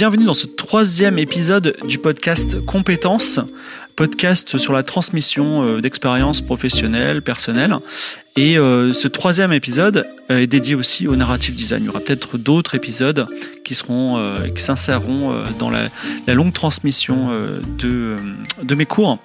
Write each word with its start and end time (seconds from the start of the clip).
Bienvenue 0.00 0.24
dans 0.24 0.32
ce 0.32 0.46
troisième 0.46 1.18
épisode 1.18 1.76
du 1.86 1.98
podcast 1.98 2.64
Compétences, 2.64 3.38
podcast 3.96 4.56
sur 4.56 4.72
la 4.72 4.82
transmission 4.82 5.62
euh, 5.62 5.82
d'expériences 5.82 6.40
professionnelles, 6.40 7.20
personnelles. 7.20 7.76
Et 8.34 8.56
euh, 8.56 8.94
ce 8.94 9.08
troisième 9.08 9.52
épisode 9.52 10.08
euh, 10.30 10.38
est 10.38 10.46
dédié 10.46 10.74
aussi 10.74 11.06
au 11.06 11.16
narrative 11.16 11.54
design. 11.54 11.82
Il 11.82 11.86
y 11.86 11.88
aura 11.90 12.00
peut-être 12.00 12.38
d'autres 12.38 12.74
épisodes 12.74 13.26
qui 13.70 13.76
seront, 13.76 14.20
qui 14.52 14.62
s'inséreront 14.62 15.44
dans 15.60 15.70
la, 15.70 15.90
longue 16.26 16.52
transmission 16.52 17.30
de, 17.78 18.16
de 18.60 18.74
mes 18.74 18.84
cours. 18.84 19.20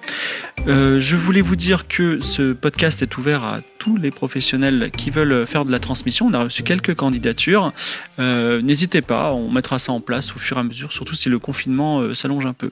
je 0.68 1.16
voulais 1.16 1.40
vous 1.40 1.56
dire 1.56 1.88
que 1.88 2.20
ce 2.20 2.52
podcast 2.52 3.02
est 3.02 3.18
ouvert 3.18 3.42
à 3.42 3.58
tous 3.78 3.96
les 3.96 4.12
professionnels 4.12 4.92
qui 4.96 5.10
veulent 5.10 5.48
faire 5.48 5.64
de 5.64 5.72
la 5.72 5.80
transmission. 5.80 6.28
On 6.28 6.32
a 6.32 6.44
reçu 6.44 6.62
quelques 6.62 6.94
candidatures. 6.94 7.72
N'hésitez 8.18 9.02
pas, 9.02 9.32
on 9.32 9.50
mettra 9.50 9.80
ça 9.80 9.90
en 9.90 10.00
place 10.00 10.36
au 10.36 10.38
fur 10.38 10.58
et 10.58 10.60
à 10.60 10.62
mesure, 10.62 10.92
surtout 10.92 11.16
si 11.16 11.28
le 11.28 11.40
confinement 11.40 12.14
s'allonge 12.14 12.46
un 12.46 12.52
peu. 12.52 12.70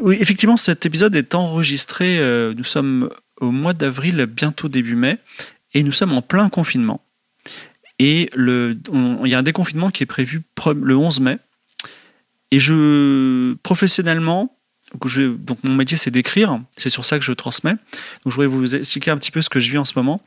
Oui, 0.00 0.16
effectivement, 0.20 0.56
cet 0.56 0.86
épisode 0.86 1.16
est 1.16 1.34
enregistré, 1.34 2.18
euh, 2.20 2.54
nous 2.56 2.62
sommes 2.62 3.10
au 3.40 3.50
mois 3.50 3.72
d'avril, 3.72 4.26
bientôt 4.26 4.68
début 4.68 4.94
mai, 4.94 5.18
et 5.74 5.82
nous 5.82 5.90
sommes 5.90 6.12
en 6.12 6.22
plein 6.22 6.48
confinement. 6.48 7.00
Et 7.98 8.30
il 8.34 9.26
y 9.26 9.34
a 9.34 9.38
un 9.38 9.42
déconfinement 9.42 9.90
qui 9.90 10.02
est 10.02 10.06
prévu 10.06 10.42
le 10.74 10.96
11 10.96 11.20
mai. 11.20 11.38
Et 12.50 12.58
je, 12.58 13.54
professionnellement, 13.62 14.56
donc 14.94 15.58
mon 15.64 15.74
métier 15.74 15.96
c'est 15.98 16.10
d'écrire, 16.10 16.60
c'est 16.76 16.88
sur 16.88 17.04
ça 17.04 17.18
que 17.18 17.24
je 17.24 17.32
transmets. 17.32 17.72
Donc 18.24 18.26
je 18.26 18.30
voudrais 18.30 18.46
vous 18.46 18.74
expliquer 18.74 19.10
un 19.10 19.18
petit 19.18 19.30
peu 19.30 19.42
ce 19.42 19.50
que 19.50 19.60
je 19.60 19.70
vis 19.70 19.78
en 19.78 19.84
ce 19.84 19.92
moment. 19.96 20.22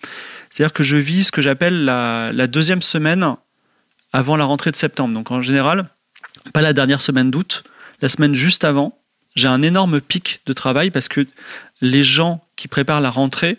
C'est-à-dire 0.50 0.74
que 0.74 0.84
je 0.84 0.98
vis 0.98 1.26
ce 1.26 1.32
que 1.32 1.42
j'appelle 1.42 1.86
la 1.86 2.48
deuxième 2.48 2.82
semaine 2.82 3.36
avant 4.14 4.36
la 4.36 4.46
rentrée 4.46 4.72
de 4.72 4.76
septembre. 4.76 5.14
Donc 5.14 5.32
en 5.32 5.42
général, 5.42 5.90
pas 6.54 6.62
la 6.62 6.74
dernière 6.74 7.02
semaine 7.02 7.32
d'août, 7.32 7.64
la 8.02 8.10
semaine 8.10 8.36
juste 8.36 8.64
avant, 8.64 8.98
j'ai 9.36 9.48
un 9.48 9.62
énorme 9.62 10.02
pic 10.02 10.42
de 10.46 10.54
travail 10.54 10.92
parce 10.92 11.08
que 11.08 11.26
les 11.82 12.04
gens 12.04 12.44
qui 12.56 12.68
préparent 12.68 13.02
la 13.02 13.10
rentrée, 13.10 13.58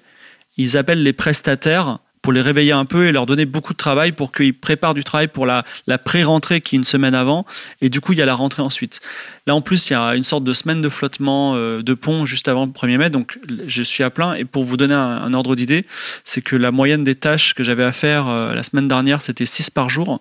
ils 0.57 0.77
appellent 0.77 1.03
les 1.03 1.13
prestataires 1.13 1.99
pour 2.23 2.33
les 2.33 2.41
réveiller 2.41 2.73
un 2.73 2.85
peu 2.85 3.07
et 3.07 3.13
leur 3.13 3.27
donner 3.27 3.45
beaucoup 3.45 3.73
de 3.73 3.79
travail 3.79 4.13
pour 4.13 4.33
qu'ils 4.33 4.55
préparent 4.55 4.95
du 4.95 5.05
travail 5.05 5.29
pour 5.29 5.45
la, 5.45 5.65
la 5.87 5.99
pré-rentrée 5.99 6.61
qui 6.61 6.77
est 6.77 6.79
une 6.79 6.85
semaine 6.85 7.15
avant. 7.15 7.45
Et 7.81 7.89
du 7.89 8.01
coup, 8.01 8.13
il 8.13 8.19
y 8.19 8.23
a 8.23 8.27
la 8.27 8.35
rentrée 8.35 8.63
ensuite. 8.63 9.01
Là, 9.49 9.57
en 9.57 9.61
plus, 9.61 9.91
il 9.91 9.95
y 9.95 9.97
a 9.97 10.15
une 10.15 10.23
sorte 10.23 10.45
de 10.45 10.55
semaine 10.55 10.81
de 10.83 10.89
flottement 10.89 11.57
euh, 11.57 11.83
de 11.83 11.95
pont 11.95 12.25
juste 12.25 12.47
avant 12.47 12.65
le 12.65 12.71
1er 12.71 12.97
mai. 12.97 13.11
Donc, 13.11 13.41
je 13.67 13.83
suis 13.83 14.05
à 14.05 14.11
plein. 14.11 14.35
Et 14.35 14.45
pour 14.45 14.63
vous 14.63 14.77
donner 14.77 14.95
un, 14.95 15.35
ordre 15.35 15.57
d'idée, 15.57 15.85
c'est 16.23 16.43
que 16.43 16.55
la 16.55 16.71
moyenne 16.71 17.03
des 17.03 17.17
tâches 17.17 17.55
que 17.55 17.65
j'avais 17.65 17.83
à 17.83 17.91
faire 17.91 18.29
euh, 18.29 18.55
la 18.55 18.63
semaine 18.63 18.87
dernière, 18.87 19.21
c'était 19.21 19.47
6 19.47 19.71
par 19.71 19.91
jour. 19.91 20.21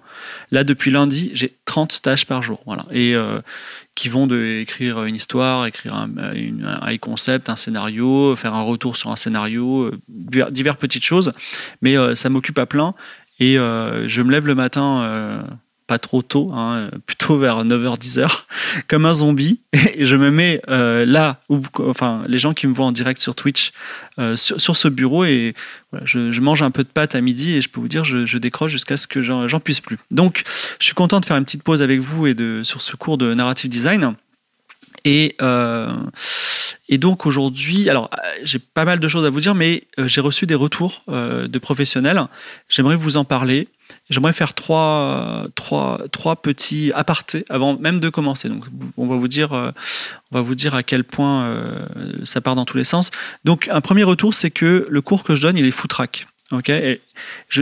Là, 0.49 0.63
depuis 0.63 0.89
lundi, 0.89 1.29
j'ai 1.35 1.53
30 1.65 2.01
tâches 2.01 2.25
par 2.25 2.41
jour. 2.41 2.63
Voilà. 2.65 2.87
Et 2.91 3.15
euh, 3.15 3.41
qui 3.93 4.09
vont 4.09 4.25
de 4.25 4.43
écrire 4.61 5.03
une 5.03 5.15
histoire, 5.15 5.67
écrire 5.67 5.93
un, 5.93 6.09
high 6.87 6.99
concept, 6.99 7.49
un 7.49 7.55
scénario, 7.55 8.35
faire 8.35 8.55
un 8.55 8.63
retour 8.63 8.95
sur 8.95 9.11
un 9.11 9.15
scénario, 9.15 9.91
diverses 10.07 10.77
petites 10.77 11.05
choses. 11.05 11.33
Mais 11.83 11.95
ça 12.15 12.29
m'occupe 12.29 12.57
à 12.57 12.65
plein. 12.65 12.95
Et 13.39 13.55
je 13.55 14.21
me 14.21 14.31
lève 14.31 14.47
le 14.47 14.55
matin 14.55 15.43
pas 15.91 15.99
trop 15.99 16.21
tôt, 16.21 16.53
hein, 16.53 16.89
plutôt 17.05 17.37
vers 17.37 17.65
9h, 17.65 17.99
10h, 17.99 18.43
comme 18.87 19.05
un 19.05 19.11
zombie. 19.11 19.59
Et 19.95 20.05
je 20.05 20.15
me 20.15 20.31
mets 20.31 20.61
euh, 20.69 21.05
là, 21.05 21.41
où, 21.49 21.59
enfin, 21.79 22.23
les 22.29 22.37
gens 22.37 22.53
qui 22.53 22.65
me 22.65 22.73
voient 22.73 22.85
en 22.85 22.93
direct 22.93 23.19
sur 23.19 23.35
Twitch, 23.35 23.73
euh, 24.19 24.37
sur, 24.37 24.77
ce 24.77 24.87
bureau, 24.87 25.25
et 25.25 25.53
je, 26.03 26.39
mange 26.39 26.61
un 26.61 26.71
peu 26.71 26.83
de 26.83 26.87
pâte 26.87 27.13
à 27.13 27.19
midi, 27.19 27.57
et 27.57 27.61
je 27.61 27.67
peux 27.67 27.81
vous 27.81 27.89
dire, 27.89 28.05
je, 28.05 28.37
décroche 28.37 28.71
jusqu'à 28.71 28.95
ce 28.95 29.05
que 29.05 29.21
j'en 29.21 29.59
puisse 29.59 29.81
plus. 29.81 29.97
Donc, 30.11 30.43
je 30.79 30.85
suis 30.85 30.93
content 30.93 31.19
de 31.19 31.25
faire 31.25 31.35
une 31.35 31.43
petite 31.43 31.63
pause 31.63 31.81
avec 31.81 31.99
vous 31.99 32.25
et 32.25 32.35
de, 32.35 32.61
sur 32.63 32.81
ce 32.81 32.95
cours 32.95 33.17
de 33.17 33.33
narrative 33.33 33.69
design. 33.69 34.15
Et, 35.03 35.35
euh, 35.41 35.93
et 36.87 36.99
donc 36.99 37.25
aujourd'hui, 37.25 37.89
alors 37.89 38.09
j'ai 38.43 38.59
pas 38.59 38.85
mal 38.85 38.99
de 38.99 39.07
choses 39.09 39.25
à 39.25 39.29
vous 39.29 39.41
dire, 39.41 39.55
mais 39.55 39.83
j'ai 39.97 40.21
reçu 40.21 40.45
des 40.45 40.55
retours 40.55 41.03
de 41.07 41.59
professionnels. 41.59 42.21
J'aimerais 42.69 42.95
vous 42.95 43.17
en 43.17 43.25
parler. 43.25 43.67
J'aimerais 44.09 44.33
faire 44.33 44.53
trois, 44.53 45.45
trois, 45.55 46.01
trois 46.11 46.35
petits 46.35 46.91
apartés 46.93 47.45
avant 47.49 47.77
même 47.77 47.99
de 47.99 48.09
commencer. 48.09 48.49
Donc, 48.49 48.65
on 48.97 49.07
va 49.07 49.15
vous 49.15 49.27
dire, 49.27 49.53
euh, 49.53 49.71
on 50.31 50.37
va 50.37 50.41
vous 50.41 50.55
dire 50.55 50.75
à 50.75 50.83
quel 50.83 51.03
point 51.03 51.45
euh, 51.45 51.85
ça 52.25 52.41
part 52.41 52.55
dans 52.55 52.65
tous 52.65 52.77
les 52.77 52.83
sens. 52.83 53.11
Donc, 53.45 53.69
un 53.71 53.81
premier 53.81 54.03
retour, 54.03 54.33
c'est 54.33 54.51
que 54.51 54.87
le 54.89 55.01
cours 55.01 55.23
que 55.23 55.35
je 55.35 55.41
donne, 55.41 55.57
il 55.57 55.65
est 55.65 55.71
footrack. 55.71 56.27
Ok, 56.51 56.69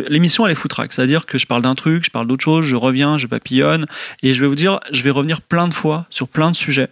l'émission 0.07 0.47
elle 0.47 0.51
est 0.51 0.55
footrack, 0.55 0.91
c'est-à-dire 0.91 1.27
que 1.27 1.37
je 1.37 1.45
parle 1.45 1.61
d'un 1.61 1.75
truc, 1.75 2.03
je 2.03 2.09
parle 2.09 2.25
d'autre 2.25 2.43
chose, 2.43 2.65
je 2.65 2.75
reviens, 2.75 3.19
je 3.19 3.27
papillonne, 3.27 3.85
et 4.23 4.33
je 4.33 4.41
vais 4.41 4.47
vous 4.47 4.55
dire, 4.55 4.79
je 4.91 5.03
vais 5.03 5.11
revenir 5.11 5.41
plein 5.41 5.67
de 5.67 5.75
fois 5.75 6.07
sur 6.09 6.27
plein 6.27 6.49
de 6.49 6.55
sujets 6.55 6.89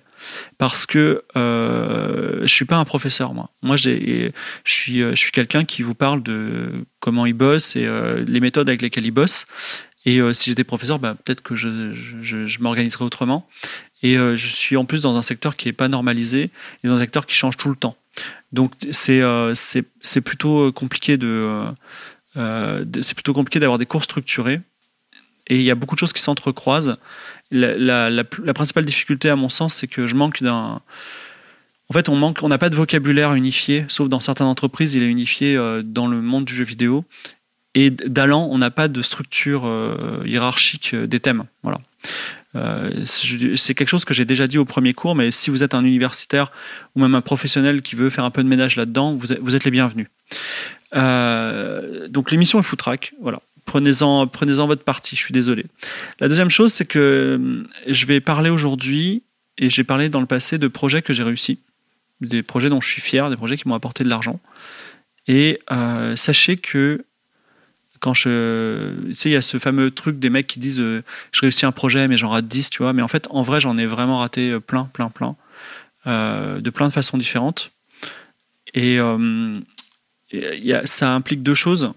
parce 0.58 0.86
que 0.86 1.24
euh, 1.36 2.42
je 2.42 2.54
suis 2.54 2.66
pas 2.66 2.78
un 2.78 2.86
professeur 2.86 3.34
moi. 3.34 3.52
Moi 3.62 3.76
je 3.78 4.32
suis, 4.64 5.00
je 5.00 5.16
suis 5.16 5.32
quelqu'un 5.32 5.66
qui 5.66 5.84
vous 5.84 5.96
parle 5.96 6.24
de 6.24 6.86
comment 7.00 7.26
il 7.26 7.34
bosse 7.34 7.76
et 7.76 7.86
euh, 7.86 8.24
les 8.28 8.40
méthodes 8.40 8.70
avec 8.70 8.82
lesquelles 8.82 9.06
il 9.06 9.12
bosse. 9.12 9.46
Et 10.06 10.20
euh, 10.20 10.34
si 10.34 10.50
j'étais 10.50 10.64
professeur, 10.64 11.00
bah, 11.00 11.16
peut-être 11.16 11.42
que 11.42 11.56
je, 11.56 11.92
je, 11.92 12.46
je 12.46 12.60
m'organiserais 12.60 13.04
autrement. 13.04 13.48
Et 14.04 14.18
euh, 14.18 14.38
je 14.38 14.48
suis 14.48 14.78
en 14.78 14.86
plus 14.86 15.02
dans 15.02 15.18
un 15.18 15.22
secteur 15.22 15.56
qui 15.56 15.70
est 15.70 15.74
pas 15.74 15.90
normalisé 15.90 16.52
et 16.84 16.88
dans 16.88 16.96
un 16.96 17.00
secteur 17.00 17.26
qui 17.26 17.36
change 17.36 17.58
tout 17.58 17.70
le 17.70 17.76
temps. 17.76 17.98
Donc 18.52 18.74
c'est 18.92 19.22
c'est, 19.54 20.22
plutôt 20.22 20.72
compliqué 20.72 21.18
de 21.18 21.64
c'est 22.36 23.14
plutôt 23.14 23.34
compliqué 23.34 23.60
d'avoir 23.60 23.78
des 23.78 23.86
cours 23.86 24.04
structurés. 24.04 24.62
Et 25.48 25.56
il 25.56 25.64
y 25.64 25.72
a 25.72 25.76
beaucoup 25.76 25.96
de 25.96 26.00
choses 26.00 26.14
qui 26.14 26.22
s'entrecroisent 26.22 26.98
la, 27.52 28.54
principale 28.54 28.86
difficulté, 28.86 29.30
à 29.30 29.36
mon 29.36 29.50
sens, 29.50 29.76
c'est 29.76 29.88
que 29.88 30.08
je 30.08 30.16
manque 30.16 30.44
d'un. 30.44 30.82
En 31.90 31.94
fait, 31.94 32.10
on 32.10 32.16
manque, 32.16 32.40
on 32.44 32.50
n'a 32.50 32.58
pas 32.58 32.70
de 32.70 32.76
vocabulaire 32.76 33.34
unifié, 33.34 33.86
sauf 33.88 34.10
dans 34.10 34.20
certaines 34.20 34.48
entreprises, 34.48 34.94
il 34.94 35.04
est 35.04 35.10
unifié 35.10 35.56
euh, 35.56 35.84
dans 35.84 36.08
le 36.08 36.22
monde 36.22 36.44
du 36.44 36.54
jeu 36.54 36.66
vidéo. 36.66 37.06
Et 37.76 37.92
d'allant, 37.92 38.50
on 38.52 38.58
n'a 38.58 38.72
pas 38.72 38.88
de 38.88 39.02
structure 39.02 39.66
euh, 39.66 40.22
hiérarchique 40.26 40.94
euh, 40.94 41.08
des 41.08 41.20
thèmes. 41.20 41.46
Voilà. 41.64 41.80
c'est 43.06 43.76
quelque 43.76 43.88
chose 43.88 44.04
que 44.04 44.14
j'ai 44.14 44.26
déjà 44.26 44.48
dit 44.48 44.58
au 44.58 44.66
premier 44.66 44.94
cours, 44.94 45.16
mais 45.16 45.32
si 45.32 45.50
vous 45.50 45.64
êtes 45.64 45.76
un 45.76 45.86
universitaire 45.86 46.52
ou 46.96 47.02
même 47.02 47.14
un 47.16 47.22
professionnel 47.22 47.82
qui 47.82 47.96
veut 47.96 48.10
faire 48.10 48.26
un 48.26 48.32
peu 48.32 48.44
de 48.44 48.50
ménage 48.50 48.76
là-dedans, 48.76 49.14
vous, 49.14 49.32
êtes, 49.32 49.64
les 49.64 49.72
bienvenus. 49.72 50.08
donc 50.92 52.32
l'émission 52.32 52.60
est 52.60 52.64
Footrack, 52.64 53.14
voilà 53.22 53.40
prenez-en 53.68 54.26
prenez 54.26 54.54
votre 54.54 54.84
parti, 54.84 55.16
je 55.16 55.22
suis 55.22 55.34
désolé. 55.34 55.66
La 56.20 56.28
deuxième 56.28 56.50
chose, 56.50 56.74
c'est 56.74 56.86
que 56.86 57.38
euh, 57.40 57.68
je 57.86 58.06
vais 58.08 58.20
parler 58.20 58.50
aujourd'hui, 58.50 59.22
et 59.60 59.70
j'ai 59.70 59.84
parlé 59.84 60.10
dans 60.10 60.22
le 60.22 60.26
passé 60.26 60.58
de 60.58 60.68
projets 60.68 61.04
que 61.04 61.14
j'ai 61.14 61.22
réussi, 61.22 61.60
des 62.22 62.42
projets 62.42 62.70
dont 62.70 62.82
je 62.82 62.88
suis 62.88 63.02
fier, 63.02 63.30
des 63.30 63.36
projets 63.36 63.58
qui 63.58 63.68
m'ont 63.68 63.76
apporté 63.76 64.04
de 64.04 64.10
l'argent. 64.10 64.40
Et 65.28 65.60
euh, 65.72 66.16
sachez 66.16 66.58
que 66.58 67.06
quand 68.00 68.14
je. 68.14 68.96
Tu 69.10 69.16
sais, 69.16 69.30
il 69.30 69.34
y 69.34 69.36
a 69.36 69.42
ce 69.42 69.60
fameux 69.60 69.92
truc 69.92 70.18
des 70.18 70.30
mecs 70.30 70.48
qui 70.48 70.60
disent 70.60 70.80
euh, 70.80 71.04
je 71.32 71.42
réussis 71.42 71.66
un 71.66 71.72
projet, 71.72 72.08
mais 72.08 72.18
j'en 72.18 72.30
rate 72.30 72.48
10, 72.48 72.70
tu 72.70 72.84
vois. 72.84 72.94
Mais 72.94 73.02
en 73.02 73.08
fait, 73.08 73.28
en 73.30 73.42
vrai, 73.42 73.60
j'en 73.60 73.78
ai 73.78 73.86
vraiment 73.86 74.20
raté 74.20 74.58
plein, 74.60 74.86
plein, 74.86 75.10
plein. 75.10 75.36
de 76.06 76.70
plein 76.70 76.88
de 76.88 76.94
façons 76.94 77.18
différentes. 77.18 77.72
Et, 78.74 79.00
ça 80.86 81.14
implique 81.14 81.44
deux 81.44 81.56
choses 81.56 81.94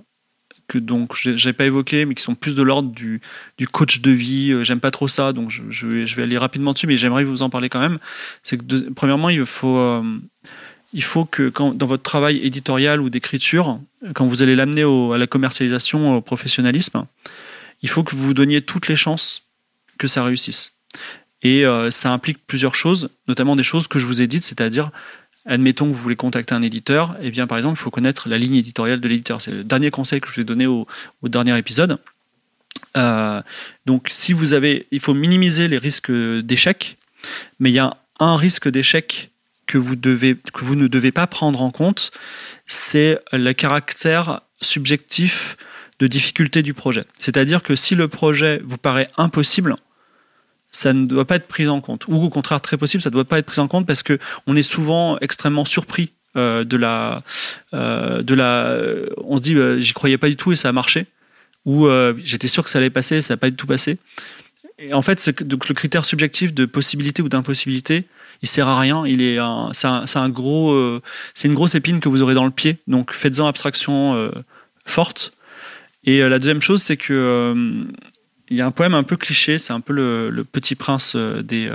que 0.71 0.79
donc 0.79 1.15
j'ai 1.17 1.53
pas 1.53 1.67
évoqué, 1.67 2.05
mais 2.05 2.15
qui 2.15 2.23
sont 2.23 2.37
plus 2.37 2.55
de 2.55 2.63
l'ordre 2.63 2.91
du, 2.91 3.21
du, 3.59 3.67
coach 3.67 4.01
de 4.01 4.13
vie. 4.13 4.53
Euh, 4.53 4.63
j'aime 4.63 4.79
pas 4.79 4.93
trop 4.93 5.09
ça, 5.09 5.33
donc 5.33 5.51
je, 5.51 5.63
je, 5.69 5.87
vais, 5.89 6.07
je, 6.07 6.15
vais, 6.15 6.23
aller 6.23 6.39
rapidement 6.39 6.73
dessus, 6.73 6.87
mais 6.87 6.97
j'aimerais 6.97 7.25
vous 7.25 7.43
en 7.43 7.51
parler 7.51 7.69
quand 7.69 7.81
même. 7.81 7.99
C'est 8.45 8.57
que 8.57 8.91
premièrement, 8.91 9.31
il 9.31 9.45
faut 9.45 9.77
euh, 9.77 10.03
il 10.93 11.03
faut 11.03 11.25
que 11.25 11.53
dans 11.73 11.87
votre 11.87 12.05
travail 12.05 12.39
éditorial 12.39 13.01
ou 13.01 13.11
d'écriture, 13.11 13.81
quand 14.15 14.27
vous 14.27 14.43
allez 14.43 14.55
l'amener 14.55 14.85
à 14.85 15.19
la 15.19 15.27
commercialisation, 15.27 16.17
au 16.17 16.21
professionnalisme, 16.21 17.05
il 17.83 17.89
faut 17.89 18.05
que 18.05 18.15
vous 18.15 18.25
vous 18.25 18.35
donniez 18.35 18.63
toutes 18.63 18.87
les 18.87 18.97
chances 18.97 19.43
que 19.99 20.07
ça 20.07 20.23
réussisse. 20.23 20.73
Et 21.43 21.67
euh, 21.67 21.91
ça 21.91 22.13
implique 22.13 22.39
plusieurs 22.47 22.77
choses, 22.77 23.09
notamment 23.27 23.57
des 23.57 23.63
choses 23.65 23.89
que 23.89 23.99
je 23.99 24.07
vous 24.07 24.23
ai 24.23 24.29
dites, 24.29 24.45
c'est-à-dire 24.45 24.91
Admettons 25.51 25.87
que 25.91 25.95
vous 25.95 26.01
voulez 26.01 26.17
contacter 26.17 26.55
un 26.55 26.63
éditeur, 26.63 27.17
eh 27.21 27.31
bien 27.33 27.49
par 27.49 27.59
exemple, 27.59 27.77
il 27.79 27.83
faut 27.83 27.91
connaître 27.91 28.29
la 28.29 28.39
ligne 28.39 28.55
éditoriale 28.55 29.01
de 29.01 29.09
l'éditeur. 29.09 29.43
C'est 29.43 29.51
le 29.51 29.65
dernier 29.65 29.91
conseil 29.91 30.21
que 30.21 30.29
je 30.29 30.35
vous 30.35 30.41
ai 30.41 30.45
donné 30.45 30.67
au, 30.67 30.87
dernier 31.25 31.59
épisode. 31.59 31.99
Euh, 32.97 33.43
donc, 33.85 34.09
si 34.13 34.33
vous 34.33 34.55
avez, 34.55 34.87
il 34.93 35.01
faut 35.01 35.13
minimiser 35.13 35.67
les 35.67 35.79
risques 35.79 36.13
d'échec, 36.13 36.97
mais 37.59 37.71
il 37.71 37.75
y 37.75 37.81
a 37.81 37.97
un 38.21 38.37
risque 38.37 38.69
d'échec 38.69 39.31
que 39.67 39.77
vous 39.77 39.97
que 39.97 40.65
vous 40.65 40.77
ne 40.77 40.87
devez 40.87 41.11
pas 41.11 41.27
prendre 41.27 41.63
en 41.63 41.73
compte, 41.73 42.13
c'est 42.67 43.19
le 43.33 43.53
caractère 43.53 44.43
subjectif 44.63 45.57
de 45.99 46.07
difficulté 46.07 46.63
du 46.63 46.75
projet. 46.75 47.05
C'est-à-dire 47.19 47.65
que 47.65 47.75
si 47.75 47.97
le 47.97 48.07
projet 48.07 48.61
vous 48.65 48.79
paraît 48.79 49.11
impossible, 49.17 49.75
ça 50.71 50.93
ne 50.93 51.07
doit 51.07 51.25
pas 51.25 51.37
être 51.37 51.49
pris 51.49 51.69
en 51.69 51.81
compte. 51.81 52.07
Ou 52.09 52.15
au 52.15 52.31
contraire, 52.31 52.61
très 52.61 52.77
possible, 52.77 53.03
ça 53.03 53.11
ne 53.11 53.15
doit 53.15 53.25
pas 53.25 53.39
être 53.39 53.47
pris 53.47 53.61
en 53.61 53.69
compte 53.69 53.87
parce 53.87 54.03
que 54.03 54.19
on 54.47 54.57
est 54.57 54.63
souvent 54.63 55.19
extrêmement 55.21 55.65
surpris 55.65 56.13
euh, 56.37 56.65
de 56.65 56.77
la, 56.77 57.23
euh, 57.75 58.23
de 58.23 58.35
la. 58.35 58.77
On 59.19 59.37
se 59.37 59.43
dit, 59.43 59.55
euh, 59.57 59.79
j'y 59.79 59.93
croyais 59.93 60.19
pas 60.19 60.29
du 60.29 60.37
tout 60.37 60.53
et 60.53 60.57
ça 60.57 60.69
a 60.69 60.73
marché. 60.73 61.07
Ou 61.67 61.89
j'étais 62.25 62.49
sûr 62.49 62.65
que 62.65 62.71
ça 62.71 62.79
allait 62.79 62.89
passer, 62.89 63.21
ça 63.21 63.35
n'a 63.35 63.37
pas 63.37 63.51
du 63.51 63.57
tout 63.57 63.67
passé. 63.67 63.99
et 64.79 64.95
en 64.95 65.03
fait, 65.03 65.29
donc 65.45 65.69
le 65.69 65.75
critère 65.75 66.07
subjectif 66.07 66.55
de 66.55 66.65
possibilité 66.65 67.21
ou 67.21 67.29
d'impossibilité, 67.29 68.07
il 68.43 68.49
sert 68.49 68.69
à 68.69 68.79
rien. 68.79 69.07
Il 69.07 69.23
est 69.23 69.39
c'est 69.73 69.87
un, 69.87 70.05
un, 70.15 70.29
gros, 70.29 70.73
euh, 70.73 71.03
c'est 71.35 71.49
une 71.49 71.55
grosse 71.55 71.75
épine 71.75 72.01
que 72.01 72.09
vous 72.09 72.23
aurez 72.23 72.35
dans 72.35 72.45
le 72.45 72.51
pied. 72.51 72.79
Donc 72.87 73.13
faites-en 73.13 73.47
abstraction 73.47 74.15
euh, 74.15 74.31
forte. 74.85 75.33
Et 76.05 76.27
la 76.27 76.39
deuxième 76.39 76.63
chose, 76.63 76.83
c'est 76.83 76.97
que 76.97 77.55
il 78.51 78.57
y 78.57 78.61
a 78.61 78.67
un 78.67 78.71
poème 78.71 78.95
un 78.95 79.03
peu 79.03 79.17
cliché, 79.17 79.59
c'est 79.59 79.73
un 79.73 79.81
peu 79.81 79.93
le, 79.93 80.45
petit 80.45 80.75
prince 80.75 81.17
des, 81.17 81.71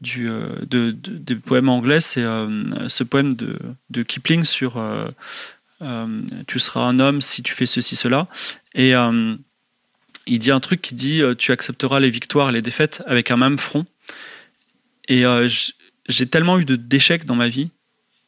du, 0.00 0.28
de, 0.66 0.90
des 0.90 1.34
poèmes 1.36 1.68
anglais. 1.68 2.00
C'est 2.00 2.22
ce 2.22 3.04
poème 3.04 3.34
de, 3.34 3.58
de 3.90 4.02
Kipling 4.02 4.44
sur 4.44 4.82
Tu 6.46 6.58
seras 6.58 6.80
un 6.80 6.98
homme 6.98 7.20
si 7.20 7.42
tu 7.42 7.52
fais 7.52 7.66
ceci, 7.66 7.94
cela. 7.94 8.26
Et 8.74 8.94
il 10.28 10.38
dit 10.38 10.50
un 10.50 10.60
truc 10.60 10.82
qui 10.82 10.94
dit 10.94 11.22
euh, 11.22 11.34
tu 11.34 11.52
accepteras 11.52 12.00
les 12.00 12.10
victoires 12.10 12.50
et 12.50 12.52
les 12.52 12.62
défaites 12.62 13.02
avec 13.06 13.30
un 13.30 13.36
même 13.36 13.58
front. 13.58 13.86
Et 15.08 15.24
euh, 15.24 15.48
j'ai 16.08 16.26
tellement 16.26 16.58
eu 16.58 16.64
d'échecs 16.64 17.24
dans 17.24 17.34
ma 17.34 17.48
vie, 17.48 17.70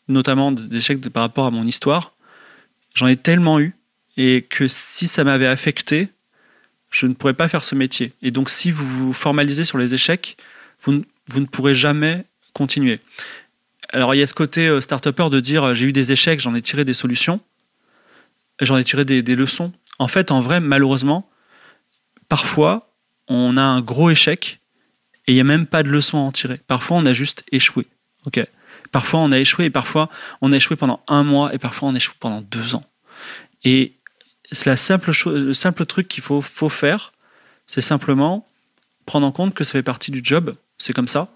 notamment 0.09 0.51
d'échecs 0.51 1.07
par 1.11 1.23
rapport 1.23 1.47
à 1.47 1.51
mon 1.51 1.67
histoire. 1.67 2.15
J'en 2.95 3.07
ai 3.07 3.17
tellement 3.17 3.61
eu 3.61 3.75
et 4.17 4.47
que 4.49 4.67
si 4.67 5.07
ça 5.07 5.25
m'avait 5.25 5.47
affecté, 5.47 6.09
je 6.91 7.07
ne 7.07 7.15
pourrais 7.15 7.35
pas 7.35 7.49
faire 7.49 7.65
ce 7.65 7.75
métier. 7.75 8.13
Et 8.23 8.31
donc 8.31 8.51
si 8.51 8.71
vous 8.71 8.87
vous 8.87 9.13
formalisez 9.13 9.65
sur 9.65 9.79
les 9.79 9.95
échecs, 9.95 10.37
vous, 10.83 11.05
vous 11.29 11.41
ne 11.41 11.47
pourrez 11.47 11.75
jamais 11.75 12.25
continuer. 12.53 13.01
Alors 13.93 14.15
il 14.15 14.19
y 14.19 14.23
a 14.23 14.27
ce 14.27 14.35
côté 14.35 14.69
euh, 14.69 14.81
start-upper 14.81 15.31
de 15.31 15.41
dire 15.41 15.75
j'ai 15.75 15.87
eu 15.87 15.93
des 15.93 16.13
échecs, 16.13 16.41
j'en 16.41 16.55
ai 16.55 16.63
tiré 16.63 16.85
des 16.85 16.95
solutions, 16.95 17.41
j'en 18.61 18.77
ai 18.77 18.85
tiré 18.85 19.05
des, 19.05 19.23
des 19.23 19.37
leçons. 19.37 19.73
En 19.99 20.09
fait, 20.09 20.31
en 20.31 20.41
vrai, 20.41 20.61
malheureusement, 20.61 21.29
parfois, 22.29 22.91
on 23.29 23.57
a 23.57 23.63
un 23.63 23.81
gros 23.81 24.11
échec 24.11 24.61
et 25.27 25.33
il 25.33 25.35
n'y 25.35 25.41
a 25.41 25.45
même 25.45 25.67
pas 25.67 25.83
de 25.83 25.91
leçon 25.91 26.19
à 26.19 26.23
en 26.23 26.33
tirer. 26.33 26.61
Parfois, 26.67 26.97
on 26.97 27.07
a 27.07 27.13
juste 27.13 27.45
échoué. 27.53 27.87
Parfois, 28.93 29.21
on 29.21 29.31
a 29.31 29.39
échoué 29.39 29.67
et 29.67 29.71
parfois, 29.71 30.09
on 30.41 30.53
a 30.53 30.57
échoué 30.57 30.77
pendant 30.77 31.03
un 31.07 31.23
mois 31.23 31.55
et 31.55 31.59
parfois, 31.59 31.89
on 31.89 31.95
a 31.95 31.97
échoué 31.97 32.15
pendant 32.19 32.41
deux 32.41 32.75
ans. 32.75 32.85
Et 33.65 33.95
la 34.67 34.77
simple 34.77 35.13
le 35.27 35.55
simple 35.55 35.87
truc 35.87 36.09
qu'il 36.09 36.23
faut, 36.23 36.41
faut 36.41 36.69
faire, 36.69 37.13
c'est 37.67 37.81
simplement 37.81 38.45
prendre 39.07 39.27
en 39.27 39.33
compte 39.33 39.55
que 39.55 39.65
ça 39.65 39.73
fait 39.73 39.83
partie 39.83 40.11
du 40.11 40.21
job, 40.23 40.55
c'est 40.79 40.93
comme 40.93 41.09
ça. 41.09 41.33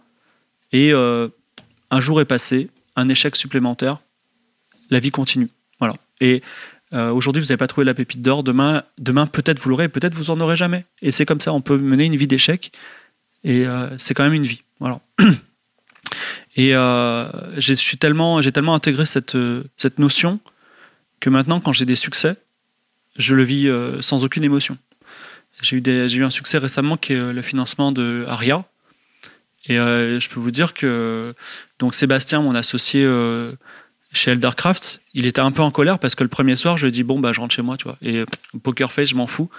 Et 0.73 0.93
euh, 0.93 1.29
un 1.91 2.01
jour 2.01 2.21
est 2.21 2.25
passé, 2.25 2.71
un 2.97 3.09
échec 3.09 3.37
supplémentaire, 3.37 4.01
la 4.91 4.99
vie 5.01 5.11
continue. 5.11 5.49
Voilà. 5.79 5.95
Et 6.21 6.43
euh, 6.93 7.11
aujourd'hui, 7.11 7.43
vous 7.43 7.49
n'avez 7.49 7.57
pas 7.57 7.67
trouvé 7.67 7.85
la 7.85 7.95
pépite 7.95 8.23
d'or. 8.23 8.43
Demain, 8.43 8.85
demain 8.99 9.27
peut-être 9.27 9.59
vous 9.59 9.71
l'aurez, 9.71 9.89
peut-être 9.89 10.15
vous 10.15 10.31
en 10.31 10.41
aurez 10.41 10.57
jamais. 10.57 10.85
Et 11.03 11.13
c'est 11.13 11.27
comme 11.27 11.41
ça, 11.41 11.53
on 11.53 11.61
peut 11.61 11.79
mener 11.79 12.05
une 12.05 12.17
vie 12.17 12.27
d'échec. 12.27 12.73
Et 13.43 13.67
euh, 13.67 13.89
c'est 13.99 14.15
quand 14.15 14.25
même 14.25 14.35
une 14.35 14.45
vie. 14.45 14.63
Voilà. 14.81 15.01
Et 16.57 16.77
euh, 16.77 17.29
j'ai 17.57 17.77
tellement, 17.97 18.41
tellement 18.41 18.75
intégré 18.75 19.07
cette, 19.07 19.37
cette 19.77 19.99
notion 19.99 20.39
que 21.19 21.29
maintenant, 21.29 21.61
quand 21.61 21.73
j'ai 21.73 21.85
des 21.85 21.97
succès, 21.97 22.37
je 23.17 23.35
le 23.35 23.43
vis 23.43 23.71
sans 24.01 24.25
aucune 24.25 24.45
émotion. 24.45 24.79
J'ai 25.63 25.77
eu, 25.77 25.83
eu 25.87 26.25
un 26.25 26.31
succès 26.31 26.59
récemment 26.59 26.97
qui 26.97 27.13
est 27.13 27.33
le 27.33 27.43
financement 27.43 27.93
de 27.93 28.25
Aria. 28.29 28.65
Et 29.67 29.77
je 29.77 30.29
peux 30.29 30.41
vous 30.41 30.51
dire 30.51 30.75
que 30.75 31.35
donc 31.79 31.95
Sébastien, 31.95 32.43
mon 32.43 32.55
associé, 32.55 33.07
chez 34.15 34.31
Eldercraft, 34.31 35.01
il 35.13 35.27
était 35.27 35.41
un 35.41 35.51
peu 35.51 35.63
en 35.63 35.71
colère 35.71 35.99
parce 35.99 36.15
que 36.15 36.23
le 36.23 36.29
premier 36.29 36.57
soir, 36.57 36.77
je 36.77 36.83
lui 36.85 36.89
ai 36.89 36.93
dit 36.93 37.03
bon 37.03 37.19
bah 37.19 37.33
je 37.33 37.41
rentre 37.41 37.55
chez 37.55 37.63
moi, 37.63 37.77
tu 37.77 37.85
vois. 37.85 37.99
Et 38.01 38.19
euh, 38.19 38.27
poker 38.63 38.93
face, 38.93 39.11
je 39.11 39.15
m'en 39.15 39.27
fous. 39.27 39.51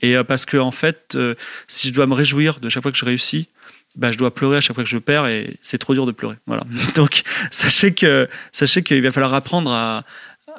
Et 0.00 0.16
euh, 0.16 0.24
parce 0.24 0.46
que 0.46 0.56
en 0.56 0.70
fait, 0.70 1.14
euh, 1.14 1.34
si 1.66 1.88
je 1.88 1.94
dois 1.94 2.06
me 2.06 2.14
réjouir 2.14 2.60
de 2.60 2.68
chaque 2.68 2.82
fois 2.82 2.92
que 2.92 2.98
je 2.98 3.04
réussis, 3.04 3.48
bah 3.96 4.12
je 4.12 4.18
dois 4.18 4.32
pleurer 4.32 4.58
à 4.58 4.60
chaque 4.60 4.74
fois 4.74 4.84
que 4.84 4.90
je 4.90 4.98
perds 4.98 5.26
et 5.26 5.56
c'est 5.62 5.78
trop 5.78 5.94
dur 5.94 6.06
de 6.06 6.12
pleurer. 6.12 6.36
Voilà. 6.46 6.64
Donc 6.94 7.22
sachez 7.50 7.94
que 7.94 8.28
sachez 8.52 8.82
qu'il 8.82 9.02
va 9.02 9.12
falloir 9.12 9.34
apprendre 9.34 9.72
à, 9.72 10.04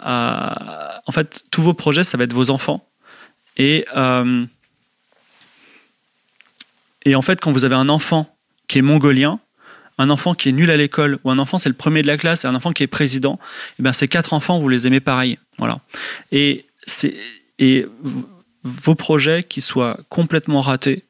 à, 0.02 1.02
en 1.06 1.12
fait 1.12 1.44
tous 1.52 1.62
vos 1.62 1.74
projets, 1.74 2.04
ça 2.04 2.18
va 2.18 2.24
être 2.24 2.34
vos 2.34 2.50
enfants. 2.50 2.86
Et 3.58 3.86
et 7.06 7.16
en 7.16 7.22
fait, 7.22 7.40
quand 7.40 7.52
vous 7.52 7.64
avez 7.64 7.76
un 7.76 7.90
enfant 7.90 8.36
qui 8.68 8.78
est 8.80 8.82
mongolien, 8.82 9.40
un 9.98 10.10
enfant 10.10 10.34
qui 10.34 10.50
est 10.50 10.52
nul 10.52 10.72
à 10.72 10.78
l'école 10.78 11.20
ou 11.24 11.32
un 11.32 11.40
enfant 11.40 11.58
c'est 11.58 11.70
le 11.70 11.76
premier 11.76 12.02
de 12.02 12.08
la 12.08 12.18
classe 12.18 12.46
et 12.46 12.48
un 12.48 12.56
enfant 12.56 12.72
qui 12.72 12.84
est 12.84 12.88
président, 12.88 13.36
et 13.36 13.76
eh 13.80 13.84
ben 13.84 13.94
ces 13.94 14.08
quatre 14.08 14.34
enfants 14.34 14.60
vous 14.60 14.70
les 14.70 14.88
aimez 14.88 15.00
pareil. 15.00 15.38
Voilà. 15.58 15.82
Et 16.32 16.66
c'est 16.84 17.16
et 17.60 17.86
vos 18.64 18.96
projets 18.96 19.44
qui 19.44 19.62
soient 19.62 20.00
complètement 20.10 20.62
ratés, 20.62 21.04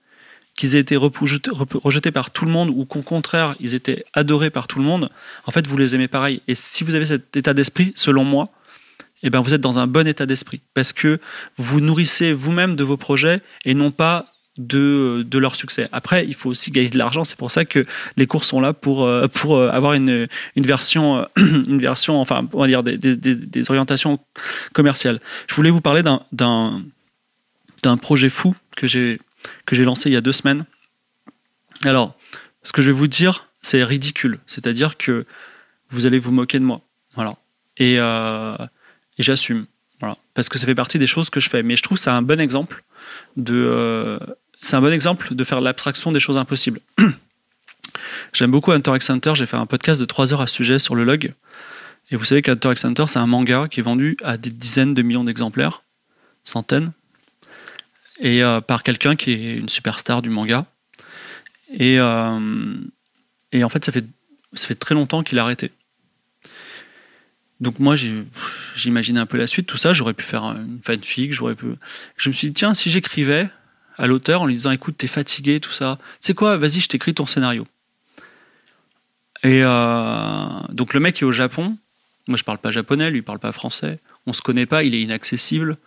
qu'ils 0.56 0.76
aient 0.76 0.80
été 0.80 0.96
rejetés 0.98 2.12
par 2.12 2.32
tout 2.32 2.46
le 2.46 2.52
monde 2.52 2.70
ou 2.70 2.86
qu'au 2.86 3.02
contraire 3.02 3.56
ils 3.60 3.76
étaient 3.76 4.04
adorés 4.14 4.50
par 4.50 4.68
tout 4.68 4.80
le 4.80 4.86
monde, 4.86 5.10
en 5.46 5.52
fait 5.52 5.68
vous 5.68 5.78
les 5.78 5.94
aimez 5.96 6.08
pareil. 6.08 6.42
Et 6.48 6.56
si 6.56 6.84
vous 6.84 6.96
avez 6.96 7.06
cet 7.06 7.36
état 7.38 7.54
d'esprit, 7.54 7.94
selon 7.96 8.24
moi, 8.24 8.50
eh 9.24 9.30
ben 9.30 9.42
vous 9.42 9.54
êtes 9.54 9.62
dans 9.62 9.80
un 9.80 9.88
bon 9.88 10.08
état 10.08 10.26
d'esprit 10.26 10.62
parce 10.74 10.94
que 10.94 11.20
vous 11.58 11.82
nourrissez 11.82 12.34
vous-même 12.34 12.76
de 12.76 12.84
vos 12.84 12.98
projets 12.98 13.42
et 13.66 13.74
non 13.74 13.92
pas 13.92 14.26
de, 14.60 15.26
de 15.28 15.38
leur 15.40 15.56
succès. 15.56 15.88
Après, 15.92 16.26
il 16.28 16.36
faut 16.36 16.50
aussi 16.50 16.70
gagner 16.70 16.90
de 16.90 16.98
l'argent. 16.98 17.24
C'est 17.24 17.38
pour 17.38 17.50
ça 17.50 17.66
que 17.66 17.86
les 18.18 18.28
cours 18.28 18.44
sont 18.44 18.60
là 18.60 18.74
pour, 18.74 19.06
euh, 19.06 19.28
pour 19.28 19.56
euh, 19.56 19.70
avoir 19.70 19.94
une, 19.94 20.28
une 20.56 20.66
version, 20.66 21.18
euh, 21.18 21.26
une 21.38 21.80
version, 21.80 22.20
enfin, 22.20 22.48
on 22.54 22.60
va 22.60 22.68
dire 22.68 22.84
des, 22.84 22.98
des, 22.98 23.70
orientations 23.72 24.20
commerciales. 24.74 25.20
Je 25.48 25.56
voulais 25.56 25.72
vous 25.72 25.82
parler 25.82 26.04
d'un 26.34 27.98
projet 27.98 28.30
fou 28.30 28.54
que 28.76 28.86
j'ai, 28.86 29.20
que 29.66 29.76
j'ai 29.76 29.86
lancé 29.86 30.10
il 30.10 30.14
y 30.14 30.18
a 30.18 30.22
deux 30.22 30.34
semaines. 30.34 30.66
Alors, 31.84 32.16
ce 32.64 32.74
que 32.74 32.82
je 32.82 32.88
vais 32.88 32.98
vous 32.98 33.08
dire, 33.08 33.46
c'est 33.62 33.84
ridicule. 33.84 34.40
C'est-à-dire 34.46 34.98
que 34.98 35.26
vous 35.90 36.06
allez 36.06 36.20
vous 36.20 36.32
moquer 36.32 36.60
de 36.60 36.66
moi. 36.66 36.82
Voilà. 37.16 37.38
Et, 37.78 37.98
et 39.20 39.24
j'assume. 39.24 39.68
Voilà. 40.00 40.18
Parce 40.34 40.50
que 40.50 40.58
ça 40.58 40.66
fait 40.66 40.76
partie 40.76 40.98
des 40.98 41.08
choses 41.08 41.30
que 41.30 41.40
je 41.40 41.50
fais. 41.50 41.62
Mais 41.62 41.76
je 41.76 41.84
trouve 41.84 41.98
que 41.98 42.04
c'est 42.04 42.10
un 42.10 42.24
bon 42.24 42.40
exemple 42.40 42.84
de, 43.38 44.20
c'est 44.62 44.76
un 44.76 44.82
bon 44.82 44.92
exemple 44.92 45.36
de 45.36 45.44
faire 45.44 45.62
l'abstraction 45.62 46.12
des 46.12 46.20
choses 46.20 46.38
impossibles. 46.38 46.80
J'aime 48.34 48.52
beaucoup 48.52 48.72
Hunter 48.72 48.96
x 48.96 49.10
Hunter, 49.10 49.34
j'ai 49.36 49.46
fait 49.46 49.58
un 49.58 49.66
podcast 49.66 50.00
de 50.00 50.06
3 50.06 50.34
heures 50.34 50.42
à 50.42 50.48
ce 50.48 50.56
sujet 50.56 50.80
sur 50.80 50.96
le 50.96 51.04
log. 51.04 51.34
Et 52.12 52.16
vous 52.16 52.24
savez 52.24 52.42
qu'Hunter 52.42 52.72
x 52.72 52.86
Hunter, 52.86 53.06
c'est 53.08 53.20
un 53.20 53.28
manga 53.28 53.68
qui 53.70 53.80
est 53.80 53.84
vendu 53.84 54.18
à 54.24 54.38
des 54.38 54.50
dizaines 54.50 54.94
de 54.94 55.02
millions 55.02 55.24
d'exemplaires, 55.24 55.84
centaines, 56.44 56.92
et 58.20 58.44
euh, 58.44 58.62
par 58.62 58.84
quelqu'un 58.84 59.16
qui 59.16 59.32
est 59.32 59.56
une 59.58 59.70
superstar 59.70 60.22
du 60.22 60.30
manga. 60.30 60.66
Et, 61.72 62.00
euh, 62.00 62.76
et 63.52 63.64
en 63.64 63.70
fait, 63.70 63.86
ça 63.86 63.92
fait, 63.92 64.06
ça 64.54 64.68
fait 64.68 64.76
très 64.76 64.96
longtemps 64.96 65.24
qu'il 65.24 65.40
a 65.40 65.44
arrêté. 65.44 65.72
Donc 67.60 67.80
moi, 67.80 67.96
j'imaginais 68.76 69.20
un 69.20 69.26
peu 69.26 69.38
la 69.38 69.48
suite, 69.48 69.68
tout 69.68 69.78
ça. 69.78 69.94
J'aurais 69.94 70.14
pu 70.14 70.24
faire 70.24 70.44
une 70.44 70.80
fanfic, 70.82 71.34
j'aurais 71.34 71.56
pu... 71.56 71.68
Je 72.18 72.30
me 72.30 72.34
suis 72.34 72.48
dit, 72.48 72.54
tiens, 72.54 72.74
si 72.74 72.90
j'écrivais 72.90 73.50
à 73.98 74.08
l'auteur 74.08 74.42
en 74.42 74.46
lui 74.46 74.56
disant 74.56 74.72
écoute, 74.72 74.96
t'es 74.98 75.08
fatigué, 75.08 75.60
tout 75.60 75.72
ça. 75.72 75.98
Tu 76.00 76.28
sais 76.28 76.34
quoi, 76.34 76.58
vas-y, 76.58 76.80
je 76.80 76.88
t'écris 76.88 77.14
ton 77.14 77.26
scénario. 77.26 77.68
Et 79.44 79.62
euh, 79.64 80.46
donc 80.70 80.94
le 80.94 81.00
mec 81.00 81.22
est 81.22 81.26
au 81.26 81.32
Japon. 81.32 81.78
Moi, 82.28 82.38
je 82.38 82.44
parle 82.44 82.60
pas 82.60 82.72
japonais, 82.72 83.10
lui 83.10 83.20
il 83.20 83.24
parle 83.24 83.40
pas 83.40 83.52
français. 83.52 84.00
On 84.26 84.34
se 84.34 84.42
connaît 84.42 84.66
pas, 84.66 84.84
il 84.84 84.96
est 84.96 85.02
inaccessible. 85.02 85.78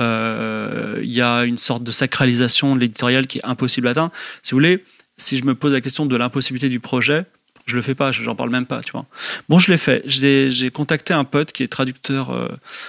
Euh, 0.00 1.00
il 1.02 1.12
y 1.12 1.22
a 1.22 1.44
une 1.44 1.56
sorte 1.56 1.84
de 1.84 1.92
sacralisation 1.92 2.74
de 2.74 2.80
l'éditorial 2.80 3.26
qui 3.26 3.38
est 3.38 3.44
impossible 3.44 3.88
à 3.88 3.92
atteindre. 3.92 4.12
Si 4.42 4.50
vous 4.50 4.56
voulez, 4.56 4.84
si 5.16 5.36
je 5.36 5.44
me 5.44 5.54
pose 5.54 5.72
la 5.72 5.80
question 5.80 6.04
de 6.04 6.16
l'impossibilité 6.16 6.68
du 6.68 6.80
projet, 6.80 7.24
je 7.66 7.76
le 7.76 7.82
fais 7.82 7.94
pas, 7.94 8.12
j'en 8.12 8.34
parle 8.34 8.50
même 8.50 8.66
pas, 8.66 8.82
tu 8.82 8.92
vois. 8.92 9.06
Bon, 9.48 9.58
je 9.58 9.70
l'ai 9.70 9.78
fait. 9.78 10.02
J'ai 10.06 10.70
contacté 10.70 11.14
un 11.14 11.24
pote 11.24 11.52
qui 11.52 11.62
est 11.62 11.68
traducteur 11.68 12.30
euh, 12.30 12.48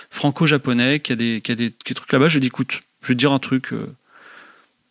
franco-japonais, 0.09 0.99
qui 0.99 1.13
a 1.13 1.15
des, 1.15 1.41
qui 1.41 1.51
a 1.51 1.55
des, 1.55 1.71
trucs 1.71 2.11
là-bas. 2.11 2.27
Je 2.27 2.33
lui 2.33 2.37
ai 2.37 2.41
dit, 2.41 2.47
écoute, 2.47 2.81
je 3.01 3.07
vais 3.09 3.13
te 3.13 3.19
dire 3.19 3.31
un 3.31 3.39
truc. 3.39 3.73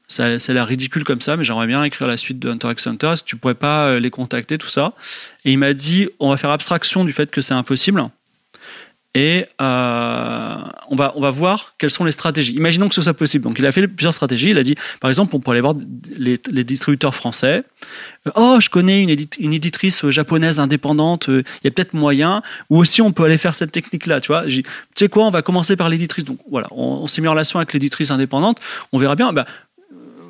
Ça, 0.07 0.39
ça 0.39 0.53
a 0.53 0.55
l'air 0.55 0.67
ridicule 0.67 1.03
comme 1.05 1.21
ça, 1.21 1.37
mais 1.37 1.45
j'aimerais 1.45 1.67
bien 1.67 1.83
écrire 1.83 2.07
la 2.07 2.17
suite 2.17 2.39
de 2.39 2.51
Hunter 2.51 2.71
x 2.71 2.87
Hunter. 2.87 3.13
Est-ce 3.15 3.23
que 3.23 3.29
tu 3.29 3.37
pourrais 3.37 3.55
pas 3.55 3.87
euh, 3.87 4.01
les 4.01 4.11
contacter, 4.11 4.59
tout 4.59 4.69
ça 4.69 4.93
Et 5.45 5.53
il 5.53 5.59
m'a 5.59 5.73
dit 5.73 6.09
on 6.21 6.31
va 6.31 6.37
faire 6.37 6.51
abstraction 6.51 7.05
du 7.05 7.13
fait 7.13 7.31
que 7.31 7.41
c'est 7.41 7.55
impossible. 7.55 8.11
Et 9.15 9.47
euh, 9.61 10.57
on, 10.91 10.97
va, 10.97 11.13
on 11.15 11.21
va 11.21 11.31
voir 11.31 11.75
quelles 11.79 11.91
sont 11.91 12.05
les 12.05 12.13
stratégies. 12.13 12.53
Imaginons 12.55 12.89
que 12.89 12.95
ce 12.95 13.03
soit 13.03 13.15
possible. 13.15 13.45
Donc 13.45 13.59
il 13.59 13.67
a 13.67 13.71
fait 13.71 13.87
plusieurs 13.87 14.15
stratégies. 14.15 14.51
Il 14.51 14.59
a 14.59 14.65
dit, 14.65 14.75
par 15.01 15.09
exemple, 15.09 15.37
on 15.37 15.41
pourrait 15.41 15.55
aller 15.55 15.63
voir 15.63 15.75
les, 16.17 16.41
les 16.51 16.65
distributeurs 16.65 17.15
français. 17.15 17.63
Euh, 18.27 18.31
oh, 18.35 18.59
je 18.61 18.71
connais 18.71 19.03
une, 19.03 19.17
une 19.39 19.53
éditrice 19.53 20.09
japonaise 20.09 20.59
indépendante, 20.59 21.27
il 21.29 21.45
y 21.65 21.69
a 21.69 21.71
peut-être 21.71 21.95
moyen. 21.95 22.43
Ou 22.71 22.79
aussi, 22.79 23.03
on 23.03 23.13
peut 23.13 23.25
aller 23.25 23.39
faire 23.39 23.55
cette 23.55 23.71
technique-là. 23.71 24.21
Tu 24.21 24.29
vois, 24.29 24.45
tu 24.47 24.65
sais 24.97 25.09
quoi, 25.09 25.25
on 25.27 25.31
va 25.31 25.43
commencer 25.43 25.77
par 25.77 25.89
l'éditrice. 25.89 26.25
Donc 26.25 26.39
voilà, 26.51 26.67
on, 26.73 27.07
s'est 27.07 27.21
mis 27.21 27.29
en 27.29 27.33
relation 27.33 27.61
avec 27.61 27.73
l'éditrice 27.73 28.11
indépendante. 28.11 28.61
On 28.93 28.99
verra 28.99 29.15
bien. 29.15 29.33
Bah, 29.33 29.47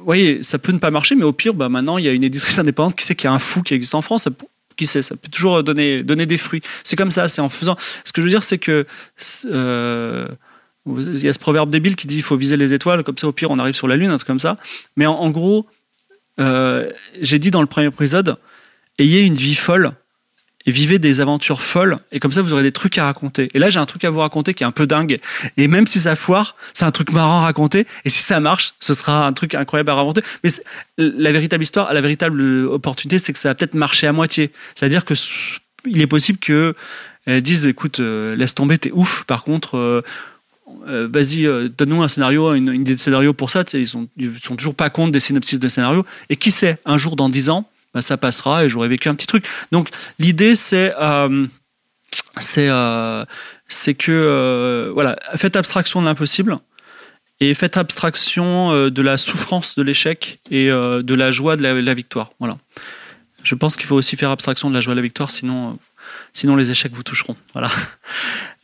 voyez, 0.04 0.42
ça 0.42 0.58
peut 0.58 0.72
ne 0.72 0.78
pas 0.78 0.90
marcher, 0.90 1.14
mais 1.14 1.24
au 1.24 1.32
pire, 1.32 1.54
bah, 1.54 1.68
maintenant, 1.68 1.98
il 1.98 2.04
y 2.04 2.08
a 2.08 2.12
une 2.12 2.24
éditrice 2.24 2.58
indépendante 2.60 2.96
qui 2.96 3.04
sait 3.04 3.14
qu'il 3.14 3.28
y 3.28 3.30
a 3.30 3.32
un 3.32 3.38
fou 3.38 3.62
qui 3.62 3.74
existe 3.74 3.94
en 3.94 4.02
France. 4.02 4.28
Qui 4.76 4.87
sait, 4.87 5.02
ça 5.02 5.16
peut 5.16 5.28
toujours 5.28 5.62
donner, 5.62 6.02
donner 6.02 6.26
des 6.26 6.38
fruits. 6.38 6.62
C'est 6.83 6.97
comme 6.97 7.11
ça, 7.11 7.28
c'est 7.28 7.40
en 7.40 7.49
faisant. 7.49 7.76
Ce 8.04 8.12
que 8.12 8.21
je 8.21 8.26
veux 8.26 8.31
dire, 8.31 8.43
c'est 8.43 8.59
que 8.59 8.87
euh, 9.47 10.28
il 10.87 11.25
y 11.25 11.28
a 11.28 11.33
ce 11.33 11.38
proverbe 11.38 11.71
débile 11.71 11.97
qui 11.97 12.07
dit 12.07 12.16
il 12.16 12.23
faut 12.23 12.37
viser 12.37 12.57
les 12.57 12.73
étoiles, 12.73 13.02
comme 13.02 13.19
ça, 13.19 13.26
au 13.26 13.33
pire, 13.33 13.50
on 13.50 13.59
arrive 13.59 13.75
sur 13.75 13.88
la 13.88 13.97
lune, 13.97 14.11
un 14.11 14.16
truc 14.16 14.26
comme 14.26 14.40
ça. 14.40 14.59
Mais 14.97 15.07
en, 15.07 15.31
gros, 15.31 15.66
euh, 16.40 16.90
j'ai 17.21 17.38
dit 17.38 17.50
dans 17.50 17.61
le 17.61 17.66
premier 17.66 17.87
épisode, 17.87 18.37
ayez 18.99 19.23
une 19.23 19.35
vie 19.35 19.54
folle 19.54 19.93
et 20.66 20.71
vivez 20.71 20.99
des 20.99 21.21
aventures 21.21 21.61
folles 21.61 21.99
et 22.12 22.21
comme 22.21 22.33
ça 22.33 22.42
vous 22.42 22.52
aurez 22.52 22.62
des 22.62 22.73
trucs 22.73 22.99
à 22.99 23.04
raconter. 23.04 23.49
Et 23.54 23.59
là 23.59 23.71
j'ai 23.71 23.78
un 23.78 23.87
truc 23.87 24.04
à 24.04 24.11
vous 24.11 24.21
raconter 24.21 24.54
qui 24.54 24.62
est 24.62 24.66
un 24.66 24.73
peu 24.73 24.87
dingue 24.87 25.18
et 25.56 25.68
même 25.68 25.87
si 25.87 26.00
ça 26.00 26.16
foire, 26.16 26.56
c'est 26.73 26.85
un 26.85 26.90
truc 26.90 27.12
marrant 27.12 27.40
à 27.40 27.44
raconter 27.44 27.87
et 28.04 28.11
si 28.11 28.23
ça 28.23 28.40
marche, 28.40 28.75
ce 28.80 28.94
sera 28.94 29.26
un 29.26 29.33
truc 29.33 29.54
incroyable 29.54 29.90
à 29.90 29.94
raconter. 29.94 30.23
Mais 30.42 30.50
la 30.99 31.33
véritable 31.33 31.62
histoire, 31.62 31.92
la 31.92 32.00
véritable 32.00 32.40
opportunité, 32.66 33.18
c'est 33.18 33.33
que 33.33 33.38
ça 33.38 33.50
va 33.50 33.54
peut-être 33.54 33.75
marcher 33.75 34.06
à 34.06 34.12
moitié. 34.12 34.52
C'est-à-dire 34.75 35.04
que 35.04 35.14
il 35.87 36.00
est 36.00 36.06
possible 36.06 36.38
que 36.38 36.75
disent 37.26 37.66
écoute 37.66 38.00
euh, 38.00 38.37
laisse 38.37 38.54
tomber 38.54 38.78
t'es 38.78 38.92
ouf 38.92 39.25
par 39.25 39.44
contre 39.44 39.76
euh, 39.78 40.02
euh, 40.88 41.09
vas-y 41.11 41.44
donne-nous 41.76 42.02
un 42.02 42.09
scénario 42.09 42.52
une, 42.54 42.68
idée 42.75 42.94
de 42.94 43.00
scénario 43.00 43.33
pour 43.33 43.50
ça 43.50 43.64
ils 43.73 43.88
sont 43.88 44.09
ils 44.16 44.38
sont 44.38 44.56
toujours 44.56 44.75
pas 44.75 44.90
compte 44.90 45.12
des 45.12 45.21
synopsis 45.21 45.59
de 45.59 45.68
scénario 45.68 46.04
et 46.28 46.37
qui 46.37 46.50
sait 46.50 46.78
un 46.85 46.99
jour 46.99 47.16
dans 47.16 47.28
dix 47.28 47.49
ans 47.49 47.68
bah, 47.94 48.02
ça 48.02 48.16
passera 48.16 48.64
et 48.64 48.68
j'aurai 48.68 48.88
vécu 48.88 49.08
un 49.08 49.14
petit 49.14 49.26
truc 49.26 49.46
donc 49.72 49.88
l'idée 50.18 50.56
c'est 50.56 50.92
c'est 52.38 52.68
c'est 53.68 53.94
que 53.94 54.90
voilà 54.92 55.16
faites 55.36 55.56
abstraction 55.56 56.00
de 56.00 56.06
l'impossible 56.06 56.58
et 57.40 57.54
faites 57.54 57.76
abstraction 57.76 58.88
de 58.90 59.02
la 59.02 59.16
souffrance 59.16 59.76
de 59.76 59.82
l'échec 59.82 60.40
et 60.50 60.68
de 60.68 61.14
la 61.14 61.30
joie 61.30 61.56
de 61.56 61.62
la, 61.62 61.94
victoire 61.94 62.32
voilà 62.40 62.58
je 63.42 63.54
pense 63.54 63.76
qu'il 63.76 63.86
faut 63.86 63.96
aussi 63.96 64.16
faire 64.16 64.30
abstraction 64.30 64.68
de 64.70 64.74
la 64.74 64.80
joie 64.80 64.94
de 64.94 64.98
la 64.98 65.02
victoire 65.02 65.30
sinon 65.30 65.78
sinon 66.32 66.56
les 66.56 66.70
échecs 66.70 66.92
vous 66.92 67.02
toucheront. 67.02 67.36
Voilà. 67.52 67.68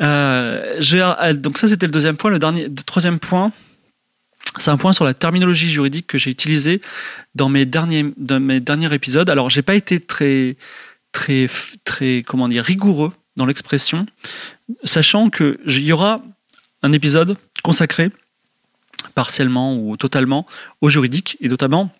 Euh, 0.02 0.80
euh, 0.94 1.32
donc 1.34 1.58
ça 1.58 1.68
c'était 1.68 1.84
le 1.84 1.92
deuxième 1.92 2.16
point. 2.16 2.30
Le 2.30 2.38
dernier, 2.38 2.68
le 2.68 2.74
troisième 2.86 3.18
point, 3.18 3.52
c'est 4.58 4.70
un 4.70 4.76
point 4.76 4.92
sur 4.92 5.04
la 5.04 5.14
terminologie 5.14 5.70
juridique 5.70 6.06
que 6.06 6.18
j'ai 6.18 6.30
utilisé 6.30 6.80
dans 7.34 7.48
mes 7.48 7.66
derniers, 7.66 8.12
dans 8.16 8.40
mes 8.40 8.60
derniers 8.60 8.92
épisodes. 8.92 9.28
Alors 9.30 9.50
j'ai 9.50 9.62
pas 9.62 9.74
été 9.74 10.00
très, 10.00 10.56
très, 11.12 11.48
très, 11.84 12.22
comment 12.26 12.48
dire, 12.48 12.64
rigoureux 12.64 13.12
dans 13.36 13.46
l'expression, 13.46 14.06
sachant 14.84 15.30
que 15.30 15.60
il 15.66 15.82
y 15.82 15.92
aura 15.92 16.22
un 16.82 16.92
épisode 16.92 17.36
consacré 17.62 18.10
partiellement 19.14 19.76
ou 19.76 19.96
totalement 19.96 20.46
au 20.80 20.88
juridique 20.88 21.36
et 21.40 21.48
notamment 21.48 21.92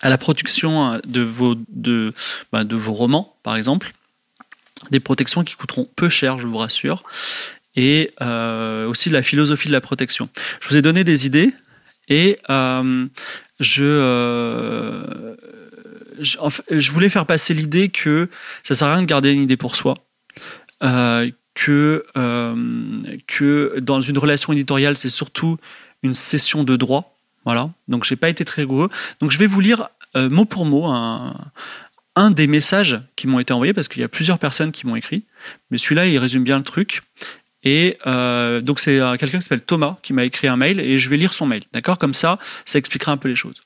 à 0.00 0.08
la 0.08 0.18
production 0.18 1.00
de 1.06 1.20
vos, 1.20 1.54
bah, 2.52 2.64
de 2.64 2.76
vos 2.76 2.92
romans, 2.92 3.36
par 3.42 3.56
exemple 3.56 3.92
des 4.90 5.00
protections 5.00 5.44
qui 5.44 5.54
coûteront 5.54 5.88
peu 5.96 6.08
cher, 6.08 6.38
je 6.38 6.46
vous 6.46 6.58
rassure, 6.58 7.04
et 7.76 8.12
euh, 8.22 8.86
aussi 8.86 9.10
la 9.10 9.22
philosophie 9.22 9.68
de 9.68 9.72
la 9.72 9.80
protection. 9.80 10.28
Je 10.60 10.68
vous 10.68 10.76
ai 10.76 10.82
donné 10.82 11.04
des 11.04 11.26
idées 11.26 11.52
et 12.08 12.38
euh, 12.50 13.06
je, 13.60 13.84
euh, 13.84 15.36
je, 16.20 16.90
voulais 16.90 17.08
faire 17.08 17.26
passer 17.26 17.54
l'idée 17.54 17.88
que 17.88 18.28
ça 18.62 18.74
sert 18.74 18.88
à 18.88 18.94
rien 18.94 19.02
de 19.02 19.06
garder 19.06 19.32
une 19.32 19.42
idée 19.42 19.56
pour 19.56 19.76
soi. 19.76 19.94
que, 20.80 22.04
que 23.26 23.78
dans 23.80 24.00
une 24.00 24.18
relation 24.18 24.52
éditoriale, 24.52 24.96
c'est 24.96 25.08
surtout 25.08 25.56
une 26.02 26.14
cession 26.14 26.64
de 26.64 26.76
droit. 26.76 27.16
Voilà. 27.44 27.70
Donc, 27.88 28.04
j'ai 28.04 28.16
pas 28.16 28.28
été 28.28 28.44
très 28.44 28.62
rigoureux. 28.62 28.90
Donc, 29.20 29.30
je 29.30 29.38
vais 29.38 29.46
vous 29.46 29.60
lire 29.60 29.88
mot 30.16 30.44
pour 30.44 30.66
mot 30.66 30.86
un, 30.86 31.34
un 32.16 32.30
des 32.30 32.46
messages 32.46 33.00
qui 33.16 33.26
m'ont 33.26 33.38
été 33.38 33.52
envoyés, 33.52 33.72
parce 33.72 33.88
qu'il 33.88 34.00
y 34.00 34.04
a 34.04 34.08
plusieurs 34.08 34.38
personnes 34.38 34.72
qui 34.72 34.86
m'ont 34.86 34.96
écrit, 34.96 35.24
mais 35.70 35.78
celui-là, 35.78 36.06
il 36.06 36.18
résume 36.18 36.44
bien 36.44 36.58
le 36.58 36.64
truc. 36.64 37.02
Et 37.64 37.96
euh, 38.06 38.60
donc, 38.60 38.80
c'est 38.80 39.00
euh, 39.00 39.16
quelqu'un 39.16 39.38
qui 39.38 39.44
s'appelle 39.44 39.62
Thomas 39.62 39.96
qui 40.02 40.12
m'a 40.12 40.24
écrit 40.24 40.48
un 40.48 40.56
mail, 40.56 40.80
et 40.80 40.98
je 40.98 41.10
vais 41.10 41.16
lire 41.16 41.32
son 41.32 41.46
mail, 41.46 41.62
d'accord? 41.72 41.98
Comme 41.98 42.14
ça, 42.14 42.38
ça 42.64 42.78
expliquera 42.78 43.12
un 43.12 43.16
peu 43.16 43.28
les 43.28 43.36
choses. 43.36 43.62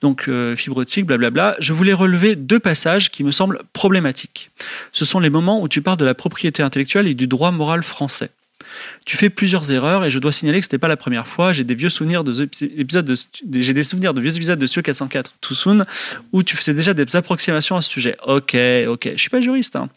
Donc, 0.00 0.28
euh, 0.28 0.56
fibre 0.56 0.84
blablabla. 1.04 1.56
Je 1.58 1.72
voulais 1.72 1.92
relever 1.92 2.36
deux 2.36 2.58
passages 2.58 3.10
qui 3.10 3.24
me 3.24 3.32
semblent 3.32 3.60
problématiques. 3.72 4.50
Ce 4.92 5.04
sont 5.04 5.20
les 5.20 5.30
moments 5.30 5.60
où 5.60 5.68
tu 5.68 5.82
parles 5.82 5.98
de 5.98 6.04
la 6.04 6.14
propriété 6.14 6.62
intellectuelle 6.62 7.06
et 7.06 7.14
du 7.14 7.26
droit 7.26 7.50
moral 7.50 7.82
français. 7.82 8.30
Tu 9.04 9.16
fais 9.16 9.30
plusieurs 9.30 9.70
erreurs 9.72 10.04
et 10.04 10.10
je 10.10 10.18
dois 10.18 10.32
signaler 10.32 10.60
que 10.60 10.64
ce 10.64 10.68
n'était 10.68 10.78
pas 10.78 10.88
la 10.88 10.96
première 10.96 11.26
fois. 11.26 11.52
J'ai 11.52 11.64
des 11.64 11.74
vieux 11.74 11.88
souvenirs 11.88 12.24
de 12.24 12.42
épisodes 12.42 13.04
de, 13.04 13.14
j'ai 13.60 13.72
des 13.72 13.82
souvenirs 13.82 14.14
de 14.14 14.20
vieux 14.20 14.34
épisodes 14.36 14.58
de 14.58 14.66
Studio 14.66 14.82
404 14.82 15.34
Too 15.40 15.54
Soon 15.54 15.84
où 16.32 16.42
tu 16.42 16.56
faisais 16.56 16.74
déjà 16.74 16.94
des 16.94 17.16
approximations 17.16 17.76
à 17.76 17.82
ce 17.82 17.90
sujet. 17.90 18.16
Ok, 18.26 18.56
ok. 18.86 19.10
Je 19.12 19.20
suis 19.20 19.30
pas 19.30 19.40
juriste. 19.40 19.76
Hein. 19.76 19.88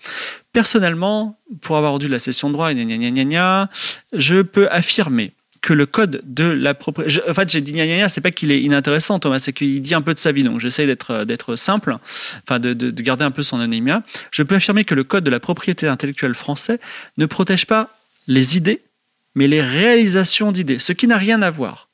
Personnellement, 0.54 1.38
pour 1.62 1.78
avoir 1.78 2.00
dû 2.00 2.08
la 2.08 2.20
session 2.20 2.50
de 2.50 2.54
droit, 2.54 2.72
je 4.14 4.42
peux 4.42 4.70
affirmer 4.70 5.34
que 5.62 5.74
le 5.74 5.86
code 5.86 6.22
de 6.26 6.46
la 6.46 6.74
propriété. 6.74 7.22
En 7.30 7.34
fait, 7.34 7.50
j'ai 7.50 7.62
dit 7.62 7.72
gna 7.72 7.86
gna 7.86 8.10
c'est 8.10 8.22
pas 8.22 8.32
qu'il 8.32 8.52
est 8.52 8.62
inintéressant, 8.62 9.20
Thomas, 9.20 9.40
c'est 9.40 9.54
qu'il 9.54 9.80
dit 9.82 9.94
un 9.94 10.02
peu 10.02 10.14
de 10.14 10.20
sa 10.20 10.32
vie. 10.32 10.44
Donc, 10.44 10.60
j'essaie 10.60 10.88
d'être 10.88 11.24
d'être 11.24 11.56
simple, 11.56 11.96
enfin 12.44 12.60
de, 12.60 12.74
de, 12.74 12.90
de, 12.90 13.02
garder 13.04 13.24
un 13.24 13.32
peu 13.32 13.44
son 13.44 13.58
anonymat. 13.58 14.02
Je 14.32 14.44
peux 14.44 14.56
affirmer 14.56 14.84
que 14.84 14.96
le 14.96 15.04
code 15.04 15.24
de 15.24 15.30
la 15.30 15.40
propriété 15.40 15.88
intellectuelle 15.88 16.34
français 16.34 16.80
ne 17.18 17.26
protège 17.28 17.68
pas 17.68 17.90
les 18.28 18.58
idées, 18.58 18.82
mais 19.36 19.48
les 19.48 19.62
réalisations 19.62 20.51
d'idées, 20.51 20.80
ce 20.80 20.94
qui 20.94 21.08
n'a 21.08 21.18
rien 21.18 21.42
à 21.42 21.50
voir. 21.50 21.90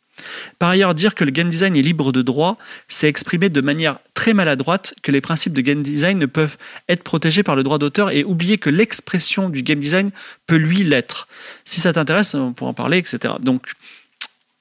Par 0.60 0.70
ailleurs, 0.70 0.96
dire 0.96 1.16
que 1.16 1.24
le 1.24 1.32
game 1.32 1.50
design 1.50 1.76
est 1.76 1.82
libre 1.82 2.12
de 2.12 2.22
droit, 2.22 2.58
c'est 2.88 3.08
exprimer 3.08 3.50
de 3.50 3.62
manière 3.62 4.00
très 4.14 4.34
maladroite 4.34 4.96
que 5.04 5.12
les 5.12 5.22
principes 5.22 5.54
de 5.54 5.62
game 5.62 5.84
design 5.84 6.18
ne 6.18 6.26
peuvent 6.26 6.58
être 6.90 7.04
protégés 7.04 7.44
par 7.44 7.56
le 7.56 7.64
droit 7.64 7.78
d'auteur 7.78 8.10
et 8.10 8.24
oublier 8.24 8.58
que 8.58 8.70
l'expression 8.70 9.50
du 9.50 9.62
game 9.62 9.80
design 9.80 10.10
peut 10.48 10.56
lui 10.56 10.84
l'être. 10.84 11.28
Si 11.66 11.80
ça 11.80 11.94
t'intéresse, 11.94 12.34
on 12.34 12.54
pourra 12.54 12.72
en 12.72 12.74
parler, 12.74 12.98
etc. 12.98 13.36
Donc, 13.40 13.74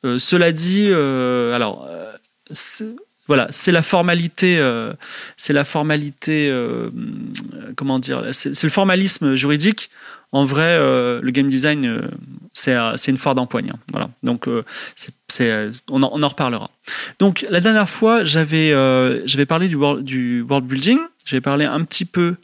euh, 0.04 0.18
cela 0.18 0.52
dit, 0.52 0.88
euh, 0.90 1.54
alors, 1.54 1.86
euh, 1.88 2.12
voilà, 3.26 3.48
c'est 3.50 3.72
la 3.72 3.82
formalité, 3.82 4.62
c'est 5.36 5.52
la 5.52 5.64
formalité, 5.64 6.48
comment 7.74 7.98
dire, 7.98 8.22
c'est 8.32 8.62
le 8.62 8.68
formalisme 8.68 9.34
juridique 9.34 9.90
en 10.32 10.44
vrai, 10.44 10.76
euh, 10.78 11.20
le 11.22 11.30
game 11.30 11.48
design, 11.48 11.86
euh, 11.86 12.02
euh, 12.68 12.92
c'est 12.96 13.10
une 13.10 13.16
foire 13.16 13.34
d'empoigne. 13.34 13.70
Hein. 13.72 13.78
Voilà. 13.90 14.10
Donc, 14.22 14.48
on, 14.48 16.02
en, 16.02 16.28
reparlera. 16.28 16.70
Donc, 17.18 17.46
la 17.48 17.60
dernière 17.60 17.88
fois, 17.88 18.24
j'avais 18.24 18.72
parlé 19.48 19.68
du 19.68 19.76
world, 19.76 20.04
building. 20.64 20.98
J'avais 21.24 21.40
parlé 21.40 21.64
un 21.64 21.82
petit 21.84 22.04
peu 22.04 22.36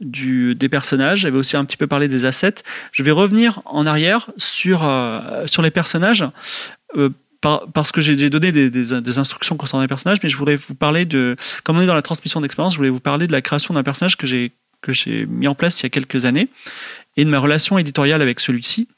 du, 0.00 0.54
des 0.54 0.68
personnages. 0.68 1.20
J'avais 1.20 1.38
aussi 1.38 1.56
un 1.56 1.64
petit 1.64 1.76
peu 1.76 1.86
parlé 1.86 2.08
des 2.08 2.24
assets. 2.24 2.62
Je 2.92 3.02
vais 3.02 3.10
revenir 3.10 3.62
en 3.64 3.86
arrière 3.86 4.30
sur, 4.36 4.88
sur 5.46 5.62
les 5.62 5.70
personnages. 5.70 6.24
parce 7.40 7.90
que 7.90 8.00
j'ai 8.00 8.30
donné 8.30 8.52
des, 8.52 8.70
des, 8.70 9.18
instructions 9.18 9.56
concernant 9.56 9.82
les 9.82 9.88
personnages, 9.88 10.18
mais 10.22 10.28
je 10.28 10.36
voudrais 10.36 10.56
vous 10.56 10.74
parler 10.74 11.04
de, 11.06 11.36
comme 11.62 11.78
on 11.78 11.80
est 11.80 11.86
dans 11.86 11.94
la 11.94 12.02
transmission 12.02 12.40
d'expérience, 12.40 12.74
je 12.74 12.78
voulais 12.78 12.90
vous 12.90 13.00
parler 13.00 13.26
de 13.26 13.32
la 13.32 13.40
création 13.40 13.74
d'un 13.74 13.82
personnage 13.82 14.16
que 14.16 14.26
j'ai 14.26 15.26
mis 15.26 15.48
en 15.48 15.54
place 15.54 15.80
il 15.80 15.84
y 15.84 15.86
a 15.86 15.90
quelques 15.90 16.26
années 16.26 16.48
et 17.16 17.24
de 17.24 17.30
ma 17.30 17.38
relation 17.38 17.78
éditoriale 17.78 18.22
avec 18.22 18.40
celui-ci, 18.40 18.88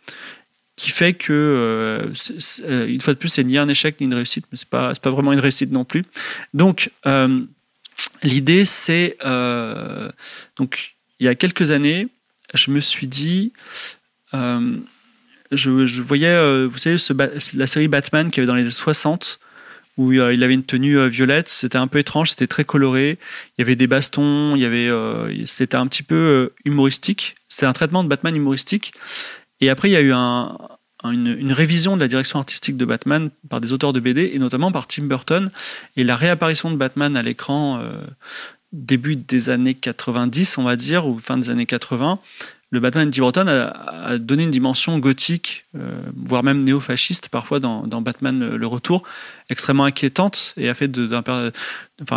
qui 0.76 0.90
fait 0.90 1.14
que, 1.14 1.32
euh, 1.32 2.12
euh, 2.64 2.86
une 2.86 3.00
fois 3.00 3.14
de 3.14 3.18
plus, 3.18 3.30
c'est 3.30 3.44
ni 3.44 3.56
un 3.56 3.68
échec 3.68 3.98
ni 3.98 4.06
une 4.06 4.14
réussite, 4.14 4.44
mais 4.52 4.58
c'est 4.58 4.68
pas, 4.68 4.94
pas 4.94 5.10
vraiment 5.10 5.32
une 5.32 5.40
réussite 5.40 5.72
non 5.72 5.84
plus. 5.84 6.04
Donc, 6.52 6.90
euh, 7.06 7.42
l'idée, 8.22 8.66
c'est. 8.66 9.16
donc, 10.56 10.96
il 11.18 11.24
y 11.24 11.28
a 11.28 11.34
quelques 11.34 11.70
années, 11.70 12.08
je 12.54 12.70
me 12.70 12.80
suis 12.80 13.06
dit. 13.06 13.52
Je, 15.52 16.02
voyais, 16.02 16.66
vous 16.66 16.76
savez, 16.76 16.98
ce, 16.98 17.14
la 17.56 17.66
série 17.66 17.88
Batman 17.88 18.30
qui 18.30 18.40
avait 18.40 18.46
dans 18.46 18.54
les 18.54 18.62
années 18.62 18.70
60, 18.70 19.38
où 19.96 20.12
il 20.12 20.20
avait 20.20 20.52
une 20.52 20.64
tenue 20.64 21.08
violette. 21.08 21.48
C'était 21.48 21.78
un 21.78 21.86
peu 21.86 21.98
étrange, 21.98 22.30
c'était 22.30 22.46
très 22.46 22.64
coloré. 22.66 23.18
Il 23.56 23.62
y 23.62 23.64
avait 23.64 23.76
des 23.76 23.86
bastons, 23.86 24.54
il 24.56 24.60
y 24.60 24.66
avait, 24.66 24.90
c'était 25.46 25.76
un 25.76 25.86
petit 25.86 26.02
peu 26.02 26.52
humoristique. 26.66 27.35
C'était 27.56 27.64
un 27.64 27.72
traitement 27.72 28.04
de 28.04 28.08
Batman 28.10 28.36
humoristique. 28.36 28.92
Et 29.62 29.70
après, 29.70 29.88
il 29.88 29.92
y 29.92 29.96
a 29.96 30.02
eu 30.02 30.12
une, 30.12 31.52
révision 31.52 31.96
de 31.96 32.02
la 32.02 32.06
direction 32.06 32.38
artistique 32.38 32.76
de 32.76 32.84
Batman 32.84 33.30
par 33.48 33.62
des 33.62 33.72
auteurs 33.72 33.94
de 33.94 34.00
BD, 34.00 34.32
et 34.34 34.38
notamment 34.38 34.70
par 34.70 34.86
Tim 34.86 35.04
Burton. 35.04 35.50
Et 35.96 36.04
la 36.04 36.16
réapparition 36.16 36.70
de 36.70 36.76
Batman 36.76 37.16
à 37.16 37.22
l'écran 37.22 37.80
euh, 37.80 38.04
début 38.72 39.16
des 39.16 39.48
années 39.48 39.72
90, 39.72 40.58
on 40.58 40.64
va 40.64 40.76
dire, 40.76 41.06
ou 41.06 41.18
fin 41.18 41.38
des 41.38 41.48
années 41.48 41.64
80, 41.64 42.18
le 42.70 42.80
Batman 42.80 43.08
de 43.08 43.14
Tim 43.14 43.22
Burton 43.22 43.48
a, 43.48 44.18
donné 44.18 44.42
une 44.42 44.50
dimension 44.50 44.98
gothique, 44.98 45.66
euh, 45.76 46.00
voire 46.16 46.42
même 46.42 46.64
néo-fasciste 46.64 47.28
parfois 47.28 47.60
dans, 47.60 47.86
Batman 48.00 48.56
le 48.56 48.66
Retour, 48.66 49.04
extrêmement 49.50 49.84
inquiétante 49.84 50.52
et 50.56 50.68
a 50.68 50.74
fait 50.74 50.88
de, 50.88 51.08
enfin, 51.14 51.52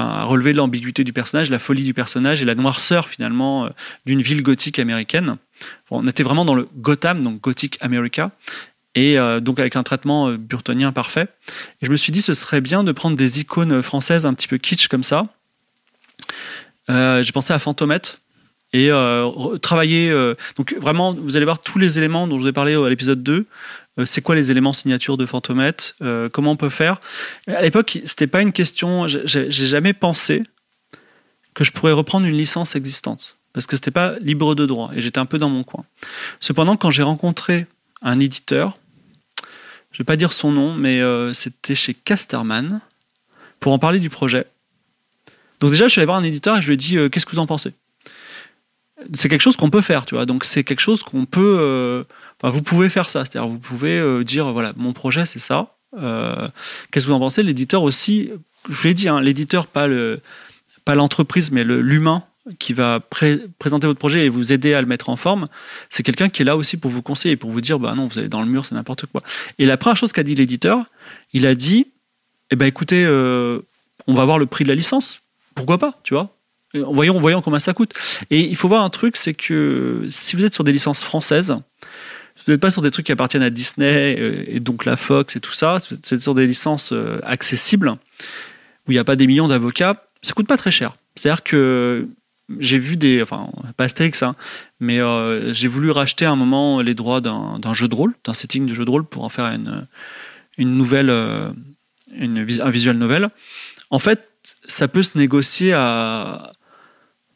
a 0.02 0.24
relevé 0.24 0.54
l'ambiguïté 0.54 1.04
du 1.04 1.14
personnage, 1.14 1.50
la 1.50 1.60
folie 1.60 1.84
du 1.84 1.94
personnage 1.94 2.42
et 2.42 2.46
la 2.46 2.56
noirceur 2.56 3.08
finalement 3.08 3.66
euh, 3.66 3.70
d'une 4.06 4.22
ville 4.22 4.42
gothique 4.42 4.80
américaine. 4.80 5.38
on 5.92 6.08
était 6.08 6.24
vraiment 6.24 6.46
dans 6.46 6.56
le 6.56 6.68
Gotham, 6.78 7.24
donc 7.24 7.42
Gothic 7.42 7.78
America, 7.82 8.32
et 8.96 9.20
euh, 9.20 9.40
donc 9.40 9.60
avec 9.60 9.76
un 9.76 9.84
traitement 9.84 10.32
burtonien 10.32 10.92
parfait. 10.92 11.28
Et 11.82 11.86
je 11.86 11.92
me 11.92 11.96
suis 11.96 12.12
dit, 12.12 12.24
ce 12.24 12.34
serait 12.34 12.62
bien 12.62 12.84
de 12.84 12.92
prendre 12.92 13.16
des 13.16 13.40
icônes 13.40 13.84
françaises 13.84 14.26
un 14.26 14.34
petit 14.34 14.48
peu 14.48 14.58
kitsch 14.58 14.88
comme 14.88 15.04
ça. 15.04 15.28
J'ai 16.88 17.32
pensé 17.34 17.54
à 17.54 17.60
Fantomette, 17.60 18.20
et 18.74 18.92
euh, 18.92 19.58
travailler. 19.58 20.10
Euh, 20.12 20.36
donc 20.56 20.76
vraiment, 20.80 21.14
vous 21.14 21.36
allez 21.36 21.46
voir 21.46 21.60
tous 21.60 21.80
les 21.80 21.98
éléments 21.98 22.28
dont 22.28 22.38
je 22.38 22.44
vous 22.44 22.48
ai 22.48 22.54
parlé 22.54 22.76
à 22.76 22.90
l'épisode 22.90 23.24
2. 23.24 23.46
c'est 24.06 24.22
quoi 24.22 24.36
les 24.36 24.52
éléments 24.52 24.74
signature 24.74 25.18
de 25.18 25.26
Fantomet, 25.26 25.76
comment 26.32 26.52
on 26.52 26.56
peut 26.56 26.70
faire. 26.70 27.02
À 27.48 27.62
l'époque, 27.62 28.00
c'était 28.06 28.28
pas 28.28 28.42
une 28.42 28.54
question. 28.54 29.08
J'ai 29.08 29.52
jamais 29.52 29.94
pensé 29.94 30.44
que 31.54 31.64
je 31.64 31.72
pourrais 31.72 31.92
reprendre 31.92 32.26
une 32.26 32.38
licence 32.38 32.76
existante 32.76 33.38
parce 33.52 33.66
que 33.66 33.76
c'était 33.76 33.92
pas 33.92 34.18
libre 34.20 34.56
de 34.56 34.66
droit 34.66 34.92
et 34.96 35.02
j'étais 35.02 35.20
un 35.20 35.26
peu 35.26 35.38
dans 35.38 35.50
mon 35.50 35.64
coin. 35.64 35.84
Cependant, 36.40 36.78
quand 36.78 36.92
j'ai 36.92 37.04
rencontré 37.04 37.66
un 38.02 38.20
éditeur, 38.20 38.78
je 39.92 39.98
vais 39.98 40.06
pas 40.06 40.16
dire 40.16 40.32
son 40.32 40.52
nom, 40.52 40.74
mais 40.74 41.02
c'était 41.34 41.76
chez 41.76 41.94
Casterman 41.94 42.80
pour 43.60 43.74
en 43.74 43.80
parler 43.80 44.00
du 44.00 44.10
projet. 44.10 44.46
Donc 45.60 45.72
déjà, 45.72 45.88
je 45.88 45.92
suis 45.92 46.00
allé 46.00 46.06
voir 46.06 46.18
un 46.18 46.24
éditeur 46.24 46.58
et 46.58 46.62
je 46.62 46.68
lui 46.68 46.74
ai 46.74 46.78
dit 46.78 46.98
euh, 46.98 47.10
qu'est-ce 47.10 47.26
que 47.26 47.32
vous 47.32 47.40
en 47.40 47.46
pensez? 47.46 47.74
C'est 49.14 49.30
quelque 49.30 49.42
chose 49.42 49.56
qu'on 49.56 49.70
peut 49.70 49.82
faire, 49.82 50.06
tu 50.06 50.16
vois. 50.16 50.26
Donc 50.26 50.44
c'est 50.44 50.64
quelque 50.64 50.82
chose 50.82 51.04
qu'on 51.04 51.26
peut. 51.26 51.58
Euh, 51.60 52.04
vous 52.44 52.62
pouvez 52.62 52.90
faire 52.90 53.10
ça, 53.10 53.26
c'est-à-dire 53.26 53.48
vous 53.48 53.60
pouvez 53.60 54.00
euh, 54.00 54.24
dire 54.24 54.52
voilà, 54.52 54.74
mon 54.76 54.94
projet 54.94 55.26
c'est 55.26 55.40
ça. 55.40 55.76
qu'est-ce 55.94 57.06
que 57.06 57.10
vous 57.10 57.16
en 57.16 57.20
pensez? 57.20 57.44
L'éditeur 57.44 57.84
aussi, 57.84 58.30
je 58.70 58.88
l'ai 58.88 58.94
dit, 58.94 59.08
hein, 59.10 59.22
l'éditeur 59.22 59.68
pas 59.68 59.88
le 59.88 60.22
pas 60.86 60.96
l'entreprise, 60.96 61.52
mais 61.52 61.64
l'humain 61.64 62.24
qui 62.58 62.74
va 62.74 63.00
présenter 63.00 63.86
votre 63.86 64.00
projet 64.00 64.26
et 64.26 64.30
vous 64.30 64.52
aider 64.52 64.74
à 64.74 64.82
le 64.82 64.88
mettre 64.88 65.10
en 65.10 65.16
forme, 65.16 65.50
c'est 65.90 66.02
quelqu'un 66.02 66.30
qui 66.30 66.42
est 66.42 66.46
là 66.46 66.58
aussi 66.58 66.78
pour 66.78 66.90
vous 66.90 67.04
conseiller, 67.04 67.36
pour 67.36 67.52
vous 67.52 67.62
dire 67.62 67.80
bah 67.80 67.94
non, 67.96 68.08
vous 68.08 68.18
allez 68.18 68.30
dans 68.30 68.42
le 68.42 68.48
mur, 68.48 68.66
c'est 68.66 68.76
n'importe 68.76 69.06
quoi. 69.06 69.22
Et 69.60 69.66
la 69.66 69.78
première 69.78 69.98
chose 69.98 70.14
qu'a 70.14 70.24
dit 70.24 70.36
l'éditeur, 70.36 70.86
il 71.34 71.46
a 71.46 71.56
dit 71.56 71.88
eh 72.52 72.56
ben 72.56 72.66
écoutez, 72.66 73.08
on 73.08 74.14
va 74.14 74.26
voir 74.26 74.40
le 74.40 74.46
prix 74.46 74.64
de 74.64 74.70
la 74.70 74.76
licence 74.76 75.22
pourquoi 75.60 75.78
pas, 75.78 76.00
tu 76.04 76.14
vois? 76.14 76.39
Voyons, 76.74 77.20
voyons 77.20 77.42
combien 77.42 77.60
ça 77.60 77.74
coûte. 77.74 77.94
Et 78.30 78.42
il 78.42 78.56
faut 78.56 78.68
voir 78.68 78.84
un 78.84 78.90
truc, 78.90 79.18
c'est 79.18 79.34
que 79.34 80.04
si 80.12 80.36
vous 80.36 80.44
êtes 80.44 80.54
sur 80.54 80.64
des 80.64 80.72
licences 80.72 81.04
françaises, 81.04 81.58
vous 82.46 82.52
n'êtes 82.52 82.62
pas 82.62 82.72
sur 82.72 82.82
des 82.82 82.92
trucs 82.92 83.06
qui 83.06 83.12
appartiennent 83.12 83.44
à 83.44 83.50
Disney 83.50 84.16
euh, 84.20 84.44
et 84.48 84.60
donc 84.60 84.86
la 84.86 84.96
Fox 84.96 85.36
et 85.36 85.40
tout 85.40 85.52
ça, 85.52 85.78
vous 85.90 85.96
êtes 85.96 86.22
sur 86.22 86.36
des 86.36 86.48
licences 86.48 86.92
euh, 86.94 87.20
accessibles 87.24 87.90
où 88.88 88.92
il 88.92 88.96
n'y 88.96 89.00
a 89.00 89.04
pas 89.04 89.16
des 89.16 89.28
millions 89.28 89.48
d'avocats, 89.48 90.06
ça 90.22 90.34
coûte 90.34 90.48
pas 90.48 90.58
très 90.58 90.72
cher. 90.72 90.96
C'est-à-dire 91.16 91.44
que 91.44 92.08
j'ai 92.60 92.80
vu 92.80 92.98
des, 92.98 93.22
enfin 93.22 93.50
pas 93.78 93.84
Astérix, 93.86 94.24
hein, 94.24 94.36
mais 94.80 95.00
euh, 95.00 95.54
j'ai 95.54 95.68
voulu 95.68 95.92
racheter 95.92 96.26
à 96.26 96.32
un 96.32 96.36
moment 96.36 96.82
les 96.82 96.94
droits 96.94 97.22
d'un 97.22 97.74
jeu 97.74 97.88
de 97.88 97.96
rôle, 97.96 98.14
d'un 98.24 98.34
setting 98.34 98.66
de 98.66 98.74
jeu 98.74 98.86
de 98.86 98.90
rôle 98.90 99.06
pour 99.06 99.24
en 99.24 99.30
faire 99.30 99.46
une, 99.46 99.88
une 100.58 100.76
nouvelle, 100.76 101.12
une, 102.16 102.40
un 102.40 102.70
visual 102.70 102.98
novel. 102.98 103.30
En 103.92 104.00
fait, 104.00 104.30
ça 104.64 104.88
peut 104.88 105.04
se 105.04 105.18
négocier 105.18 105.74
à. 105.74 106.54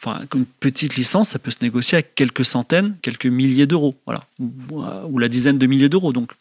Enfin, 0.06 0.20
une 0.36 0.46
petite 0.46 0.98
licence, 0.98 1.30
ça 1.30 1.40
peut 1.40 1.52
se 1.52 1.60
négocier 1.62 1.98
à 1.98 2.02
quelques 2.02 2.44
centaines, 2.44 2.98
quelques 3.02 3.26
milliers 3.26 3.68
d'euros, 3.68 3.96
voilà, 4.06 4.26
ou, 4.40 5.18
la 5.18 5.30
dizaine 5.30 5.58
de 5.58 5.66
milliers 5.66 5.88
d'euros. 5.88 6.12
Donc, 6.12 6.34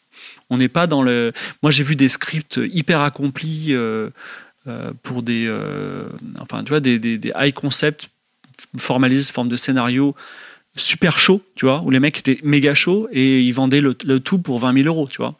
on 0.49 0.57
n'est 0.57 0.67
pas 0.67 0.85
dans 0.85 1.01
le. 1.01 1.31
Moi, 1.61 1.71
j'ai 1.71 1.83
vu 1.83 1.95
des 1.95 2.09
scripts 2.09 2.59
hyper 2.61 2.99
accomplis 2.99 3.67
euh, 3.69 4.09
euh, 4.67 4.91
pour 5.01 5.23
des, 5.23 5.45
euh, 5.47 6.09
enfin, 6.41 6.65
tu 6.65 6.69
vois, 6.69 6.81
des, 6.81 6.99
des, 6.99 7.31
high 7.37 7.53
concepts 7.53 8.09
formalisés 8.77 9.23
sous 9.23 9.33
forme 9.33 9.49
de 9.49 9.55
scénario 9.55 10.13
super 10.75 11.17
chaud, 11.17 11.41
tu 11.55 11.65
vois, 11.65 11.81
où 11.83 11.89
les 11.89 12.01
mecs 12.01 12.17
étaient 12.17 12.39
méga 12.43 12.73
chauds 12.73 13.07
et 13.13 13.39
ils 13.39 13.53
vendaient 13.53 13.79
le, 13.79 13.95
le 14.03 14.19
tout 14.19 14.39
pour 14.39 14.59
20 14.59 14.73
000 14.73 14.87
euros, 14.87 15.07
tu 15.09 15.17
vois. 15.17 15.39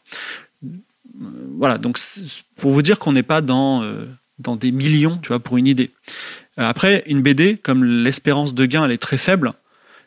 Voilà, 1.58 1.76
donc 1.76 1.98
pour 2.56 2.70
vous 2.70 2.80
dire 2.80 2.98
qu'on 2.98 3.12
n'est 3.12 3.22
pas 3.22 3.42
dans 3.42 3.84
dans 4.38 4.56
des 4.56 4.72
millions, 4.72 5.18
tu 5.18 5.28
vois, 5.28 5.40
pour 5.40 5.58
une 5.58 5.66
idée. 5.66 5.90
Euh, 6.58 6.68
après, 6.68 7.02
une 7.06 7.22
BD, 7.22 7.56
comme 7.56 7.84
l'espérance 7.84 8.54
de 8.54 8.66
gain, 8.66 8.84
elle 8.84 8.92
est 8.92 8.98
très 8.98 9.18
faible. 9.18 9.52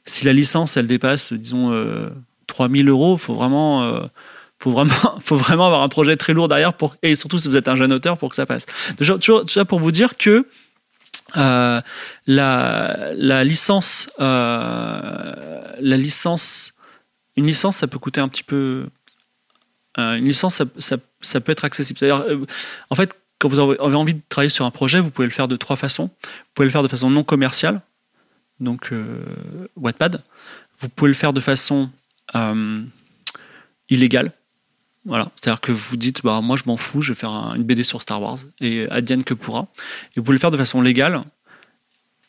Si 0.06 0.26
la 0.26 0.34
licence, 0.34 0.78
elle 0.78 0.88
dépasse, 0.88 1.34
disons, 1.34 1.72
euh, 1.72 2.10
3000 2.48 2.88
euros, 2.88 3.18
faut 3.18 3.36
vraiment, 3.36 3.84
euh, 3.84 4.06
faut 4.60 4.72
vraiment, 4.72 4.94
faut 5.20 5.36
vraiment 5.36 5.66
avoir 5.66 5.82
un 5.82 5.90
projet 5.90 6.16
très 6.16 6.34
lourd 6.34 6.48
derrière 6.48 6.74
pour, 6.74 6.96
et 7.04 7.16
surtout 7.16 7.38
si 7.38 7.48
vous 7.48 7.58
êtes 7.58 7.68
un 7.68 7.76
jeune 7.76 7.92
auteur 7.92 8.18
pour 8.18 8.30
que 8.30 8.36
ça 8.36 8.46
passe. 8.46 8.66
Déjà, 8.98 9.18
tu 9.18 9.32
vois, 9.32 9.66
pour 9.66 9.80
vous 9.80 9.92
dire 9.92 10.18
que 10.18 10.48
euh, 11.36 11.82
la, 12.26 13.44
licence, 13.44 14.10
la 14.18 15.36
licence, 15.82 16.74
une 17.36 17.46
licence, 17.46 17.78
ça 17.78 17.88
peut 17.88 18.00
coûter 18.00 18.22
un 18.22 18.30
petit 18.30 18.44
peu. 18.44 18.88
Une 19.98 20.26
licence, 20.26 20.56
ça, 20.56 20.66
ça, 20.78 20.98
ça 21.22 21.42
peut 21.42 21.52
être 21.52 21.66
accessible. 21.66 22.00
En 22.92 22.96
fait, 22.96 23.16
quand 23.40 23.50
vous 23.50 23.60
avez 23.60 23.96
envie 23.96 24.16
de 24.16 24.22
travailler 24.30 24.50
sur 24.50 24.66
un 24.66 24.72
projet, 24.72 25.00
vous 25.00 25.12
pouvez 25.12 25.28
le 25.28 25.34
faire 25.34 25.48
de 25.48 25.56
trois 25.56 25.76
façons. 25.76 26.06
Vous 26.24 26.52
pouvez 26.54 26.66
le 26.66 26.72
faire 26.72 26.84
de 26.84 26.88
façon 26.88 27.10
non 27.10 27.24
commerciale, 27.24 27.82
donc 28.60 28.92
euh, 28.92 29.24
Wattpad. 29.76 30.24
Vous 30.80 30.90
pouvez 30.90 31.10
le 31.10 31.16
faire 31.16 31.34
de 31.34 31.40
façon 31.40 31.90
euh, 32.36 32.82
illégale. 33.90 34.32
Voilà, 35.06 35.32
c'est-à-dire 35.36 35.62
que 35.62 35.72
vous 35.72 35.96
dites, 35.96 36.24
bah, 36.24 36.42
moi 36.42 36.58
je 36.58 36.64
m'en 36.66 36.78
fous, 36.78 37.02
je 37.02 37.14
vais 37.14 37.20
faire 37.20 37.32
une 37.56 37.64
BD 37.64 37.84
sur 37.84 38.02
Star 38.02 38.22
Wars, 38.22 38.40
et 38.60 38.90
Adiane 38.90 39.24
que 39.24 39.34
pourra. 39.34 39.68
Et 40.12 40.20
vous 40.20 40.24
pouvez 40.24 40.36
le 40.36 40.40
faire 40.40 40.52
de 40.52 40.58
façon 40.58 40.82
légale, 40.82 41.24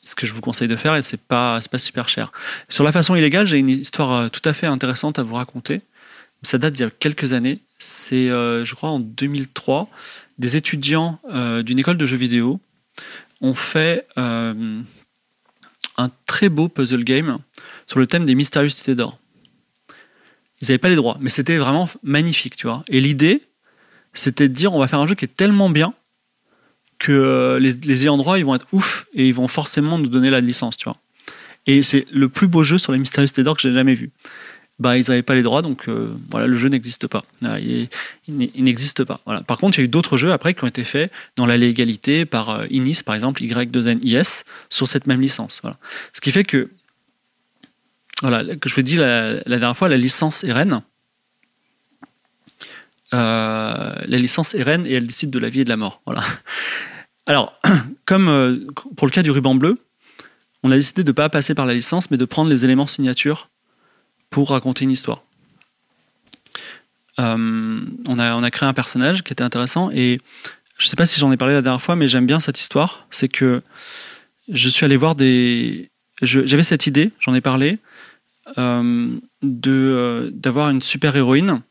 ce 0.05 0.14
que 0.14 0.27
je 0.27 0.33
vous 0.33 0.40
conseille 0.40 0.68
de 0.68 0.77
faire, 0.77 0.94
et 0.94 1.03
c'est 1.03 1.21
pas, 1.21 1.59
pas 1.71 1.79
super 1.79 2.09
cher. 2.09 2.31
Sur 2.68 2.85
la 2.85 2.92
façon 2.92 3.16
illégale, 3.16 3.47
j'ai 3.47 3.59
une 3.59 3.71
histoire 3.71 4.12
euh, 4.12 4.29
tout 4.29 4.42
à 4.44 4.53
fait 4.53 4.66
intéressante 4.66 5.18
à 5.18 5.23
vous 5.23 5.35
raconter. 5.35 5.81
Ça 6.42 6.59
date 6.59 6.75
d'il 6.75 6.83
y 6.83 6.87
a 6.87 6.90
quelques 6.90 7.33
années. 7.33 7.59
C'est, 7.81 8.29
je 8.29 8.75
crois, 8.75 8.90
en 8.90 9.01
2003 9.01 9.88
des 10.38 10.57
étudiants 10.57 11.20
euh, 11.33 11.62
d'une 11.62 11.79
école 11.79 11.96
de 11.96 12.07
jeux 12.07 12.16
vidéo 12.16 12.61
ont 13.40 13.55
fait 13.55 14.07
euh, 14.16 14.81
un 15.96 16.11
très 16.27 16.48
beau 16.48 16.68
puzzle 16.68 17.05
game 17.05 17.38
sur 17.87 17.98
le 17.98 18.07
thème 18.07 18.24
des 18.24 18.35
mystérieuses 18.35 18.74
cités 18.74 18.94
d'or. 18.94 19.18
Ils 20.61 20.64
n'avaient 20.64 20.79
pas 20.79 20.88
les 20.88 20.96
droits, 20.96 21.18
mais 21.20 21.31
c'était 21.31 21.57
vraiment 21.57 21.88
magnifique, 22.03 22.57
tu 22.57 22.66
vois. 22.66 22.85
Et 22.88 23.01
l'idée, 23.01 23.42
c'était 24.12 24.48
de 24.48 24.55
dire 24.55 24.74
on 24.74 24.81
va 24.81 24.88
faire 24.88 25.01
un 25.01 25.07
jeu 25.07 25.14
qui 25.14 25.24
est 25.24 25.37
tellement 25.37 25.70
bien 25.70 25.94
que 26.98 27.12
euh, 27.12 27.59
les, 27.61 27.72
les 27.72 28.03
ayants 28.03 28.16
droit 28.16 28.38
ils 28.38 28.44
vont 28.44 28.57
être 28.57 28.66
ouf 28.72 29.07
et 29.14 29.29
ils 29.29 29.35
vont 29.35 29.46
forcément 29.46 29.98
nous 29.98 30.09
donner 30.09 30.31
la 30.31 30.40
licence, 30.40 30.77
tu 30.77 30.85
vois. 30.85 30.96
Et 31.66 31.83
c'est 31.83 32.07
le 32.11 32.29
plus 32.29 32.48
beau 32.48 32.62
jeu 32.62 32.79
sur 32.79 32.92
les 32.92 32.98
mystérieuses 32.98 33.31
cités 33.31 33.42
d'or 33.42 33.55
que 33.55 33.62
j'ai 33.62 33.72
jamais 33.72 33.94
vu 33.94 34.11
bah, 34.79 34.97
ils 34.97 35.05
n'avaient 35.09 35.23
pas 35.23 35.35
les 35.35 35.43
droits, 35.43 35.62
donc 35.62 35.88
euh, 35.88 36.14
voilà, 36.31 36.47
le 36.47 36.57
jeu 36.57 36.69
n'existe 36.69 37.09
pas. 37.09 37.25
Il, 37.43 37.88
n'existe 38.29 39.05
pas. 39.05 39.21
Par 39.47 39.59
contre, 39.59 39.79
il 39.79 39.81
y 39.81 39.83
a 39.83 39.87
eu 39.87 39.88
d'autres 39.88 40.17
jeux 40.17 40.33
après 40.33 40.55
qui 40.55 40.62
ont 40.62 40.69
été 40.69 40.85
faits 40.85 41.11
dans 41.35 41.47
la 41.47 41.57
légalité 41.57 42.25
par 42.25 42.51
euh, 42.51 42.67
Inis, 42.71 43.03
par 43.05 43.17
exemple, 43.17 43.43
Y2NIS, 43.43 44.45
sur 44.71 44.87
cette 44.87 45.09
même 45.09 45.21
licence. 45.21 45.59
Voilà. 45.62 45.79
Ce 46.12 46.21
qui 46.21 46.31
fait 46.31 46.45
que, 46.45 46.71
voilà, 48.23 48.57
que 48.57 48.69
je 48.69 48.75
vous 48.75 48.81
ai 48.81 48.85
dit 48.85 48.97
la, 48.97 49.41
dernière 49.45 49.77
fois, 49.77 49.88
la 49.88 49.97
licence. 49.97 50.45
Euh, 50.45 50.81
la 54.07 54.19
licence 54.19 54.55
est 54.55 54.62
reine 54.62 54.87
et 54.87 54.93
elle 54.93 55.07
décide 55.07 55.31
de 55.31 55.38
la 55.41 55.49
vie 55.49 55.61
et 55.61 55.64
de 55.64 55.71
la 55.71 55.77
mort. 55.77 56.03
Voilà. 56.07 56.23
Alors, 57.27 57.59
comme 58.05 58.64
pour 58.97 59.09
le 59.09 59.12
cas 59.12 59.25
du 59.25 59.33
ruban 59.33 59.57
bleu, 59.57 59.79
on 60.62 60.71
a 60.71 60.77
décidé 60.77 61.03
de 61.03 61.11
ne 61.11 61.14
pas 61.14 61.29
passer 61.29 61.55
par 61.55 61.67
la 61.67 61.75
licence, 61.75 62.12
mais 62.12 62.17
de 62.17 62.25
prendre 62.25 62.49
les 62.49 62.64
éléments 62.64 62.87
signature 62.87 63.51
pour 64.31 64.51
raconter 64.51 64.85
une 64.85 64.91
histoire. 64.91 65.23
Euh, 67.19 67.81
on, 68.07 68.19
a, 68.19 68.35
on 68.35 68.43
a 68.43 68.51
créé 68.51 68.69
un 68.69 68.75
personnage 68.75 69.23
qui 69.23 69.33
était 69.33 69.43
intéressant 69.43 69.91
et 69.91 70.21
je 70.79 70.87
ne 70.87 70.88
sais 70.88 70.97
pas 70.97 71.07
si 71.07 71.19
j'en 71.19 71.33
ai 71.33 71.37
parlé 71.37 71.55
la 71.55 71.62
dernière 71.62 71.83
fois, 71.83 71.97
mais 71.97 72.07
j'aime 72.07 72.27
bien 72.27 72.38
cette 72.38 72.61
histoire. 72.61 73.07
C'est 73.11 73.29
que 73.29 73.62
je 74.49 74.69
suis 74.69 74.85
allé 74.85 74.97
voir 74.97 75.14
des. 75.14 75.91
J'avais 76.23 76.62
cette 76.62 76.87
idée, 76.87 77.11
j'en 77.21 77.35
ai 77.35 77.41
parlé, 77.41 77.79
euh, 78.59 79.17
de 79.43 79.71
euh, 79.71 80.31
d'avoir 80.33 80.71
une 80.71 80.83
super 80.83 81.17
héroïne 81.17 81.62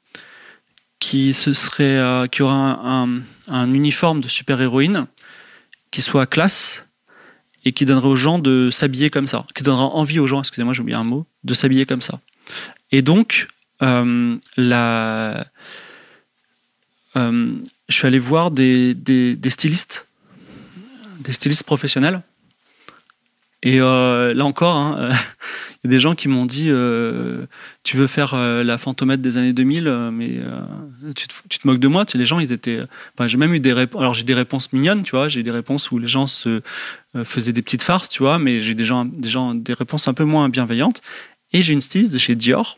qui 1.00 1.34
se 1.34 1.54
serait, 1.54 2.28
qui 2.30 2.42
aura 2.42 2.82
un, 2.84 3.22
un, 3.48 3.74
uniforme 3.74 4.20
de 4.20 4.28
super 4.28 4.60
héroïne 4.60 5.06
qui 5.92 6.02
soit 6.02 6.26
classe 6.26 6.88
et 7.66 7.72
qui 7.72 7.86
donnerait 7.86 8.08
aux 8.08 8.16
gens 8.16 8.40
de 8.40 8.70
s'habiller 8.72 9.10
comme 9.10 9.28
ça, 9.28 9.46
qui 9.54 9.62
donnera 9.62 9.86
envie 9.86 10.20
aux 10.20 10.28
gens, 10.28 10.40
excusez-moi 10.40 10.74
j'ai 10.74 10.82
oublié 10.82 10.98
un 10.98 11.04
mot, 11.04 11.28
de 11.44 11.54
s'habiller 11.54 11.86
comme 11.86 12.02
ça. 12.02 12.20
Et 12.92 13.02
donc, 13.02 13.48
euh, 13.82 14.38
euh, 17.16 17.54
je 17.90 17.96
suis 17.96 18.08
allé 18.08 18.20
voir 18.20 18.52
des, 18.52 18.94
des, 18.94 19.50
stylistes, 19.50 20.08
des 21.20 21.32
stylistes 21.32 21.64
professionnels. 21.64 22.22
Et 23.64 23.82
euh, 23.82 24.34
là 24.34 24.46
encore, 24.46 24.76
hein, 24.76 25.10
il 25.84 25.88
y 25.88 25.88
a 25.88 25.90
des 25.90 26.00
gens 26.00 26.16
qui 26.16 26.28
m'ont 26.28 26.46
dit 26.46 26.72
Tu 27.84 27.98
veux 27.98 28.08
faire 28.08 28.36
la 28.36 28.78
fantomètre 28.78 29.22
des 29.22 29.38
années 29.38 29.54
2000, 29.54 30.10
mais 30.12 30.40
tu 31.16 31.28
te, 31.28 31.68
moques 31.68 31.80
de 31.80 31.88
moi. 31.88 32.06
Tu 32.06 32.18
les 32.18 32.26
gens, 32.26 32.40
ils 32.40 32.52
étaient. 32.52 32.82
Enfin, 33.16 33.28
j'ai 33.28 33.38
même 33.38 33.54
eu 33.54 33.60
des 33.60 33.74
réponses. 33.74 34.02
Alors, 34.02 34.14
j'ai 34.14 34.24
des 34.24 34.36
réponses 34.36 34.74
mignonnes, 34.74 35.04
tu 35.04 35.12
vois. 35.12 35.28
J'ai 35.28 35.44
des 35.44 35.52
réponses 35.52 35.92
où 35.92 35.98
les 35.98 36.08
gens 36.08 36.28
se 36.28 36.62
faisaient 37.24 37.54
des 37.54 37.64
petites 37.64 37.84
farces, 37.84 38.10
tu 38.10 38.24
vois, 38.24 38.38
mais 38.38 38.62
j'ai 38.62 38.76
des 38.76 38.86
gens, 38.86 39.06
des 39.06 39.28
gens, 39.28 39.56
des 39.56 39.74
réponses 39.74 40.08
un 40.08 40.14
peu 40.14 40.24
moins 40.24 40.50
bienveillantes. 40.50 41.02
Et 41.54 41.64
j'ai 41.64 41.74
une 41.74 41.82
styliste 41.82 42.14
de 42.14 42.18
chez 42.18 42.36
Dior 42.36 42.78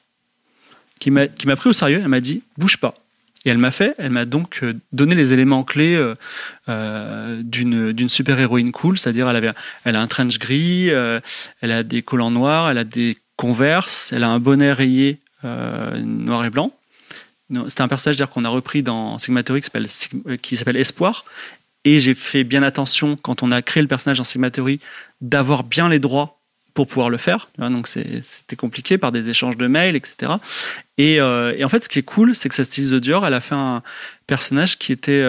qui 1.00 1.12
m'a 1.12 1.28
pris 1.28 1.70
au 1.70 1.74
sérieux. 1.74 2.00
Elle 2.02 2.10
m'a 2.10 2.20
dit 2.20 2.44
bouge 2.58 2.78
pas. 2.78 2.96
Et 3.46 3.50
elle 3.50 3.58
m'a 3.58 3.72
fait, 3.72 3.96
elle 3.98 4.12
m'a 4.12 4.26
donc 4.26 4.60
euh, 4.64 4.74
donné 4.92 5.16
les 5.16 5.32
éléments 5.32 5.64
clés 5.64 5.96
euh, 5.96 6.14
euh, 6.68 7.42
d'une 7.42 8.10
super 8.10 8.38
héroïne 8.38 8.74
cool, 8.74 8.98
c'est-à-dire 8.98 9.30
elle 9.30 9.54
elle 9.86 9.96
a 9.96 10.02
un 10.02 10.08
trench 10.08 10.40
gris, 10.40 10.90
elle 10.90 11.72
a 11.72 11.84
des 11.84 12.02
collants 12.02 12.32
noirs, 12.32 12.70
elle 12.70 12.78
a 12.78 12.84
des 12.84 13.18
converses, 13.38 14.12
elle 14.12 14.26
a 14.26 14.30
un 14.30 14.40
bonnet 14.40 14.74
rayé 14.74 15.20
noir 15.44 16.44
et 16.44 16.50
blanc, 16.50 16.74
c'était 17.68 17.82
un 17.82 17.88
personnage 17.88 18.24
qu'on 18.26 18.44
a 18.44 18.50
repris 18.50 18.84
dans 18.84 19.18
Sigma 19.18 19.42
Theory 19.42 19.62
qui 20.42 20.58
s'appelle 20.58 20.78
Espoir. 20.78 21.24
Et 21.86 22.02
j'ai 22.02 22.14
fait 22.14 22.44
bien 22.44 22.62
attention 22.62 23.16
quand 23.16 23.42
on 23.42 23.52
a 23.52 23.62
créé 23.62 23.82
le 23.82 23.88
personnage 23.88 24.18
dans 24.18 24.26
Sigma 24.26 24.52
Theory 24.52 24.82
d'avoir 25.22 25.64
bien 25.64 25.88
les 25.88 26.00
droits 26.00 26.39
pour 26.80 26.88
pouvoir 26.94 27.10
le 27.10 27.18
faire. 27.18 27.50
Donc 27.58 27.88
c'était 27.88 28.56
compliqué 28.56 28.98
par 28.98 29.12
des 29.12 29.30
échanges 29.30 29.58
de 29.58 29.68
mails, 29.68 29.96
etc. 29.96 30.34
Et, 30.98 31.16
et, 31.16 31.64
en 31.64 31.70
fait, 31.70 31.84
ce 31.84 31.90
qui 31.90 32.00
est 32.00 32.04
cool, 32.04 32.36
c'est 32.36 32.50
que 32.50 32.56
cette 32.56 32.68
styliste 32.68 32.94
de 32.94 33.00
Dior, 33.00 33.26
elle 33.26 33.34
a 33.34 33.42
fait 33.42 33.56
un 33.56 33.84
personnage 34.28 34.78
qui 34.78 34.92
était 34.92 35.24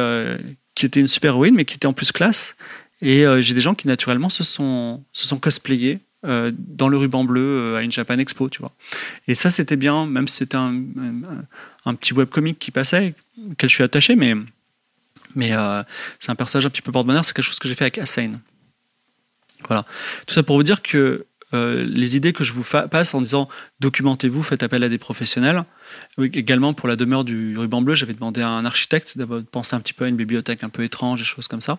qui 0.75 0.87
était 0.87 1.01
une 1.01 1.09
super 1.09 1.33
héroïne, 1.33 1.55
mais 1.55 1.65
qui 1.65 1.75
était 1.75 1.87
en 1.87 1.93
plus 1.93 2.13
classe. 2.13 2.57
Et 3.03 3.27
euh, 3.27 3.41
j'ai 3.41 3.55
des 3.55 3.61
gens 3.61 3.75
qui 3.75 3.87
naturellement 3.87 4.29
se 4.29 4.45
sont, 4.45 5.03
se 5.13 5.27
sont 5.27 5.39
cosplayés 5.39 6.01
euh, 6.27 6.53
dans 6.57 6.89
le 6.89 6.97
ruban 6.99 7.25
bleu 7.25 7.43
euh, 7.43 7.77
à 7.77 7.83
une 7.83 7.93
Japan 7.93 8.19
Expo, 8.19 8.49
tu 8.49 8.61
vois. 8.61 8.73
Et 9.27 9.35
ça, 9.35 9.51
c'était 9.51 9.77
bien, 9.77 10.07
même 10.07 10.29
si 10.29 10.37
c'était 10.37 10.57
un, 10.57 10.75
un, 11.85 11.95
petit 11.95 12.13
webcomic 12.13 12.59
qui 12.59 12.71
passait, 12.71 13.15
auquel 13.51 13.69
je 13.69 13.75
suis 13.75 13.85
attaché, 13.85 14.17
mais, 14.17 14.35
mais 15.35 15.53
c'est 16.19 16.31
un 16.31 16.35
personnage 16.35 16.67
un 16.67 16.71
petit 16.71 16.83
peu 16.83 16.93
porte-bonheur, 16.93 17.25
c'est 17.25 17.35
quelque 17.35 17.45
chose 17.45 17.59
que 17.59 17.69
j'ai 17.69 17.75
fait 17.75 17.85
avec 17.85 17.99
Assain. 17.99 18.33
Voilà. 19.67 19.85
Tout 20.27 20.35
ça 20.35 20.43
pour 20.43 20.57
vous 20.57 20.63
dire 20.63 20.83
que 20.83 21.27
les 21.53 22.17
idées 22.17 22.33
que 22.33 22.45
je 22.45 22.53
vous 22.53 22.65
passe 22.91 23.15
en 23.15 23.21
disant 23.21 23.49
documentez-vous, 23.81 24.43
faites 24.43 24.63
appel 24.63 24.83
à 24.85 24.89
des 24.89 24.99
professionnels. 24.99 25.65
Également 26.19 26.75
pour 26.75 26.89
la 26.89 26.97
demeure 26.97 27.25
du 27.25 27.57
ruban 27.59 27.83
bleu, 27.83 27.95
j'avais 27.95 28.15
demandé 28.15 28.41
à 28.41 28.49
un 28.49 28.65
architecte 28.65 29.19
de 29.19 29.25
penser 29.25 29.75
un 29.75 29.81
petit 29.81 29.93
peu 29.93 30.05
à 30.05 30.09
une 30.09 30.17
bibliothèque 30.17 30.63
un 30.63 30.69
peu 30.69 30.85
étrange, 30.85 31.21
des 31.21 31.25
choses 31.25 31.49
comme 31.49 31.61
ça. 31.61 31.79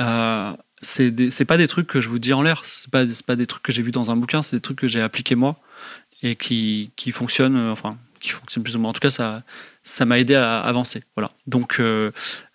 Euh, 0.00 0.52
c'est 0.80 1.44
pas 1.44 1.56
des 1.56 1.68
trucs 1.68 1.86
que 1.86 2.00
je 2.00 2.08
vous 2.08 2.18
dis 2.18 2.32
en 2.32 2.42
l'air, 2.42 2.64
c'est 2.64 2.90
pas, 2.90 3.04
pas 3.26 3.36
des 3.36 3.46
trucs 3.46 3.62
que 3.62 3.72
j'ai 3.72 3.82
vus 3.82 3.90
dans 3.90 4.10
un 4.10 4.16
bouquin, 4.16 4.42
c'est 4.42 4.56
des 4.56 4.62
trucs 4.62 4.78
que 4.78 4.88
j'ai 4.88 5.00
appliqués 5.00 5.34
moi 5.34 5.56
et 6.22 6.36
qui, 6.36 6.90
fonctionnent, 7.12 7.56
euh, 7.56 7.72
enfin, 7.72 7.96
qui 8.20 8.30
fonctionnent 8.30 8.64
plus 8.64 8.76
ou 8.76 8.80
moins. 8.80 8.90
En 8.90 8.92
tout 8.92 9.00
cas, 9.00 9.10
ça 9.10 9.42
ça 9.84 10.06
m'a 10.06 10.18
aidé 10.18 10.34
à 10.34 10.60
avancer. 10.60 11.04
Voilà. 11.14 11.30
Donc, 11.46 11.78
euh, 11.78 12.10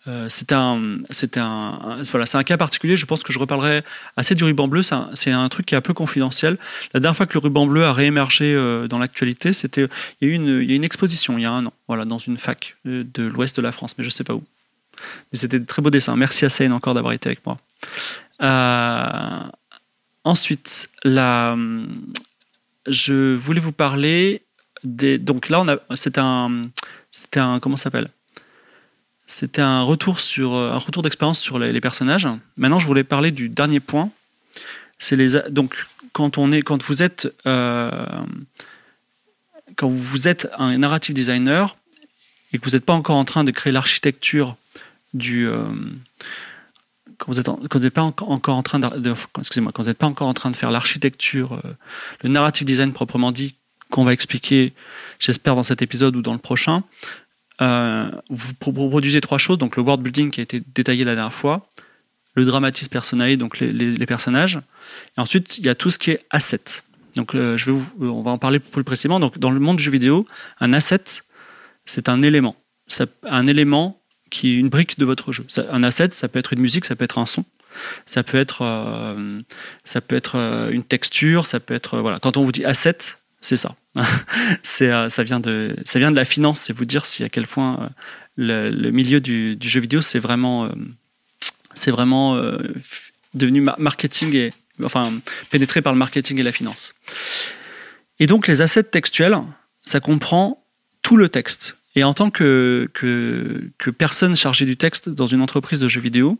euh 0.07 0.29
c'était 0.29 0.55
un, 0.55 0.99
c'était 1.09 1.39
un, 1.39 2.01
voilà, 2.11 2.25
c'est 2.25 2.37
un 2.37 2.43
cas 2.43 2.57
particulier. 2.57 2.95
Je 2.95 3.05
pense 3.05 3.23
que 3.23 3.33
je 3.33 3.39
reparlerai 3.39 3.83
assez 4.15 4.35
du 4.35 4.43
ruban 4.43 4.67
bleu. 4.67 4.81
C'est 4.81 5.31
un, 5.31 5.49
truc 5.49 5.65
qui 5.65 5.75
est 5.75 5.77
un 5.77 5.81
peu 5.81 5.93
confidentiel. 5.93 6.57
La 6.93 6.99
dernière 6.99 7.17
fois 7.17 7.25
que 7.25 7.33
le 7.33 7.39
ruban 7.39 7.65
bleu 7.65 7.83
a 7.83 7.93
réémergé 7.93 8.53
euh, 8.53 8.87
dans 8.87 8.99
l'actualité, 8.99 9.53
c'était, 9.53 9.87
il 10.21 10.27
y 10.27 10.31
a 10.31 10.33
eu 10.33 10.35
une, 10.35 10.83
exposition 10.83 11.37
il 11.37 11.41
y 11.41 11.45
a 11.45 11.51
un 11.51 11.65
an, 11.65 11.73
voilà, 11.87 12.05
dans 12.05 12.17
une 12.17 12.37
fac 12.37 12.77
de, 12.85 13.23
l'ouest 13.23 13.55
de 13.57 13.61
la 13.61 13.71
France, 13.71 13.95
mais 13.97 14.03
je 14.03 14.09
sais 14.09 14.23
pas 14.23 14.33
où. 14.33 14.43
Mais 15.31 15.39
c'était 15.39 15.59
de 15.59 15.65
très 15.65 15.81
beaux 15.81 15.89
dessins. 15.89 16.15
Merci 16.15 16.45
à 16.45 16.49
Seine 16.49 16.73
encore 16.73 16.93
d'avoir 16.93 17.13
été 17.13 17.27
avec 17.29 17.45
moi. 17.45 17.57
Euh, 18.41 19.49
ensuite, 20.23 20.89
la, 21.03 21.57
je 22.87 23.35
voulais 23.35 23.59
vous 23.59 23.71
parler 23.71 24.43
des. 24.83 25.17
Donc 25.17 25.49
là, 25.49 25.63
c'est 25.95 26.17
un, 26.17 26.69
c'était 27.11 27.39
un 27.39 27.59
comment 27.59 27.77
s'appelle? 27.77 28.09
C'était 29.31 29.61
un 29.61 29.83
retour 29.83 30.19
sur 30.19 30.55
un 30.55 30.79
retour 30.79 31.03
d'expérience 31.03 31.39
sur 31.39 31.59
les, 31.59 31.79
personnages. 31.79 32.27
Maintenant, 32.57 32.79
je 32.79 32.87
voulais 32.87 33.03
parler 33.03 33.31
du 33.31 33.47
dernier 33.47 33.79
point. 33.79 34.09
Donc 35.51 35.85
quand 36.13 36.39
on 36.39 36.51
est 36.51 36.63
quand 36.63 36.81
vous 36.81 37.03
êtes 37.03 37.31
euh, 37.45 37.91
quand 39.75 39.87
vous 39.87 40.27
êtes 40.27 40.49
un 40.57 40.75
narrative 40.79 41.13
designer 41.13 41.77
et 42.51 42.57
que 42.57 42.65
vous 42.65 42.71
n'êtes 42.71 42.85
pas 42.85 42.93
encore 42.93 43.17
en 43.17 43.23
train 43.23 43.43
de 43.43 43.51
créer 43.51 43.71
l'architecture 43.71 44.55
du 45.13 45.47
euh, 45.47 45.63
quand 47.19 47.31
vous 47.31 47.79
n'êtes 47.79 47.93
pas 47.93 48.01
encore 48.01 48.55
en 48.55 48.63
train 48.63 48.79
de, 48.79 49.13
excusez-moi 49.37 49.71
quand 49.71 49.83
vous 49.83 49.89
n'êtes 49.89 49.99
pas 49.99 50.07
encore 50.07 50.27
en 50.27 50.33
train 50.33 50.49
de 50.49 50.55
faire 50.55 50.71
l'architecture 50.71 51.53
euh, 51.53 51.77
le 52.23 52.29
narrative 52.29 52.65
design 52.65 52.93
proprement 52.93 53.31
dit 53.31 53.55
qu'on 53.91 54.05
va 54.05 54.13
expliquer 54.13 54.73
j'espère 55.19 55.55
dans 55.55 55.63
cet 55.63 55.83
épisode 55.83 56.15
ou 56.15 56.23
dans 56.23 56.33
le 56.33 56.39
prochain 56.39 56.83
euh, 57.61 58.09
vous 58.29 58.53
produisez 58.53 59.21
trois 59.21 59.37
choses. 59.37 59.57
Donc 59.57 59.75
le 59.75 59.83
world 59.83 60.01
building 60.01 60.31
qui 60.31 60.39
a 60.39 60.43
été 60.43 60.61
détaillé 60.73 61.03
la 61.03 61.15
dernière 61.15 61.33
fois 61.33 61.69
le 62.35 62.45
dramatisme 62.45 62.89
personnel 62.89 63.35
donc 63.37 63.59
les, 63.59 64.05
personnages. 64.05 64.59
Et 65.17 65.19
ensuite 65.19 65.57
il 65.57 65.65
y 65.65 65.69
a 65.69 65.75
tout 65.75 65.89
ce 65.89 65.97
qui 65.97 66.11
est 66.11 66.21
asset. 66.29 66.61
Donc 67.15 67.31
je 67.33 67.65
vais 67.65 67.71
vous, 67.71 67.91
on 67.99 68.21
va 68.21 68.31
en 68.31 68.37
parler 68.37 68.59
plus 68.59 68.83
précisément. 68.83 69.19
Donc 69.19 69.39
dans 69.39 69.51
le 69.51 69.59
monde 69.59 69.77
du 69.77 69.83
jeu 69.83 69.91
vidéo 69.91 70.25
un 70.61 70.71
asset 70.71 71.23
c'est 71.89 72.07
un 72.07 72.21
élément. 72.21 72.55
Un 73.23 73.47
élément 73.47 74.01
qui 74.29 74.51
est 74.51 74.59
une 74.59 74.69
brique 74.69 74.99
de 74.99 75.05
votre 75.05 75.33
jeu. 75.33 75.45
un 75.71 75.83
asset, 75.83 76.09
ça 76.11 76.27
peut 76.27 76.39
être 76.39 76.53
une 76.53 76.59
musique, 76.59 76.85
ça 76.85 76.95
peut 76.95 77.03
être 77.03 77.17
un 77.17 77.25
son, 77.25 77.45
ça 78.05 78.23
peut 78.23 78.37
être, 78.37 78.61
euh, 78.61 79.41
ça 79.83 80.01
peut 80.01 80.15
être 80.15 80.37
euh, 80.37 80.69
une 80.69 80.83
texture, 80.83 81.47
ça 81.47 81.59
peut 81.59 81.73
être 81.73 81.97
voilà. 81.99 82.19
Quand 82.19 82.37
on 82.37 82.43
vous 82.43 82.51
dit 82.51 82.63
asset, 82.63 82.97
c'est 83.41 83.57
ça. 83.57 83.75
c'est 84.63 84.91
euh, 84.91 85.09
ça 85.09 85.23
vient 85.23 85.39
de 85.39 85.75
ça 85.85 85.99
vient 85.99 86.11
de 86.11 86.15
la 86.15 86.25
finance. 86.25 86.61
C'est 86.61 86.73
vous 86.73 86.85
dire 86.85 87.05
si 87.05 87.23
à 87.23 87.29
quel 87.29 87.47
point 87.47 87.89
le, 88.35 88.91
milieu 88.91 89.19
du, 89.19 89.57
jeu 89.61 89.79
vidéo 89.79 90.01
c'est 90.01 90.19
vraiment 90.19 90.69
vraiment 91.87 92.41
devenu 93.33 93.61
marketing 93.77 94.33
et 94.35 94.53
enfin 94.83 95.11
pénétré 95.49 95.81
par 95.81 95.93
le 95.93 95.99
marketing 95.99 96.39
et 96.39 96.43
la 96.43 96.51
finance. 96.51 96.93
Et 98.19 98.27
donc 98.27 98.47
les 98.47 98.61
assets 98.61 98.83
textuels, 98.83 99.37
ça 99.81 99.99
comprend 99.99 100.63
tout 101.01 101.17
le 101.17 101.29
texte 101.29 101.79
et 101.95 102.03
en 102.03 102.13
tant 102.13 102.29
que, 102.29 102.89
que, 102.93 103.89
personne 103.89 104.35
chargée 104.35 104.65
du 104.65 104.77
texte 104.77 105.09
dans 105.09 105.25
une 105.25 105.41
entreprise 105.41 105.79
de 105.79 105.87
jeux 105.87 106.01
vidéo, 106.01 106.37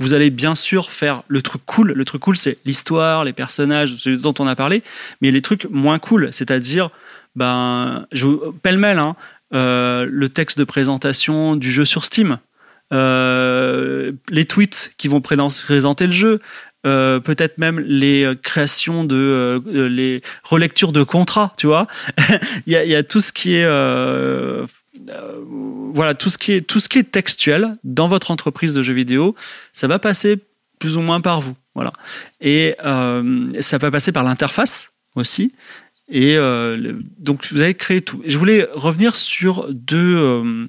vous 0.00 0.14
allez 0.14 0.30
bien 0.30 0.54
sûr 0.54 0.90
faire 0.90 1.22
le 1.28 1.42
truc 1.42 1.62
cool. 1.66 1.92
Le 1.92 2.04
truc 2.04 2.22
cool, 2.22 2.36
c'est 2.36 2.56
l'histoire, 2.64 3.22
les 3.22 3.34
personnages, 3.34 3.94
ce 3.96 4.10
dont 4.10 4.34
on 4.38 4.46
a 4.46 4.56
parlé, 4.56 4.82
mais 5.20 5.30
les 5.30 5.42
trucs 5.42 5.66
moins 5.70 5.98
cool, 5.98 6.30
c'est-à-dire, 6.32 6.90
ben, 7.36 8.06
pêle-mêle, 8.62 8.98
hein, 8.98 9.14
euh, 9.54 10.08
le 10.10 10.28
texte 10.30 10.58
de 10.58 10.64
présentation 10.64 11.54
du 11.54 11.70
jeu 11.70 11.84
sur 11.84 12.04
Steam, 12.04 12.38
euh, 12.92 14.12
les 14.30 14.46
tweets 14.46 14.92
qui 14.96 15.06
vont 15.08 15.20
présenter 15.20 16.06
le 16.06 16.12
jeu, 16.12 16.40
euh, 16.86 17.20
peut-être 17.20 17.58
même 17.58 17.78
les 17.78 18.32
créations 18.42 19.04
de 19.04 19.62
les 19.66 20.22
relectures 20.44 20.92
de 20.92 21.02
contrats, 21.02 21.52
tu 21.58 21.66
vois. 21.66 21.86
il, 22.66 22.72
y 22.72 22.94
a, 22.94 23.02
tout 23.02 23.20
ce 23.20 23.34
qui 23.34 23.56
est 23.56 23.68
voilà, 25.92 26.14
tout 26.14 26.30
ce 26.30 26.38
qui 26.38 26.52
est 26.52 26.60
tout 26.60 26.80
ce 26.80 26.88
qui 26.88 26.98
est 26.98 27.10
textuel 27.10 27.76
dans 27.84 28.08
votre 28.08 28.30
entreprise 28.30 28.72
de 28.72 28.82
jeux 28.82 28.92
vidéo, 28.92 29.34
ça 29.72 29.86
va 29.86 29.98
passer 29.98 30.38
plus 30.78 30.96
ou 30.96 31.02
moins 31.02 31.20
par 31.20 31.40
vous, 31.40 31.56
voilà. 31.74 31.92
Et 32.40 32.74
euh, 32.84 33.52
ça 33.60 33.78
va 33.78 33.90
passer 33.90 34.12
par 34.12 34.24
l'interface 34.24 34.92
aussi. 35.14 35.52
Et 36.08 36.36
euh, 36.36 36.94
donc 37.18 37.46
vous 37.52 37.60
avez 37.60 37.74
créé 37.74 38.00
tout. 38.00 38.22
je 38.24 38.36
voulais 38.36 38.66
revenir 38.72 39.14
sur 39.14 39.66
deux, 39.72 40.68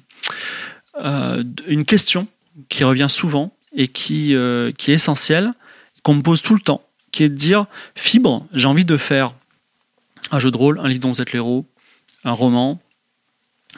une 1.66 1.84
question 1.84 2.28
qui 2.68 2.84
revient 2.84 3.08
souvent 3.08 3.56
et 3.74 3.88
qui 3.88 4.36
qui 4.78 4.92
est 4.92 4.94
essentielle, 4.94 5.52
qu'on 6.02 6.14
me 6.14 6.22
pose 6.22 6.42
tout 6.42 6.54
le 6.54 6.60
temps, 6.60 6.82
qui 7.10 7.24
est 7.24 7.28
de 7.28 7.34
dire 7.34 7.66
fibre, 7.94 8.46
j'ai 8.52 8.66
envie 8.66 8.84
de 8.84 8.96
faire 8.96 9.34
un 10.30 10.38
jeu 10.38 10.50
de 10.50 10.56
rôle, 10.56 10.80
un 10.80 10.88
livre 10.88 11.00
dont 11.00 11.12
vous 11.12 11.20
êtes 11.20 11.32
l'héros, 11.32 11.66
un 12.24 12.32
roman, 12.32 12.80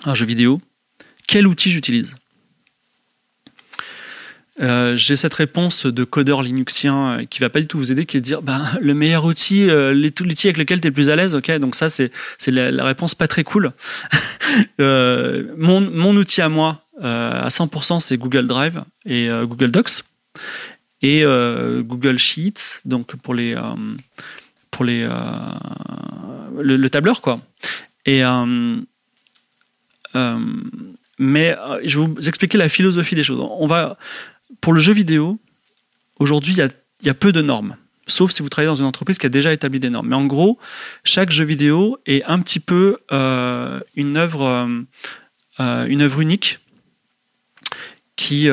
un 0.05 0.15
jeu 0.15 0.27
vidéo, 0.27 0.61
quel 1.27 1.47
outil 1.47 1.71
j'utilise? 1.71 2.17
Euh, 4.61 4.97
j'ai 4.97 5.17
cette 5.17 5.35
réponse 5.35 5.85
de 5.85 6.05
codeur 6.05 6.41
linuxien 6.41 7.09
euh, 7.09 7.25
qui 7.25 7.41
va 7.41 7.51
pas 7.51 7.61
du 7.61 7.67
tout 7.67 7.77
vous 7.77 7.91
aider, 7.91 8.07
qui 8.07 8.19
est 8.19 8.21
de 8.21 8.25
dire 8.25 8.41
ben, 8.41 8.65
le 8.81 8.95
meilleur 8.95 9.25
outil, 9.25 9.69
euh, 9.69 9.93
l'outil 9.93 10.47
avec 10.47 10.59
lequel 10.59 10.81
tu 10.81 10.87
es 10.87 10.91
le 10.91 10.95
plus 10.95 11.11
à 11.11 11.17
l'aise, 11.17 11.35
ok, 11.35 11.51
donc 11.59 11.75
ça 11.75 11.89
c'est 11.89 12.13
la, 12.47 12.85
réponse 12.85 13.17
pas 13.17 13.27
très 13.27 13.43
cool. 13.43 13.73
mon, 14.79 16.17
outil 16.17 16.41
à 16.41 16.49
moi, 16.49 16.83
à 17.01 17.49
100%, 17.49 17.99
c'est 17.99 18.17
Google 18.17 18.47
Drive 18.47 18.85
et 19.07 19.29
Google 19.43 19.73
Docs 19.73 20.05
et 21.03 21.25
Google 21.25 22.19
Sheets, 22.19 22.81
donc 22.85 23.17
pour 23.17 23.35
les 23.35 23.57
pour 24.71 24.85
le, 24.85 25.09
le, 26.63 26.91
tableur 26.91 27.21
quoi. 27.21 27.41
Et 28.07 28.23
mais 31.19 31.57
euh, 31.59 31.81
je 31.85 32.01
vais 32.01 32.07
vous 32.07 32.29
expliquer 32.29 32.59
la 32.59 32.69
philosophie 32.69 33.15
des 33.15 33.25
choses. 33.25 33.41
On 33.41 33.67
va, 33.67 33.99
pour 34.61 34.73
le 34.73 34.81
jeu 34.81 34.93
vidéo, 34.93 35.39
aujourd'hui, 36.19 36.55
il 36.55 37.07
y 37.07 37.11
a, 37.11 37.15
peu 37.15 37.33
de 37.33 37.43
normes 37.43 37.77
sauf 38.07 38.33
si 38.33 38.43
vous 38.43 38.51
travaillez 38.51 38.69
dans 38.69 38.75
une 38.75 38.85
entreprise 38.85 39.17
qui 39.17 39.25
a 39.25 39.31
déjà 39.31 39.51
établi 39.55 39.81
des 39.81 39.89
normes. 39.89 40.09
Mais 40.09 40.15
en 40.15 40.27
gros, 40.27 40.59
chaque 41.05 41.31
jeu 41.31 41.45
vidéo 41.45 41.97
est 42.05 42.23
un 42.25 42.39
petit 42.41 42.61
peu 42.61 42.99
euh, 43.13 43.81
une 43.97 44.19
œuvre, 44.19 44.69
une 45.59 46.03
œuvre 46.03 46.21
unique 46.21 46.59
qui 48.17 48.51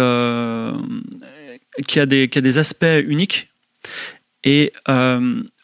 qui 1.88 2.00
a 2.00 2.06
des 2.06 2.30
qui 2.30 2.38
a 2.38 2.42
des 2.42 2.58
aspects 2.60 2.86
uniques 3.06 3.50
et 4.46 4.72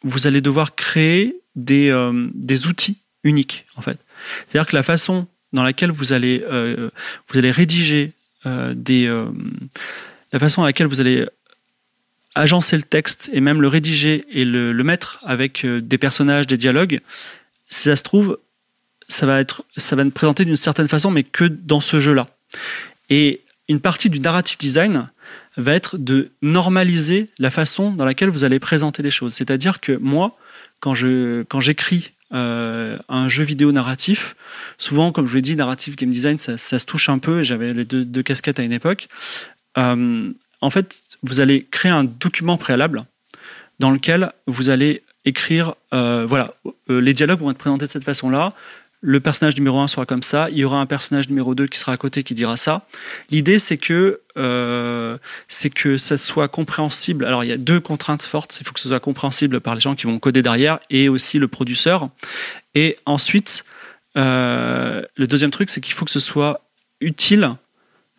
vous 0.03 0.27
allez 0.27 0.41
devoir 0.41 0.75
créer 0.75 1.39
des 1.55 1.89
des 2.33 2.67
outils 2.67 2.97
uniques 3.23 3.67
en 3.77 3.81
fait. 3.81 3.99
C'est-à-dire 4.47 4.69
que 4.69 4.75
la 4.75 4.83
façon 4.83 5.27
dans 5.53 5.63
laquelle 5.63 5.91
vous 5.91 6.13
allez, 6.13 6.43
euh, 6.49 6.89
vous 7.27 7.38
allez 7.38 7.51
rédiger 7.51 8.13
euh, 8.45 8.73
des, 8.75 9.07
euh, 9.07 9.25
la 10.31 10.39
façon 10.39 10.63
à 10.63 10.65
laquelle 10.65 10.88
vous 10.88 10.99
allez 10.99 11.25
agencer 12.36 12.75
le 12.75 12.83
texte 12.83 13.29
et 13.33 13.41
même 13.41 13.62
le 13.62 13.67
rédiger 13.67 14.25
et 14.29 14.45
le, 14.45 14.73
mettre 14.83 15.19
avec 15.25 15.65
des 15.65 15.97
personnages, 15.97 16.45
des 16.45 16.57
dialogues, 16.57 16.99
si 17.65 17.89
ça 17.89 17.95
se 17.95 18.03
trouve, 18.03 18.38
ça 19.07 19.25
va 19.25 19.39
être, 19.39 19.65
ça 19.75 19.95
va 19.95 20.03
être 20.03 20.13
présenté 20.13 20.45
d'une 20.45 20.57
certaine 20.57 20.88
façon, 20.88 21.10
mais 21.10 21.23
que 21.23 21.45
dans 21.45 21.79
ce 21.79 21.99
jeu-là. 21.99 22.27
Et 23.10 23.41
une 23.69 23.79
partie 23.79 24.12
du 24.12 24.19
narrative 24.19 24.57
design 24.60 25.10
va 25.55 25.73
être 25.73 25.97
de 25.97 26.29
normaliser 26.43 27.29
la 27.39 27.49
façon 27.49 27.91
dans 27.91 28.05
laquelle 28.05 28.29
vous 28.29 28.43
allez 28.43 28.60
présenter 28.60 29.01
les 29.01 29.10
choses. 29.10 29.33
C'est-à-dire 29.33 29.79
que 29.79 29.93
moi, 29.93 30.38
quand 30.79 30.93
je 30.93 31.41
quand 31.43 31.60
j'écris 31.60 32.12
euh, 32.33 32.97
un 33.07 33.27
jeu 33.27 33.43
vidéo 33.43 33.71
narratif, 33.71 34.35
souvent, 34.77 35.11
comme 35.11 35.27
je 35.27 35.35
l'ai 35.35 35.41
dit, 35.41 35.55
narrative 35.55 35.95
game 35.95 36.11
design, 36.11 36.37
ça, 36.39 36.57
se 36.57 36.85
touche 36.85 37.09
un 37.09 37.19
peu. 37.19 37.43
J'avais 37.43 37.73
les 37.73 37.85
deux, 37.85 38.23
casquettes 38.23 38.59
à 38.59 38.63
une 38.63 38.73
époque. 38.73 39.07
Euh, 39.77 40.31
en 40.61 40.69
fait, 40.69 41.01
vous 41.23 41.39
allez 41.39 41.67
créer 41.69 41.91
un 41.91 42.03
document 42.03 42.57
préalable 42.57 43.05
dans 43.79 43.91
lequel 43.91 44.31
vous 44.47 44.69
allez 44.69 45.03
écrire, 45.23 45.75
euh, 45.93 46.25
voilà, 46.27 46.53
les 46.89 47.13
dialogues 47.13 47.39
vont 47.39 47.51
être 47.51 47.57
présentés 47.57 47.85
de 47.85 47.91
cette 47.91 48.03
façon-là. 48.05 48.53
Le 49.01 49.19
personnage 49.19 49.55
numéro 49.55 49.79
1 49.79 49.88
sera 49.88 50.05
comme 50.07 50.23
ça, 50.23 50.49
il 50.49 50.57
y 50.57 50.63
aura 50.63 50.79
un 50.79 50.88
personnage 50.88 51.29
numéro 51.29 51.53
2 51.53 51.67
qui 51.67 51.77
sera 51.77 51.91
à 51.91 51.97
côté 51.97 52.23
qui 52.23 52.33
dira 52.33 52.57
ça. 52.57 52.88
L'idée 53.29 53.60
c'est 53.60 53.77
que 53.77 54.21
euh, 54.38 55.17
que 55.75 55.97
ça 55.97 56.17
soit 56.17 56.47
compréhensible. 56.47 57.25
Alors 57.25 57.43
il 57.43 57.47
y 57.47 57.53
a 57.53 57.57
deux 57.57 57.79
contraintes 57.79 58.23
fortes, 58.23 58.57
il 58.60 58.65
faut 58.65 58.73
que 58.73 58.79
ce 58.79 58.89
soit 58.89 58.99
compréhensible 58.99 59.62
par 59.62 59.75
les 59.75 59.81
gens 59.81 59.95
qui 59.95 60.07
vont 60.07 60.17
coder 60.17 60.41
derrière 60.41 60.79
et 60.89 61.10
aussi 61.10 61.38
le 61.38 61.47
producteur. 61.47 62.10
Et 62.73 62.97
ensuite, 63.05 63.65
euh, 64.17 65.03
le 65.15 65.27
deuxième 65.27 65.51
truc 65.51 65.69
c'est 65.69 65.81
qu'il 65.81 65.93
faut 65.93 66.05
que 66.05 66.12
ce 66.12 66.19
soit 66.19 66.67
utile, 66.99 67.51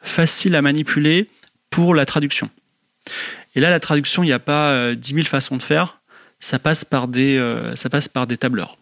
facile 0.00 0.54
à 0.54 0.62
manipuler 0.62 1.28
pour 1.70 1.94
la 1.94 2.06
traduction. 2.06 2.50
Et 3.56 3.60
là 3.60 3.70
la 3.70 3.80
traduction, 3.80 4.22
il 4.22 4.26
n'y 4.26 4.32
a 4.32 4.38
pas 4.38 4.70
euh, 4.70 4.94
10 4.94 5.14
000 5.14 5.26
façons 5.26 5.56
de 5.56 5.62
faire 5.62 5.98
ça 6.40 6.58
passe 6.58 6.84
par 6.84 7.08
des, 7.08 7.36
euh, 7.36 7.74
ça 7.76 7.90
passe 7.90 8.08
par 8.08 8.26
des 8.26 8.36
tableurs. 8.36 8.76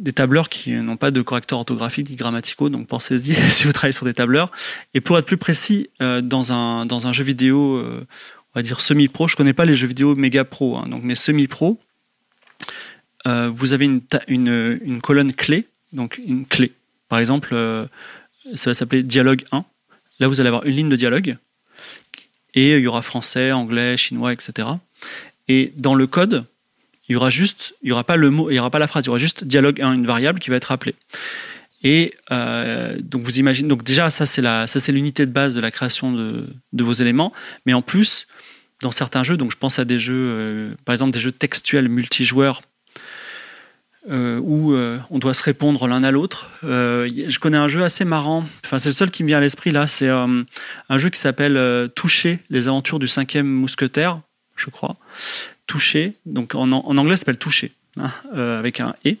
Des 0.00 0.12
tableurs 0.12 0.48
qui 0.48 0.72
n'ont 0.72 0.96
pas 0.96 1.10
de 1.10 1.22
correcteurs 1.22 1.58
orthographiques 1.60 2.10
ni 2.10 2.16
grammaticaux, 2.16 2.68
donc 2.68 2.86
pensez-y 2.86 3.34
si 3.50 3.64
vous 3.64 3.72
travaillez 3.72 3.92
sur 3.92 4.06
des 4.06 4.14
tableurs. 4.14 4.50
Et 4.94 5.00
pour 5.00 5.18
être 5.18 5.26
plus 5.26 5.36
précis, 5.36 5.90
euh, 6.02 6.20
dans, 6.20 6.52
un, 6.52 6.86
dans 6.86 7.06
un 7.06 7.12
jeu 7.12 7.22
vidéo, 7.22 7.76
euh, 7.76 8.06
on 8.54 8.58
va 8.58 8.62
dire 8.62 8.80
semi-pro, 8.80 9.28
je 9.28 9.36
connais 9.36 9.52
pas 9.52 9.64
les 9.64 9.74
jeux 9.74 9.86
vidéo 9.86 10.16
méga 10.16 10.44
pro, 10.44 10.76
hein, 10.76 10.88
donc 10.88 11.02
mais 11.04 11.14
semi-pro, 11.14 11.78
euh, 13.26 13.50
vous 13.52 13.72
avez 13.72 13.84
une, 13.84 14.00
une, 14.26 14.80
une, 14.82 15.00
colonne 15.00 15.32
clé, 15.32 15.68
donc 15.92 16.18
une 16.26 16.46
clé. 16.46 16.72
Par 17.08 17.18
exemple, 17.18 17.54
ça 18.54 18.70
va 18.70 18.74
s'appeler 18.74 19.02
dialogue 19.02 19.44
1. 19.52 19.64
Là, 20.20 20.28
vous 20.28 20.40
allez 20.40 20.48
avoir 20.48 20.64
une 20.64 20.76
ligne 20.76 20.88
de 20.88 20.96
dialogue 20.96 21.36
et 22.54 22.76
il 22.76 22.82
y 22.82 22.86
aura 22.86 23.02
français, 23.02 23.52
anglais, 23.52 23.96
chinois, 23.96 24.32
etc. 24.32 24.68
Et 25.48 25.72
dans 25.76 25.94
le 25.94 26.06
code, 26.06 26.44
il 27.10 27.14
y 27.14 27.16
aura 27.16 27.28
juste, 27.28 27.74
il 27.82 27.88
y 27.88 27.92
aura 27.92 28.04
pas 28.04 28.14
le 28.14 28.30
mot, 28.30 28.50
il 28.50 28.54
y 28.54 28.60
aura 28.60 28.70
pas 28.70 28.78
la 28.78 28.86
phrase, 28.86 29.04
il 29.04 29.06
y 29.06 29.10
aura 29.10 29.18
juste 29.18 29.42
dialogue 29.42 29.82
1, 29.82 29.94
une 29.94 30.06
variable 30.06 30.38
qui 30.38 30.48
va 30.48 30.56
être 30.56 30.70
appelée. 30.70 30.94
Et 31.82 32.14
euh, 32.30 32.96
donc 33.02 33.22
vous 33.22 33.40
imaginez, 33.40 33.68
donc 33.68 33.82
déjà 33.82 34.10
ça 34.10 34.26
c'est 34.26 34.40
la, 34.40 34.68
ça 34.68 34.78
c'est 34.78 34.92
l'unité 34.92 35.26
de 35.26 35.32
base 35.32 35.52
de 35.52 35.60
la 35.60 35.72
création 35.72 36.12
de, 36.12 36.46
de, 36.72 36.84
vos 36.84 36.92
éléments, 36.92 37.32
mais 37.66 37.74
en 37.74 37.82
plus 37.82 38.28
dans 38.80 38.92
certains 38.92 39.24
jeux, 39.24 39.36
donc 39.36 39.50
je 39.50 39.56
pense 39.56 39.80
à 39.80 39.84
des 39.84 39.98
jeux, 39.98 40.14
euh, 40.14 40.74
par 40.84 40.92
exemple 40.92 41.10
des 41.10 41.18
jeux 41.18 41.32
textuels 41.32 41.88
multijoueurs 41.88 42.62
euh, 44.08 44.38
où 44.44 44.72
on 45.10 45.18
doit 45.18 45.34
se 45.34 45.42
répondre 45.42 45.88
l'un 45.88 46.04
à 46.04 46.12
l'autre. 46.12 46.48
Je 46.62 47.38
connais 47.40 47.58
un 47.58 47.68
jeu 47.68 47.82
assez 47.82 48.04
marrant, 48.04 48.44
enfin 48.64 48.78
c'est 48.78 48.90
le 48.90 48.94
seul 48.94 49.10
qui 49.10 49.24
me 49.24 49.28
vient 49.28 49.38
à 49.38 49.40
l'esprit 49.40 49.72
là, 49.72 49.88
c'est 49.88 50.08
un 50.08 50.44
jeu 50.98 51.10
qui 51.10 51.18
s'appelle 51.18 51.90
Toucher, 51.96 52.38
les 52.50 52.68
aventures 52.68 53.00
du 53.00 53.08
cinquième 53.08 53.48
mousquetaire 53.48 54.20
je 54.60 54.70
crois. 54.70 54.96
Toucher, 55.70 56.14
donc 56.26 56.56
en, 56.56 56.72
anglais 56.72 57.14
ça 57.14 57.20
s'appelle 57.20 57.38
Toucher, 57.38 57.70
hein, 57.96 58.10
euh, 58.34 58.58
avec 58.58 58.80
un 58.80 58.96
E. 59.06 59.12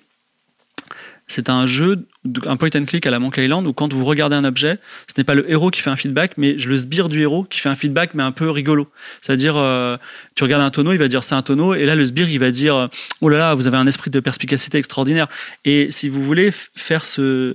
C'est 1.28 1.48
un 1.48 1.64
jeu, 1.64 2.08
un 2.44 2.56
point 2.56 2.70
and 2.74 2.86
click 2.86 3.06
à 3.06 3.12
la 3.12 3.20
Monkey 3.20 3.44
Island 3.44 3.64
où 3.68 3.72
quand 3.72 3.92
vous 3.92 4.04
regardez 4.04 4.34
un 4.34 4.42
objet, 4.42 4.78
ce 5.06 5.14
n'est 5.16 5.22
pas 5.22 5.36
le 5.36 5.48
héros 5.48 5.70
qui 5.70 5.80
fait 5.80 5.90
un 5.90 5.94
feedback, 5.94 6.32
mais 6.38 6.54
le 6.54 6.76
sbire 6.76 7.08
du 7.08 7.20
héros 7.20 7.44
qui 7.44 7.60
fait 7.60 7.68
un 7.68 7.76
feedback, 7.76 8.14
mais 8.14 8.24
un 8.24 8.32
peu 8.32 8.50
rigolo. 8.50 8.90
C'est-à-dire, 9.20 9.56
euh, 9.56 9.96
tu 10.34 10.42
regardes 10.42 10.64
un 10.64 10.70
tonneau, 10.70 10.90
il 10.90 10.98
va 10.98 11.06
dire 11.06 11.22
c'est 11.22 11.36
un 11.36 11.42
tonneau, 11.42 11.74
et 11.74 11.86
là 11.86 11.94
le 11.94 12.04
sbire 12.04 12.28
il 12.28 12.40
va 12.40 12.50
dire 12.50 12.88
oh 13.20 13.28
là 13.28 13.38
là, 13.38 13.54
vous 13.54 13.68
avez 13.68 13.76
un 13.76 13.86
esprit 13.86 14.10
de 14.10 14.18
perspicacité 14.18 14.76
extraordinaire. 14.78 15.28
Et 15.64 15.92
si 15.92 16.08
vous 16.08 16.24
voulez 16.24 16.50
faire 16.50 17.04
ce, 17.04 17.54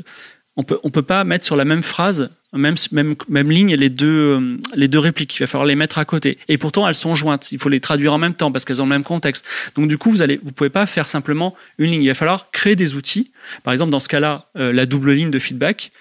on 0.58 0.64
peut 0.64 0.80
on 0.84 0.90
peut 0.90 1.02
pas 1.02 1.24
mettre 1.24 1.46
sur 1.46 1.56
la 1.56 1.66
même 1.66 1.84
phrase 1.84 2.32
même, 2.56 2.76
même, 2.92 3.16
même 3.30 3.52
ligne 3.52 3.76
les 3.76 3.90
deux, 3.90 4.40
euh, 4.40 4.58
les 4.76 4.88
deux 4.88 5.00
répliques. 5.00 5.36
Il 5.36 5.40
va 5.40 5.48
falloir 5.48 5.66
les 5.66 5.76
mettre 5.76 5.98
à 5.98 6.06
côté. 6.06 6.38
Et 6.48 6.58
pourtant, 6.58 6.88
elles 6.88 6.96
sont 6.96 7.16
jointes. 7.16 7.52
Il 7.52 7.60
faut 7.60 7.70
les 7.70 7.80
traduire 7.80 8.14
en 8.14 8.18
même 8.18 8.34
temps 8.34 8.52
parce 8.52 8.66
qu'elles 8.66 8.82
ont 8.82 8.86
le 8.86 8.90
même 8.90 9.04
contexte. 9.04 9.46
Donc, 9.76 9.88
du 9.88 9.98
coup, 9.98 10.12
vous 10.12 10.22
allez, 10.22 10.40
vous 10.42 10.52
pouvez 10.52 10.70
pas 10.70 10.86
faire 10.86 11.08
simplement 11.08 11.56
une 11.78 11.92
ligne. 11.92 12.04
Il 12.04 12.08
va 12.08 12.14
falloir 12.14 12.52
créer 12.52 12.76
des 12.76 12.96
outils. 12.96 13.32
Par 13.64 13.74
exemple, 13.74 13.92
dans 13.92 14.00
ce 14.00 14.10
cas-là, 14.10 14.50
euh, 14.58 14.72
la 14.72 14.86
double 14.86 15.12
ligne 15.12 15.32
de 15.32 15.40
feedback. 15.40 15.92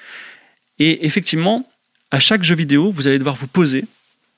Et 0.79 1.07
effectivement, 1.07 1.69
à 2.11 2.21
chaque 2.21 2.43
jeu 2.43 2.55
vidéo, 2.55 2.91
vous 2.91 3.07
allez 3.07 3.19
devoir 3.19 3.35
vous 3.35 3.47
poser 3.47 3.85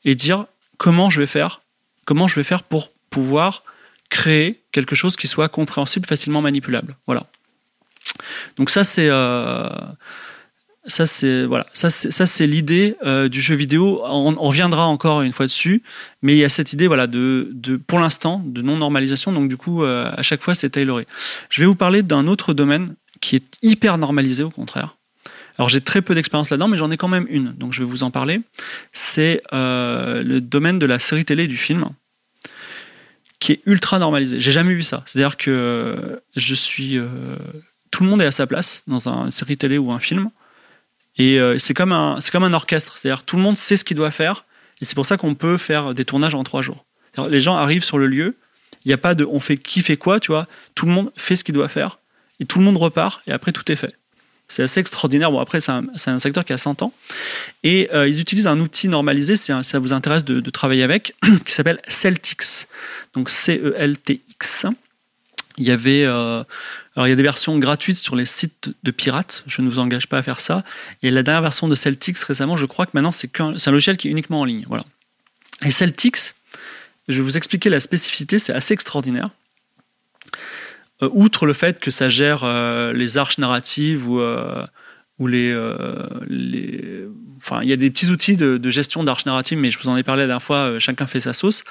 et 0.05 0.15
dire 0.15 0.47
comment 0.79 1.11
je 1.11 1.21
vais 1.21 1.27
faire, 1.27 1.63
comment 2.05 2.29
je 2.29 2.37
vais 2.37 2.45
faire 2.45 2.63
pour 2.63 2.93
pouvoir 3.11 3.65
créer 4.09 4.61
quelque 4.73 4.95
chose 4.95 5.17
qui 5.17 5.27
soit 5.27 5.49
compréhensible, 5.49 6.07
facilement 6.07 6.43
manipulable. 6.43 6.97
Voilà. 7.07 7.27
Donc 8.57 8.71
ça, 8.71 8.85
c'est 8.85 9.09
euh, 9.11 9.69
ça 10.87 11.07
c'est 11.07 11.45
voilà, 11.45 11.67
ça 11.73 11.91
c'est 11.91 12.47
l'idée 12.47 12.97
euh, 13.05 13.29
du 13.29 13.41
jeu 13.41 13.55
vidéo. 13.55 14.03
On, 14.05 14.35
reviendra 14.35 14.87
encore 14.87 15.23
une 15.23 15.33
fois 15.33 15.47
dessus, 15.47 15.83
mais 16.23 16.35
il 16.35 16.39
y 16.39 16.45
a 16.45 16.49
cette 16.49 16.73
idée 16.73 16.87
voilà 16.87 17.07
de, 17.07 17.51
de 17.53 17.77
pour 17.77 17.99
l'instant 17.99 18.43
de 18.45 18.63
non 18.63 18.77
normalisation. 18.77 19.33
Donc 19.33 19.49
du 19.49 19.57
coup, 19.57 19.83
euh, 19.83 20.11
à 20.17 20.23
chaque 20.23 20.43
fois 20.43 20.55
c'est 20.55 20.71
tailoré. 20.71 21.07
Je 21.51 21.63
vais 21.63 21.67
vous 21.67 21.75
parler 21.75 22.03
d'un 22.03 22.27
autre 22.27 22.55
domaine 22.55 22.95
qui 23.21 23.37
est 23.37 23.45
hyper 23.63 23.99
normalisé 23.99 24.43
au 24.43 24.51
contraire. 24.51 24.97
Alors 25.59 25.69
j'ai 25.69 25.81
très 25.81 26.03
peu 26.03 26.15
d'expérience 26.15 26.51
là-dedans, 26.51 26.69
mais 26.69 26.77
j'en 26.77 26.91
ai 26.91 26.97
quand 26.97 27.09
même 27.09 27.27
une, 27.31 27.53
donc 27.53 27.73
je 27.73 27.81
vais 27.81 27.89
vous 27.89 28.03
en 28.03 28.11
parler. 28.11 28.41
C'est 28.93 29.43
le 29.53 30.39
domaine 30.39 30.79
de 30.79 30.87
la 30.87 30.99
série 30.99 31.25
télé 31.25 31.45
et 31.45 31.49
du 31.49 31.57
film, 31.57 31.89
qui 33.41 33.53
est 33.53 33.63
ultra 33.65 33.99
normalisé. 33.99 34.39
J'ai 34.39 34.53
jamais 34.53 34.75
vu 34.75 34.83
ça. 34.83 35.03
C'est-à-dire 35.07 35.39
que 35.39 36.21
je 36.37 36.55
suis, 36.55 36.99
tout 37.97 38.05
le 38.05 38.11
monde 38.11 38.21
est 38.21 38.27
à 38.27 38.33
sa 38.33 38.47
place 38.47 38.83
dans 38.87 39.09
une 39.09 39.31
série 39.31 39.57
télé 39.57 39.79
ou 39.79 39.91
un 39.91 39.99
film. 39.99 40.29
Et 41.17 41.41
euh, 41.41 41.59
c'est 41.59 41.73
comme 41.73 41.93
un, 41.93 42.19
comme 42.31 42.45
un 42.45 42.53
orchestre, 42.53 42.99
c'est-à-dire 42.99 43.23
tout 43.23 43.37
le 43.37 43.43
monde 43.43 43.57
sait 43.57 43.79
ce 43.79 43.85
qu'il 43.85 43.97
doit 43.97 44.11
faire, 44.11 44.45
et 44.83 44.85
c'est 44.85 44.95
pour 44.95 45.07
ça 45.07 45.17
qu'on 45.17 45.35
peut 45.35 45.57
faire 45.57 45.95
des 45.95 46.05
tournages 46.05 46.35
en 46.35 46.45
trois 46.45 46.61
jours. 46.61 46.85
Les 47.31 47.41
gens 47.41 47.57
arrivent 47.57 47.85
sur 47.85 47.97
le 47.97 48.07
lieu, 48.07 48.37
il 48.85 48.89
n'y 48.89 48.93
a 48.93 48.99
pas 48.99 49.15
de, 49.15 49.25
on 49.25 49.41
fait 49.41 49.57
qui 49.57 49.81
fait 49.81 49.97
quoi, 49.97 50.21
tu 50.21 50.31
vois. 50.31 50.47
Tout 50.75 50.85
le 50.85 50.93
monde 50.93 51.11
fait 51.17 51.37
ce 51.37 51.43
qu'il 51.43 51.55
doit 51.55 51.69
faire, 51.69 51.99
et 52.39 52.45
tout 52.45 52.59
le 52.59 52.67
monde 52.67 52.77
repart, 52.77 53.27
et 53.27 53.33
après 53.33 53.53
tout 53.53 53.73
est 53.73 53.77
fait. 53.77 53.97
C'est 54.47 54.63
assez 54.63 54.79
extraordinaire. 54.79 55.31
Bon, 55.33 55.41
après, 55.41 55.63
c'est 55.63 55.73
un, 55.73 55.87
un, 56.07 56.19
secteur 56.19 56.45
qui 56.45 56.53
a 56.53 56.59
100 56.59 56.83
ans. 56.83 56.93
Et 57.63 57.89
euh, 57.95 58.07
ils 58.07 58.21
utilisent 58.21 58.47
un 58.47 58.61
outil 58.61 58.89
normalisé, 58.89 59.37
si 59.37 59.53
ça 59.63 59.79
vous 59.79 59.95
intéresse 59.95 60.25
de, 60.25 60.41
de 60.41 60.51
travailler 60.51 60.83
avec, 60.83 61.15
qui 61.47 61.53
s'appelle 61.53 61.81
Celtix. 61.89 62.69
Donc 63.15 63.31
C-E-L-T-X. 63.31 64.67
Il 65.59 65.65
y 65.65 65.71
avait 65.71 66.05
euh, 66.05 66.45
alors 66.97 67.07
il 67.07 67.11
y 67.11 67.13
a 67.13 67.17
des 67.17 67.23
versions 67.23 67.59
gratuites 67.59 67.99
sur 67.99 68.17
les 68.17 68.25
sites 68.25 68.71
de 68.83 68.91
pirates, 68.91 69.45
je 69.47 69.61
ne 69.61 69.69
vous 69.69 69.79
engage 69.79 70.07
pas 70.07 70.19
à 70.19 70.23
faire 70.23 70.41
ça. 70.41 70.65
Et 71.03 71.11
la 71.11 71.23
dernière 71.23 71.43
version 71.43 71.69
de 71.69 71.75
Celtics 71.75 72.19
récemment, 72.19 72.57
je 72.57 72.65
crois 72.65 72.87
que 72.87 72.93
maintenant 72.95 73.13
c'est 73.13 73.39
un, 73.39 73.55
un 73.65 73.71
logiciel 73.71 73.99
qui 73.99 74.09
est 74.09 74.11
uniquement 74.11 74.41
en 74.41 74.45
ligne. 74.45 74.65
Voilà. 74.67 74.85
Et 75.65 75.71
Celtics, 75.71 76.35
je 77.09 77.15
vais 77.15 77.21
vous 77.21 77.37
expliquer 77.37 77.69
la 77.69 77.81
spécificité, 77.81 78.39
c'est 78.39 78.55
assez 78.55 78.73
extraordinaire. 78.73 79.31
Euh, 81.03 81.11
outre 81.13 81.45
le 81.45 81.53
fait 81.53 81.79
que 81.79 81.91
ça 81.91 82.09
gère 82.09 82.45
euh, 82.45 82.95
les 82.95 83.19
arches 83.19 83.37
narratives 83.39 84.09
ou, 84.09 84.21
euh, 84.21 84.67
les, 85.21 85.55
Enfin, 87.39 87.61
il 87.63 87.69
y 87.69 87.73
a 87.73 87.77
des 87.77 87.91
petits 87.91 88.11
outils 88.11 88.37
de, 88.37 88.57
de 88.57 88.71
gestion 88.71 89.05
d'arches 89.05 89.27
narratives, 89.27 89.59
mais 89.59 89.71
je 89.71 89.79
vous 89.79 89.89
en 89.89 89.97
ai 89.97 90.03
parlé 90.03 90.23
la 90.23 90.29
dernière 90.29 90.43
fois, 90.43 90.79
chacun 90.79 91.07
fait 91.07 91.21
sa 91.21 91.35
sauce. 91.35 91.63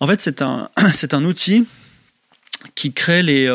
En 0.00 0.06
fait, 0.06 0.20
c'est 0.20 0.42
un, 0.42 0.68
c'est 0.92 1.14
un 1.14 1.24
outil 1.24 1.66
qui 2.74 2.92
crée 2.92 3.22
les 3.22 3.46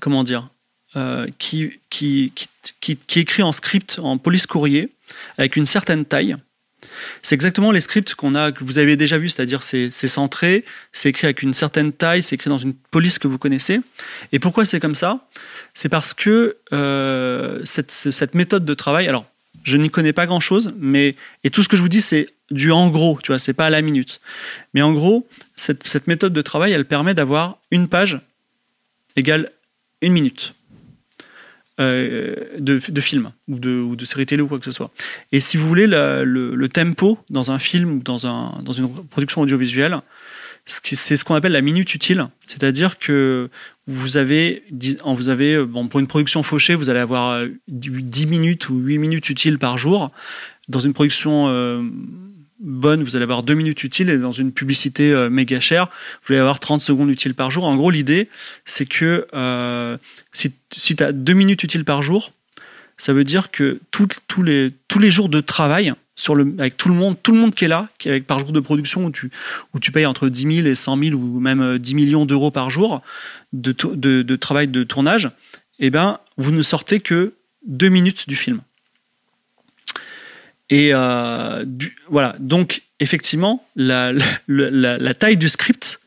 comment 0.00 0.24
dire, 0.24 0.48
euh, 0.96 1.26
qui, 1.38 1.80
qui, 1.90 2.32
qui, 2.80 2.96
qui, 2.96 3.20
écrit 3.20 3.42
en 3.42 3.52
script, 3.52 3.98
en 4.00 4.18
police 4.18 4.46
courrier, 4.46 4.92
avec 5.38 5.56
une 5.56 5.66
certaine 5.66 6.04
taille. 6.04 6.36
C'est 7.22 7.34
exactement 7.34 7.72
les 7.72 7.80
scripts 7.80 8.14
qu'on 8.14 8.36
a, 8.36 8.52
que 8.52 8.62
vous 8.62 8.78
avez 8.78 8.96
déjà 8.96 9.18
vu, 9.18 9.28
c'est-à-dire 9.28 9.64
c'est 9.64 9.90
centré, 9.90 10.64
c'est 10.92 11.08
écrit 11.08 11.26
avec 11.26 11.42
une 11.42 11.54
certaine 11.54 11.92
taille, 11.92 12.22
c'est 12.22 12.36
écrit 12.36 12.50
dans 12.50 12.58
une 12.58 12.74
police 12.74 13.18
que 13.18 13.26
vous 13.26 13.38
connaissez. 13.38 13.80
Et 14.30 14.38
pourquoi 14.38 14.64
c'est 14.64 14.78
comme 14.78 14.94
ça? 14.94 15.26
C'est 15.74 15.88
parce 15.88 16.14
que 16.14 16.58
euh, 16.72 17.60
cette, 17.64 17.90
cette 17.90 18.34
méthode 18.34 18.64
de 18.64 18.74
travail, 18.74 19.08
alors 19.08 19.26
je 19.64 19.76
n'y 19.76 19.90
connais 19.90 20.12
pas 20.12 20.26
grand-chose, 20.26 20.74
mais 20.78 21.16
et 21.42 21.50
tout 21.50 21.62
ce 21.62 21.68
que 21.68 21.76
je 21.76 21.82
vous 21.82 21.88
dis 21.88 22.02
c'est 22.02 22.28
du 22.50 22.70
en 22.70 22.88
gros, 22.90 23.18
tu 23.22 23.32
vois, 23.32 23.38
c'est 23.40 23.54
pas 23.54 23.66
à 23.66 23.70
la 23.70 23.82
minute. 23.82 24.20
Mais 24.74 24.82
en 24.82 24.92
gros, 24.92 25.26
cette, 25.56 25.86
cette 25.88 26.06
méthode 26.06 26.32
de 26.32 26.42
travail, 26.42 26.72
elle 26.72 26.84
permet 26.84 27.14
d'avoir 27.14 27.58
une 27.70 27.88
page 27.88 28.20
égale 29.16 29.50
une 30.06 30.12
minute 30.12 30.54
euh, 31.80 32.36
de, 32.58 32.80
de, 32.88 33.00
film 33.00 33.32
ou 33.48 33.58
de, 33.58 33.80
ou 33.80 33.96
de 33.96 34.04
série 34.04 34.26
télé 34.26 34.42
ou 34.42 34.46
quoi 34.46 34.60
que 34.60 34.64
ce 34.64 34.70
soit. 34.70 34.92
Et 35.32 35.40
si 35.40 35.56
vous 35.56 35.66
voulez, 35.66 35.88
le, 35.88 36.66
tempo 36.68 37.18
dans 37.30 37.50
un 37.50 37.58
film 37.58 37.94
ou 37.94 38.02
dans, 38.02 38.28
un, 38.28 38.62
dans 38.62 38.72
une 38.72 38.88
production 39.06 39.40
audiovisuelle, 39.40 39.98
c'est 40.66 41.16
ce 41.16 41.24
qu'on 41.24 41.34
appelle 41.34 41.52
la 41.52 41.60
minute 41.60 41.92
utile. 41.94 42.28
C'est-à-dire 42.46 42.98
que 42.98 43.50
vous 43.86 44.16
avez, 44.16 44.62
vous 45.04 45.28
avez 45.28 45.64
bon, 45.64 45.88
pour 45.88 45.98
une 45.98 46.06
production 46.06 46.42
fauchée, 46.42 46.76
vous 46.76 46.90
allez 46.90 47.00
avoir 47.00 47.44
10 47.68 48.26
minutes 48.26 48.68
ou 48.68 48.78
8 48.78 48.98
minutes 48.98 49.28
utiles 49.28 49.58
par 49.58 49.76
jour. 49.76 50.12
Dans 50.68 50.80
une 50.80 50.94
production 50.94 51.48
bonne, 52.64 53.02
vous 53.02 53.16
allez 53.16 53.22
avoir 53.22 53.42
2 53.42 53.54
minutes 53.54 53.84
utiles 53.84 54.10
et 54.10 54.18
dans 54.18 54.32
une 54.32 54.52
publicité 54.52 55.14
méga 55.30 55.60
chère, 55.60 55.88
vous 56.22 56.32
allez 56.32 56.40
avoir 56.40 56.60
30 56.60 56.80
secondes 56.80 57.10
utiles 57.10 57.34
par 57.34 57.50
jour. 57.50 57.64
En 57.64 57.76
gros, 57.76 57.90
l'idée, 57.90 58.28
c'est 58.64 58.86
que 58.86 59.26
si, 60.32 60.52
si 60.72 60.96
tu 60.96 61.02
as 61.02 61.12
2 61.12 61.32
minutes 61.34 61.62
utiles 61.62 61.84
par 61.84 62.02
jour, 62.02 62.32
ça 62.96 63.12
veut 63.12 63.24
dire 63.24 63.50
que 63.50 63.80
tous 63.90 64.08
les, 64.42 64.72
tous 64.88 64.98
les 64.98 65.10
jours 65.10 65.28
de 65.28 65.40
travail, 65.40 65.94
sur 66.16 66.34
le, 66.34 66.54
avec 66.58 66.76
tout 66.76 66.88
le 66.88 66.94
monde, 66.94 67.16
tout 67.22 67.32
le 67.32 67.38
monde 67.38 67.54
qui 67.54 67.64
est 67.64 67.68
là, 67.68 67.88
qui 67.98 68.08
avec, 68.08 68.26
par 68.26 68.38
jour 68.38 68.52
de 68.52 68.60
production 68.60 69.04
où 69.04 69.10
tu, 69.10 69.30
où 69.72 69.80
tu 69.80 69.90
payes 69.90 70.06
entre 70.06 70.28
10 70.28 70.56
000 70.62 70.68
et 70.68 70.74
100 70.74 70.98
000 70.98 71.16
ou 71.16 71.40
même 71.40 71.78
10 71.78 71.94
millions 71.94 72.26
d'euros 72.26 72.50
par 72.50 72.70
jour 72.70 73.02
de, 73.52 73.72
de, 73.72 74.22
de, 74.22 74.36
travail 74.36 74.68
de 74.68 74.84
tournage, 74.84 75.30
eh 75.78 75.90
ben, 75.90 76.20
vous 76.36 76.52
ne 76.52 76.62
sortez 76.62 77.00
que 77.00 77.34
deux 77.66 77.88
minutes 77.88 78.28
du 78.28 78.36
film. 78.36 78.60
Et 80.74 80.90
euh, 80.92 81.64
voilà, 82.08 82.34
donc 82.40 82.82
effectivement, 82.98 83.64
la, 83.76 84.12
taille 85.16 85.36
du 85.36 85.48
script, 85.48 86.00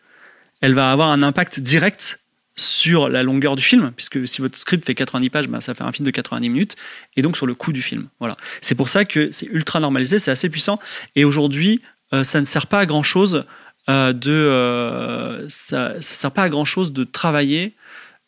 elle 0.59 0.73
va 0.73 0.91
avoir 0.91 1.09
un 1.09 1.23
impact 1.23 1.61
direct 1.61 2.19
sur 2.57 3.07
la 3.07 3.23
longueur 3.23 3.55
du 3.55 3.63
film, 3.63 3.93
puisque 3.95 4.27
si 4.27 4.41
votre 4.41 4.57
script 4.57 4.85
fait 4.85 4.93
90 4.93 5.29
pages, 5.29 5.47
ben 5.47 5.61
ça 5.61 5.73
fait 5.73 5.85
un 5.85 5.93
film 5.93 6.05
de 6.05 6.11
90 6.11 6.49
minutes, 6.49 6.75
et 7.15 7.21
donc 7.21 7.37
sur 7.37 7.45
le 7.45 7.55
coût 7.55 7.71
du 7.71 7.81
film. 7.81 8.09
Voilà. 8.19 8.35
C'est 8.59 8.75
pour 8.75 8.89
ça 8.89 9.05
que 9.05 9.31
c'est 9.31 9.45
ultra 9.45 9.79
normalisé, 9.79 10.19
c'est 10.19 10.31
assez 10.31 10.49
puissant, 10.49 10.81
et 11.15 11.23
aujourd'hui, 11.23 11.81
euh, 12.11 12.25
ça 12.25 12.41
ne 12.41 12.45
sert 12.45 12.67
pas 12.67 12.81
à 12.81 12.85
grand 12.85 13.03
chose 13.03 13.45
euh, 13.89 14.11
de, 14.11 15.47
ça, 15.47 15.93
sert 16.01 16.31
pas 16.31 16.43
à 16.43 16.49
grand 16.49 16.65
chose 16.65 16.91
de 16.91 17.05
travailler 17.05 17.73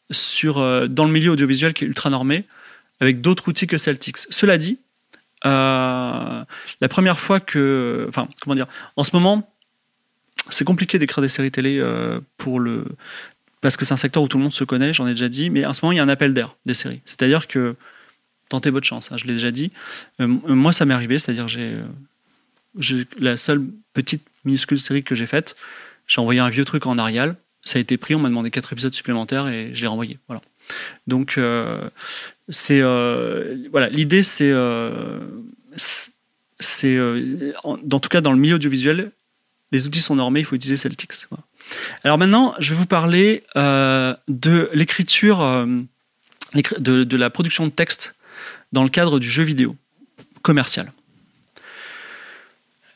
sur 0.09 0.55
dans 0.87 1.03
le 1.03 1.11
milieu 1.11 1.31
audiovisuel 1.31 1.73
qui 1.73 1.83
est 1.83 1.87
ultra 1.87 2.09
normé 2.09 2.45
avec 3.01 3.19
d'autres 3.19 3.49
outils 3.49 3.67
que 3.67 3.77
Celtics. 3.77 4.19
Cela 4.29 4.57
dit, 4.57 4.79
la 5.43 6.45
première 6.89 7.19
fois 7.19 7.39
que, 7.39 8.05
enfin, 8.09 8.27
comment 8.41 8.55
dire, 8.55 8.67
en 8.95 9.03
ce 9.03 9.11
moment, 9.13 9.53
c'est 10.49 10.65
compliqué 10.65 10.99
d'écrire 10.99 11.21
des 11.21 11.29
séries 11.29 11.51
télé 11.51 11.83
pour 12.37 12.59
le 12.59 12.85
parce 13.61 13.75
que 13.75 13.85
c'est 13.85 13.93
un 13.93 13.97
secteur 13.97 14.23
où 14.23 14.27
tout 14.27 14.37
le 14.37 14.43
monde 14.43 14.53
se 14.53 14.63
connaît, 14.63 14.93
j'en 14.93 15.07
ai 15.07 15.11
déjà 15.11 15.29
dit, 15.29 15.49
mais 15.49 15.65
en 15.65 15.73
ce 15.73 15.83
moment, 15.83 15.91
il 15.91 15.97
y 15.97 15.99
a 15.99 16.03
un 16.03 16.09
appel 16.09 16.33
d'air 16.33 16.55
des 16.65 16.73
séries. 16.73 17.01
C'est-à-dire 17.05 17.47
que 17.47 17.75
tentez 18.47 18.69
votre 18.69 18.87
chance, 18.87 19.11
hein, 19.11 19.17
je 19.17 19.25
l'ai 19.25 19.33
déjà 19.33 19.51
dit. 19.51 19.71
Euh, 20.21 20.27
moi, 20.27 20.71
ça 20.71 20.85
m'est 20.85 20.93
arrivé, 20.93 21.19
c'est-à-dire 21.19 21.47
j'ai 21.47 21.77
euh, 22.81 23.03
la 23.19 23.37
seule 23.37 23.63
petite 23.93 24.25
minuscule 24.45 24.79
série 24.79 25.03
que 25.03 25.13
j'ai 25.13 25.25
faite, 25.25 25.55
j'ai 26.07 26.21
envoyé 26.21 26.39
un 26.39 26.49
vieux 26.49 26.65
truc 26.65 26.85
en 26.85 26.97
Arial, 26.97 27.35
ça 27.61 27.77
a 27.77 27.81
été 27.81 27.97
pris, 27.97 28.15
on 28.15 28.19
m'a 28.19 28.29
demandé 28.29 28.49
quatre 28.49 28.71
épisodes 28.71 28.93
supplémentaires 28.93 29.47
et 29.47 29.71
j'ai 29.73 29.87
renvoyé. 29.87 30.17
Voilà. 30.27 30.41
Donc, 31.07 31.37
euh, 31.37 31.89
c'est 32.49 32.81
voilà, 32.81 33.89
l'idée, 33.89 34.23
c'est 34.23 34.53
c'est 36.59 36.99
en, 37.63 37.77
tout 37.77 38.09
cas 38.09 38.21
dans 38.21 38.31
le 38.31 38.37
milieu 38.37 38.55
audiovisuel, 38.55 39.11
les 39.71 39.87
outils 39.87 40.01
sont 40.01 40.15
normés, 40.15 40.41
il 40.41 40.45
faut 40.45 40.55
utiliser 40.55 40.77
Celtics. 40.77 41.27
Alors 42.03 42.17
maintenant, 42.17 42.55
je 42.59 42.71
vais 42.71 42.75
vous 42.75 42.85
parler 42.85 43.43
euh, 43.55 44.15
de 44.27 44.69
l'écriture, 44.73 45.41
euh, 45.41 45.65
de, 46.79 47.17
la 47.17 47.29
production 47.29 47.65
de 47.65 47.71
texte 47.71 48.15
dans 48.71 48.83
le 48.83 48.89
cadre 48.89 49.19
du 49.19 49.29
jeu 49.29 49.43
vidéo 49.43 49.75
commercial. 50.41 50.91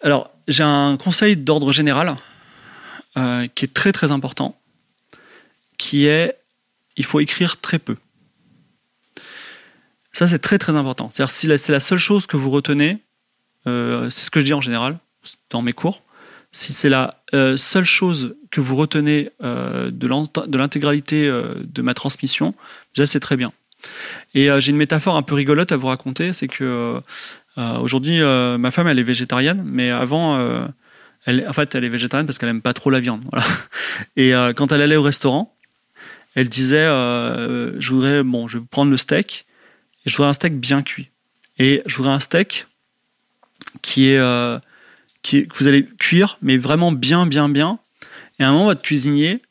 Alors, 0.01 0.31
j'ai 0.47 0.63
un 0.63 0.97
conseil 0.97 1.37
d'ordre 1.37 1.71
général 1.71 2.15
euh, 3.17 3.47
qui 3.53 3.65
est 3.65 3.73
très 3.73 3.91
très 3.91 4.11
important, 4.11 4.57
qui 5.77 6.07
est 6.07 6.37
il 6.95 7.05
faut 7.05 7.19
écrire 7.19 7.59
très 7.59 7.79
peu. 7.79 7.95
Ça, 10.13 10.28
c'est 10.28 10.39
très 10.39 10.58
très 10.58 10.76
important. 10.76 11.10
C'est-à-dire, 11.12 11.32
si 11.32 11.58
c'est 11.58 11.71
la 11.71 11.80
seule 11.80 11.97
chose 11.97 12.28
que 12.28 12.38
vous 12.38 12.49
retenez, 12.49 12.99
c'est 13.65 14.10
ce 14.12 14.32
que 14.32 14.39
je 14.39 14.45
dis 14.45 14.54
en 14.54 14.62
général 14.62 14.97
dans 15.49 15.62
mes 15.62 15.73
cours, 15.73 16.04
si 16.54 16.71
c'est 16.71 16.88
la 16.88 17.23
euh, 17.34 17.58
seule 17.58 17.84
chose 17.84 18.36
que 18.52 18.62
vous 18.62 18.76
retenez 18.76 19.32
euh, 19.43 19.91
de 19.91 20.58
l'intégralité 20.58 21.28
euh, 21.28 21.56
de 21.63 21.82
ma 21.82 21.95
transmission, 21.95 22.54
déjà 22.93 23.08
c'est 23.08 23.19
très 23.19 23.36
bien. 23.36 23.52
Et 24.34 24.47
j'ai 24.60 24.71
une 24.71 24.78
métaphore 24.78 25.17
un 25.17 25.23
peu 25.23 25.36
rigolote 25.36 25.73
à 25.73 25.78
vous 25.78 25.88
raconter, 25.88 26.32
c'est 26.32 26.47
que 26.47 27.02
aujourd'hui 27.58 28.21
ma 28.21 28.71
femme 28.71 28.88
elle 28.88 28.97
est 28.97 29.04
végétarienne, 29.04 29.62
mais 29.65 29.89
avant 29.89 30.39
en 30.39 31.54
fait 31.54 31.76
elle 31.76 31.84
est 31.84 31.89
végétarienne 31.89 32.26
parce 32.26 32.38
qu'elle 32.38 32.47
aime 32.47 32.62
pas 32.62 32.73
trop 32.73 32.89
la 32.91 33.02
viande. 33.02 33.26
Et 34.15 34.32
quand 34.56 34.71
elle 34.71 34.82
allait 34.82 34.95
au 34.95 35.04
restaurant, 35.04 35.54
elle 36.34 36.47
disait 36.47 36.86
je 36.86 37.89
voudrais 37.89 38.23
bon 38.23 38.47
je 38.47 38.60
vais 38.60 38.63
prendre 38.71 38.89
le 38.89 38.95
steak 38.95 39.45
et 40.05 40.09
je 40.09 40.15
voudrais 40.15 40.29
un 40.29 40.33
steak 40.33 40.59
bien 40.59 40.81
cuit 40.81 41.09
et 41.57 41.81
je 41.85 41.95
voudrais 41.95 42.13
un 42.13 42.19
steak 42.19 42.67
qui 43.81 44.09
est 44.09 44.19
que 45.23 45.57
vous 45.57 45.67
allez 45.67 45.85
cuire, 45.85 46.37
mais 46.41 46.57
vraiment 46.57 46.91
bien, 46.91 47.25
bien, 47.25 47.49
bien. 47.49 47.79
Et 48.39 48.43
à 48.43 48.49
un 48.49 48.51
moment, 48.51 48.65
votre 48.65 48.81
cuisinier, 48.81 49.41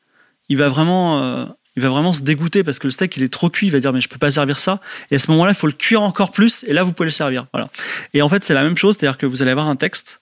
il 0.48 0.58
va 0.58 0.68
vraiment, 0.68 1.22
euh, 1.22 1.46
il 1.76 1.82
va 1.82 1.88
vraiment 1.88 2.12
se 2.12 2.22
dégoûter 2.22 2.62
parce 2.62 2.78
que 2.78 2.86
le 2.86 2.90
steak, 2.90 3.16
il 3.16 3.22
est 3.22 3.32
trop 3.32 3.48
cuit. 3.48 3.68
Il 3.68 3.70
va 3.70 3.80
dire, 3.80 3.92
mais 3.92 4.00
je 4.00 4.08
peux 4.08 4.18
pas 4.18 4.30
servir 4.30 4.58
ça. 4.58 4.80
Et 5.10 5.16
à 5.16 5.18
ce 5.18 5.30
moment-là, 5.30 5.52
il 5.52 5.56
faut 5.56 5.66
le 5.66 5.72
cuire 5.72 6.02
encore 6.02 6.30
plus. 6.30 6.64
Et 6.64 6.72
là, 6.72 6.82
vous 6.82 6.92
pouvez 6.92 7.06
le 7.06 7.12
servir. 7.12 7.46
Voilà. 7.52 7.70
Et 8.12 8.22
en 8.22 8.28
fait, 8.28 8.44
c'est 8.44 8.54
la 8.54 8.62
même 8.62 8.76
chose. 8.76 8.96
C'est-à-dire 8.98 9.18
que 9.18 9.26
vous 9.26 9.42
allez 9.42 9.50
avoir 9.50 9.68
un 9.68 9.76
texte 9.76 10.20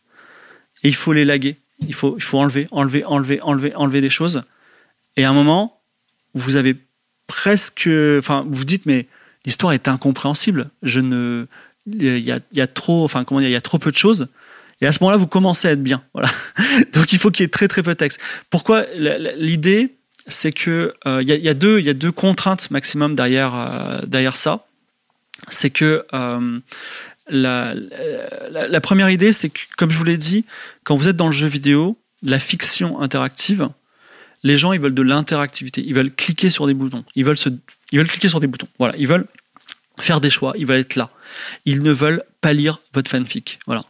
et 0.82 0.88
il 0.88 0.94
faut 0.94 1.12
l'élaguer. 1.12 1.58
Il 1.80 1.94
faut, 1.94 2.14
il 2.16 2.22
faut 2.22 2.38
enlever, 2.38 2.68
enlever, 2.70 3.04
enlever, 3.04 3.40
enlever, 3.40 3.74
enlever 3.74 4.00
des 4.00 4.10
choses. 4.10 4.42
Et 5.16 5.24
à 5.24 5.30
un 5.30 5.32
moment, 5.32 5.80
vous 6.34 6.56
avez 6.56 6.76
presque, 7.26 7.88
enfin, 8.18 8.44
vous 8.46 8.58
vous 8.58 8.64
dites, 8.64 8.86
mais 8.86 9.06
l'histoire 9.44 9.72
est 9.72 9.88
incompréhensible. 9.88 10.70
Je 10.83 11.00
ne, 11.00 11.46
il 11.87 12.18
y 12.18 12.33
a, 12.33 12.40
y 12.53 12.61
a 12.61 12.66
trop, 12.66 13.05
enfin, 13.05 13.24
comment 13.24 13.40
dire, 13.40 13.48
il 13.48 13.53
y 13.53 13.57
a 13.57 13.61
trop 13.61 13.79
peu 13.79 13.90
de 13.90 13.96
choses. 13.96 14.29
Et 14.81 14.87
à 14.87 14.92
ce 14.92 14.98
moment-là, 15.03 15.18
vous 15.18 15.26
commencez 15.26 15.68
à 15.68 15.72
être 15.72 15.83
bien. 15.83 16.03
Voilà. 16.14 16.31
Donc 16.92 17.12
il 17.12 17.18
faut 17.18 17.31
qu'il 17.31 17.44
y 17.44 17.46
ait 17.46 17.48
très 17.48 17.68
très 17.68 17.83
peu 17.83 17.90
de 17.90 17.96
texte. 17.96 18.20
Pourquoi 18.48 18.85
L'idée, 19.37 19.94
c'est 20.26 20.53
que 20.53 20.94
euh, 21.07 21.22
il 21.22 21.29
y, 21.29 21.48
a, 21.48 21.55
deux, 21.55 21.81
il 21.81 21.87
y 21.87 21.90
a 21.90 21.94
deux 21.94 22.12
contraintes 22.12 22.70
maximum 22.70 23.14
derrière 23.14 23.55
euh, 23.55 24.00
derrière 24.07 24.37
ça. 24.37 24.66
C'est 25.48 25.70
que 25.70 26.05
euh, 26.12 26.61
la, 27.29 27.74
la, 28.50 28.81
première 28.81 29.09
idée, 29.11 29.33
c'est 29.33 29.48
que, 29.48 29.61
comme 29.76 29.90
je 29.90 29.96
vous 29.96 30.05
l'ai 30.05 30.18
dit, 30.18 30.44
quand 30.85 30.96
vous 30.96 31.09
êtes 31.09 31.16
dans 31.16 31.26
le 31.26 31.33
jeu 31.33 31.46
vidéo, 31.46 31.98
la 32.22 32.38
fiction 32.38 33.00
interactive, 33.00 33.68
les 34.42 34.57
gens 34.57 34.72
ils 34.72 34.81
veulent 34.81 34.94
de 34.94 35.03
l'interactivité, 35.03 35.83
ils 35.87 35.94
veulent 35.94 36.12
cliquer 36.12 36.50
sur 36.50 36.66
des 36.66 36.74
boutons, 36.74 37.05
ils 37.14 37.24
veulent 37.24 37.38
se, 37.38 37.48
ils 37.92 37.98
veulent 37.98 38.09
cliquer 38.09 38.29
sur 38.29 38.40
des 38.40 38.46
boutons. 38.46 38.68
Voilà, 38.79 38.94
ils 38.96 39.09
veulent 39.09 39.26
faire 39.98 40.20
des 40.20 40.31
choix, 40.31 40.53
ils 40.57 40.66
veulent 40.66 40.81
être 40.81 40.96
là. 40.96 41.11
Ils 41.64 41.83
ne 41.83 41.92
veulent 41.92 42.22
pas 42.40 42.53
lire 42.53 42.81
votre 42.94 43.11
fanfic. 43.11 43.59
Voilà. 43.66 43.85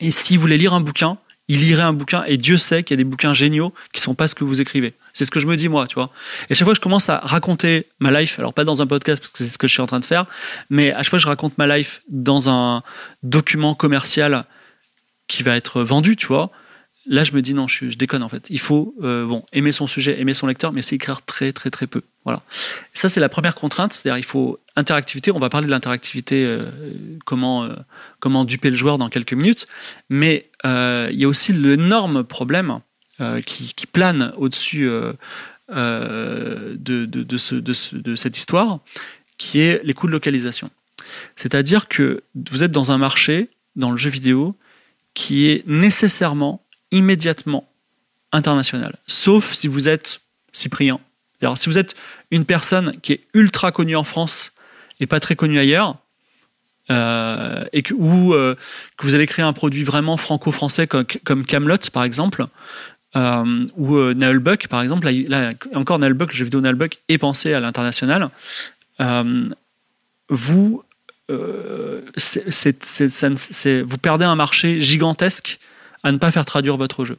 Et 0.00 0.10
si 0.10 0.36
vous 0.36 0.42
voulez 0.42 0.58
lire 0.58 0.74
un 0.74 0.80
bouquin, 0.80 1.18
il 1.48 1.60
lirait 1.60 1.82
un 1.82 1.92
bouquin 1.92 2.24
et 2.26 2.38
Dieu 2.38 2.58
sait 2.58 2.82
qu'il 2.82 2.94
y 2.94 2.96
a 2.96 3.02
des 3.02 3.08
bouquins 3.08 3.32
géniaux 3.32 3.72
qui 3.92 4.00
sont 4.00 4.14
pas 4.14 4.26
ce 4.26 4.34
que 4.34 4.44
vous 4.44 4.60
écrivez. 4.60 4.94
C'est 5.12 5.24
ce 5.24 5.30
que 5.30 5.38
je 5.38 5.46
me 5.46 5.56
dis 5.56 5.68
moi, 5.68 5.86
tu 5.86 5.94
vois. 5.94 6.10
Et 6.50 6.54
chaque 6.54 6.64
fois 6.64 6.72
que 6.74 6.78
je 6.78 6.82
commence 6.82 7.08
à 7.08 7.18
raconter 7.18 7.86
ma 8.00 8.10
life, 8.10 8.38
alors 8.38 8.52
pas 8.52 8.64
dans 8.64 8.82
un 8.82 8.86
podcast 8.86 9.22
parce 9.22 9.32
que 9.32 9.38
c'est 9.38 9.50
ce 9.50 9.58
que 9.58 9.68
je 9.68 9.72
suis 9.72 9.82
en 9.82 9.86
train 9.86 10.00
de 10.00 10.04
faire, 10.04 10.26
mais 10.70 10.92
à 10.92 10.98
chaque 10.98 11.10
fois 11.10 11.18
que 11.18 11.22
je 11.22 11.28
raconte 11.28 11.56
ma 11.56 11.66
life 11.66 12.02
dans 12.08 12.48
un 12.48 12.82
document 13.22 13.74
commercial 13.74 14.44
qui 15.28 15.42
va 15.42 15.56
être 15.56 15.82
vendu, 15.82 16.16
tu 16.16 16.26
vois, 16.26 16.50
là 17.06 17.24
je 17.24 17.32
me 17.32 17.42
dis 17.42 17.54
non, 17.54 17.68
je, 17.68 17.86
déconne 17.96 18.22
en 18.22 18.28
fait. 18.28 18.46
Il 18.50 18.58
faut 18.58 18.94
euh, 19.02 19.26
bon 19.26 19.44
aimer 19.52 19.72
son 19.72 19.86
sujet, 19.86 20.20
aimer 20.20 20.34
son 20.34 20.46
lecteur, 20.46 20.72
mais 20.72 20.82
c'est 20.82 20.96
écrire 20.96 21.22
très 21.22 21.52
très 21.52 21.70
très 21.70 21.86
peu. 21.86 22.02
Voilà. 22.24 22.42
ça 22.92 23.08
c'est 23.08 23.20
la 23.20 23.28
première 23.28 23.54
contrainte, 23.54 23.92
c'est-à-dire 23.92 24.18
il 24.18 24.24
faut 24.24 24.58
interactivité. 24.74 25.30
On 25.30 25.38
va 25.38 25.48
parler 25.48 25.66
de 25.66 25.70
l'interactivité, 25.70 26.44
euh, 26.44 26.70
comment 27.24 27.64
euh, 27.64 27.74
comment 28.20 28.44
duper 28.44 28.70
le 28.70 28.76
joueur 28.76 28.98
dans 28.98 29.08
quelques 29.08 29.34
minutes, 29.34 29.66
mais 30.08 30.50
il 30.64 31.16
y 31.16 31.24
a 31.24 31.28
aussi 31.28 31.52
l'énorme 31.52 32.24
problème 32.24 32.80
qui, 33.46 33.86
plane 33.86 34.32
au-dessus 34.36 34.84
de, 34.84 35.14
de, 36.76 37.04
de, 37.04 37.38
ce, 37.38 37.54
de 37.54 38.16
cette 38.16 38.36
histoire, 38.36 38.80
qui 39.38 39.60
est 39.60 39.80
les 39.84 39.94
coûts 39.94 40.08
de 40.08 40.12
localisation. 40.12 40.70
C'est-à-dire 41.36 41.86
que 41.86 42.22
vous 42.34 42.64
êtes 42.64 42.72
dans 42.72 42.90
un 42.90 42.98
marché, 42.98 43.48
dans 43.76 43.92
le 43.92 43.96
jeu 43.96 44.10
vidéo, 44.10 44.56
qui 45.14 45.46
est 45.46 45.66
nécessairement 45.66 46.65
immédiatement 46.90 47.68
international. 48.32 48.96
Sauf 49.06 49.52
si 49.52 49.68
vous 49.68 49.88
êtes 49.88 50.20
Cyprien. 50.52 51.00
Alors, 51.42 51.58
si 51.58 51.68
vous 51.68 51.78
êtes 51.78 51.94
une 52.30 52.44
personne 52.44 52.98
qui 53.00 53.12
est 53.12 53.20
ultra 53.34 53.72
connue 53.72 53.96
en 53.96 54.04
France 54.04 54.52
et 55.00 55.06
pas 55.06 55.20
très 55.20 55.36
connue 55.36 55.58
ailleurs, 55.58 55.96
euh, 56.90 57.64
et 57.72 57.82
que, 57.82 57.94
ou 57.94 58.32
euh, 58.32 58.54
que 58.96 59.06
vous 59.06 59.14
allez 59.14 59.26
créer 59.26 59.44
un 59.44 59.52
produit 59.52 59.82
vraiment 59.82 60.16
franco-français 60.16 60.86
comme, 60.86 61.04
comme 61.24 61.44
Camelot 61.44 61.76
par 61.92 62.04
exemple, 62.04 62.46
euh, 63.16 63.66
ou 63.76 63.96
euh, 63.96 64.38
Buck 64.38 64.68
par 64.68 64.82
exemple, 64.82 65.10
là, 65.10 65.52
encore 65.74 65.98
Buck, 65.98 66.32
le 66.32 66.36
jeu 66.36 66.44
vidéo 66.44 66.60
Buck 66.74 66.98
est 67.08 67.18
pensé 67.18 67.52
à 67.52 67.60
l'international, 67.60 68.30
vous, 70.28 70.82
vous 71.28 72.02
perdez 74.00 74.24
un 74.24 74.36
marché 74.36 74.80
gigantesque 74.80 75.58
à 76.06 76.12
ne 76.12 76.18
pas 76.18 76.30
faire 76.30 76.44
traduire 76.44 76.76
votre 76.76 77.04
jeu. 77.04 77.18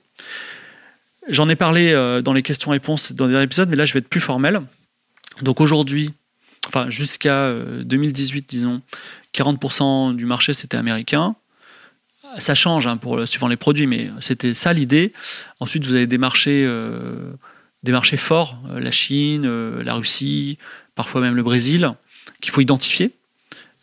j'en 1.28 1.50
ai 1.50 1.56
parlé 1.56 1.92
euh, 1.92 2.22
dans 2.22 2.34
les 2.34 2.42
questions-réponses 2.42 3.12
dans 3.12 3.28
des 3.28 3.42
épisodes, 3.42 3.70
mais 3.70 3.76
là, 3.76 3.86
je 3.86 3.94
vais 3.94 4.00
être 4.00 4.08
plus 4.08 4.22
formel. 4.22 4.62
Donc 5.42 5.62
aujourd'hui, 5.62 6.14
enfin 6.68 6.90
jusqu'à 6.90 7.54
2018, 7.84 8.50
disons, 8.50 8.82
40% 9.34 10.16
du 10.16 10.26
marché 10.26 10.54
c'était 10.54 10.78
américain. 10.78 11.36
Ça 12.40 12.56
change 12.56 12.88
hein, 12.88 12.98
pour, 12.98 13.28
suivant 13.28 13.48
les 13.48 13.58
produits, 13.58 13.88
mais 13.88 14.10
c'était 14.20 14.54
ça 14.54 14.74
l'idée. 14.74 15.14
Ensuite, 15.60 15.86
vous 15.86 15.94
avez 15.94 16.08
des 16.08 16.18
marchés, 16.18 16.68
des 17.84 17.92
marchés 17.92 18.18
forts, 18.18 18.58
la 18.74 18.92
Chine, 18.92 19.48
la 19.80 19.94
Russie, 19.94 20.58
parfois 20.96 21.22
même 21.22 21.36
le 21.36 21.44
Brésil, 21.44 21.94
qu'il 22.42 22.52
faut 22.52 22.62
identifier. 22.62 23.17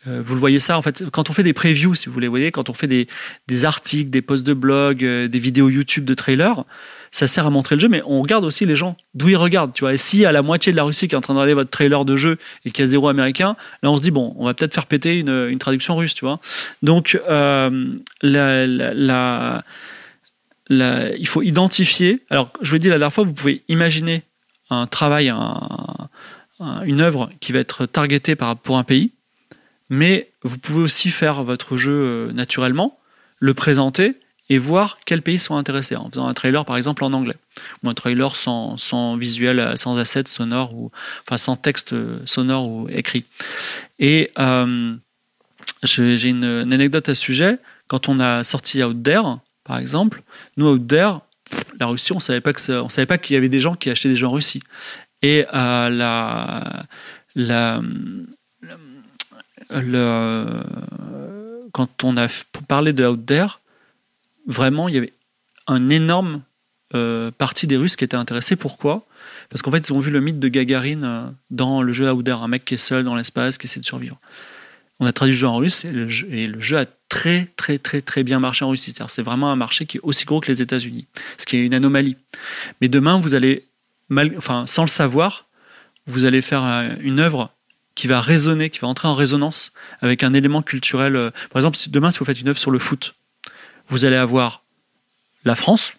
Euh, 0.07 0.21
vous 0.23 0.33
le 0.33 0.39
voyez 0.39 0.59
ça, 0.59 0.77
en 0.77 0.81
fait, 0.81 1.03
quand 1.11 1.29
on 1.29 1.33
fait 1.33 1.43
des 1.43 1.53
previews, 1.53 1.95
si 1.95 2.09
vous 2.09 2.19
les 2.19 2.27
voyez, 2.27 2.51
quand 2.51 2.69
on 2.69 2.73
fait 2.73 2.87
des, 2.87 3.07
des 3.47 3.65
articles, 3.65 4.09
des 4.09 4.21
posts 4.21 4.45
de 4.45 4.53
blog, 4.53 5.03
euh, 5.03 5.27
des 5.27 5.39
vidéos 5.39 5.69
YouTube 5.69 6.05
de 6.05 6.13
trailers, 6.13 6.63
ça 7.11 7.27
sert 7.27 7.47
à 7.47 7.49
montrer 7.49 7.75
le 7.75 7.81
jeu, 7.81 7.87
mais 7.87 8.01
on 8.05 8.21
regarde 8.21 8.43
aussi 8.43 8.65
les 8.65 8.75
gens, 8.75 8.97
d'où 9.13 9.29
ils 9.29 9.37
regardent, 9.37 9.73
tu 9.73 9.81
vois. 9.81 9.93
Et 9.93 9.97
si 9.97 10.25
à 10.25 10.31
la 10.31 10.41
moitié 10.41 10.71
de 10.71 10.77
la 10.77 10.83
Russie 10.83 11.07
qui 11.07 11.15
est 11.15 11.17
en 11.17 11.21
train 11.21 11.33
de 11.33 11.39
regarder 11.39 11.53
votre 11.53 11.69
trailer 11.69 12.03
de 12.03 12.15
jeu 12.15 12.37
et 12.65 12.71
qu'il 12.71 12.83
y 12.83 12.87
a 12.87 12.89
zéro 12.89 13.07
américain, 13.07 13.55
là 13.83 13.89
on 13.89 13.97
se 13.97 14.01
dit, 14.01 14.11
bon, 14.11 14.35
on 14.37 14.45
va 14.45 14.53
peut-être 14.53 14.73
faire 14.73 14.85
péter 14.85 15.19
une, 15.19 15.47
une, 15.49 15.57
traduction 15.57 15.95
russe, 15.95 16.13
tu 16.13 16.25
vois. 16.25 16.39
Donc, 16.83 17.19
euh, 17.29 17.95
il 20.69 21.27
faut 21.27 21.41
identifier. 21.41 22.21
Alors, 22.29 22.51
je 22.61 22.69
vous 22.69 22.73
l'ai 22.73 22.79
dit 22.79 22.89
la 22.89 22.97
dernière 22.97 23.13
fois, 23.13 23.23
vous 23.23 23.33
pouvez 23.33 23.63
imaginer 23.69 24.23
un 24.69 24.85
travail, 24.87 25.29
un, 25.29 26.09
une 26.83 26.99
œuvre 26.99 27.29
qui 27.39 27.53
va 27.53 27.59
être 27.59 27.85
targetée 27.85 28.35
pour 28.35 28.77
un 28.77 28.83
pays 28.83 29.11
mais 29.89 30.31
vous 30.43 30.57
pouvez 30.57 30.81
aussi 30.81 31.09
faire 31.11 31.43
votre 31.43 31.77
jeu 31.77 31.91
euh, 31.91 32.31
naturellement, 32.31 32.99
le 33.39 33.53
présenter 33.53 34.17
et 34.49 34.57
voir 34.57 34.99
quels 35.05 35.21
pays 35.21 35.39
sont 35.39 35.57
intéressés 35.57 35.95
en 35.95 36.09
faisant 36.09 36.27
un 36.27 36.33
trailer 36.33 36.65
par 36.65 36.77
exemple 36.77 37.03
en 37.03 37.13
anglais 37.13 37.37
ou 37.83 37.89
un 37.89 37.93
trailer 37.93 38.35
sans, 38.35 38.77
sans 38.77 39.15
visuel, 39.15 39.59
euh, 39.59 39.75
sans 39.75 39.97
assets 39.97 40.27
sonore 40.27 40.73
ou 40.75 40.91
enfin 41.23 41.37
sans 41.37 41.55
texte 41.55 41.93
euh, 41.93 42.19
sonore 42.25 42.67
ou 42.67 42.87
écrit. 42.89 43.25
Et 43.99 44.31
j'ai 45.83 46.29
une, 46.29 46.43
anecdote 46.43 47.09
à 47.09 47.15
ce 47.15 47.21
sujet. 47.21 47.57
Quand 47.87 48.09
on 48.09 48.19
a 48.19 48.43
sorti 48.43 48.83
Out 48.83 49.03
There, 49.03 49.37
par 49.63 49.77
exemple, 49.77 50.23
nous 50.57 50.67
Out 50.67 50.87
There, 50.87 51.19
la 51.79 51.87
Russie, 51.87 52.13
on 52.13 52.19
savait 52.19 52.41
pas 52.41 52.53
que 52.53 52.61
savait 52.61 53.05
pas 53.05 53.19
qu'il 53.19 53.35
y 53.35 53.37
avait 53.37 53.49
des 53.49 53.59
gens 53.59 53.75
qui 53.75 53.91
achetaient 53.91 54.09
des 54.09 54.15
jeux 54.15 54.27
en 54.27 54.31
Russie. 54.31 54.63
Et 55.21 55.45
la, 55.51 56.85
la 57.35 57.81
quand 61.71 62.03
on 62.03 62.17
a 62.17 62.27
parlé 62.67 62.93
de 62.93 63.05
Out 63.05 63.25
There, 63.25 63.59
vraiment, 64.47 64.87
il 64.87 64.95
y 64.95 64.97
avait 64.97 65.13
un 65.67 65.89
énorme 65.89 66.41
euh, 66.93 67.31
partie 67.31 67.67
des 67.67 67.77
Russes 67.77 67.95
qui 67.95 68.03
étaient 68.03 68.15
intéressés. 68.15 68.55
Pourquoi? 68.55 69.05
Parce 69.49 69.61
qu'en 69.61 69.71
fait, 69.71 69.89
ils 69.89 69.93
ont 69.93 69.99
vu 69.99 70.11
le 70.11 70.21
mythe 70.21 70.39
de 70.39 70.47
Gagarine 70.47 71.03
euh, 71.03 71.23
dans 71.49 71.81
le 71.81 71.91
jeu 71.93 72.09
Out 72.11 72.25
There, 72.25 72.37
un 72.41 72.47
mec 72.47 72.63
qui 72.63 72.75
est 72.75 72.77
seul 72.77 73.03
dans 73.03 73.15
l'espace, 73.15 73.57
qui 73.57 73.67
essaie 73.67 73.79
de 73.79 73.85
survivre. 73.85 74.19
On 74.99 75.05
a 75.05 75.11
traduit 75.11 75.33
le 75.33 75.39
jeu 75.39 75.47
en 75.47 75.57
russe 75.57 75.83
et 75.83 75.91
le 75.91 76.07
jeu, 76.07 76.77
a 76.77 76.85
très, 77.09 77.49
très, 77.57 77.77
très, 77.77 78.01
très 78.01 78.23
bien 78.23 78.39
marché 78.39 78.63
en 78.63 78.69
Russie. 78.69 78.93
C'est 79.07 79.21
vraiment 79.21 79.51
un 79.51 79.57
marché 79.57 79.85
qui 79.85 79.97
est 79.97 80.01
aussi 80.03 80.23
gros 80.23 80.39
que 80.39 80.49
les 80.49 80.61
États-Unis, 80.61 81.05
ce 81.37 81.45
qui 81.45 81.57
est 81.57 81.65
une 81.65 81.73
anomalie. 81.73 82.15
Mais 82.79 82.87
demain, 82.87 83.19
vous 83.19 83.33
allez, 83.33 83.65
sans 84.67 84.83
le 84.83 84.87
savoir, 84.87 85.47
vous 86.07 86.23
allez 86.23 86.41
faire 86.41 86.63
euh, 86.63 86.95
une 87.01 87.19
œuvre 87.19 87.51
qui 87.95 88.07
va 88.07 88.21
résonner, 88.21 88.69
qui 88.69 88.79
va 88.79 88.87
entrer 88.87 89.07
en 89.07 89.13
résonance 89.13 89.71
avec 90.01 90.23
un 90.23 90.33
élément 90.33 90.61
culturel. 90.61 91.15
Euh, 91.15 91.31
par 91.49 91.59
exemple, 91.59 91.77
demain, 91.87 92.11
si 92.11 92.19
vous 92.19 92.25
faites 92.25 92.39
une 92.39 92.49
œuvre 92.49 92.59
sur 92.59 92.71
le 92.71 92.79
foot, 92.79 93.15
vous 93.87 94.05
allez 94.05 94.17
avoir 94.17 94.63
la 95.45 95.55
France, 95.55 95.93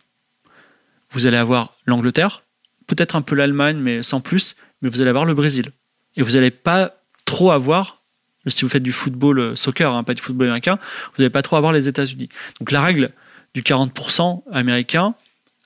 vous 1.10 1.26
allez 1.26 1.36
avoir 1.36 1.74
l'Angleterre, 1.86 2.42
peut-être 2.86 3.16
un 3.16 3.22
peu 3.22 3.34
l'Allemagne, 3.34 3.78
mais 3.78 4.02
sans 4.02 4.20
plus, 4.20 4.56
mais 4.82 4.88
vous 4.88 5.00
allez 5.00 5.10
avoir 5.10 5.24
le 5.24 5.34
Brésil. 5.34 5.70
Et 6.16 6.22
vous 6.22 6.32
n'allez 6.32 6.50
pas 6.50 6.96
trop 7.24 7.50
avoir, 7.50 8.02
si 8.46 8.64
vous 8.64 8.68
faites 8.68 8.82
du 8.82 8.92
football 8.92 9.38
euh, 9.38 9.56
soccer, 9.56 9.92
hein, 9.92 10.04
pas 10.04 10.14
du 10.14 10.22
football 10.22 10.48
américain, 10.48 10.78
vous 11.14 11.22
n'allez 11.22 11.30
pas 11.30 11.42
trop 11.42 11.56
avoir 11.56 11.72
les 11.72 11.88
États-Unis. 11.88 12.28
Donc 12.60 12.70
la 12.70 12.82
règle 12.82 13.12
du 13.54 13.62
40% 13.62 14.42
américain, 14.52 15.14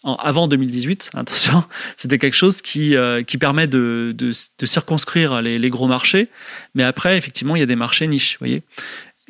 avant 0.05 0.49
2018, 0.49 1.11
attention, 1.15 1.65
c'était 1.97 2.19
quelque 2.19 2.35
chose 2.35 2.63
qui, 2.63 2.97
euh, 2.97 3.23
qui 3.23 3.39
permet 3.39 3.67
de, 3.67 4.15
de, 4.17 4.33
de 4.59 4.67
circonscrire 4.67 5.43
les, 5.43 5.59
les, 5.59 5.71
gros 5.71 5.89
marchés, 5.89 6.29
mais 6.75 6.85
après, 6.85 7.17
effectivement, 7.19 7.57
il 7.57 7.61
y 7.61 7.63
a 7.63 7.67
des 7.67 7.77
marchés 7.77 8.07
niches, 8.07 8.39
voyez, 8.39 8.63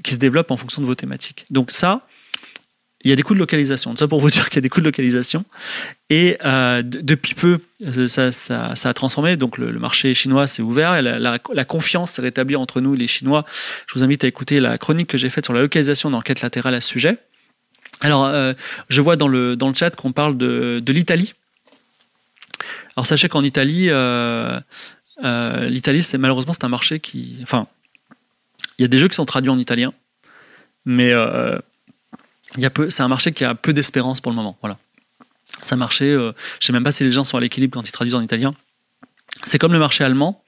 qui 0.05 0.13
se 0.13 0.19
développent 0.19 0.51
en 0.51 0.57
fonction 0.57 0.81
de 0.81 0.87
vos 0.87 0.95
thématiques. 0.95 1.45
Donc 1.51 1.71
ça, 1.71 2.07
il 3.03 3.09
y 3.09 3.13
a 3.13 3.17
des 3.17 3.23
coûts 3.23 3.35
de 3.35 3.39
localisation. 3.39 3.97
Ça 3.97 4.07
pour 4.07 4.21
vous 4.21 4.31
dire 4.31 4.49
qu'il 4.49 4.57
y 4.57 4.59
a 4.59 4.63
des 4.63 4.69
coûts 4.69 4.81
de 4.81 4.87
localisation. 4.87 5.45
Et 6.09 6.37
euh, 6.45 6.83
depuis 6.83 7.35
peu, 7.35 7.61
euh, 7.85 8.09
ça, 8.09 8.33
ça, 8.33 8.77
ça, 8.77 8.89
a 8.89 8.95
transformé. 8.95 9.37
Donc 9.37 9.59
le, 9.59 9.73
marché 9.73 10.15
chinois 10.15 10.47
s'est 10.47 10.63
ouvert. 10.63 10.97
Et 10.97 11.03
la, 11.03 11.19
la, 11.19 11.39
la 11.53 11.65
confiance 11.65 12.13
s'est 12.13 12.23
rétablie 12.23 12.57
entre 12.57 12.81
nous 12.81 12.95
et 12.95 12.99
les 12.99 13.09
Chinois. 13.09 13.45
Je 13.87 13.95
vous 13.95 14.03
invite 14.03 14.25
à 14.25 14.27
écouter 14.27 14.61
la 14.61 14.79
chronique 14.79 15.09
que 15.09 15.19
j'ai 15.19 15.31
faite 15.31 15.47
sur 15.47 15.55
la 15.55 15.63
localisation 15.63 16.11
d'enquête 16.11 16.43
latérale 16.43 16.75
à 16.75 16.81
ce 16.81 16.89
sujet. 16.89 17.19
Alors, 18.01 18.25
euh, 18.25 18.55
je 18.89 19.01
vois 19.01 19.17
dans 19.17 19.29
le, 19.29 19.57
dans 19.57 19.69
le 19.69 19.75
chat 19.75 19.95
qu'on 19.95 20.13
parle 20.13 20.37
de, 20.37 20.81
de 20.85 20.93
l'Italie. 20.93 21.35
Alors, 22.97 23.07
sachez 23.07 23.29
qu'en 23.29 23.45
Italie, 23.45 23.89
euh, 23.91 24.59
euh, 25.25 25.69
l'Italie, 25.69 26.03
c'est 26.03 26.19
malheureusement, 26.19 26.53
c'est 26.53 26.65
un 26.65 26.69
marché 26.71 27.01
qui. 27.01 27.39
Enfin, 27.43 27.67
il 28.79 28.83
y 28.83 28.85
a 28.85 28.89
des 28.89 28.99
jeux 28.99 29.09
qui 29.09 29.17
sont 29.17 29.27
traduits 29.27 29.51
en 29.51 29.59
italien, 29.59 29.93
mais 30.87 31.11
il 31.11 32.63
y 32.63 32.65
a 32.65 32.71
peu, 32.71 32.89
c'est 32.89 33.03
un 33.03 33.09
marché 33.09 33.33
qui 33.33 33.45
a 33.45 33.55
peu 33.55 33.75
d'espérance 33.75 34.21
pour 34.21 34.33
le 34.33 34.37
moment. 34.37 34.57
Voilà. 34.63 34.79
C'est 35.63 35.75
un 35.75 35.79
marché, 35.79 36.13
je 36.15 36.67
sais 36.67 36.73
même 36.73 36.85
pas 36.85 36.93
si 36.93 37.05
les 37.05 37.13
gens 37.13 37.25
sont 37.25 37.37
à 37.37 37.41
l'équilibre 37.41 37.75
quand 37.75 37.87
ils 37.87 37.93
traduisent 37.93 38.15
en 38.15 38.23
italien. 38.23 38.55
C'est 39.45 39.59
comme 39.59 39.73
le 39.73 39.79
marché 39.79 40.05
allemand. 40.05 40.43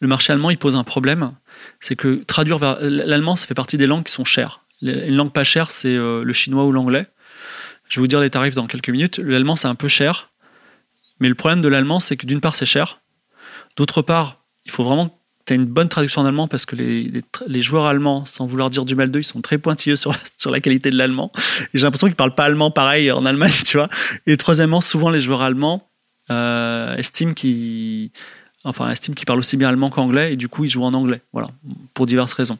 Le 0.00 0.08
marché 0.08 0.32
allemand, 0.32 0.50
il 0.50 0.58
pose 0.58 0.76
un 0.76 0.84
problème. 0.84 1.32
C'est 1.80 1.96
que 1.96 2.22
traduire 2.26 2.58
vers. 2.58 2.78
L'allemand, 2.80 3.36
ça 3.36 3.46
fait 3.46 3.54
partie 3.54 3.78
des 3.78 3.86
langues 3.86 4.04
qui 4.04 4.12
sont 4.12 4.24
chères. 4.24 4.63
Une 4.84 5.16
langue 5.16 5.32
pas 5.32 5.44
chère, 5.44 5.70
c'est 5.70 5.94
euh, 5.94 6.24
le 6.24 6.32
chinois 6.32 6.64
ou 6.64 6.72
l'anglais. 6.72 7.06
Je 7.88 7.96
vais 7.96 8.02
vous 8.02 8.06
dire 8.06 8.20
les 8.20 8.30
tarifs 8.30 8.54
dans 8.54 8.66
quelques 8.66 8.90
minutes. 8.90 9.18
L'allemand, 9.18 9.56
c'est 9.56 9.68
un 9.68 9.74
peu 9.74 9.88
cher. 9.88 10.30
Mais 11.20 11.28
le 11.28 11.34
problème 11.34 11.62
de 11.62 11.68
l'allemand, 11.68 12.00
c'est 12.00 12.16
que 12.16 12.26
d'une 12.26 12.40
part, 12.40 12.54
c'est 12.54 12.66
cher. 12.66 13.00
D'autre 13.76 14.02
part, 14.02 14.42
il 14.64 14.70
faut 14.70 14.84
vraiment 14.84 15.08
que 15.08 15.14
tu 15.46 15.52
aies 15.52 15.56
une 15.56 15.66
bonne 15.66 15.88
traduction 15.88 16.22
en 16.22 16.26
allemand 16.26 16.48
parce 16.48 16.66
que 16.66 16.76
les, 16.76 17.62
joueurs 17.62 17.86
allemands, 17.86 18.24
sans 18.24 18.46
vouloir 18.46 18.70
dire 18.70 18.84
du 18.84 18.94
mal 18.94 19.10
d'eux, 19.10 19.20
ils 19.20 19.24
sont 19.24 19.40
très 19.40 19.58
pointilleux 19.58 19.96
sur, 19.96 20.12
la 20.50 20.60
qualité 20.60 20.90
de 20.90 20.96
l'allemand. 20.96 21.30
Et 21.72 21.78
j'ai 21.78 21.82
l'impression 21.82 22.06
qu'ils 22.06 22.16
parlent 22.16 22.34
pas 22.34 22.44
allemand 22.44 22.70
pareil 22.70 23.10
en 23.12 23.24
Allemagne, 23.26 23.52
tu 23.64 23.76
vois. 23.76 23.88
Et 24.26 24.36
troisièmement, 24.36 24.80
souvent, 24.80 25.10
les 25.10 25.20
joueurs 25.20 25.42
allemands 25.42 25.88
euh, 26.30 26.96
estiment 26.96 27.34
qu'ils 27.34 28.10
enfin 28.64 28.90
estiment 28.90 29.14
qu'ils 29.14 29.26
parlent 29.26 29.38
aussi 29.38 29.58
bien 29.58 29.68
allemand 29.68 29.90
qu'anglais 29.90 30.32
et 30.32 30.36
du 30.36 30.48
coup 30.48 30.64
ils 30.64 30.70
jouent 30.70 30.84
en 30.84 30.94
anglais 30.94 31.20
voilà 31.34 31.48
pour 31.92 32.06
diverses 32.06 32.32
raisons 32.32 32.56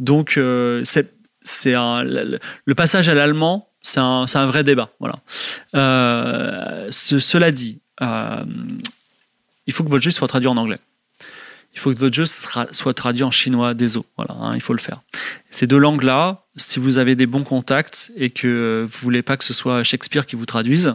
donc 0.00 0.36
euh, 0.36 0.82
c'est 0.84 1.13
c'est 1.44 1.74
le, 1.74 2.74
passage 2.74 3.08
à 3.08 3.14
l'allemand, 3.14 3.68
c'est 3.82 4.00
un, 4.00 4.24
un, 4.32 4.46
vrai 4.46 4.64
débat. 4.64 4.90
Voilà. 4.98 5.20
Euh, 5.76 6.88
cela 6.90 7.52
dit, 7.52 7.80
euh, 8.02 8.44
il 9.66 9.72
faut 9.72 9.84
que 9.84 9.90
votre 9.90 10.02
jeu 10.02 10.10
soit 10.10 10.26
traduit 10.26 10.48
en 10.48 10.56
anglais. 10.56 10.78
Il 11.74 11.80
faut 11.80 11.92
que 11.92 11.98
votre 11.98 12.14
jeu 12.14 12.24
soit 12.26 12.94
traduit 12.94 13.24
en 13.24 13.30
chinois, 13.30 13.74
désolé. 13.74 14.06
Voilà, 14.16 14.34
hein, 14.34 14.54
il 14.54 14.60
faut 14.60 14.72
le 14.72 14.78
faire. 14.78 15.02
Ces 15.50 15.66
deux 15.66 15.78
langues-là, 15.78 16.44
si 16.56 16.78
vous 16.78 16.98
avez 16.98 17.16
des 17.16 17.26
bons 17.26 17.42
contacts 17.42 18.12
et 18.16 18.30
que 18.30 18.86
vous 18.88 18.98
voulez 19.02 19.22
pas 19.22 19.36
que 19.36 19.44
ce 19.44 19.52
soit 19.52 19.82
Shakespeare 19.82 20.24
qui 20.24 20.36
vous 20.36 20.46
traduise, 20.46 20.94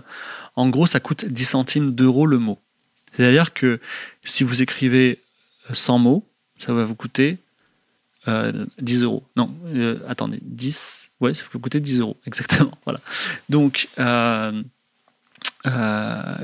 en 0.56 0.70
gros, 0.70 0.86
ça 0.86 1.00
coûte 1.00 1.26
10 1.26 1.46
centimes 1.46 1.92
d'euros 1.92 2.26
le 2.26 2.38
mot. 2.38 2.60
C'est-à-dire 3.12 3.54
que 3.54 3.80
si 4.24 4.44
vous 4.44 4.62
écrivez 4.62 5.22
100 5.72 6.00
mots, 6.00 6.26
ça 6.58 6.74
va 6.74 6.86
vous 6.86 6.96
coûter 6.96 7.38
10 8.28 8.32
euh, 8.32 9.06
euros. 9.06 9.24
Non, 9.36 9.54
euh, 9.68 10.00
attendez, 10.08 10.40
10, 10.42 11.10
ouais, 11.22 11.34
ça 11.34 11.46
peut 11.52 11.60
coûter 11.60 11.80
10 11.80 12.02
euros, 12.02 12.18
exactement. 12.26 12.78
Voilà. 12.86 13.00
Donc, 13.48 13.88
euh, 14.00 14.62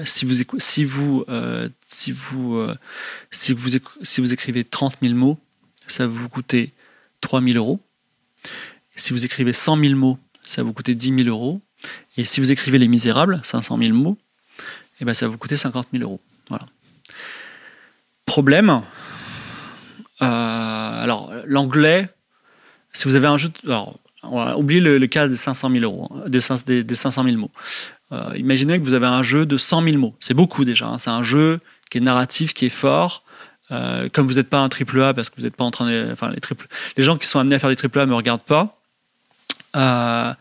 si 0.06 0.26
vous 0.26 0.34
si 0.58 0.86
vous 0.86 1.26
si 1.86 2.12
vous 2.12 2.68
si 3.32 3.54
vous 3.54 3.70
si 4.02 4.22
vous 4.22 4.34
écrivez 4.34 4.64
30 4.64 4.98
000 5.02 5.14
mots, 5.16 5.40
ça 5.88 6.08
va 6.08 6.14
vous 6.14 6.30
coûter 6.30 6.74
3 7.22 7.42
000 7.42 7.58
euros. 7.58 7.80
Si 8.96 9.12
vous 9.12 9.26
écrivez 9.26 9.52
100 9.52 9.78
000 9.78 9.96
mots, 9.96 10.18
ça 10.44 10.62
va 10.62 10.68
vous 10.68 10.74
coûter 10.74 10.96
10 10.96 11.24
000 11.24 11.30
euros. 11.30 11.62
Et 12.18 12.24
si 12.24 12.40
vous 12.40 12.52
écrivez 12.52 12.80
Les 12.80 12.88
Misérables, 12.88 13.42
500 13.44 13.78
000 13.78 13.94
mots, 13.94 14.18
et 14.58 15.02
eh 15.02 15.06
ben 15.06 15.14
ça 15.14 15.26
va 15.26 15.32
vous 15.32 15.38
coûter 15.38 15.58
50 15.58 15.88
000 15.92 16.04
euros. 16.04 16.22
Voilà. 16.48 16.66
Problème, 18.26 18.82
euh, 20.22 20.45
alors, 21.06 21.32
l'anglais, 21.46 22.10
si 22.92 23.04
vous 23.08 23.14
avez 23.14 23.28
un 23.28 23.38
jeu. 23.38 23.50
alors, 23.68 24.00
on 24.24 24.44
va 24.44 24.58
oublier 24.58 24.82
le, 24.82 25.06
cas 25.06 25.28
des 25.28 25.36
500 25.36 25.70
000 25.70 25.84
euros, 25.84 26.10
hein, 26.12 26.28
des, 26.28 26.42
500 26.42 27.24
000 27.24 27.38
mots. 27.38 27.52
Euh, 28.12 28.32
imaginez 28.36 28.80
que 28.80 28.84
vous 28.84 28.94
avez 28.94 29.06
un 29.06 29.22
jeu 29.22 29.46
de 29.46 29.56
100 29.56 29.84
000 29.84 29.98
mots. 30.00 30.16
C'est 30.20 30.34
beaucoup 30.34 30.66
déjà. 30.66 30.88
Hein. 30.88 30.98
C'est 30.98 31.12
un 31.12 31.22
jeu 31.22 31.60
qui 31.92 32.00
est 32.00 32.02
narratif, 32.02 32.56
qui 32.56 32.66
est 32.66 32.70
fort. 32.70 33.24
Euh, 33.72 34.10
comme 34.12 34.26
vous 34.26 34.34
n'êtes 34.34 34.50
pas 34.50 34.58
un 34.58 34.70
triple 34.70 35.00
A, 35.00 35.14
parce 35.14 35.30
que 35.30 35.36
vous 35.38 35.44
n'êtes 35.44 35.56
pas 35.56 35.64
en 35.64 35.70
train 35.70 35.88
de. 35.88 36.10
Enfin, 36.12 36.32
les, 36.32 36.42
triple, 36.42 36.68
les 36.98 37.04
gens 37.04 37.18
qui 37.18 37.28
sont 37.28 37.38
amenés 37.38 37.56
à 37.56 37.60
faire 37.60 37.70
des 37.70 37.76
triple 37.76 38.00
A 38.00 38.08
ne 38.08 38.10
me 38.10 38.16
regardent 38.16 38.42
pas. 38.42 38.80
Euh, 39.76 40.34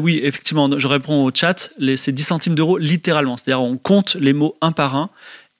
oui, 0.00 0.18
effectivement, 0.24 0.76
je 0.76 0.88
réponds 0.88 1.24
au 1.24 1.30
chat. 1.32 1.70
C'est 1.96 2.10
10 2.10 2.22
centimes 2.24 2.56
d'euros 2.56 2.78
littéralement. 2.78 3.36
C'est-à-dire, 3.36 3.62
on 3.62 3.76
compte 3.76 4.16
les 4.16 4.32
mots 4.32 4.56
un 4.60 4.72
par 4.72 4.96
un 4.96 5.10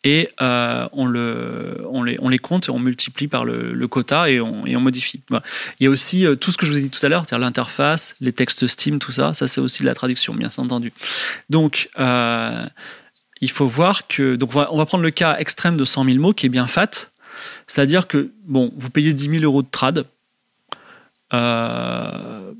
et 0.06 0.28
euh, 0.40 0.88
on, 0.92 1.06
le, 1.06 1.84
on, 1.90 2.04
les, 2.04 2.38
compte 2.38 2.68
et 2.68 2.70
on 2.70 2.78
multiplie 2.78 3.26
par 3.26 3.44
le, 3.44 3.88
quota 3.88 4.30
et 4.30 4.40
on, 4.40 4.80
modifie. 4.80 5.20
Il 5.80 5.84
y 5.84 5.86
a 5.88 5.90
aussi 5.90 6.24
euh, 6.24 6.36
tout 6.36 6.52
ce 6.52 6.56
que 6.56 6.64
je 6.64 6.70
vous 6.70 6.78
ai 6.78 6.82
dit 6.82 6.90
tout 6.90 7.04
à 7.04 7.08
l'heure, 7.08 7.26
c'est-à-dire 7.26 7.44
l'interface, 7.44 8.14
les 8.20 8.32
textes 8.32 8.68
Steam, 8.68 9.00
tout 9.00 9.10
ça. 9.10 9.34
Ça, 9.34 9.48
c'est 9.48 9.60
aussi 9.60 9.82
de 9.82 9.88
la 9.88 9.96
traduction, 9.96 10.32
bien 10.32 10.48
entendu. 10.58 10.92
Donc, 11.50 11.90
il 11.98 13.50
faut 13.50 13.66
voir 13.66 14.06
que. 14.06 14.36
Donc, 14.36 14.54
on 14.54 14.76
va, 14.76 14.86
prendre 14.86 15.02
le 15.02 15.10
cas 15.10 15.36
extrême 15.38 15.76
de 15.76 15.84
100 15.84 16.04
000 16.04 16.18
mots 16.18 16.32
qui 16.32 16.46
est 16.46 16.50
bien 16.50 16.68
fat. 16.68 17.08
C'est-à-dire 17.66 18.06
que, 18.06 18.30
bon, 18.44 18.72
vous 18.76 18.90
payez 18.90 19.12
10 19.12 19.40
000 19.40 19.42
euros 19.42 19.62
de 19.62 19.68
trad. 19.68 20.06
Euh, 21.34 22.52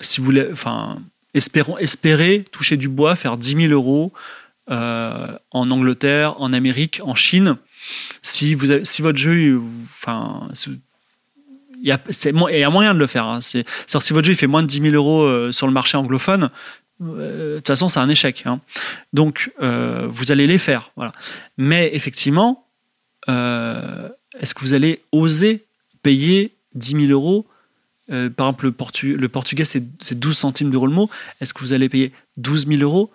si 0.00 0.20
vous 0.20 0.24
voulez, 0.24 0.48
enfin, 0.50 0.98
espérons, 1.34 1.76
espérer 1.76 2.46
toucher 2.50 2.78
du 2.78 2.88
bois, 2.88 3.16
faire 3.16 3.36
10 3.36 3.68
000 3.68 3.72
euros 3.74 4.14
euh, 4.70 5.38
en 5.50 5.70
Angleterre, 5.70 6.40
en 6.40 6.52
Amérique, 6.52 7.00
en 7.04 7.14
Chine. 7.14 7.56
Si, 8.22 8.54
vous 8.54 8.84
si 8.84 9.02
votre 9.02 9.18
jeu, 9.18 9.60
enfin, 9.84 10.48
il 11.80 11.86
y, 11.86 11.92
a, 11.92 12.00
il 12.08 12.58
y 12.58 12.64
a 12.64 12.70
moyen 12.70 12.94
de 12.94 12.98
le 12.98 13.06
faire. 13.06 13.26
Hein. 13.26 13.40
C'est, 13.40 13.64
si 13.86 14.12
votre 14.12 14.26
jeu 14.26 14.32
il 14.32 14.36
fait 14.36 14.46
moins 14.46 14.62
de 14.62 14.66
10 14.66 14.80
000 14.90 14.94
euros 14.94 15.22
euh, 15.22 15.52
sur 15.52 15.66
le 15.66 15.72
marché 15.72 15.96
anglophone, 15.96 16.50
euh, 17.02 17.54
de 17.54 17.56
toute 17.56 17.66
façon, 17.66 17.88
c'est 17.88 18.00
un 18.00 18.08
échec. 18.08 18.42
Hein. 18.46 18.60
Donc, 19.12 19.52
vous 19.60 20.32
allez 20.32 20.46
les 20.46 20.58
faire. 20.58 20.90
Voilà. 20.96 21.12
Mais 21.58 21.90
effectivement, 21.92 22.66
est-ce 23.28 24.54
que 24.54 24.60
vous 24.60 24.74
allez 24.74 25.02
oser 25.12 25.64
payer 26.02 26.54
10 26.74 27.06
000 27.06 27.12
euros 27.12 27.46
euh, 28.10 28.30
par 28.30 28.46
exemple, 28.48 28.66
le, 28.66 29.16
le 29.16 29.28
portugais, 29.28 29.64
c'est 29.64 30.18
12 30.18 30.36
centimes 30.36 30.70
d'euros 30.70 30.86
le 30.86 30.92
mot. 30.92 31.10
Est-ce 31.40 31.52
que 31.52 31.60
vous 31.60 31.72
allez 31.72 31.88
payer 31.88 32.12
12 32.36 32.68
000 32.68 32.82
euros 32.82 33.10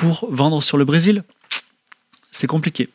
pour 0.00 0.28
vendre 0.30 0.62
sur 0.62 0.76
le 0.76 0.84
Brésil 0.84 1.24
C'est 2.30 2.46
compliqué. 2.46 2.88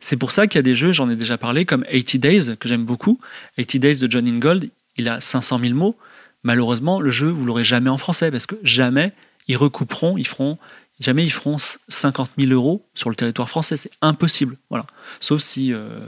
C'est 0.00 0.16
pour 0.16 0.32
ça 0.32 0.46
qu'il 0.46 0.58
y 0.58 0.60
a 0.60 0.62
des 0.62 0.74
jeux, 0.74 0.92
j'en 0.92 1.08
ai 1.08 1.16
déjà 1.16 1.38
parlé, 1.38 1.64
comme 1.64 1.84
80 1.84 2.18
Days, 2.18 2.56
que 2.58 2.68
j'aime 2.68 2.84
beaucoup. 2.84 3.18
80 3.56 3.78
Days 3.78 3.96
de 3.96 4.10
John 4.10 4.26
Ingold, 4.26 4.70
il 4.96 5.08
a 5.08 5.20
500 5.20 5.60
000 5.60 5.74
mots. 5.74 5.96
Malheureusement, 6.42 7.00
le 7.00 7.10
jeu, 7.10 7.28
vous 7.28 7.44
l'aurez 7.44 7.64
jamais 7.64 7.90
en 7.90 7.98
français, 7.98 8.30
parce 8.30 8.46
que 8.46 8.56
jamais 8.62 9.12
ils 9.48 9.56
recouperont, 9.56 10.16
ils 10.18 10.26
feront 10.26 10.58
jamais 11.00 11.24
ils 11.24 11.32
feront 11.32 11.56
50 11.58 12.30
000 12.38 12.52
euros 12.52 12.86
sur 12.94 13.10
le 13.10 13.16
territoire 13.16 13.48
français. 13.48 13.76
C'est 13.76 13.90
impossible. 14.02 14.56
Voilà. 14.70 14.86
Sauf 15.20 15.40
si, 15.40 15.72
euh, 15.72 16.00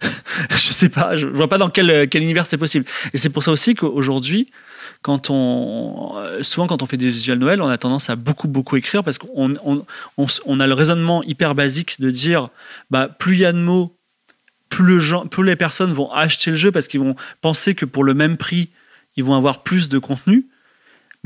je 0.50 0.56
sais 0.56 0.88
pas, 0.88 1.16
je 1.16 1.26
vois 1.26 1.48
pas 1.48 1.58
dans 1.58 1.70
quel, 1.70 2.08
quel 2.08 2.22
univers 2.22 2.46
c'est 2.46 2.58
possible. 2.58 2.84
Et 3.12 3.18
c'est 3.18 3.30
pour 3.30 3.42
ça 3.42 3.50
aussi 3.50 3.74
qu'aujourd'hui, 3.74 4.50
quand 5.02 5.30
on, 5.30 6.14
souvent 6.42 6.66
quand 6.66 6.82
on 6.82 6.86
fait 6.86 6.96
des 6.96 7.10
visuels 7.10 7.38
Noël, 7.38 7.62
on 7.62 7.68
a 7.68 7.78
tendance 7.78 8.10
à 8.10 8.16
beaucoup 8.16 8.48
beaucoup 8.48 8.76
écrire 8.76 9.04
parce 9.04 9.18
qu'on 9.18 9.54
on, 9.64 9.84
on, 10.16 10.60
a 10.60 10.66
le 10.66 10.74
raisonnement 10.74 11.22
hyper 11.22 11.54
basique 11.54 12.00
de 12.00 12.10
dire, 12.10 12.48
bah 12.90 13.08
plus 13.08 13.34
il 13.34 13.40
y 13.40 13.44
a 13.44 13.52
de 13.52 13.58
mots, 13.58 13.96
plus, 14.68 14.84
le 14.84 14.98
gens, 14.98 15.26
plus 15.26 15.44
les 15.44 15.56
personnes 15.56 15.92
vont 15.92 16.10
acheter 16.12 16.50
le 16.50 16.56
jeu 16.56 16.72
parce 16.72 16.88
qu'ils 16.88 17.00
vont 17.00 17.16
penser 17.40 17.74
que 17.74 17.84
pour 17.84 18.04
le 18.04 18.14
même 18.14 18.36
prix, 18.36 18.70
ils 19.16 19.24
vont 19.24 19.34
avoir 19.34 19.62
plus 19.62 19.88
de 19.88 19.98
contenu. 19.98 20.46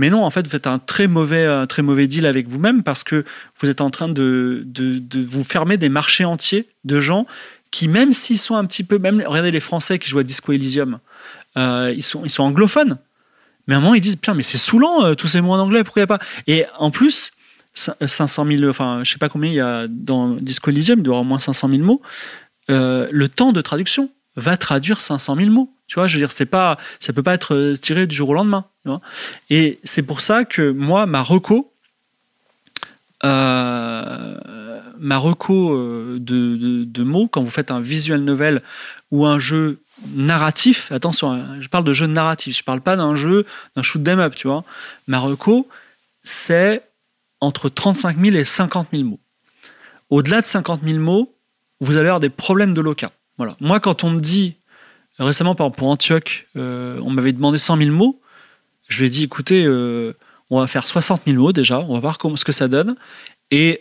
Mais 0.01 0.09
non, 0.09 0.25
en 0.25 0.31
fait, 0.31 0.47
vous 0.47 0.51
faites 0.51 0.67
un 0.67 0.79
très 0.79 1.09
mauvais, 1.09 1.45
un 1.45 1.67
très 1.67 1.83
mauvais 1.83 2.07
deal 2.07 2.25
avec 2.25 2.49
vous-même 2.49 2.83
parce 2.83 3.05
que 3.05 3.25
vous 3.61 3.69
êtes 3.69 3.83
en 3.83 3.91
train 3.91 4.09
de, 4.09 4.63
de, 4.65 5.23
vous 5.23 5.45
fermer 5.45 5.77
des 5.77 5.91
marchés 5.91 6.25
entiers 6.25 6.69
de 6.85 7.01
gens 7.01 7.27
qui, 7.71 7.87
même 7.87 8.13
s'ils 8.13 8.39
sont 8.39 8.57
un 8.57 8.65
petit 8.65 8.83
peu, 8.83 8.99
même 8.99 9.23
regardez 9.27 9.51
les 9.51 9.61
Français 9.61 9.99
qui 9.99 10.09
jouent 10.09 10.21
à 10.21 10.23
Disco 10.23 10.53
Elysium, 10.53 11.01
euh, 11.57 11.93
ils, 11.95 12.03
sont, 12.03 12.25
ils 12.25 12.31
sont 12.31 12.45
anglophones. 12.45 12.99
Mais 13.67 13.75
à 13.75 13.79
un 13.79 13.81
moment, 13.81 13.95
ils 13.95 14.01
disent, 14.01 14.17
putain, 14.17 14.35
mais 14.35 14.43
c'est 14.43 14.59
saoulant, 14.59 15.05
euh, 15.05 15.15
tous 15.15 15.29
ces 15.29 15.41
mots 15.41 15.53
en 15.53 15.59
anglais, 15.59 15.85
pourquoi 15.85 16.01
il 16.03 16.07
n'y 16.07 16.13
a 16.13 16.19
pas? 16.19 16.25
Et 16.47 16.65
en 16.79 16.91
plus, 16.91 17.33
500 17.75 18.47
000, 18.47 18.65
enfin, 18.69 19.01
je 19.05 19.13
sais 19.13 19.19
pas 19.19 19.29
combien 19.29 19.51
il 19.51 19.57
y 19.57 19.61
a 19.61 19.87
dans 19.89 20.31
Disco 20.31 20.71
Elysium, 20.71 20.99
il 20.99 21.03
doit 21.03 21.13
y 21.13 21.15
avoir 21.15 21.23
au 21.23 21.29
moins 21.29 21.39
500 21.39 21.69
000 21.69 21.83
mots. 21.83 22.03
Euh, 22.71 23.09
le 23.11 23.29
temps 23.29 23.53
de 23.53 23.61
traduction 23.61 24.11
va 24.37 24.57
traduire 24.57 25.01
500 25.01 25.37
000 25.37 25.51
mots. 25.51 25.73
Tu 25.87 25.95
vois, 25.95 26.07
je 26.07 26.15
veux 26.15 26.21
dire, 26.21 26.33
c'est 26.33 26.47
pas, 26.47 26.79
ça 26.99 27.13
peut 27.13 27.23
pas 27.23 27.35
être 27.35 27.55
euh, 27.55 27.77
tiré 27.77 28.07
du 28.07 28.15
jour 28.15 28.31
au 28.31 28.35
lendemain. 28.35 28.65
et 29.51 29.79
c'est 29.85 30.03
pour 30.03 30.21
ça 30.21 30.45
que 30.45 30.71
moi, 30.71 31.07
ma 31.07 31.23
reco, 31.23 31.73
ma 35.01 35.19
reco 35.19 35.75
euh, 35.75 36.19
de, 36.21 37.03
mots, 37.03 37.29
quand 37.29 37.43
vous 37.43 37.51
faites 37.51 37.71
un 37.71 37.81
visual 37.81 38.21
novel 38.21 38.63
ou 39.11 39.27
un 39.27 39.39
jeu 39.39 39.81
narratif, 40.15 40.93
attention, 40.93 41.33
hein, 41.33 41.61
je 41.61 41.69
parle 41.69 41.85
de 41.85 41.93
jeu 41.93 42.07
narratif, 42.07 42.57
je 42.57 42.63
parle 42.63 42.81
pas 42.81 42.97
d'un 42.97 43.15
jeu, 43.15 43.45
d'un 43.77 43.83
shoot 43.83 44.03
them 44.03 44.21
up, 44.21 44.35
tu 44.35 44.47
vois. 44.47 44.65
Ma 45.07 45.19
reco, 45.19 45.69
c'est 46.23 46.83
entre 47.41 47.69
35 47.69 48.19
000 48.23 48.37
et 48.37 48.45
50 48.45 48.89
000 48.93 49.05
mots. 49.05 49.21
Au-delà 50.11 50.41
de 50.41 50.47
50 50.47 50.83
000 50.87 50.99
mots, 50.99 51.35
vous 51.81 51.97
allez 51.97 52.09
avoir 52.09 52.21
des 52.21 52.29
problèmes 52.29 52.75
de 52.75 52.81
loca. 52.81 53.11
Moi, 53.61 53.81
quand 53.81 54.05
on 54.05 54.11
me 54.11 54.21
dit 54.21 54.57
Récemment, 55.21 55.55
pour 55.55 55.89
Antioch, 55.89 56.47
euh, 56.57 56.99
on 57.03 57.11
m'avait 57.11 57.33
demandé 57.33 57.59
100 57.59 57.77
000 57.77 57.91
mots. 57.91 58.21
Je 58.89 59.01
lui 59.01 59.07
ai 59.07 59.11
dit, 59.11 59.25
écoutez, 59.25 59.65
euh, 59.67 60.17
on 60.49 60.59
va 60.61 60.67
faire 60.67 60.87
60 60.87 61.23
000 61.27 61.37
mots 61.37 61.53
déjà, 61.53 61.79
on 61.81 61.93
va 61.93 62.01
voir 62.01 62.17
comment, 62.17 62.37
ce 62.37 62.45
que 62.45 62.53
ça 62.53 62.69
donne. 62.69 62.97
Et 63.51 63.81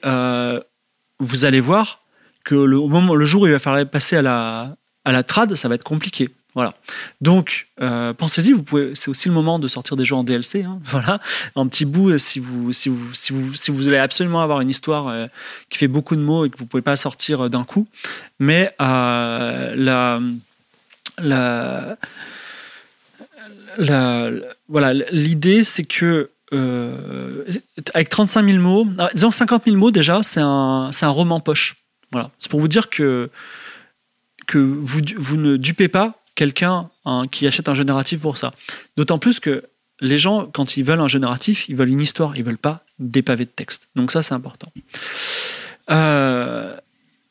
vous 1.19 1.45
allez 1.45 1.59
voir 1.59 2.01
que 2.43 2.55
le, 2.55 2.77
moment, 2.79 3.15
le 3.15 3.25
jour 3.25 3.43
où 3.43 3.47
il 3.47 3.51
va 3.51 3.59
falloir 3.59 3.85
passer 3.85 4.15
à 4.17 4.21
la, 4.21 4.75
à 5.05 5.11
la 5.11 5.23
trad, 5.23 5.53
ça 5.55 5.67
va 5.67 5.75
être 5.75 5.83
compliqué. 5.83 6.29
Voilà. 6.55 6.73
Donc, 7.21 7.67
pensez-y, 8.17 8.53
vous 8.53 8.63
pouvez. 8.63 8.95
C'est 8.95 9.09
aussi 9.09 9.27
le 9.27 9.33
moment 9.33 9.59
de 9.59 9.67
sortir 9.67 9.95
des 9.95 10.03
jeux 10.03 10.15
en 10.15 10.23
DLC. 10.23 10.63
Hein, 10.63 10.79
voilà, 10.85 11.19
un 11.55 11.67
petit 11.67 11.85
bout. 11.85 12.17
Si 12.17 12.39
vous, 12.39 12.73
si 12.73 12.89
vous, 12.89 13.13
si 13.13 13.33
vous, 13.33 13.53
si 13.55 13.71
vous 13.71 13.87
allez 13.87 13.97
absolument 13.97 14.41
avoir 14.41 14.61
une 14.61 14.69
histoire 14.69 15.29
qui 15.69 15.77
fait 15.77 15.87
beaucoup 15.87 16.15
de 16.15 16.21
mots 16.21 16.45
et 16.45 16.49
que 16.49 16.57
vous 16.57 16.65
pouvez 16.65 16.81
pas 16.81 16.95
sortir 16.95 17.49
d'un 17.49 17.63
coup, 17.63 17.87
mais 18.39 18.73
la 18.79 20.19
la, 23.77 24.35
voilà, 24.67 24.93
l'idée, 25.11 25.63
c'est 25.63 25.83
que 25.83 26.31
euh, 26.53 27.45
avec 27.93 28.09
35 28.09 28.47
000 28.47 28.59
mots, 28.59 28.87
ah, 28.97 29.09
disons 29.13 29.31
50 29.31 29.65
000 29.65 29.77
mots 29.77 29.91
déjà, 29.91 30.23
c'est 30.23 30.41
un, 30.41 30.91
un 31.01 31.09
roman 31.09 31.39
poche. 31.39 31.77
Voilà. 32.11 32.31
C'est 32.39 32.49
pour 32.49 32.59
vous 32.59 32.67
dire 32.67 32.89
que, 32.89 33.29
que 34.47 34.57
vous, 34.57 35.01
vous 35.17 35.37
ne 35.37 35.57
dupez 35.57 35.87
pas 35.87 36.21
quelqu'un 36.35 36.89
hein, 37.05 37.25
qui 37.29 37.45
achète 37.47 37.69
un 37.69 37.73
jeu 37.73 37.83
narratif 37.83 38.19
pour 38.19 38.37
ça. 38.37 38.53
D'autant 38.97 39.19
plus 39.19 39.39
que 39.39 39.65
les 40.01 40.17
gens, 40.17 40.45
quand 40.45 40.77
ils 40.77 40.83
veulent 40.83 41.01
un 41.01 41.07
jeu 41.07 41.19
narratif, 41.19 41.67
ils 41.69 41.75
veulent 41.75 41.89
une 41.89 42.01
histoire, 42.01 42.35
ils 42.37 42.43
veulent 42.43 42.57
pas 42.57 42.83
des 42.97 43.21
pavés 43.21 43.45
de 43.45 43.49
texte. 43.49 43.89
Donc 43.95 44.11
ça, 44.11 44.21
c'est 44.21 44.33
important. 44.33 44.71
Euh, 45.91 46.75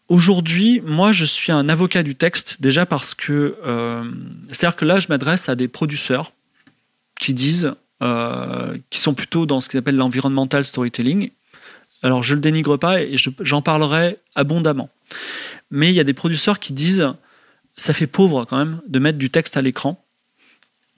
Aujourd'hui, 0.09 0.81
moi, 0.81 1.13
je 1.13 1.27
suis 1.27 1.53
un 1.53 1.69
avocat 1.69 2.03
du 2.03 2.15
texte, 2.15 2.57
déjà 2.61 2.87
parce 2.87 3.15
que, 3.15 3.59
euh, 3.67 4.11
c'est-à-dire 4.49 4.75
que 4.75 4.87
là, 4.87 5.01
je 5.01 5.09
m'adresse 5.11 5.51
à 5.51 5.55
des 5.55 5.69
producteurs 5.69 6.33
qui 7.21 7.35
disent, 7.35 7.75
euh, 8.03 8.79
qui 8.91 9.01
sont 9.01 9.15
plutôt 9.15 9.47
dans 9.47 9.61
ce 9.61 9.69
qu'ils 9.69 9.79
appellent 9.79 9.97
l'environmental 9.97 10.65
storytelling. 10.65 11.31
Alors, 12.03 12.23
je 12.23 12.35
le 12.35 12.41
dénigre 12.41 12.77
pas 12.77 13.03
et 13.03 13.17
j'en 13.41 13.63
parlerai 13.63 14.19
abondamment. 14.35 14.89
Mais 15.71 15.89
il 15.89 15.95
y 15.95 16.01
a 16.01 16.05
des 16.05 16.15
producteurs 16.15 16.61
qui 16.61 16.73
disent, 16.73 17.13
ça 17.77 17.93
fait 17.93 18.07
pauvre 18.07 18.45
quand 18.45 18.57
même 18.57 18.81
de 18.87 18.99
mettre 18.99 19.19
du 19.19 19.31
texte 19.31 19.57
à 19.57 19.63
l'écran. 19.63 20.05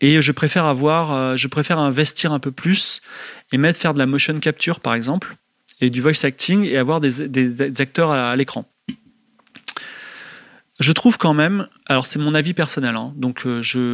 Et 0.03 0.23
je 0.23 0.33
préfère 0.33 0.65
avoir, 0.65 1.13
euh, 1.13 1.37
je 1.37 1.47
préfère 1.49 1.79
investir 1.79 2.33
un 2.33 2.39
peu 2.39 2.51
plus 2.51 3.01
et 3.53 3.59
mettre 3.59 3.79
faire 3.79 3.95
de 3.95 3.99
la 3.99 4.07
motion 4.07 4.39
capture, 4.39 4.81
par 4.81 4.95
exemple, 4.95 5.37
et 5.81 5.91
du 5.91 6.01
voice 6.01 6.25
acting 6.25 6.65
et 6.65 6.77
avoir 6.77 7.01
des, 7.01 7.81
acteurs 7.81 8.11
à 8.11 8.35
l'écran. 8.37 8.67
Je 10.81 10.93
trouve 10.93 11.19
quand 11.19 11.35
même, 11.35 11.69
alors 11.87 12.07
c'est 12.07 12.19
mon 12.19 12.35
avis 12.35 12.55
personnel, 12.55 12.97
hein, 12.97 13.13
donc 13.15 13.47
euh, 13.47 13.61
je, 13.61 13.85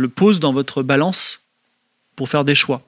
le 0.00 0.08
pose 0.08 0.40
dans 0.40 0.54
votre 0.54 0.82
balance 0.82 1.40
pour 2.16 2.30
faire 2.30 2.46
des 2.46 2.54
choix. 2.54 2.82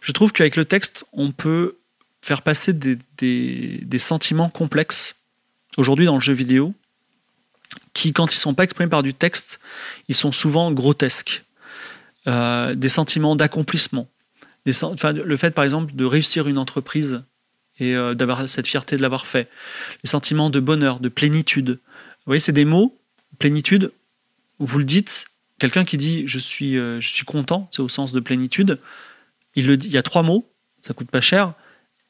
Je 0.00 0.12
trouve 0.12 0.32
qu'avec 0.32 0.56
le 0.56 0.64
texte, 0.64 1.04
on 1.12 1.32
peut 1.32 1.76
faire 2.22 2.40
passer 2.40 2.72
des, 2.72 3.98
sentiments 3.98 4.48
complexes, 4.48 5.14
aujourd'hui 5.76 6.06
dans 6.06 6.14
le 6.14 6.20
jeu 6.22 6.32
vidéo, 6.32 6.74
qui, 7.92 8.14
quand 8.14 8.32
ils 8.32 8.36
ne 8.36 8.40
sont 8.40 8.54
pas 8.54 8.64
exprimés 8.64 8.88
par 8.88 9.02
du 9.02 9.12
texte, 9.12 9.60
ils 10.08 10.14
sont 10.14 10.32
souvent 10.32 10.72
grotesques. 10.72 11.44
Euh, 12.28 12.74
des 12.74 12.88
sentiments 12.88 13.36
d'accomplissement. 13.36 14.08
le 14.64 15.36
fait, 15.36 15.50
par 15.52 15.64
exemple, 15.64 15.94
de 15.94 16.04
réussir 16.04 16.48
une 16.48 16.58
entreprise 16.58 17.22
et 17.78 17.94
euh, 17.94 18.14
d'avoir 18.14 18.48
cette 18.48 18.66
fierté 18.66 18.96
de 18.96 19.02
l'avoir 19.02 19.26
fait. 19.26 19.48
Les 20.02 20.08
sentiments 20.08 20.50
de 20.50 20.60
bonheur, 20.60 21.00
de 21.00 21.08
plénitude. 21.08 21.70
Vous 21.70 22.26
voyez, 22.26 22.40
c'est 22.40 22.52
des 22.52 22.64
mots, 22.64 22.96
plénitude, 23.38 23.92
vous 24.58 24.78
le 24.78 24.84
dites, 24.84 25.26
quelqu'un 25.58 25.84
qui 25.84 25.96
dit 25.96 26.26
je 26.26 26.38
suis, 26.38 26.78
euh, 26.78 27.00
je 27.00 27.08
suis 27.08 27.24
content, 27.24 27.68
c'est 27.70 27.82
au 27.82 27.88
sens 27.88 28.12
de 28.12 28.20
plénitude, 28.20 28.78
il, 29.54 29.66
le 29.66 29.74
il 29.74 29.90
y 29.90 29.98
a 29.98 30.02
trois 30.02 30.22
mots, 30.22 30.48
ça 30.82 30.94
coûte 30.94 31.10
pas 31.10 31.20
cher, 31.20 31.52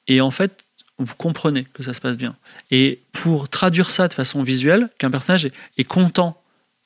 et 0.07 0.21
en 0.21 0.31
fait, 0.31 0.65
vous 0.99 1.15
comprenez 1.15 1.65
que 1.65 1.83
ça 1.83 1.93
se 1.93 2.01
passe 2.01 2.17
bien. 2.17 2.37
Et 2.71 3.01
pour 3.13 3.49
traduire 3.49 3.91
ça 3.91 4.09
de 4.09 4.15
façon 4.15 4.43
visuelle, 4.43 4.89
qu'un 4.99 5.11
personnage 5.11 5.51
est, 5.77 5.85
content 5.85 6.41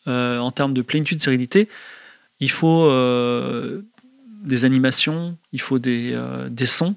euh, 0.09 0.39
en 0.39 0.51
termes 0.51 0.75
de 0.75 0.83
plénitude, 0.83 1.21
sérénité, 1.21 1.69
il 2.41 2.51
faut 2.51 2.89
des 4.43 4.65
animations, 4.65 5.37
il 5.53 5.61
faut 5.61 5.79
des, 5.79 6.19
des 6.49 6.65
sons 6.65 6.97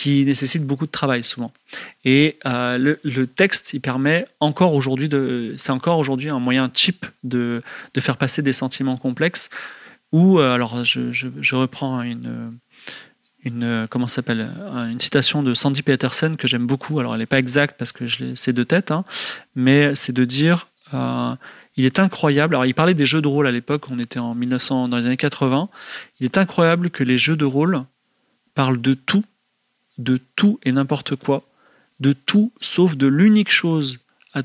qui 0.00 0.24
nécessitent 0.24 0.66
beaucoup 0.66 0.86
de 0.86 0.90
travail 0.90 1.22
souvent. 1.22 1.52
Et 2.04 2.38
le, 2.44 2.98
le, 3.04 3.26
texte, 3.26 3.74
il 3.74 3.80
permet 3.80 4.24
encore 4.40 4.74
aujourd'hui 4.74 5.08
de, 5.10 5.54
c'est 5.58 5.72
encore 5.72 5.98
aujourd'hui 5.98 6.30
un 6.30 6.38
moyen 6.38 6.70
cheap 6.72 7.04
de, 7.22 7.62
de 7.92 8.00
faire 8.00 8.16
passer 8.16 8.40
des 8.40 8.54
sentiments 8.54 8.96
complexes. 8.96 9.50
Ou 10.12 10.38
alors, 10.38 10.84
je, 10.84 11.12
je, 11.12 11.28
je 11.40 11.56
reprends 11.56 12.00
une 12.02 12.52
une 13.42 13.86
comment 13.88 14.06
s'appelle 14.06 14.50
une 14.90 15.00
citation 15.00 15.42
de 15.42 15.54
Sandy 15.54 15.82
Peterson 15.82 16.34
que 16.38 16.46
j'aime 16.46 16.66
beaucoup. 16.66 16.98
Alors 17.00 17.14
elle 17.14 17.20
n'est 17.20 17.26
pas 17.26 17.38
exacte 17.38 17.76
parce 17.78 17.92
que 17.92 18.04
c'est 18.34 18.52
de 18.52 18.64
tête, 18.64 18.90
hein, 18.90 19.04
mais 19.54 19.94
c'est 19.96 20.12
de 20.12 20.24
dire 20.24 20.68
euh, 20.94 21.34
il 21.76 21.84
est 21.84 21.98
incroyable. 21.98 22.54
Alors 22.54 22.66
il 22.66 22.74
parlait 22.74 22.94
des 22.94 23.06
jeux 23.06 23.22
de 23.22 23.28
rôle 23.28 23.46
à 23.46 23.52
l'époque. 23.52 23.90
On 23.90 23.98
était 23.98 24.18
en 24.18 24.34
1900 24.34 24.88
dans 24.88 24.96
les 24.96 25.06
années 25.06 25.16
80. 25.16 25.68
Il 26.20 26.24
est 26.24 26.38
incroyable 26.38 26.90
que 26.90 27.04
les 27.04 27.18
jeux 27.18 27.36
de 27.36 27.44
rôle 27.44 27.82
parlent 28.54 28.80
de 28.80 28.94
tout, 28.94 29.24
de 30.00 30.18
tout 30.36 30.58
et 30.64 30.72
n'importe 30.72 31.16
quoi, 31.16 31.44
de 32.00 32.12
tout 32.12 32.52
sauf 32.60 32.96
de 32.96 33.06
l'unique 33.06 33.50
chose 33.50 33.98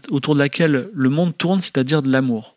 autour 0.09 0.33
de 0.35 0.39
laquelle 0.39 0.89
le 0.93 1.09
monde 1.09 1.37
tourne, 1.37 1.61
c'est-à-dire 1.61 2.01
de 2.01 2.11
l'amour. 2.11 2.55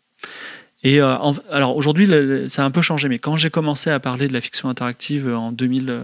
Et 0.83 1.01
euh, 1.01 1.15
alors 1.51 1.75
aujourd'hui, 1.75 2.07
ça 2.49 2.63
a 2.63 2.65
un 2.65 2.71
peu 2.71 2.81
changé, 2.81 3.09
mais 3.09 3.19
quand 3.19 3.37
j'ai 3.37 3.49
commencé 3.49 3.89
à 3.89 3.99
parler 3.99 4.27
de 4.27 4.33
la 4.33 4.41
fiction 4.41 4.69
interactive 4.69 5.27
en 5.27 5.51
2000, 5.51 5.99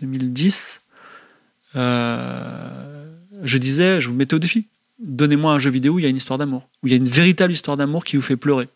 2010, 0.00 0.80
euh, 1.76 3.06
je 3.42 3.58
disais, 3.58 4.00
je 4.00 4.08
vous 4.08 4.14
mettais 4.14 4.34
au 4.34 4.38
défi. 4.38 4.66
Donnez-moi 4.98 5.52
un 5.52 5.58
jeu 5.58 5.70
vidéo 5.70 5.94
où 5.94 5.98
il 5.98 6.02
y 6.02 6.06
a 6.06 6.08
une 6.08 6.16
histoire 6.16 6.38
d'amour, 6.38 6.68
où 6.82 6.86
il 6.86 6.90
y 6.90 6.94
a 6.94 6.96
une 6.96 7.08
véritable 7.08 7.52
histoire 7.52 7.76
d'amour 7.76 8.04
qui 8.04 8.16
vous 8.16 8.22
fait 8.22 8.36
pleurer. 8.36 8.68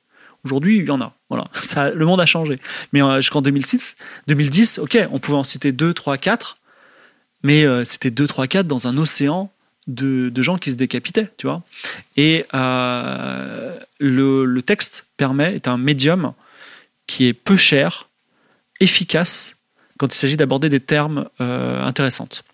Aujourd'hui, 0.45 0.79
il 0.79 0.87
y 0.87 0.91
en 0.91 1.01
a. 1.01 1.15
Voilà, 1.29 1.49
ça, 1.53 1.91
le 1.91 2.05
monde 2.05 2.21
a 2.21 2.27
changé. 2.27 2.61
Mais 2.93 3.03
euh, 3.03 3.17
jusqu'en 3.21 3.43
2006, 3.43 3.97
2010, 4.27 4.79
ok, 4.79 4.99
on 5.11 5.19
pouvait 5.19 5.39
en 5.39 5.45
citer 5.45 5.73
2, 5.73 5.95
3, 5.95 6.19
4, 6.19 6.59
mais 7.43 7.65
euh, 7.65 7.85
c'était 7.85 8.11
2, 8.11 8.27
3, 8.27 8.47
4 8.47 8.67
dans 8.67 8.87
un 8.87 8.97
océan 8.97 9.51
de, 9.87 10.33
gens 10.43 10.59
qui 10.59 10.71
se 10.71 10.77
décapitaient, 10.77 11.29
tu 11.37 11.47
vois. 11.47 11.63
Et 12.17 12.45
le, 12.53 14.45
le, 14.45 14.63
texte 14.63 15.07
permet, 15.17 15.55
est 15.55 15.69
un 15.69 15.79
médium 15.79 16.33
qui 17.07 17.27
est 17.27 17.33
peu 17.33 17.57
cher, 17.57 18.09
efficace 18.81 19.57
quand 19.99 20.15
il 20.15 20.19
s'agit 20.19 20.37
d'aborder 20.37 20.69
des 20.69 20.81
termes 20.81 21.29
euh, 21.41 21.83
intéressantes, 21.83 22.45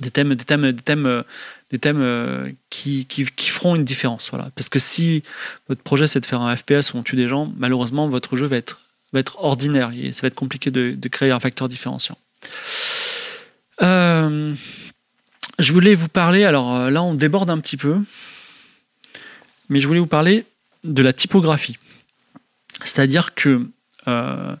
des 0.00 0.10
thèmes, 0.10 0.34
des 0.34 0.44
thèmes, 0.44 0.72
des 0.72 0.82
thèmes, 0.82 1.06
euh, 1.06 1.22
des 1.70 1.78
thèmes 1.78 2.00
euh, 2.00 2.50
qui, 2.70 3.06
feront 3.36 3.76
une 3.76 3.84
différence. 3.84 4.30
Voilà. 4.30 4.50
Parce 4.54 4.68
que 4.68 4.78
si 4.78 5.22
votre 5.68 5.82
projet 5.82 6.06
c'est 6.06 6.20
de 6.20 6.26
faire 6.26 6.40
un 6.40 6.54
FPS 6.56 6.92
où 6.92 6.98
on 6.98 7.02
tue 7.02 7.16
des 7.16 7.28
gens, 7.28 7.52
malheureusement 7.56 8.08
votre 8.08 8.36
jeu 8.36 8.46
va 8.46 8.56
être, 8.56 8.80
ordinaire 9.38 9.90
et 9.96 10.12
ça 10.12 10.22
va 10.22 10.28
être 10.28 10.34
compliqué 10.34 10.70
de 10.70 11.08
créer 11.08 11.30
un 11.30 11.40
facteur 11.40 11.68
différenciant. 11.68 12.18
Euh, 13.82 14.54
je 15.58 15.72
voulais 15.72 15.94
vous 15.94 16.08
parler, 16.08 16.44
alors 16.44 16.90
là 16.90 17.02
on 17.02 17.14
déborde 17.14 17.50
un 17.50 17.58
petit 17.58 17.76
peu, 17.76 17.98
mais 19.68 19.80
je 19.80 19.86
voulais 19.86 20.00
vous 20.00 20.06
parler 20.06 20.44
de 20.84 21.02
la 21.02 21.12
typographie. 21.12 21.78
C'est-à-dire 22.84 23.34
que 23.34 23.68
euh, 24.06 24.56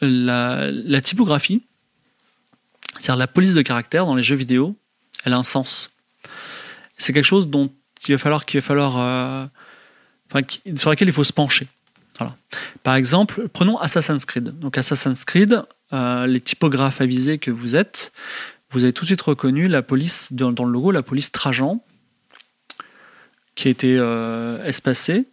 la, 0.00 1.00
typographie, 1.00 1.62
c'est-à-dire 2.98 3.16
la 3.16 3.26
police 3.26 3.54
de 3.54 3.62
caractère 3.62 4.06
dans 4.06 4.14
les 4.14 4.22
jeux 4.22 4.36
vidéo, 4.36 4.76
elle 5.24 5.32
a 5.32 5.36
un 5.36 5.42
sens. 5.42 5.90
C'est 6.96 7.12
quelque 7.12 7.24
chose 7.24 7.48
dont 7.48 7.72
il 8.06 8.14
va 8.14 8.18
falloir, 8.18 8.98
euh, 8.98 9.46
sur 10.76 10.90
laquelle 10.90 11.08
il 11.08 11.14
faut 11.14 11.24
se 11.24 11.32
pencher. 11.32 11.66
Par 12.82 12.96
exemple, 12.96 13.48
prenons 13.48 13.78
Assassin's 13.78 14.24
Creed. 14.24 14.58
Donc 14.58 14.76
Assassin's 14.78 15.24
Creed, 15.24 15.62
euh, 15.92 16.26
les 16.26 16.40
typographes 16.40 17.00
avisés 17.00 17.38
que 17.38 17.50
vous 17.50 17.76
êtes, 17.76 18.12
vous 18.70 18.84
avez 18.84 18.92
tout 18.92 19.04
de 19.04 19.06
suite 19.06 19.22
reconnu 19.22 19.68
la 19.68 19.82
police 19.82 20.28
dans, 20.32 20.50
le 20.50 20.70
logo, 20.70 20.90
la 20.90 21.02
police 21.02 21.32
Trajan, 21.32 21.82
qui 23.54 23.68
a 23.68 23.70
été 23.70 23.96
euh, 23.98 24.62
espacée 24.64 25.26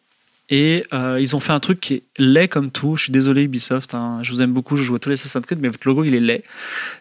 et 0.50 0.86
euh, 0.94 1.18
ils 1.20 1.36
ont 1.36 1.40
fait 1.40 1.52
un 1.52 1.60
truc 1.60 1.80
qui 1.80 1.96
est 1.96 2.04
laid 2.18 2.48
comme 2.48 2.72
tout. 2.72 2.96
Je 2.96 3.04
suis 3.04 3.12
désolé 3.12 3.44
Ubisoft, 3.44 3.96
hein. 3.96 4.20
je 4.22 4.32
vous 4.32 4.42
aime 4.42 4.54
beaucoup, 4.54 4.78
je 4.78 4.84
joue 4.84 4.96
à 4.96 5.00
tous 5.00 5.10
les 5.10 5.16
Assassin's 5.16 5.46
Creed, 5.46 5.60
mais 5.60 5.70
votre 5.70 5.88
logo 5.88 6.04
il 6.04 6.14
est 6.14 6.20
laid. 6.20 6.44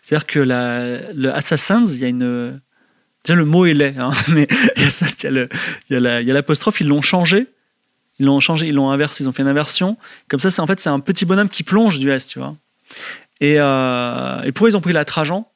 C'est-à-dire 0.02 0.26
que 0.26 0.40
le 0.40 1.32
Assassin's, 1.32 1.92
il 1.92 2.00
y 2.00 2.04
a 2.04 2.08
une... 2.08 2.60
Déjà 3.24 3.36
le 3.36 3.44
mot 3.44 3.64
est 3.66 3.74
laid, 3.74 3.94
mais 4.28 4.46
il 4.76 5.96
y 5.96 5.96
a 5.96 6.34
l'apostrophe, 6.34 6.80
ils 6.80 6.88
l'ont 6.88 7.02
changé. 7.02 7.46
Ils 8.18 8.26
l'ont 8.26 8.40
changé, 8.40 8.68
ils 8.68 8.74
l'ont 8.74 8.90
inversé, 8.90 9.24
ils 9.24 9.28
ont 9.28 9.32
fait 9.32 9.42
une 9.42 9.48
inversion. 9.48 9.96
Comme 10.28 10.40
ça, 10.40 10.50
c'est 10.50 10.60
en 10.60 10.66
fait 10.66 10.78
c'est 10.78 10.90
un 10.90 11.00
petit 11.00 11.24
bonhomme 11.24 11.48
qui 11.48 11.62
plonge 11.62 11.98
du 11.98 12.10
S, 12.10 12.26
tu 12.26 12.38
vois. 12.38 12.56
Et, 13.40 13.56
euh, 13.58 14.42
et 14.42 14.52
pourquoi 14.52 14.70
ils 14.70 14.76
ont 14.76 14.80
pris 14.80 14.92
la 14.92 15.04
Trajan 15.04 15.50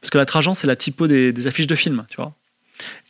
Parce 0.00 0.10
que 0.10 0.18
la 0.18 0.26
Trajan, 0.26 0.54
c'est 0.54 0.66
la 0.66 0.76
typo 0.76 1.06
des, 1.06 1.46
affiches 1.46 1.66
de 1.66 1.74
films, 1.74 2.06
tu 2.08 2.16
vois. 2.16 2.34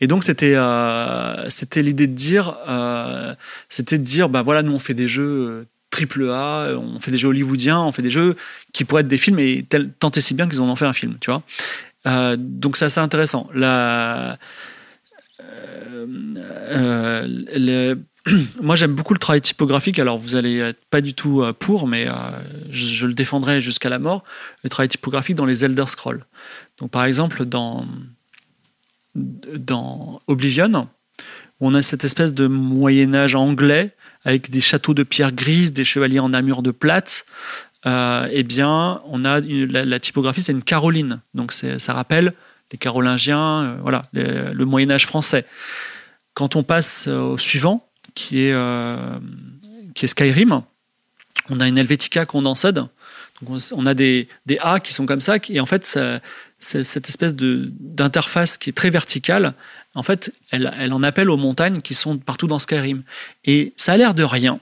Et 0.01 0.07
donc 0.07 0.25
c'était 0.25 0.55
euh, 0.57 1.49
c'était 1.49 1.83
l'idée 1.83 2.07
de 2.07 2.13
dire 2.13 2.59
euh, 2.69 3.35
c'était 3.71 3.97
de 3.97 4.05
dire 4.05 4.29
bah 4.29 4.43
voilà 4.43 4.63
nous 4.63 4.75
on 4.75 4.79
fait 4.79 4.93
des 4.93 5.09
jeux 5.09 5.67
triple 5.89 6.29
A, 6.31 6.77
on 6.77 7.01
fait 7.01 7.11
des 7.11 7.17
jeux 7.17 7.29
hollywoodiens, 7.29 7.81
on 7.81 7.91
fait 7.91 8.03
des 8.03 8.11
jeux 8.11 8.37
qui 8.75 8.85
pourraient 8.85 9.01
être 9.01 9.09
des 9.09 9.17
films 9.17 9.39
et 9.39 9.65
tel, 9.67 9.91
tant 9.93 10.11
et 10.11 10.21
si 10.21 10.35
bien 10.35 10.49
qu'ils 10.49 10.61
en 10.61 10.69
ont 10.69 10.77
fait 10.77 10.85
un 10.85 10.93
film, 10.93 11.17
tu 11.19 11.31
vois. 11.31 11.43
Euh, 12.07 12.37
donc 12.39 12.77
c'est 12.77 12.85
assez 12.85 13.01
intéressant. 13.01 13.49
La, 13.55 14.37
les, 17.57 17.95
moi 18.63 18.77
j'aime 18.77 18.95
beaucoup 18.95 19.15
le 19.15 19.19
travail 19.19 19.41
typographique. 19.41 19.99
Alors 19.99 20.19
vous 20.19 20.35
allez 20.35 20.59
être 20.59 20.85
pas 20.91 21.01
du 21.01 21.15
tout 21.15 21.45
pour, 21.59 21.87
mais 21.87 22.09
je, 22.71 22.87
je, 22.87 23.07
le 23.07 23.15
défendrai 23.15 23.61
jusqu'à 23.61 23.89
la 23.89 23.99
mort. 23.99 24.25
Le 24.63 24.71
travail 24.71 24.89
typographique 24.89 25.37
dans 25.37 25.45
les 25.45 25.65
Elder 25.65 25.87
Scrolls. 25.87 26.25
Donc 26.79 26.91
par 26.91 27.05
exemple 27.05 27.45
dans 27.45 27.87
dans 29.15 30.21
Oblivion, 30.27 30.89
on 31.61 31.75
a 31.75 31.83
cette 31.83 32.05
espèce 32.05 32.35
de 32.35 32.47
Moyen 32.47 33.15
Âge 33.15 33.35
anglais 33.35 33.95
avec 34.25 34.51
des 34.51 34.61
châteaux 34.61 34.95
de 34.95 35.03
pierre 35.03 35.33
grise, 35.33 35.73
des 35.73 35.85
chevaliers 35.85 36.19
en 36.19 36.33
armure 36.33 36.63
de 36.63 36.71
plate. 36.71 37.27
Euh, 37.87 38.29
eh 38.33 38.43
bien, 38.43 39.03
on 39.07 39.25
a 39.25 39.41
la, 39.41 40.01
typographie, 40.01 40.43
c'est 40.43 40.53
une 40.53 40.63
caroline, 40.63 41.21
donc 41.35 41.53
ça 41.53 41.93
rappelle 41.93 42.33
les 42.73 42.79
Carolingiens, 42.79 43.63
euh, 43.63 43.77
voilà, 43.83 44.03
le 44.15 44.65
Moyen 44.65 44.91
Âge 44.91 45.07
français. 45.07 45.45
Quand 46.33 46.57
on 46.57 46.63
passe 46.63 47.07
au 47.07 47.39
suivant, 47.39 47.87
qui 48.15 48.43
est, 48.43 48.53
euh, 48.53 49.19
qui 49.95 50.05
est 50.05 50.09
Skyrim, 50.09 50.63
on 51.51 51.61
a 51.61 51.69
une 51.69 51.79
Helvetica 51.79 52.27
Condensed. 52.27 52.75
Donc 52.75 53.63
on 53.73 53.87
a 53.87 53.95
des, 53.95 54.29
des 54.47 54.59
A 54.61 54.81
qui 54.81 54.93
sont 54.93 55.07
comme 55.07 55.21
ça, 55.21 55.37
et 55.49 55.61
en 55.61 55.67
fait, 55.67 55.99
cette 56.61 57.09
espèce 57.09 57.35
d'interface 57.35 58.57
qui 58.57 58.71
est 58.71 58.75
très 58.75 58.91
verticale, 58.91 59.55
en 59.95 60.03
fait, 60.03 60.33
elle, 60.51 60.73
elle, 60.79 60.93
en 60.93 61.03
appelle 61.03 61.31
aux 61.31 61.37
montagnes 61.37 61.81
qui 61.81 61.95
sont 61.95 62.19
partout 62.19 62.47
dans 62.47 62.59
Skyrim. 62.59 63.03
Et 63.45 63.73
ça 63.77 63.93
a 63.93 63.97
l'air 63.97 64.15
de 64.15 64.25
rien, 64.25 64.61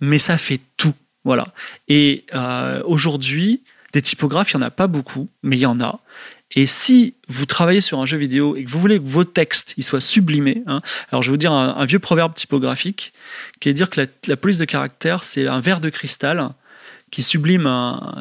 mais 0.00 0.18
ça 0.18 0.36
fait 0.38 0.60
tout. 0.76 0.94
Voilà. 1.24 1.48
Et 1.88 2.24
euh, 2.34 2.82
aujourd'hui, 2.84 3.62
des 3.92 4.02
typographes, 4.02 4.52
il 4.52 4.58
n'y 4.58 4.64
en 4.64 4.66
a 4.66 4.70
pas 4.70 4.86
beaucoup, 4.86 5.28
mais 5.42 5.56
il 5.56 5.60
y 5.60 5.66
en 5.66 5.80
a. 5.80 6.00
Et 6.54 6.66
si 6.66 7.14
vous 7.28 7.44
travaillez 7.44 7.80
sur 7.80 8.00
un 8.00 8.06
jeu 8.06 8.16
vidéo 8.16 8.56
et 8.56 8.64
que 8.64 8.70
vous 8.70 8.80
voulez 8.80 8.98
que 8.98 9.06
vos 9.06 9.24
textes 9.24 9.74
ils 9.76 9.84
soient 9.84 10.00
sublimés, 10.00 10.62
hein, 10.66 10.80
alors 11.10 11.22
je 11.22 11.28
vais 11.28 11.32
vous 11.34 11.38
dire 11.38 11.52
un, 11.52 11.84
vieux 11.84 11.98
proverbe 11.98 12.34
typographique 12.34 13.12
qui 13.60 13.68
est 13.68 13.74
dire 13.74 13.90
que 13.90 14.00
la, 14.00 14.06
la 14.26 14.36
police 14.36 14.58
de 14.58 14.64
caractère, 14.64 15.24
c'est 15.24 15.46
un 15.46 15.60
verre 15.60 15.80
de 15.80 15.90
cristal 15.90 16.50
qui 17.10 17.22
sublime 17.22 17.68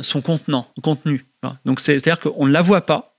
son 0.01 0.21
contenant, 0.21 0.69
contenu. 0.81 1.25
Donc 1.65 1.79
c'est-à-dire 1.79 2.19
qu'on 2.19 2.45
ne 2.45 2.51
la 2.51 2.61
voit 2.61 2.85
pas, 2.85 3.17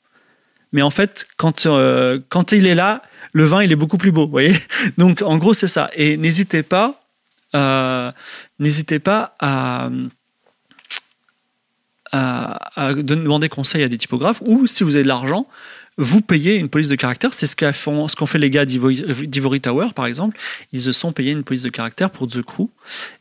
mais 0.73 0.83
en 0.83 0.91
fait, 0.91 1.27
quand, 1.37 1.67
euh, 1.67 2.21
quand 2.29 2.53
il 2.53 2.67
est 2.67 2.75
là, 2.75 3.03
le 3.33 3.45
vin, 3.45 3.63
il 3.63 3.73
est 3.73 3.77
beaucoup 3.77 3.99
plus 3.99 4.13
beau, 4.13 4.27
vous 4.27 4.31
voyez 4.31 4.57
Donc 4.99 5.23
en 5.23 5.39
gros, 5.39 5.55
c'est 5.55 5.69
ça. 5.69 5.91
Et 5.95 6.17
n'hésitez 6.17 6.63
pas, 6.63 7.01
euh, 7.55 8.13
n'hésitez 8.59 8.99
pas 8.99 9.35
à, 9.41 9.89
à, 12.13 12.93
demander 12.95 13.49
conseil 13.49 13.83
à 13.83 13.89
des 13.89 13.99
typographes, 13.99 14.43
ou 14.45 14.67
si 14.67 14.85
vous 14.85 14.95
avez 14.95 15.03
de 15.03 15.09
l'argent, 15.09 15.47
vous 15.97 16.21
payez 16.21 16.57
une 16.57 16.69
police 16.69 16.89
de 16.89 16.95
caractère. 16.95 17.33
C'est 17.33 17.49
ce 17.49 17.57
qu'ont 17.57 18.09
ce 18.09 18.25
fait 18.27 18.39
les 18.39 18.51
gars 18.51 18.65
d'Ivory 18.65 19.61
Tower, 19.61 19.89
par 19.95 20.07
exemple. 20.07 20.39
Ils 20.73 20.81
se 20.81 20.93
sont 20.93 21.13
payés 21.13 21.33
une 21.33 21.43
police 21.43 21.65
de 21.65 21.71
caractère 21.71 22.11
pour 22.11 22.29
The 22.29 22.43
Crew. 22.43 22.69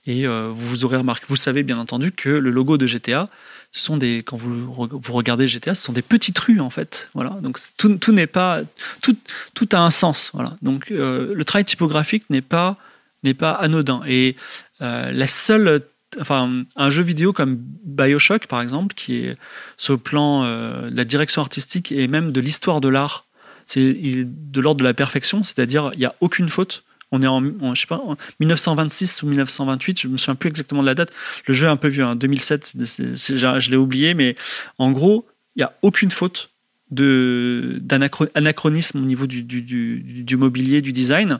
Et 0.06 0.28
euh, 0.28 0.52
vous 0.54 0.86
aurez 0.86 0.98
remarqué, 0.98 1.26
vous 1.28 1.36
savez 1.36 1.64
bien 1.64 1.80
entendu 1.80 2.12
que 2.12 2.30
le 2.30 2.52
logo 2.52 2.78
de 2.78 2.86
GTA, 2.86 3.30
sont 3.72 3.98
des, 3.98 4.24
quand 4.24 4.38
vous, 4.38 4.74
vous 4.74 5.14
regardez 5.14 5.48
GTA, 5.48 5.76
ce 5.76 5.84
sont 5.84 5.94
des 5.94 6.02
petites 6.02 6.38
rues 6.40 6.60
en 6.60 6.70
fait. 6.70 7.10
Voilà. 7.14 7.32
Donc 7.42 7.60
tout, 7.78 7.98
tout 7.98 8.12
n'est 8.12 8.28
pas, 8.28 8.62
tout, 9.02 9.16
tout 9.54 9.70
a 9.72 9.80
un 9.80 9.92
sens. 9.92 10.32
Voilà. 10.34 10.56
Donc 10.62 10.92
euh, 10.92 11.34
le 11.34 11.46
travail 11.46 11.66
typographique 11.66 12.30
n'est 12.30 12.42
pas, 12.42 12.78
n'est 13.24 13.34
pas 13.34 13.52
anodin. 13.52 14.02
Et 14.08 14.36
euh, 14.82 15.12
la 15.12 15.28
seule 15.28 15.82
enfin, 16.20 16.64
un 16.76 16.90
jeu 16.90 17.04
vidéo 17.04 17.34
comme 17.34 17.58
Bioshock, 17.58 18.48
par 18.48 18.62
exemple, 18.62 18.96
qui 18.96 19.18
est 19.18 19.38
sur 19.78 19.94
le 19.94 20.00
plan 20.00 20.44
euh, 20.44 20.90
de 20.90 20.96
la 20.96 21.06
direction 21.06 21.42
artistique 21.42 21.92
et 21.92 22.08
même 22.08 22.32
de 22.32 22.42
l'histoire 22.42 22.82
de 22.82 22.88
l'art, 22.88 23.26
c'est 23.66 23.94
de 23.94 24.62
l'ordre 24.62 24.80
de 24.80 24.86
la 24.86 24.94
perfection, 24.94 25.44
c'est-à-dire 25.44 25.92
il 25.94 26.00
n'y 26.00 26.06
a 26.06 26.16
aucune 26.22 26.48
faute 26.48 26.86
On 27.12 27.22
est 27.22 27.28
en, 27.28 27.76
je 27.76 27.82
sais 27.82 27.88
pas, 27.88 28.02
1926 28.40 29.24
ou 29.24 29.28
1928, 29.28 30.02
je 30.02 30.08
me 30.08 30.18
souviens 30.18 30.36
plus 30.36 30.50
exactement 30.50 30.82
de 30.82 30.88
la 30.88 30.96
date. 30.96 31.12
Le 31.48 31.54
jeu 31.54 31.68
est 31.68 31.70
un 31.70 31.78
peu 31.78 31.90
vieux, 31.90 32.16
2007, 32.16 32.74
hein. 32.78 33.60
je 33.60 33.70
l'ai 33.70 33.78
oublié, 33.78 34.14
mais 34.14 34.36
en 34.78 34.92
gros, 34.92 35.28
il 35.56 35.60
n'y 35.60 35.64
a 35.64 35.74
aucune 35.82 36.12
faute 36.12 36.50
d'anachronisme 36.90 39.00
au 39.00 39.06
niveau 39.06 39.28
du, 39.28 39.44
du, 39.44 40.38
mobilier, 40.38 40.82
du 40.82 40.94
design. 40.94 41.40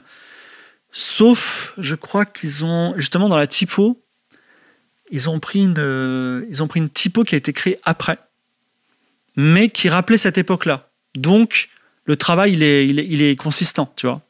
Sauf, 0.90 1.72
je 1.78 1.94
crois 1.94 2.26
qu'ils 2.26 2.64
ont, 2.64 2.94
justement, 2.96 3.28
dans 3.28 3.36
la 3.36 3.46
typo, 3.46 4.02
ils 5.10 5.28
ont 5.28 5.38
pris 5.40 5.64
une, 5.64 6.46
ils 6.50 6.62
ont 6.62 6.68
pris 6.68 6.80
une 6.80 6.90
typo 6.90 7.24
qui 7.24 7.34
a 7.34 7.38
été 7.38 7.52
créée 7.52 7.78
après, 7.84 8.18
mais 9.36 9.70
qui 9.70 9.88
rappelait 9.88 10.18
cette 10.18 10.38
époque-là. 10.38 10.88
Donc, 11.14 11.68
le 12.04 12.16
travail, 12.16 12.54
il 12.54 12.62
est, 13.22 13.36
consistant, 13.36 13.92
tu 13.96 14.06
vois. 14.06 14.22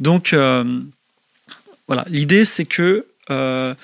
Donc, 0.00 0.32
euh, 0.32 0.80
voilà. 1.86 2.04
L'idée, 2.08 2.44
c'est 2.44 2.64
que 2.64 3.06
euh, 3.30 3.74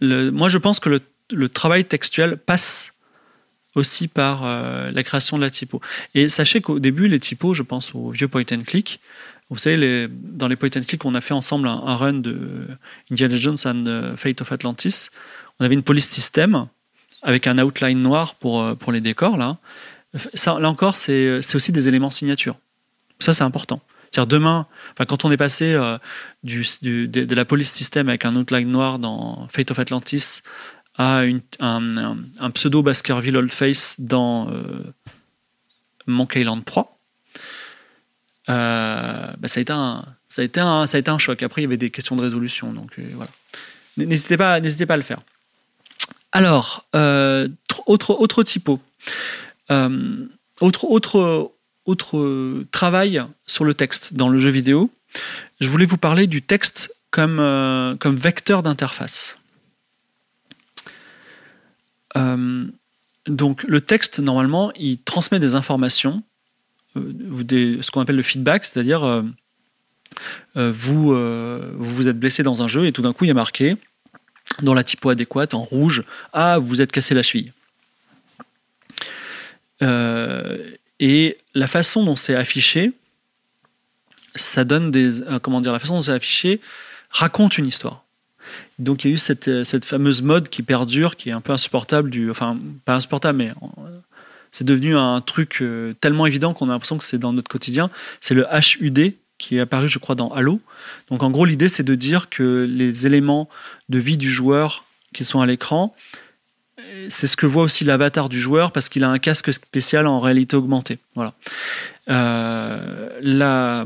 moi, 0.00 0.48
je 0.48 0.58
pense 0.58 0.80
que 0.80 1.00
le, 1.32 1.48
travail 1.48 1.84
textuel 1.84 2.36
passe 2.36 2.94
aussi 3.74 4.08
par 4.08 4.44
euh, 4.44 4.90
la 4.90 5.02
création 5.02 5.36
de 5.36 5.42
la 5.42 5.50
typo. 5.50 5.80
Et 6.14 6.28
sachez 6.28 6.60
qu'au 6.60 6.78
début, 6.78 7.08
les 7.08 7.20
typos, 7.20 7.54
je 7.54 7.62
pense 7.62 7.94
au 7.94 8.10
vieux 8.10 8.28
point 8.28 8.44
and 8.52 8.62
click, 8.66 9.00
vous 9.50 9.58
savez, 9.58 10.08
dans 10.08 10.48
les 10.48 10.56
point 10.56 10.70
and 10.76 10.82
click, 10.86 11.04
on 11.04 11.14
a 11.14 11.20
fait 11.20 11.34
ensemble 11.34 11.68
un, 11.68 11.94
run 11.96 12.14
de 12.14 12.68
Indiana 13.10 13.36
Jones 13.36 13.56
and 13.64 14.14
Fate 14.16 14.40
of 14.40 14.52
Atlantis. 14.52 15.08
On 15.58 15.64
avait 15.64 15.74
une 15.74 15.82
police 15.82 16.08
system 16.08 16.68
avec 17.22 17.46
un 17.46 17.58
outline 17.58 18.00
noir 18.00 18.36
pour, 18.36 18.76
pour 18.76 18.92
les 18.92 19.00
décors, 19.00 19.36
là. 19.36 19.58
Là 20.46 20.68
encore, 20.68 20.96
c'est 20.96 21.54
aussi 21.54 21.72
des 21.72 21.88
éléments 21.88 22.10
signature. 22.10 22.56
Ça, 23.18 23.34
c'est 23.34 23.44
important. 23.44 23.80
C'est-à-dire 24.10 24.26
demain, 24.26 24.66
quand 25.06 25.24
on 25.24 25.30
est 25.30 25.36
passé 25.36 25.72
euh, 25.72 25.98
de, 26.42 27.34
la 27.34 27.44
police 27.44 27.70
system 27.70 28.08
avec 28.08 28.24
un 28.24 28.34
outline 28.34 28.68
noir 28.68 28.98
dans 28.98 29.46
Fate 29.48 29.70
of 29.70 29.78
Atlantis 29.78 30.40
à 30.98 31.22
un, 31.60 32.50
pseudo 32.52 32.82
Baskerville 32.82 33.36
Old 33.36 33.52
Face 33.52 33.96
dans 33.98 34.50
euh, 34.50 34.82
Monkey 36.06 36.40
Island 36.40 36.64
3, 36.64 36.84
euh, 36.84 36.99
ça, 38.50 39.58
a 39.58 40.98
été 40.98 41.10
un, 41.10 41.18
choc. 41.18 41.42
Après, 41.42 41.62
il 41.62 41.64
y 41.64 41.66
avait 41.66 41.76
des 41.76 41.90
questions 41.90 42.16
de 42.16 42.22
résolution. 42.22 42.72
Donc 42.72 42.98
euh. 42.98 43.04
N'hésitez 43.96 44.36
pas, 44.36 44.54
à 44.54 44.96
le 44.96 45.02
faire. 45.02 45.20
Alors, 46.32 46.86
autre, 47.86 48.10
autre 48.20 48.42
typo. 48.42 48.80
autre, 50.60 50.84
autre, 51.84 52.64
travail 52.70 53.22
sur 53.46 53.64
le 53.64 53.74
texte 53.74 54.14
dans 54.14 54.28
le 54.28 54.38
jeu 54.38 54.50
vidéo. 54.50 54.90
Je 55.60 55.68
voulais 55.68 55.86
vous 55.86 55.98
parler 55.98 56.26
du 56.26 56.42
texte 56.42 56.94
comme, 57.10 57.38
comme 57.98 58.16
vecteur 58.16 58.62
d'interface. 58.62 59.40
Euh, 62.16 62.66
donc 63.26 63.62
le 63.64 63.80
texte, 63.80 64.20
normalement, 64.20 64.72
il 64.76 64.98
transmet 64.98 65.38
des 65.38 65.54
informations, 65.54 66.22
euh, 66.96 67.82
ce 67.82 67.90
qu'on 67.90 68.00
appelle 68.00 68.16
le 68.16 68.22
feedback, 68.22 68.64
c'est-à-dire 68.64 69.04
euh, 69.04 69.22
vous, 70.56 71.12
vous 71.12 71.94
vous 71.94 72.08
êtes 72.08 72.18
blessé 72.18 72.42
dans 72.42 72.62
un 72.62 72.68
jeu 72.68 72.86
et 72.86 72.92
tout 72.92 73.02
d'un 73.02 73.12
coup 73.12 73.24
il 73.24 73.28
y 73.28 73.30
a 73.30 73.34
marqué 73.34 73.76
dans 74.62 74.74
la 74.74 74.82
typo 74.82 75.08
adéquate 75.10 75.54
en 75.54 75.62
rouge 75.62 76.02
Ah, 76.32 76.58
vous 76.58 76.80
êtes 76.80 76.92
cassé 76.92 77.14
la 77.14 77.22
cheville. 77.22 77.52
et 81.00 81.38
la 81.54 81.66
façon 81.66 82.04
dont 82.04 82.16
c'est 82.16 82.34
affiché, 82.34 82.92
ça 84.34 84.64
donne 84.64 84.90
des. 84.90 85.20
comment 85.42 85.60
dire 85.60 85.72
La 85.72 85.78
façon 85.78 85.94
dont 85.94 86.02
c'est 86.02 86.12
affiché 86.12 86.60
raconte 87.10 87.58
une 87.58 87.66
histoire. 87.66 88.04
Donc 88.78 89.04
il 89.04 89.08
y 89.08 89.10
a 89.10 89.14
eu 89.14 89.18
cette, 89.18 89.48
euh, 89.48 89.64
cette, 89.64 89.84
fameuse 89.84 90.22
mode 90.22 90.48
qui 90.48 90.62
perdure, 90.62 91.16
qui 91.16 91.28
est 91.28 91.32
un 91.32 91.40
peu 91.40 91.52
insupportable, 91.52 92.10
du, 92.10 92.30
enfin 92.30 92.58
pas 92.84 92.94
insupportable, 92.94 93.38
mais 93.38 93.52
c'est 94.52 94.64
devenu 94.64 94.96
un 94.96 95.20
truc 95.20 95.58
euh, 95.60 95.94
tellement 96.00 96.26
évident 96.26 96.54
qu'on 96.54 96.68
a 96.68 96.72
l'impression 96.72 96.98
que 96.98 97.04
c'est 97.04 97.18
dans 97.18 97.32
notre 97.32 97.48
quotidien. 97.48 97.90
C'est 98.20 98.34
le 98.34 98.46
HUD 98.80 99.14
qui 99.38 99.56
est 99.56 99.60
apparu, 99.60 99.88
je 99.88 99.98
crois, 99.98 100.14
dans 100.14 100.30
Halo. 100.30 100.60
Donc 101.08 101.22
en 101.22 101.30
gros, 101.30 101.44
l'idée, 101.44 101.68
c'est 101.68 101.82
de 101.82 101.94
dire 101.94 102.28
que 102.28 102.66
les 102.68 103.06
éléments 103.06 103.48
de 103.88 103.98
vie 103.98 104.16
du 104.16 104.30
joueur 104.30 104.84
qui 105.14 105.24
sont 105.24 105.40
à 105.40 105.46
l'écran, 105.46 105.94
c'est 107.08 107.26
ce 107.26 107.36
que 107.36 107.46
voit 107.46 107.62
aussi 107.62 107.84
l'avatar 107.84 108.28
du 108.28 108.40
joueur 108.40 108.72
parce 108.72 108.88
qu'il 108.88 109.04
a 109.04 109.08
un 109.08 109.18
casque 109.18 109.52
spécial 109.52 110.06
en 110.06 110.20
réalité 110.20 110.56
augmentée. 110.56 110.98
Voilà. 111.14 111.34
Euh, 112.08 113.84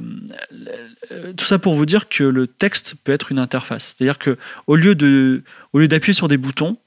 tout 1.36 1.44
ça 1.44 1.58
pour 1.58 1.74
vous 1.74 1.86
dire 1.86 2.08
que 2.08 2.24
le 2.24 2.46
texte 2.46 2.94
peut 3.04 3.12
être 3.12 3.30
une 3.30 3.38
interface. 3.38 3.94
C'est-à-dire 3.96 4.18
que 4.18 4.38
au 4.66 4.76
lieu 4.76 4.94
de, 4.94 5.42
au 5.72 5.78
lieu 5.78 5.88
d'appuyer 5.88 6.14
sur 6.14 6.28
des 6.28 6.38
boutons 6.38 6.78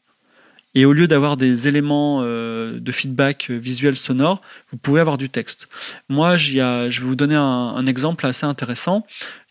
et 0.77 0.85
au 0.85 0.93
lieu 0.93 1.07
d'avoir 1.07 1.37
des 1.37 1.67
éléments 1.67 2.19
euh, 2.21 2.79
de 2.79 2.91
feedback 2.91 3.49
visuel 3.49 3.97
sonore, 3.97 4.43
vous 4.69 4.77
pouvez 4.77 5.01
avoir 5.01 5.17
du 5.17 5.27
texte. 5.27 5.69
Moi, 6.07 6.37
je 6.37 6.59
vais 6.59 7.03
vous 7.03 7.15
donner 7.15 7.33
un, 7.33 7.83
exemple 7.87 8.27
assez 8.27 8.45
intéressant. 8.45 9.03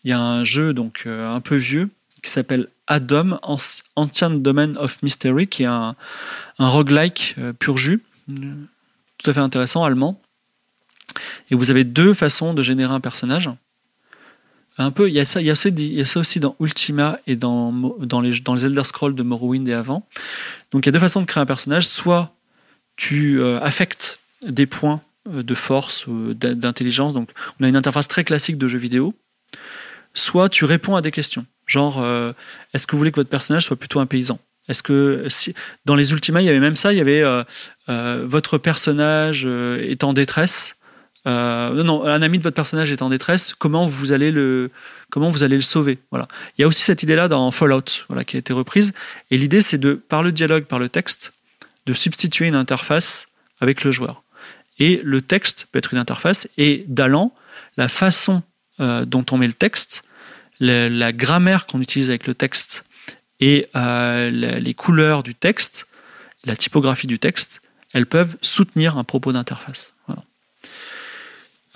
Il 0.05 0.09
y 0.09 0.13
a 0.13 0.21
un 0.21 0.45
jeu 0.45 0.71
donc 0.71 1.03
euh, 1.05 1.29
un 1.29 1.41
peu 1.41 1.55
vieux 1.55 1.89
qui 2.23 2.31
s'appelle 2.31 2.69
Adam, 2.87 3.41
Ancient 3.43 4.29
Domain 4.29 4.73
of 4.77 5.03
Mystery, 5.03 5.47
qui 5.47 5.63
est 5.63 5.65
un, 5.65 5.97
un 6.59 6.69
roguelike 6.69 7.35
pur 7.59 7.77
jus, 7.77 8.01
tout 8.29 9.29
à 9.29 9.33
fait 9.33 9.41
intéressant, 9.41 9.83
allemand. 9.83 10.21
Et 11.51 11.55
vous 11.55 11.71
avez 11.71 11.83
deux 11.83 12.13
façons 12.13 12.53
de 12.53 12.63
générer 12.63 12.93
un 12.93 13.01
personnage. 13.01 13.49
Un 14.79 14.91
peu, 14.91 15.09
il 15.09 15.13
y 15.13 15.19
a 15.19 15.25
ça, 15.25 15.39
aussi 16.19 16.39
dans 16.39 16.55
Ultima 16.59 17.19
et 17.25 17.35
dans, 17.35 17.71
dans, 17.99 18.21
les, 18.21 18.39
dans 18.41 18.53
les 18.53 18.65
Elder 18.65 18.83
Scrolls 18.83 19.15
de 19.15 19.23
Morrowind 19.23 19.67
et 19.67 19.73
avant. 19.73 20.07
Donc 20.71 20.85
il 20.85 20.87
y 20.87 20.89
a 20.89 20.91
deux 20.91 20.99
façons 20.99 21.21
de 21.21 21.25
créer 21.25 21.41
un 21.41 21.47
personnage. 21.47 21.87
Soit 21.87 22.31
tu 22.95 23.41
euh, 23.41 23.59
affectes 23.61 24.19
des 24.43 24.67
points 24.67 25.01
euh, 25.29 25.41
de 25.41 25.55
force 25.55 26.05
ou 26.05 26.33
d'intelligence. 26.35 27.15
Donc 27.15 27.31
on 27.59 27.63
a 27.63 27.67
une 27.67 27.75
interface 27.75 28.07
très 28.07 28.23
classique 28.23 28.59
de 28.59 28.67
jeu 28.67 28.77
vidéo. 28.77 29.15
Soit 30.13 30.49
tu 30.49 30.65
réponds 30.65 30.95
à 30.95 31.01
des 31.01 31.11
questions. 31.11 31.45
Genre, 31.65 31.99
euh, 31.99 32.33
est-ce 32.73 32.85
que 32.85 32.91
vous 32.91 32.99
voulez 32.99 33.11
que 33.11 33.19
votre 33.19 33.29
personnage 33.29 33.65
soit 33.65 33.77
plutôt 33.77 33.99
un 33.99 34.05
paysan? 34.05 34.39
Est-ce 34.67 34.83
que 34.83 35.25
dans 35.85 35.95
les 35.95 36.11
Ultima, 36.11 36.41
il 36.41 36.45
y 36.45 36.49
avait 36.49 36.59
même 36.59 36.75
ça, 36.75 36.91
il 36.91 36.97
y 36.97 37.01
avait 37.01 37.23
votre 37.87 38.57
personnage 38.57 39.45
est 39.45 40.03
en 40.03 40.11
détresse 40.11 40.75
euh, 41.27 42.03
un 42.05 42.21
ami 42.21 42.37
de 42.37 42.43
votre 42.43 42.55
personnage 42.55 42.91
est 42.91 43.01
en 43.01 43.09
détresse, 43.09 43.53
comment 43.57 43.85
vous 43.85 44.13
allez 44.13 44.31
le, 44.31 44.71
comment 45.09 45.29
vous 45.29 45.43
allez 45.43 45.57
le 45.57 45.61
sauver? 45.61 45.99
Voilà. 46.09 46.27
Il 46.57 46.61
y 46.61 46.63
a 46.63 46.67
aussi 46.67 46.83
cette 46.83 47.03
idée-là 47.03 47.27
dans 47.27 47.51
Fallout, 47.51 48.05
voilà, 48.07 48.23
qui 48.23 48.37
a 48.37 48.39
été 48.39 48.53
reprise. 48.53 48.93
Et 49.29 49.37
l'idée, 49.37 49.61
c'est 49.61 49.77
de, 49.77 49.93
par 49.93 50.23
le 50.23 50.31
dialogue, 50.31 50.63
par 50.63 50.79
le 50.79 50.87
texte, 50.87 51.33
de 51.85 51.93
substituer 51.93 52.47
une 52.47 52.55
interface 52.55 53.27
avec 53.59 53.83
le 53.83 53.91
joueur. 53.91 54.23
Et 54.79 55.01
le 55.03 55.21
texte 55.21 55.67
peut 55.71 55.79
être 55.79 55.93
une 55.93 55.99
interface, 55.99 56.47
et 56.57 56.85
d'allant, 56.87 57.33
la 57.75 57.89
façon 57.89 58.41
euh, 58.79 59.05
dont 59.05 59.25
on 59.31 59.37
met 59.37 59.47
le 59.47 59.53
texte, 59.53 60.03
la, 60.59 61.11
grammaire 61.11 61.65
qu'on 61.65 61.81
utilise 61.81 62.09
avec 62.09 62.25
le 62.25 62.35
texte 62.35 62.85
et 63.39 63.67
euh, 63.75 64.29
les 64.31 64.73
couleurs 64.73 65.23
du 65.23 65.35
texte, 65.35 65.87
la 66.45 66.55
typographie 66.55 67.05
du 67.05 67.19
texte, 67.19 67.61
elles 67.93 68.05
peuvent 68.05 68.37
soutenir 68.41 68.97
un 68.97 69.03
propos 69.03 69.31
d'interface. 69.31 69.93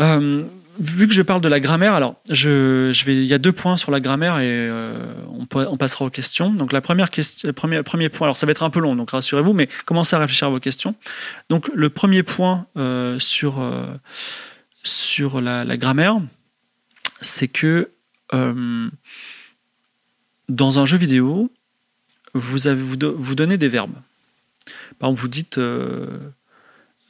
Euh, 0.01 0.43
vu 0.79 1.07
que 1.07 1.13
je 1.13 1.21
parle 1.21 1.41
de 1.41 1.47
la 1.47 1.59
grammaire, 1.59 1.93
alors 1.93 2.15
je, 2.29 2.91
je, 2.93 3.05
vais, 3.05 3.15
il 3.15 3.25
y 3.25 3.33
a 3.33 3.37
deux 3.37 3.51
points 3.51 3.77
sur 3.77 3.91
la 3.91 3.99
grammaire 3.99 4.39
et 4.39 4.47
euh, 4.47 5.13
on, 5.27 5.45
passera 5.77 6.05
aux 6.05 6.09
questions. 6.09 6.51
Donc 6.51 6.73
la 6.73 6.81
première 6.81 7.11
question, 7.11 7.51
premier, 7.53 8.09
point, 8.09 8.25
alors 8.27 8.37
ça 8.37 8.45
va 8.45 8.51
être 8.51 8.63
un 8.63 8.69
peu 8.69 8.79
long, 8.79 8.95
donc 8.95 9.11
rassurez-vous, 9.11 9.53
mais 9.53 9.69
commencez 9.85 10.15
à 10.15 10.19
réfléchir 10.19 10.47
à 10.47 10.51
vos 10.51 10.59
questions. 10.59 10.95
Donc 11.49 11.69
le 11.73 11.89
premier 11.89 12.23
point 12.23 12.65
euh, 12.77 13.19
sur 13.19 13.61
sur 14.83 15.41
la, 15.41 15.63
la 15.63 15.77
grammaire, 15.77 16.19
c'est 17.21 17.47
que 17.47 17.91
dans 20.49 20.79
un 20.79 20.85
jeu 20.85 20.97
vidéo, 20.97 21.51
vous 22.33 22.67
avez 22.67 22.81
vous, 22.81 22.95
vous 23.15 23.35
donnez 23.35 23.57
des 23.57 23.67
verbes. 23.67 23.93
Par 24.99 25.09
exemple, 25.09 25.21
vous 25.21 25.27
dites 25.27 25.59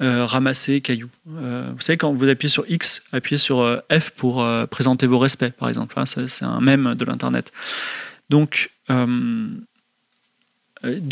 euh, 0.02 0.26
ramasser 0.26 0.82
cailloux. 0.82 1.12
Euh, 1.38 1.70
vous 1.76 1.82
savez, 1.82 1.95
quand 1.95 2.12
vous 2.12 2.28
appuyez 2.28 2.49
sur 2.49 2.66
X, 2.68 3.04
appuyez 3.12 3.38
sur 3.38 3.60
euh, 3.60 3.78
F 3.91 4.10
pour 4.10 4.43
présenter 4.70 5.06
vos 5.06 5.20
respects, 5.20 5.52
par 5.52 5.70
exemple. 5.70 5.99
Hein, 5.99 6.06
c'est 6.06 6.43
un 6.43 6.60
mème 6.60 6.95
de 6.95 7.06
l'Internet. 7.06 7.52
Donc, 8.30 8.72
deux 8.89 9.58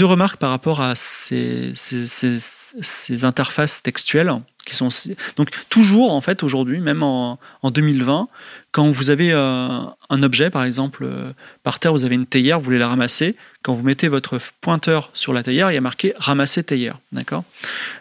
remarques 0.06 0.38
par 0.38 0.50
rapport 0.50 0.82
à 0.82 0.96
ces, 0.96 1.74
ces, 1.76 3.26
interfaces 3.26 3.84
textuelles 3.84 4.34
donc 5.36 5.52
toujours 5.70 6.12
en 6.14 6.22
fait 6.22 6.44
aujourd'hui 6.44 6.80
même 6.80 7.04
en, 7.04 7.40
en, 7.62 7.72
2020 7.72 8.28
quand 8.72 8.90
vous 8.92 9.10
avez 9.10 9.32
un 9.32 10.24
objet 10.24 10.50
par 10.50 10.64
exemple 10.64 11.08
par 11.64 11.80
terre 11.80 11.92
vous 11.92 12.06
avez 12.06 12.16
une 12.16 12.26
théière 12.26 12.60
vous 12.60 12.66
voulez 12.66 12.78
la 12.78 12.88
ramasser 12.88 13.36
quand 13.64 13.74
vous 13.74 13.84
mettez 13.84 14.08
votre 14.08 14.40
pointeur 14.62 15.10
sur 15.14 15.34
la 15.34 15.44
théière 15.44 15.72
il 15.72 15.76
y 15.76 15.78
a 15.78 15.82
marqué 15.82 16.14
ramasser 16.18 16.64
théière 16.64 17.00
d'accord? 17.12 17.44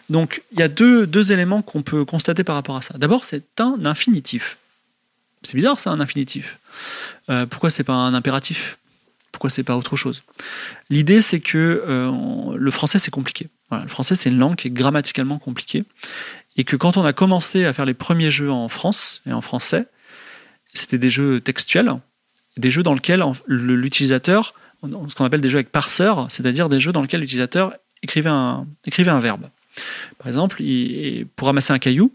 Donc 0.09 0.43
il 0.53 0.59
y 0.59 0.63
a 0.63 0.67
deux, 0.67 1.07
deux 1.07 1.31
éléments 1.31 1.61
qu'on 1.61 1.81
peut 1.81 2.05
constater 2.05 2.43
par 2.43 2.55
rapport 2.55 2.77
à 2.77 2.81
ça 2.81 2.97
d'abord 2.97 3.23
c'est 3.23 3.59
un 3.59 3.85
infinitif 3.85 4.57
C'est 5.43 5.55
bizarre, 5.55 5.79
ça, 5.79 5.91
un 5.91 5.99
infinitif. 5.99 6.59
Euh, 7.29 7.45
pourquoi 7.45 7.69
c'est 7.69 7.83
pas 7.83 7.93
un 7.93 8.13
impératif? 8.13 8.77
Pourquoi 9.31 9.49
c'est 9.49 9.63
pas 9.63 9.77
autre 9.77 9.95
chose? 9.95 10.23
L'idée, 10.89 11.21
c'est 11.21 11.39
que 11.39 11.83
euh, 11.87 12.57
le 12.57 12.71
français, 12.71 12.99
c'est 12.99 13.11
compliqué. 13.11 13.47
Le 13.71 13.87
français, 13.87 14.15
c'est 14.15 14.29
une 14.29 14.39
langue 14.39 14.55
qui 14.55 14.67
est 14.67 14.71
grammaticalement 14.71 15.39
compliquée. 15.39 15.85
Et 16.59 16.65
que 16.65 16.75
quand 16.75 16.97
on 16.97 17.05
a 17.05 17.13
commencé 17.13 17.63
à 17.63 17.71
faire 17.71 17.85
les 17.85 17.93
premiers 17.93 18.31
jeux 18.31 18.51
en 18.51 18.67
France 18.67 19.21
et 19.25 19.31
en 19.31 19.39
français, 19.39 19.85
c'était 20.73 20.97
des 20.97 21.09
jeux 21.09 21.39
textuels, 21.39 21.93
des 22.57 22.69
jeux 22.69 22.83
dans 22.83 22.93
lesquels 22.93 23.23
l'utilisateur, 23.47 24.53
ce 24.83 25.15
qu'on 25.15 25.23
appelle 25.23 25.39
des 25.39 25.47
jeux 25.47 25.59
avec 25.59 25.71
parseur, 25.71 26.27
c'est-à-dire 26.29 26.67
des 26.67 26.81
jeux 26.81 26.91
dans 26.91 27.01
lesquels 27.01 27.21
l'utilisateur 27.21 27.73
écrivait 28.03 28.29
un, 28.29 28.67
écrivait 28.85 29.09
un 29.09 29.21
verbe. 29.21 29.47
Par 30.17 30.27
exemple, 30.27 30.61
pour 31.37 31.47
ramasser 31.47 31.71
un 31.71 31.79
caillou, 31.79 32.13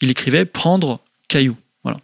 il 0.00 0.08
écrivait 0.08 0.44
prendre 0.44 1.00
caillou. 1.26 1.56
Voilà. 1.82 1.98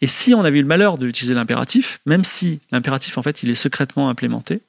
Et 0.00 0.06
si 0.06 0.32
on 0.32 0.42
avait 0.42 0.60
eu 0.60 0.62
le 0.62 0.68
malheur 0.68 0.96
d'utiliser 0.96 1.34
l'impératif, 1.34 2.00
même 2.06 2.24
si 2.24 2.60
l'impératif 2.72 3.18
en 3.18 3.22
fait 3.22 3.42
il 3.42 3.50
est 3.50 3.54
secrètement 3.54 4.08
implémenté, 4.08 4.62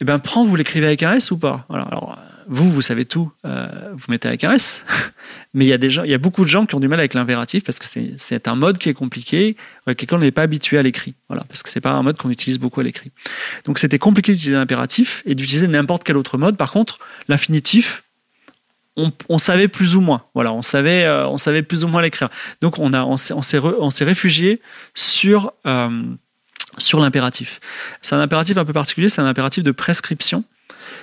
eh 0.00 0.04
ben 0.04 0.18
prends 0.18 0.44
vous 0.44 0.56
l'écrivez 0.56 0.86
avec 0.86 1.02
un 1.02 1.14
S 1.14 1.30
ou 1.30 1.38
pas? 1.38 1.66
Alors 1.70 2.18
vous 2.48 2.70
vous 2.70 2.82
savez 2.82 3.04
tout, 3.04 3.30
euh, 3.44 3.92
vous 3.92 4.06
mettez 4.08 4.26
avec 4.26 4.42
un 4.44 4.52
S, 4.52 4.84
mais 5.54 5.66
il 5.66 5.68
y 5.68 5.72
a 5.72 5.78
des 5.78 5.90
gens, 5.90 6.04
il 6.04 6.10
y 6.10 6.14
a 6.14 6.18
beaucoup 6.18 6.44
de 6.44 6.48
gens 6.48 6.66
qui 6.66 6.74
ont 6.74 6.80
du 6.80 6.88
mal 6.88 6.98
avec 6.98 7.14
l'impératif 7.14 7.62
parce 7.62 7.78
que 7.78 7.86
c'est 8.16 8.48
un 8.48 8.54
mode 8.54 8.78
qui 8.78 8.88
est 8.88 8.94
compliqué, 8.94 9.56
quelqu'un 9.86 10.18
n'est 10.18 10.30
pas 10.30 10.42
habitué 10.42 10.78
à 10.78 10.82
l'écrit. 10.82 11.14
Voilà, 11.28 11.44
parce 11.44 11.62
que 11.62 11.68
c'est 11.68 11.80
pas 11.80 11.90
un 11.90 12.02
mode 12.02 12.16
qu'on 12.16 12.30
utilise 12.30 12.58
beaucoup 12.58 12.80
à 12.80 12.84
l'écrit. 12.84 13.12
Donc 13.64 13.78
c'était 13.78 13.98
compliqué 13.98 14.32
d'utiliser 14.32 14.56
l'impératif 14.56 15.22
et 15.26 15.34
d'utiliser 15.34 15.68
n'importe 15.68 16.04
quel 16.04 16.16
autre 16.16 16.38
mode. 16.38 16.56
Par 16.56 16.70
contre, 16.70 16.98
l'infinitif, 17.28 18.02
on, 19.28 19.38
savait 19.38 19.68
plus 19.68 19.94
ou 19.94 20.00
moins. 20.00 20.24
Voilà, 20.34 20.52
on 20.52 20.62
savait, 20.62 21.04
euh, 21.04 21.28
on 21.28 21.38
savait 21.38 21.62
plus 21.62 21.84
ou 21.84 21.88
moins 21.88 22.02
l'écrire. 22.02 22.28
Donc 22.60 22.78
on 22.78 22.92
a, 22.92 23.04
on 23.04 23.16
s'est, 23.16 24.04
réfugié 24.04 24.60
sur 24.94 25.52
euh, 25.66 26.02
sur 26.78 27.00
l'impératif. 27.00 27.60
C'est 28.02 28.14
un 28.14 28.20
impératif 28.20 28.56
un 28.56 28.64
peu 28.64 28.72
particulier. 28.72 29.08
C'est 29.08 29.20
un 29.20 29.26
impératif 29.26 29.64
de 29.64 29.72
prescription. 29.72 30.44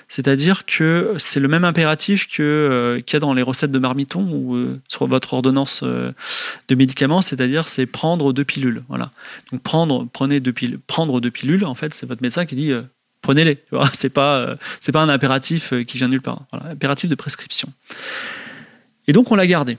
C'est-à-dire 0.08 0.66
que 0.66 1.14
c'est 1.20 1.40
le 1.40 1.48
même 1.48 1.64
impératif 1.64 2.28
que 2.28 2.42
euh, 2.42 3.02
qu'il 3.02 3.16
y 3.16 3.18
a 3.18 3.20
dans 3.20 3.34
les 3.34 3.44
recettes 3.44 3.72
de 3.72 3.80
marmiton 3.80 4.22
ou 4.22 4.80
sur 4.88 5.08
votre 5.08 5.34
ordonnance 5.34 5.84
de 5.84 6.76
médicaments, 6.76 7.22
c'est-à-dire 7.22 7.68
c'est 7.68 7.86
prendre 7.86 8.34
deux 8.34 8.44
pilules. 8.44 8.84
Voilà. 8.90 9.12
Donc 9.52 9.62
prendre, 9.62 10.08
prenez 10.12 10.40
deux 10.40 10.54
pilules. 10.54 10.80
Prendre 10.80 11.22
deux 11.22 11.32
pilules, 11.32 11.66
en 11.66 11.76
fait, 11.76 11.94
c'est 11.94 12.08
votre 12.08 12.24
médecin 12.24 12.46
qui 12.46 12.56
dit 12.56 12.74
prenez-les. 13.26 13.58
C'est 13.94 14.10
pas, 14.10 14.38
euh, 14.38 14.56
pas 14.94 15.02
un 15.02 15.10
impératif 15.10 15.74
euh, 15.74 15.84
qui 15.84 15.98
vient 15.98 16.08
nulle 16.08 16.22
part. 16.22 16.44
Voilà, 16.52 16.72
impératif 16.72 17.10
de 17.10 17.16
prescription. 17.16 17.70
Et 19.08 19.14
donc 19.14 19.32
on 19.32 19.36
l'a 19.36 19.48
gardé. 19.48 19.78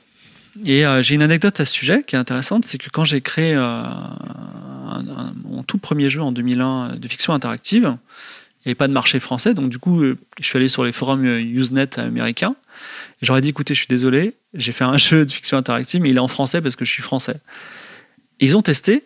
Et 0.64 0.86
euh, 0.86 1.02
j'ai 1.02 1.14
une 1.14 1.22
anecdote 1.22 1.60
à 1.60 1.64
ce 1.64 1.72
sujet 1.72 2.02
qui 2.02 2.16
est 2.16 2.18
intéressante, 2.18 2.64
c'est 2.64 2.78
que 2.78 2.88
quand 2.90 3.04
j'ai 3.04 3.20
créé 3.20 3.54
mon 5.44 5.62
tout 5.62 5.78
premier 5.78 6.08
jeu 6.08 6.22
en 6.22 6.32
2001 6.32 6.96
de 6.96 7.08
fiction 7.08 7.34
interactive, 7.34 7.96
il 8.64 8.68
n'y 8.68 8.70
avait 8.70 8.74
pas 8.74 8.88
de 8.88 8.92
marché 8.92 9.20
français, 9.20 9.54
donc 9.54 9.68
du 9.68 9.78
coup, 9.78 10.02
je 10.02 10.16
suis 10.40 10.56
allé 10.56 10.68
sur 10.68 10.84
les 10.84 10.92
forums 10.92 11.24
Usenet 11.24 11.98
américains. 11.98 12.56
J'aurais 13.22 13.40
dit, 13.40 13.48
écoutez, 13.48 13.74
je 13.74 13.80
suis 13.80 13.88
désolé, 13.88 14.34
j'ai 14.54 14.72
fait 14.72 14.84
un 14.84 14.96
jeu 14.96 15.24
de 15.24 15.30
fiction 15.30 15.56
interactive, 15.56 16.00
mais 16.00 16.10
il 16.10 16.16
est 16.16 16.20
en 16.20 16.28
français 16.28 16.60
parce 16.60 16.76
que 16.76 16.84
je 16.84 16.90
suis 16.90 17.02
français. 17.02 17.36
ils 18.40 18.56
ont 18.56 18.62
testé, 18.62 19.04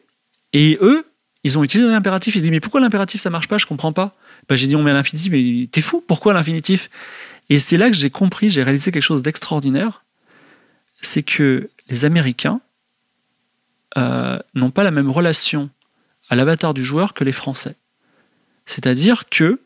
et 0.53 0.79
eux, 0.81 1.05
ils 1.45 1.59
ont 1.59 1.65
utilisé 1.65 1.89
l'impératif. 1.89 2.37
Ils 2.37 2.43
disent, 2.43 2.51
mais 2.51 2.61
pourquoi 2.61 2.81
l'impératif, 2.81 3.21
ça 3.21 3.31
marche 3.31 3.49
pas? 3.49 3.59
Je 3.59 3.67
comprends 3.67 3.93
pas. 3.93 4.17
Bah, 4.49 4.57
j'ai 4.57 4.67
dit 4.67 4.77
on 4.77 4.83
met 4.83 4.93
l'infinitif, 4.93 5.33
mais 5.33 5.69
t'es 5.71 5.81
fou, 5.81 6.03
pourquoi 6.07 6.35
l'infinitif? 6.35 6.91
Et 7.49 7.59
c'est 7.59 7.77
là 7.77 7.91
que 7.91 7.97
j'ai 7.97 8.11
compris, 8.11 8.51
j'ai 8.51 8.63
réalisé 8.63 8.91
quelque 8.91 9.03
chose 9.03 9.23
d'extraordinaire, 9.23 10.05
c'est 11.03 11.23
que 11.23 11.71
les 11.89 12.05
Américains 12.05 12.61
euh, 13.97 14.39
n'ont 14.55 14.71
pas 14.71 14.85
la 14.85 14.91
même 14.91 15.11
relation 15.11 15.71
à 16.29 16.37
l'avatar 16.37 16.75
du 16.75 16.85
joueur 16.85 17.15
que 17.15 17.25
les 17.25 17.33
Français. 17.33 17.75
C'est-à-dire 18.67 19.29
que 19.29 19.61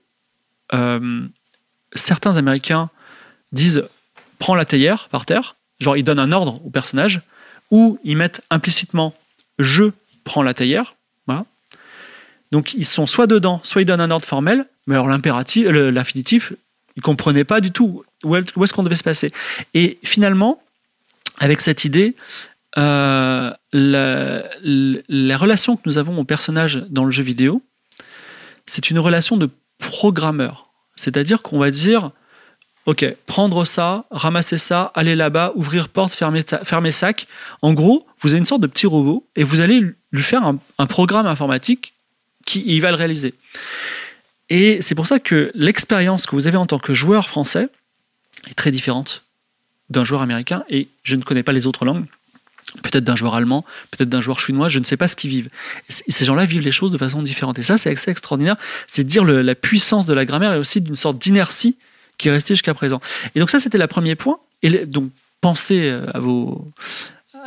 euh, 0.73 1.27
certains 1.95 2.37
Américains 2.37 2.91
disent 3.53 3.87
prends 4.39 4.55
la 4.55 4.65
théière 4.65 5.09
par 5.09 5.27
terre, 5.27 5.57
genre 5.79 5.97
ils 5.97 6.05
donnent 6.05 6.19
un 6.19 6.33
ordre 6.33 6.65
au 6.65 6.71
personnage, 6.71 7.21
ou 7.71 7.99
ils 8.05 8.17
mettent 8.17 8.43
implicitement 8.51 9.15
je 9.59 9.85
prends 10.25 10.43
la 10.43 10.55
théière, 10.55 10.97
voilà. 11.27 11.45
Donc 12.51 12.75
ils 12.75 12.87
sont 12.87 13.07
soit 13.07 13.27
dedans, 13.27 13.61
soit 13.63 13.83
ils 13.83 13.85
donnent 13.85 14.01
un 14.01 14.11
ordre 14.11 14.27
formel, 14.27 14.67
mais 14.87 14.95
alors 14.95 15.09
l'impératif, 15.09 15.67
l'infinitif, 15.67 16.53
ils 16.97 17.03
comprenaient 17.03 17.45
pas 17.45 17.61
du 17.61 17.73
tout 17.73 18.05
où 18.23 18.37
est-ce 18.37 18.73
qu'on 18.73 18.83
devait 18.83 18.97
se 18.97 19.05
passer. 19.05 19.33
Et 19.75 19.99
finalement, 20.03 20.63
avec 21.39 21.61
cette 21.61 21.85
idée, 21.85 22.15
euh, 22.77 23.53
la, 23.73 24.43
la, 24.63 25.37
relation 25.37 25.77
que 25.77 25.83
nous 25.87 25.99
avons 25.99 26.19
au 26.19 26.25
personnage 26.25 26.85
dans 26.91 27.05
le 27.05 27.11
jeu 27.11 27.23
vidéo, 27.23 27.63
c'est 28.67 28.91
une 28.91 28.99
relation 28.99 29.37
de 29.37 29.49
programmeur. 29.79 30.71
C'est-à-dire 30.97 31.43
qu'on 31.43 31.59
va 31.59 31.71
dire, 31.71 32.11
OK, 32.87 33.05
prendre 33.27 33.65
ça, 33.65 34.05
ramasser 34.11 34.59
ça, 34.59 34.93
aller 34.95 35.15
là-bas, 35.15 35.53
ouvrir 35.55 35.89
porte, 35.89 36.13
fermer, 36.13 36.43
fermer 36.65 36.93
sac. 36.93 37.27
En 37.63 37.73
gros, 37.73 38.07
vous 38.21 38.31
avez 38.31 38.39
une 38.39 38.47
sorte 38.47 38.63
de 38.63 38.67
petit 38.67 38.87
robot 38.87 39.27
et 39.37 39.45
vous 39.45 39.61
allez 39.61 39.81
lui 40.13 40.23
faire 40.23 40.43
un 40.45 40.87
programme 40.87 41.27
informatique 41.27 41.95
qui 42.45 42.63
il 42.67 42.81
va 42.81 42.91
le 42.91 42.97
réaliser. 42.97 43.35
Et 44.51 44.81
c'est 44.83 44.95
pour 44.95 45.07
ça 45.07 45.19
que 45.19 45.51
l'expérience 45.55 46.27
que 46.27 46.37
vous 46.37 46.47
avez 46.47 46.57
en 46.57 46.67
tant 46.67 46.79
que 46.79 46.95
joueur 46.95 47.27
français 47.27 47.69
est 48.49 48.55
très 48.55 48.71
différente 48.71 49.25
d'un 49.91 50.05
joueur 50.05 50.23
américain. 50.23 50.65
Et 50.69 50.89
je 51.03 51.17
ne 51.17 51.23
connais 51.23 51.43
pas 51.43 51.53
les 51.53 51.67
autres 51.67 51.85
langues. 51.85 52.07
Peut-être 52.83 53.05
d'un 53.05 53.15
joueur 53.15 53.35
allemand, 53.35 53.65
peut-être 53.91 54.09
d'un 54.09 54.21
joueur 54.21 54.41
chinois, 54.41 54.69
je 54.69 54.79
ne 54.79 54.85
sais 54.85 54.97
pas 54.97 55.07
ce 55.07 55.15
qu'ils 55.15 55.31
vivent. 55.31 55.51
Et 56.09 56.13
ces 56.13 56.25
gens-là 56.25 56.45
vivent 56.45 56.63
les 56.63 56.73
choses 56.73 56.91
de 56.91 56.99
façon 56.99 57.23
différente. 57.23 57.59
Et 57.59 57.63
ça, 57.63 57.79
c'est 57.79 57.93
assez 57.93 58.11
extraordinaire. 58.11 58.57
C'est 58.87 59.05
dire 59.05 59.25
la 59.25 59.55
puissance 59.55 60.07
de 60.07 60.15
la 60.15 60.25
grammaire 60.25 60.55
et 60.55 60.59
aussi 60.59 60.81
d'une 60.81 60.97
sorte 60.97 61.19
d'inertie 61.19 61.77
qui 62.19 62.29
est 62.29 62.33
restée 62.33 62.55
jusqu'à 62.55 62.75
présent. 62.75 63.01
Et 63.35 63.41
donc 63.41 63.51
ça, 63.51 63.61
c'était 63.61 63.79
le 63.79 63.87
premier 63.87 64.15
point. 64.15 64.39
Et 64.63 64.87
donc, 64.87 65.11
pensez 65.41 65.91
à 66.15 66.19
vos, 66.19 66.73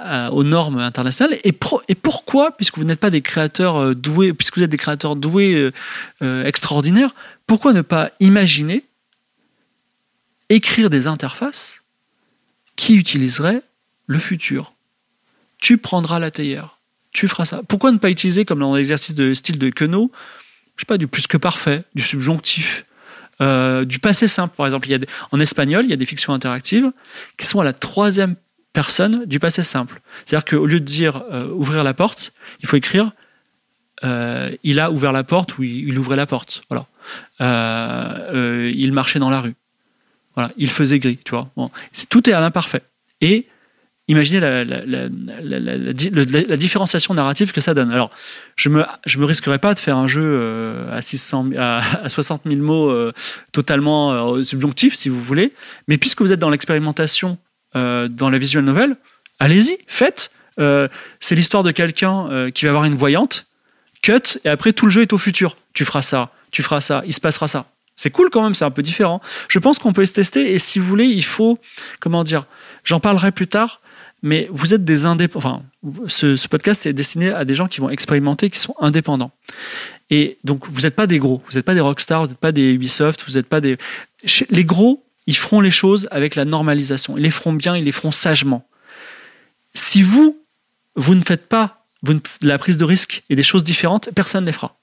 euh, 0.06 0.30
aux 0.30 0.44
normes 0.44 0.78
internationales 0.78 1.40
et, 1.44 1.56
et 1.88 1.96
pourquoi, 1.96 2.52
puisque 2.52 2.78
vous 2.78 2.84
n'êtes 2.84 3.00
pas 3.00 3.10
des 3.10 3.24
créateurs 3.24 3.78
euh, 3.78 3.96
doués, 3.96 4.32
puisque 4.32 4.58
vous 4.58 4.64
êtes 4.64 4.70
des 4.70 4.78
créateurs 4.78 5.16
doués 5.16 5.72
euh, 6.22 6.46
extraordinaires, 6.46 7.16
pourquoi 7.48 7.74
ne 7.74 7.82
pas 7.82 8.12
imaginer 8.20 8.84
écrire 10.50 10.92
des 10.92 11.08
interfaces 11.08 11.82
qui 12.78 12.96
utiliseraient 12.96 13.62
le 14.06 14.20
futur? 14.20 14.74
Tu 15.60 15.78
prendras 15.78 16.20
la 16.20 16.32
théière, 16.32 16.80
tu 17.12 17.28
feras 17.28 17.44
ça. 17.44 17.62
Pourquoi 17.68 17.92
ne 17.92 17.98
pas 17.98 18.10
utiliser, 18.10 18.46
comme 18.46 18.60
dans 18.60 18.76
l'exercice 18.76 19.16
de 19.16 19.34
style 19.34 19.60
de 19.60 19.70
Queneau, 19.70 20.10
je 20.78 20.84
sais 20.84 20.86
pas, 20.86 20.98
du 20.98 21.08
plus 21.08 21.28
que 21.28 21.36
parfait, 21.36 21.84
du 21.94 22.04
subjonctif, 22.04 22.86
du 23.40 24.00
passé 24.00 24.30
simple, 24.30 24.56
par 24.56 24.68
exemple? 24.68 24.88
Il 24.88 24.92
y 24.92 24.96
a 24.96 25.00
en 25.32 25.40
espagnol, 25.40 25.84
il 25.84 25.90
y 25.90 25.94
a 25.94 25.98
des 25.98 26.06
fictions 26.06 26.32
interactives 26.32 26.92
qui 27.38 27.46
sont 27.46 27.60
à 27.60 27.64
la 27.66 27.74
troisième 27.74 28.36
personne 28.78 29.26
du 29.26 29.40
passé 29.40 29.64
simple. 29.64 30.00
C'est-à-dire 30.24 30.46
qu'au 30.46 30.68
lieu 30.68 30.80
de 30.80 30.86
dire 30.86 31.24
euh, 31.32 31.50
ouvrir 31.50 31.84
la 31.84 31.96
porte, 31.96 32.32
il 32.60 32.68
faut 32.68 32.78
écrire 32.78 33.12
euh, 34.04 34.56
il 34.64 34.80
a 34.80 34.92
ouvert 34.92 35.12
la 35.12 35.24
porte 35.24 35.58
ou 35.58 35.64
il, 35.64 35.98
ouvrait 35.98 36.16
la 36.16 36.28
porte. 36.28 36.62
Euh, 37.42 38.72
il 38.76 38.92
marchait 38.94 39.18
dans 39.18 39.32
la 39.32 39.42
rue. 39.42 39.56
Il 40.58 40.70
faisait 40.70 41.00
gris. 41.00 41.20
Tu 41.24 41.32
vois. 41.32 41.50
Tout 42.10 42.30
est 42.30 42.34
à 42.34 42.40
l'imparfait. 42.40 42.82
Et 43.22 43.48
imaginez 44.08 44.40
la, 44.40 44.66
différenciation 46.58 47.14
narrative 47.14 47.52
que 47.52 47.62
ça 47.62 47.74
donne. 47.74 47.92
Alors, 47.92 48.12
je 48.56 48.70
me, 48.70 48.86
je 49.06 49.18
me 49.18 49.26
risquerais 49.26 49.60
pas 49.60 49.74
de 49.74 49.80
faire 49.80 49.98
un 49.98 50.08
jeu 50.08 50.88
à, 50.92 51.02
600, 51.02 51.52
à, 51.58 52.08
60 52.08 52.44
000 52.46 52.62
mots 52.62 53.12
totalement 53.52 54.42
subjonctif, 54.44 54.96
si 54.96 55.10
vous 55.10 55.22
voulez, 55.22 55.54
mais 55.88 55.98
puisque 55.98 56.22
vous 56.22 56.32
êtes 56.32 56.40
dans 56.40 56.50
l'expérimentation 56.50 57.38
euh, 57.76 58.08
dans 58.08 58.30
la 58.30 58.38
visual 58.38 58.64
novel, 58.64 58.96
allez-y, 59.40 59.78
faites. 59.88 60.32
Euh, 60.60 60.88
c'est 61.20 61.36
l'histoire 61.36 61.64
de 61.64 61.72
quelqu'un 61.72 62.28
euh, 62.32 62.50
qui 62.50 62.66
va 62.66 62.72
avoir 62.72 62.86
une 62.86 62.96
voyante, 62.96 63.48
cut, 64.02 64.40
et 64.46 64.50
après 64.50 64.72
tout 64.74 64.86
le 64.86 64.92
jeu 64.92 65.02
est 65.02 65.12
au 65.12 65.18
futur. 65.18 65.58
Tu 65.74 65.84
feras 65.84 66.02
ça, 66.02 66.32
tu 66.50 66.64
feras 66.64 66.82
ça, 66.82 67.04
il 67.06 67.14
se 67.14 67.20
passera 67.20 67.48
ça. 67.48 67.66
C'est 67.98 68.12
cool 68.12 68.30
quand 68.30 68.44
même, 68.44 68.56
c'est 68.56 68.64
un 68.64 68.72
peu 68.72 68.84
différent. 68.84 69.22
Je 69.50 69.60
pense 69.60 69.80
qu'on 69.80 69.92
peut 69.92 70.06
se 70.06 70.14
tester 70.14 70.54
et 70.54 70.60
si 70.60 70.80
vous 70.80 70.88
voulez, 70.88 71.06
il 71.06 71.26
faut, 71.26 71.60
comment 72.00 72.24
dire, 72.24 72.46
j'en 72.84 73.00
parlerai 73.00 73.32
plus 73.32 73.48
tard, 73.48 73.82
mais 74.22 74.48
vous 74.52 74.74
êtes 74.74 74.86
des 74.86 75.06
indépendants. 75.06 75.64
Enfin, 75.84 76.08
ce, 76.08 76.48
podcast 76.48 76.86
est 76.86 76.94
destiné 76.94 77.30
à 77.30 77.44
des 77.44 77.56
gens 77.56 77.68
qui 77.68 77.82
vont 77.82 77.90
expérimenter, 77.90 78.50
qui 78.50 78.60
sont 78.60 78.76
indépendants. 78.80 79.32
Et 80.10 80.38
donc, 80.44 80.68
vous 80.70 80.82
n'êtes 80.82 80.96
pas 80.96 81.08
des 81.08 81.20
gros, 81.20 81.42
vous 81.50 81.58
n'êtes 81.58 81.66
pas 81.66 81.74
des 81.74 81.82
rockstars, 81.82 82.24
vous 82.24 82.30
n'êtes 82.30 82.40
pas 82.40 82.52
des 82.52 82.72
Ubisoft, 82.72 83.24
vous 83.28 83.34
n'êtes 83.34 83.48
pas 83.48 83.62
des. 83.62 83.78
Les 84.50 84.64
gros, 84.64 85.04
ils 85.26 85.36
feront 85.36 85.60
les 85.60 85.72
choses 85.72 86.08
avec 86.12 86.36
la 86.36 86.46
normalisation. 86.46 87.18
Ils 87.18 87.24
les 87.24 87.32
feront 87.32 87.54
bien, 87.54 87.76
ils 87.76 87.84
les 87.84 87.92
feront 87.92 88.12
sagement. 88.12 88.68
Si 89.74 90.02
vous, 90.02 90.40
vous 90.96 91.16
ne 91.16 91.22
faites 91.22 91.48
pas 91.48 91.86
vous 92.04 92.20
la 92.42 92.58
prise 92.58 92.78
de 92.78 92.86
risque 92.86 93.24
et 93.30 93.36
des 93.36 93.44
choses 93.44 93.64
différentes, 93.64 94.10
personne 94.16 94.44
ne 94.44 94.48
les 94.48 94.54
fera. 94.54 94.78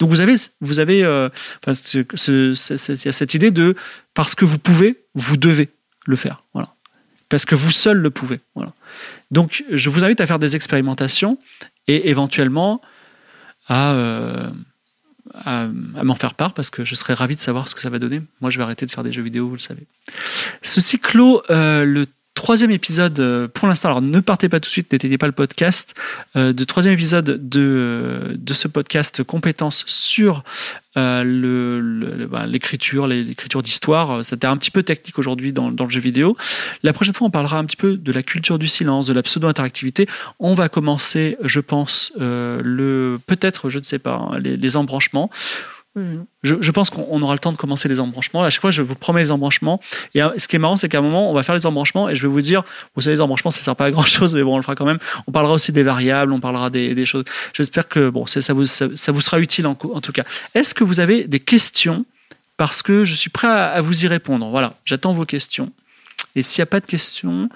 Donc 0.00 0.08
vous 0.08 0.22
avez, 0.22 0.34
vous 0.60 0.80
avez 0.80 1.04
euh, 1.04 1.28
enfin, 1.62 1.74
ce, 1.74 2.54
cette 2.54 3.34
idée 3.34 3.50
de 3.50 3.76
parce 4.14 4.34
que 4.34 4.44
vous 4.44 4.58
pouvez, 4.58 5.04
vous 5.14 5.36
devez 5.36 5.68
le 6.06 6.16
faire. 6.16 6.42
Voilà. 6.54 6.74
parce 7.28 7.44
que 7.44 7.54
vous 7.54 7.70
seul 7.70 7.98
le 7.98 8.10
pouvez. 8.10 8.40
Voilà. 8.54 8.72
Donc, 9.30 9.64
je 9.70 9.90
vous 9.90 10.04
invite 10.04 10.20
à 10.20 10.26
faire 10.26 10.38
des 10.38 10.56
expérimentations 10.56 11.38
et 11.86 12.08
éventuellement 12.08 12.80
à, 13.68 13.92
euh, 13.92 14.48
m'en 16.02 16.14
faire 16.14 16.34
part 16.34 16.54
parce 16.54 16.70
que 16.70 16.84
je 16.84 16.94
serais 16.94 17.14
ravi 17.14 17.36
de 17.36 17.40
savoir 17.40 17.68
ce 17.68 17.74
que 17.74 17.80
ça 17.80 17.90
va 17.90 17.98
donner. 17.98 18.22
Moi, 18.40 18.50
je 18.50 18.56
vais 18.56 18.64
arrêter 18.64 18.86
de 18.86 18.90
faire 18.90 19.04
des 19.04 19.12
jeux 19.12 19.22
vidéo, 19.22 19.48
vous 19.48 19.54
le 19.54 19.60
savez. 19.60 19.86
Ceci 20.62 20.98
clôt 20.98 21.42
euh, 21.50 21.84
le 21.84 22.06
troisième 22.40 22.70
épisode 22.70 23.20
euh, 23.20 23.48
pour 23.48 23.68
l'instant. 23.68 23.88
Alors 23.88 24.00
ne 24.00 24.18
partez 24.20 24.48
pas 24.48 24.60
tout 24.60 24.68
de 24.68 24.72
suite, 24.72 24.90
n'éteignez 24.92 25.18
pas 25.18 25.26
le 25.26 25.32
podcast. 25.32 25.94
Euh, 26.36 26.54
de 26.54 26.64
troisième 26.64 26.94
épisode 26.94 27.48
de, 27.50 28.34
de 28.34 28.54
ce 28.54 28.66
podcast 28.66 29.22
compétences 29.22 29.84
sur 29.86 30.42
euh, 30.96 31.22
le, 31.22 32.26
bah, 32.26 32.46
l'écriture, 32.46 33.06
l'écriture 33.06 33.62
d'histoire. 33.62 34.24
C'était 34.24 34.46
un 34.46 34.56
petit 34.56 34.70
peu 34.70 34.82
technique 34.82 35.18
aujourd'hui 35.18 35.52
dans, 35.52 35.68
le 35.68 35.90
jeu 35.90 36.00
vidéo. 36.00 36.34
La 36.82 36.94
prochaine 36.94 37.12
fois, 37.12 37.26
on 37.26 37.30
parlera 37.30 37.58
un 37.58 37.64
petit 37.66 37.76
peu 37.76 37.98
de 37.98 38.10
la 38.10 38.22
culture 38.22 38.58
du 38.58 38.68
silence, 38.68 39.06
de 39.06 39.12
la 39.12 39.22
pseudo-interactivité. 39.22 40.06
On 40.38 40.54
va 40.54 40.70
commencer, 40.70 41.36
je 41.42 41.60
pense, 41.60 42.10
euh, 42.22 42.62
le 42.64 43.20
peut-être, 43.26 43.68
je 43.68 43.78
ne 43.78 43.84
sais 43.84 43.98
pas, 43.98 44.14
hein, 44.14 44.38
les 44.38 44.76
embranchements. 44.78 45.30
Je, 45.96 46.70
pense 46.70 46.88
qu'on 46.90 47.20
aura 47.20 47.32
le 47.34 47.40
temps 47.40 47.50
de 47.50 47.56
commencer 47.56 47.88
les 47.88 47.98
embranchements. 47.98 48.42
À 48.44 48.50
chaque 48.50 48.60
fois, 48.60 48.70
je 48.70 48.80
vous 48.82 48.94
promets 48.94 49.22
les 49.22 49.30
embranchements. 49.30 49.80
Et 50.14 50.20
ce 50.36 50.46
qui 50.46 50.56
est 50.56 50.58
marrant, 50.58 50.76
c'est 50.76 50.88
qu'à 50.88 50.98
un 50.98 51.02
moment, 51.02 51.30
on 51.30 51.34
va 51.34 51.42
faire 51.42 51.54
les 51.54 51.66
embranchements 51.66 52.08
et 52.08 52.14
je 52.14 52.22
vais 52.22 52.28
vous 52.28 52.40
dire, 52.40 52.62
vous 52.94 53.02
savez, 53.02 53.16
les 53.16 53.20
embranchements, 53.20 53.50
ça 53.50 53.60
sert 53.60 53.74
pas 53.74 53.86
à 53.86 53.90
grand 53.90 54.02
chose, 54.02 54.34
mais 54.34 54.42
bon, 54.42 54.54
on 54.54 54.56
le 54.56 54.62
fera 54.62 54.76
quand 54.76 54.84
même. 54.84 54.98
On 55.26 55.32
parlera 55.32 55.54
aussi 55.54 55.72
des 55.72 55.82
variables, 55.82 56.32
on 56.32 56.40
parlera 56.40 56.70
des, 56.70 57.04
choses. 57.04 57.24
J'espère 57.52 57.88
que 57.88 58.08
bon, 58.08 58.26
ça 58.26 58.52
vous, 58.52 58.66
sera 58.66 59.40
utile 59.40 59.66
en, 59.66 59.74
tout 59.74 60.12
cas. 60.12 60.24
Est-ce 60.54 60.74
que 60.74 60.84
vous 60.84 61.00
avez 61.00 61.26
des 61.26 61.40
questions? 61.40 62.04
Parce 62.56 62.82
que 62.82 63.04
je 63.04 63.14
suis 63.14 63.30
prêt 63.30 63.48
à, 63.48 63.80
vous 63.80 64.04
y 64.04 64.06
répondre. 64.06 64.46
Voilà, 64.48 64.74
j'attends 64.84 65.12
vos 65.12 65.24
questions. 65.24 65.72
Et 66.36 66.42
s'il 66.42 66.60
n'y 66.60 66.64
a 66.64 66.66
pas 66.66 66.80
de 66.80 66.86
questions, 66.86 67.48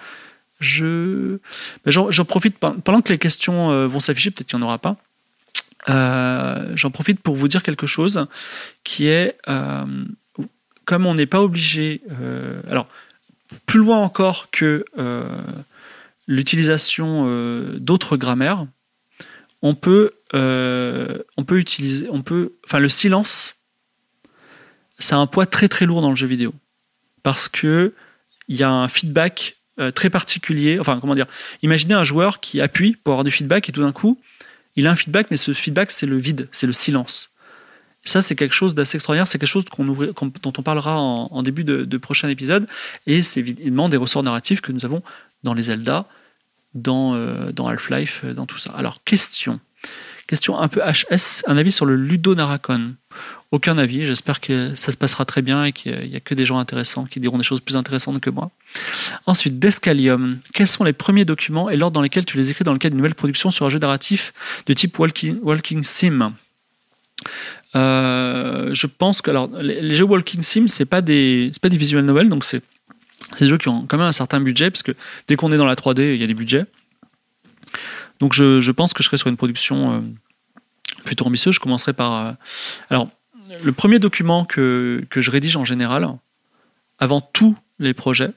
je, 0.59 1.39
ben, 1.85 1.91
j'en 1.91 2.25
profite 2.25 2.59
pendant 2.59 3.03
que 3.03 3.13
les 3.13 3.19
questions 3.19 3.71
euh, 3.71 3.87
vont 3.87 4.01
s'afficher. 4.01 4.31
Peut-être 4.31 4.49
qu'il 4.49 4.59
n'y 4.59 4.65
en 4.65 4.67
aura 4.67 4.79
pas. 4.79 4.97
Euh, 5.89 6.73
j'en 6.75 6.91
profite 6.91 7.21
pour 7.21 7.37
vous 7.37 7.49
dire 7.49 7.63
quelque 7.63 7.87
chose 7.87 8.27
qui 8.85 9.07
est, 9.09 9.37
euh, 9.49 9.85
comme 10.85 11.07
on 11.07 11.15
n'est 11.15 11.27
pas 11.27 11.43
obligé, 11.43 12.03
euh, 12.21 12.61
alors 12.71 12.89
plus 13.67 13.79
loin 13.79 13.99
encore 13.99 14.51
que 14.51 14.85
l'utilisation 16.27 17.27
d'autres 17.79 18.17
grammaires, 18.17 18.67
on 19.63 19.75
peut, 19.75 20.13
on 20.33 21.45
peut 21.47 21.59
utiliser, 21.59 22.09
on 22.11 22.23
peut, 22.23 22.55
enfin 22.65 22.79
le 22.79 22.89
silence, 22.89 23.57
ça 24.99 25.17
a 25.17 25.19
un 25.19 25.27
poids 25.27 25.47
très 25.47 25.69
très 25.69 25.87
lourd 25.87 26.01
dans 26.01 26.11
le 26.11 26.17
jeu 26.17 26.27
vidéo 26.27 26.55
parce 27.23 27.49
que 27.49 27.95
il 28.49 28.57
y 28.57 28.63
a 28.63 28.71
un 28.71 28.89
feedback 28.89 29.59
très 29.95 30.11
particulier. 30.11 30.79
Enfin, 30.81 30.99
comment 31.01 31.15
dire 31.15 31.27
Imaginez 31.63 31.95
un 31.95 32.05
joueur 32.05 32.41
qui 32.41 32.61
appuie 32.61 32.97
pour 32.97 33.13
avoir 33.13 33.25
du 33.25 33.31
feedback 33.31 33.69
et 33.69 33.73
tout 33.73 33.83
d'un 33.83 33.93
coup, 33.93 34.21
il 34.77 34.87
a 34.87 34.91
un 34.91 34.97
feedback, 34.97 35.31
mais 35.31 35.37
ce 35.37 35.53
feedback, 35.53 35.91
c'est 35.91 36.07
le 36.07 36.17
vide, 36.17 36.49
c'est 36.53 36.67
le 36.67 36.73
silence. 36.73 37.31
ça, 38.05 38.21
c'est 38.21 38.35
quelque 38.35 38.55
chose 38.55 38.75
d'assez 38.75 38.97
extraordinaire, 38.97 39.27
c'est 39.27 39.39
quelque 39.39 39.49
chose 39.49 39.65
dont 39.65 40.53
on 40.59 40.63
parlera 40.63 40.99
en, 40.99 41.43
début 41.43 41.65
de, 41.65 41.97
prochain 41.99 42.29
épisode, 42.29 42.67
et 43.07 43.23
c'est 43.23 43.41
évidemment 43.41 43.89
des 43.89 43.97
ressorts 43.97 44.23
narratifs 44.23 44.61
que 44.61 44.73
nous 44.73 44.85
avons 44.85 45.03
dans 45.43 45.55
les 45.55 45.65
Zelda, 45.65 46.07
dans, 46.75 47.15
euh, 47.15 47.53
dans 47.53 47.67
Half-Life, 47.67 48.23
euh, 48.25 48.35
dans 48.35 48.47
tout 48.47 48.59
ça. 48.59 48.73
Alors, 48.73 49.05
question. 49.05 49.61
Question 50.27 50.59
un 50.59 50.69
peu 50.69 50.81
HS, 50.81 51.43
un 51.47 51.57
avis 51.57 51.73
sur 51.73 51.85
le 51.85 51.97
Ludo 51.97 52.35
Naracon. 52.35 52.95
Aucun 53.51 53.77
avis, 53.79 54.07
j'espère 54.07 54.41
que 54.41 54.75
ça 54.75 54.91
se 54.91 54.97
passera 54.97 55.25
très 55.25 55.43
bien 55.43 55.65
et 55.65 55.73
qu'il 55.73 56.09
n'y 56.09 56.17
a 56.17 56.21
que 56.21 56.35
des 56.35 56.45
gens 56.45 56.59
intéressants 56.59 57.05
qui 57.05 57.21
diront 57.21 57.39
des 57.39 57.45
choses 57.45 57.61
plus 57.61 57.77
intéressantes 57.77 58.21
que 58.21 58.31
moi. 58.31 58.51
Ensuite, 59.27 59.59
Descalium. 59.59 60.39
Quels 60.53 60.67
sont 60.67 60.83
les 60.83 60.93
premiers 60.93 61.25
documents 61.25 61.71
et 61.71 61.77
l'ordre 61.77 61.95
dans 61.95 62.03
lesquels 62.03 62.25
tu 62.25 62.37
les 62.37 62.51
écris 62.51 62.65
dans 62.65 62.73
le 62.73 62.79
cadre 62.79 62.93
d'une 62.93 62.99
nouvelle 62.99 63.15
production 63.15 63.51
sur 63.51 63.67
un 63.67 63.71
jeu 63.71 63.79
narratif 63.79 64.33
de 64.67 64.73
type 64.73 64.99
Walking, 64.99 65.83
Sim? 65.83 66.33
Euh, 67.77 68.75
je 68.75 68.87
pense 68.87 69.23
que 69.23 69.31
alors 69.31 69.49
les, 69.61 69.95
jeux 69.95 70.05
Walking 70.05 70.43
Sim 70.43 70.67
c'est 70.69 70.85
pas 70.85 71.01
des 71.01 71.53
pas 71.61 71.69
des 71.69 71.77
visual 71.77 72.05
novels 72.05 72.29
donc 72.29 72.45
c'est 72.45 72.61
des 73.41 73.47
jeux 73.47 73.57
qui 73.57 73.69
ont 73.69 73.87
quand 73.87 73.99
même 73.99 74.07
un 74.07 74.13
certain 74.13 74.41
budget 74.41 74.71
parce 74.71 74.83
que 74.83 74.93
dès 75.27 75.37
qu'on 75.37 75.51
est 75.51 75.57
dans 75.57 75.65
la 75.65 75.75
3D 75.75 76.15
il 76.15 76.21
y 76.21 76.25
a 76.25 76.27
des 76.27 76.35
budgets 76.35 76.67
donc 78.21 78.33
je, 78.33 78.71
pense 78.71 78.93
que 78.93 79.03
je 79.03 79.09
serai 79.09 79.17
sur 79.17 79.29
une 79.29 79.37
production 79.37 79.93
euh, 79.93 80.01
plutôt 81.05 81.27
ambitieuse 81.27 81.55
je 81.55 81.61
commencerai 81.61 81.93
par 81.93 82.27
euh, 82.27 82.33
alors 82.91 83.09
le 83.63 83.73
premier 83.73 83.99
document 83.99 84.45
que, 84.45 85.05
je 85.15 85.31
rédige 85.31 85.57
en 85.57 85.65
général 85.65 86.09
avant 86.99 87.21
tous 87.21 87.57
les 87.79 87.95
projets 87.95 88.33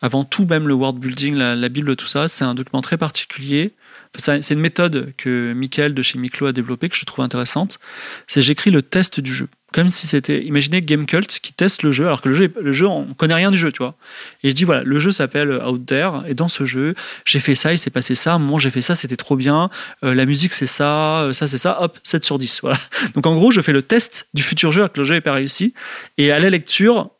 avant 0.00 0.24
tout 0.24 0.46
même 0.46 0.68
le 0.68 0.74
world 0.74 0.98
building, 0.98 1.34
la, 1.34 1.68
Bible, 1.68 1.96
tout 1.96 2.06
ça, 2.06 2.28
c'est 2.28 2.44
un 2.44 2.54
document 2.54 2.82
très 2.82 2.96
particulier. 2.96 3.74
c'est 4.16 4.50
une 4.52 4.60
méthode 4.60 5.12
que 5.16 5.52
Michael 5.54 5.92
de 5.92 6.02
chez 6.02 6.20
Miklo 6.20 6.46
a 6.46 6.52
développée 6.52 6.88
que 6.88 6.96
je 6.96 7.04
trouve 7.04 7.24
intéressante. 7.24 7.80
C'est 8.28 8.40
j'écris 8.40 8.70
le 8.70 8.82
test 8.82 9.18
du 9.18 9.34
jeu. 9.34 9.48
Comme 9.72 9.90
si 9.90 10.06
c'était, 10.06 10.42
imaginez 10.44 10.80
Gamecult 10.80 11.40
qui 11.40 11.52
teste 11.52 11.82
le 11.82 11.92
jeu, 11.92 12.06
alors 12.06 12.22
que 12.22 12.30
le 12.30 12.34
jeu, 12.34 12.50
le 12.58 12.72
jeu, 12.72 12.86
on 12.86 13.12
connaît 13.12 13.34
rien 13.34 13.50
du 13.50 13.58
jeu, 13.58 13.70
tu 13.70 13.78
vois. 13.78 13.96
Et 14.42 14.48
je 14.48 14.54
dis 14.54 14.64
voilà, 14.64 14.82
le 14.82 14.98
jeu 14.98 15.12
s'appelle 15.12 15.50
Out 15.50 15.84
There, 15.84 16.10
et 16.26 16.32
dans 16.32 16.48
ce 16.48 16.64
jeu, 16.64 16.94
j'ai 17.26 17.38
fait 17.38 17.54
ça, 17.54 17.72
il 17.72 17.78
s'est 17.78 17.90
passé 17.90 18.14
ça, 18.14 18.32
à 18.32 18.34
un 18.36 18.38
moment 18.38 18.58
j'ai 18.58 18.70
fait 18.70 18.80
ça, 18.80 18.94
c'était 18.94 19.16
trop 19.16 19.36
bien, 19.36 19.68
euh, 20.04 20.14
la 20.14 20.24
musique 20.24 20.54
c'est 20.54 20.66
ça, 20.66 21.20
euh, 21.20 21.32
ça 21.34 21.48
c'est 21.48 21.58
ça, 21.58 21.82
hop, 21.82 21.98
7 22.02 22.24
sur 22.24 22.38
10, 22.38 22.60
voilà. 22.62 22.78
Donc 23.14 23.26
en 23.26 23.34
gros, 23.34 23.50
je 23.50 23.60
fais 23.60 23.72
le 23.72 23.82
test 23.82 24.28
du 24.32 24.42
futur 24.42 24.72
jeu, 24.72 24.80
alors 24.80 24.92
que 24.92 25.00
le 25.00 25.04
jeu 25.04 25.14
n'est 25.14 25.20
pas 25.20 25.34
réussi, 25.34 25.74
et 26.16 26.32
à 26.32 26.38
la 26.38 26.48
lecture, 26.48 27.10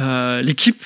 euh, 0.00 0.42
l'équipe 0.42 0.82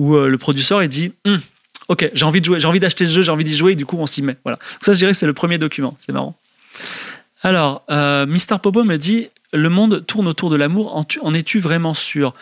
euh, 0.00 0.28
le 0.28 0.38
producteur 0.38 0.82
il 0.82 0.88
dit 0.88 1.12
hum, 1.24 1.40
ok 1.88 2.10
j'ai 2.12 2.24
envie 2.24 2.40
de 2.40 2.46
jouer 2.46 2.58
j'ai 2.58 2.66
envie 2.66 2.80
d'acheter 2.80 3.06
ce 3.06 3.12
jeu 3.12 3.22
j'ai 3.22 3.30
envie 3.30 3.44
d'y 3.44 3.56
jouer 3.56 3.72
et 3.72 3.76
du 3.76 3.86
coup 3.86 3.96
on 3.98 4.06
s'y 4.06 4.22
met 4.22 4.36
voilà 4.44 4.58
ça 4.80 4.92
je 4.92 4.98
dirais 4.98 5.14
c'est 5.14 5.26
le 5.26 5.34
premier 5.34 5.58
document 5.58 5.94
c'est 5.98 6.12
marrant 6.12 6.36
alors 7.42 7.84
euh, 7.90 8.26
Mister 8.26 8.56
Popo 8.60 8.82
me 8.84 8.96
dit 8.96 9.28
le 9.52 9.68
monde 9.68 10.04
tourne 10.06 10.28
autour 10.28 10.50
de 10.50 10.56
l'amour. 10.56 10.96
En, 10.96 11.34
es-tu 11.34 11.60
vraiment 11.60 11.94
sûr? 11.94 12.34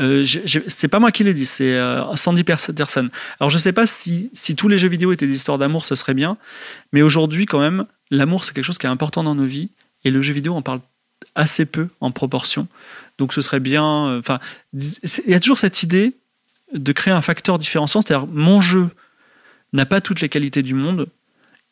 Euh, 0.00 0.24
c'est 0.66 0.88
pas 0.88 1.00
moi 1.00 1.12
qui 1.12 1.24
l'ai 1.24 1.34
dit 1.34 1.46
c'est 1.46 1.74
euh, 1.74 2.14
Sandy 2.16 2.44
Peterson 2.44 3.08
alors 3.40 3.50
je 3.50 3.58
sais 3.58 3.72
pas 3.72 3.86
si, 3.86 4.30
si 4.32 4.54
tous 4.54 4.68
les 4.68 4.78
jeux 4.78 4.88
vidéo 4.88 5.12
étaient 5.12 5.26
des 5.26 5.34
histoires 5.34 5.58
d'amour 5.58 5.84
ce 5.84 5.94
serait 5.94 6.14
bien. 6.14 6.36
Mais 6.92 7.02
aujourd'hui 7.02 7.46
quand 7.46 7.60
même 7.60 7.86
l'amour 8.10 8.44
c'est 8.44 8.52
quelque 8.52 8.64
chose 8.64 8.78
qui 8.78 8.86
est 8.86 8.90
important 8.90 9.24
dans 9.24 9.34
nos 9.34 9.46
vies. 9.46 9.70
Et 10.04 10.10
le 10.10 10.20
jeu 10.20 10.32
vidéo 10.32 10.54
en 10.54 10.62
parle 10.62 10.80
assez 11.34 11.66
peu 11.66 11.88
en 12.00 12.10
proportion. 12.10 12.68
Donc 13.18 13.32
ce 13.32 13.42
serait 13.42 13.60
bien 13.60 14.18
enfin 14.18 14.38
il 14.72 15.30
y 15.30 15.34
a 15.34 15.40
toujours 15.40 15.58
cette 15.58 15.82
idée 15.82 16.14
de 16.72 16.92
créer 16.92 17.14
un 17.14 17.22
facteur 17.22 17.58
différenciant, 17.58 18.00
c'est-à-dire 18.00 18.26
mon 18.26 18.60
jeu 18.60 18.88
n'a 19.72 19.86
pas 19.86 20.00
toutes 20.00 20.20
les 20.20 20.28
qualités 20.28 20.62
du 20.62 20.74
monde, 20.74 21.08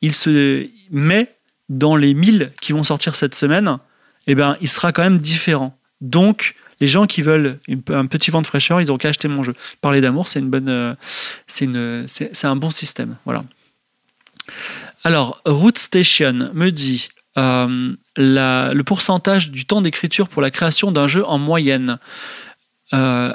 il 0.03 0.15
se 0.15 0.69
met 0.91 1.35
dans 1.69 1.97
les 1.97 2.15
1000 2.15 2.53
qui 2.61 2.73
vont 2.73 2.83
sortir 2.83 3.17
cette 3.17 3.35
semaine, 3.35 3.79
eh 4.27 4.35
ben, 4.35 4.57
il 4.61 4.69
sera 4.69 4.93
quand 4.93 5.03
même 5.03 5.19
différent. 5.19 5.79
Donc, 6.01 6.55
les 6.81 6.89
gens 6.89 7.07
qui 7.07 7.23
veulent 7.23 7.59
un 7.89 8.07
petit 8.07 8.31
vent 8.31 8.43
de 8.43 8.47
fraîcheur, 8.47 8.81
ils 8.81 8.93
ont 8.93 8.99
qu'à 8.99 9.09
acheter 9.09 9.29
mon 9.29 9.43
jeu. 9.43 9.55
Parler 9.81 10.01
d'amour, 10.01 10.29
c'est 10.29 10.41
une 10.41 10.51
bonne, 10.51 10.69
euh, 10.69 10.95
c'est 11.47 12.45
un 12.45 12.57
bon 12.57 12.71
système. 12.71 13.17
Voilà. 13.25 13.45
Alors, 15.05 15.41
Root 15.47 15.77
Station 15.77 16.51
me 16.53 16.71
dit 16.71 17.09
euh, 17.39 17.95
le 18.17 18.83
pourcentage 18.83 19.51
du 19.51 19.67
temps 19.67 19.81
d'écriture 19.81 20.29
pour 20.29 20.43
la 20.43 20.51
création 20.51 20.91
d'un 20.91 21.07
jeu 21.07 21.25
en 21.25 21.39
moyenne. 21.39 21.99
Euh, 22.95 23.33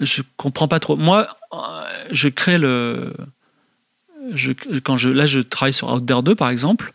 je 0.00 0.22
comprends 0.36 0.68
pas 0.68 0.80
trop. 0.80 0.96
Moi, 0.96 1.28
euh, 1.52 1.58
je 2.10 2.28
crée 2.28 2.58
le. 2.58 3.12
Je, 4.32 4.52
quand 4.82 4.96
je, 4.96 5.10
là, 5.10 5.26
je 5.26 5.40
travaille 5.40 5.72
sur 5.72 5.92
Out 5.92 6.04
2, 6.04 6.34
par 6.34 6.48
exemple. 6.48 6.92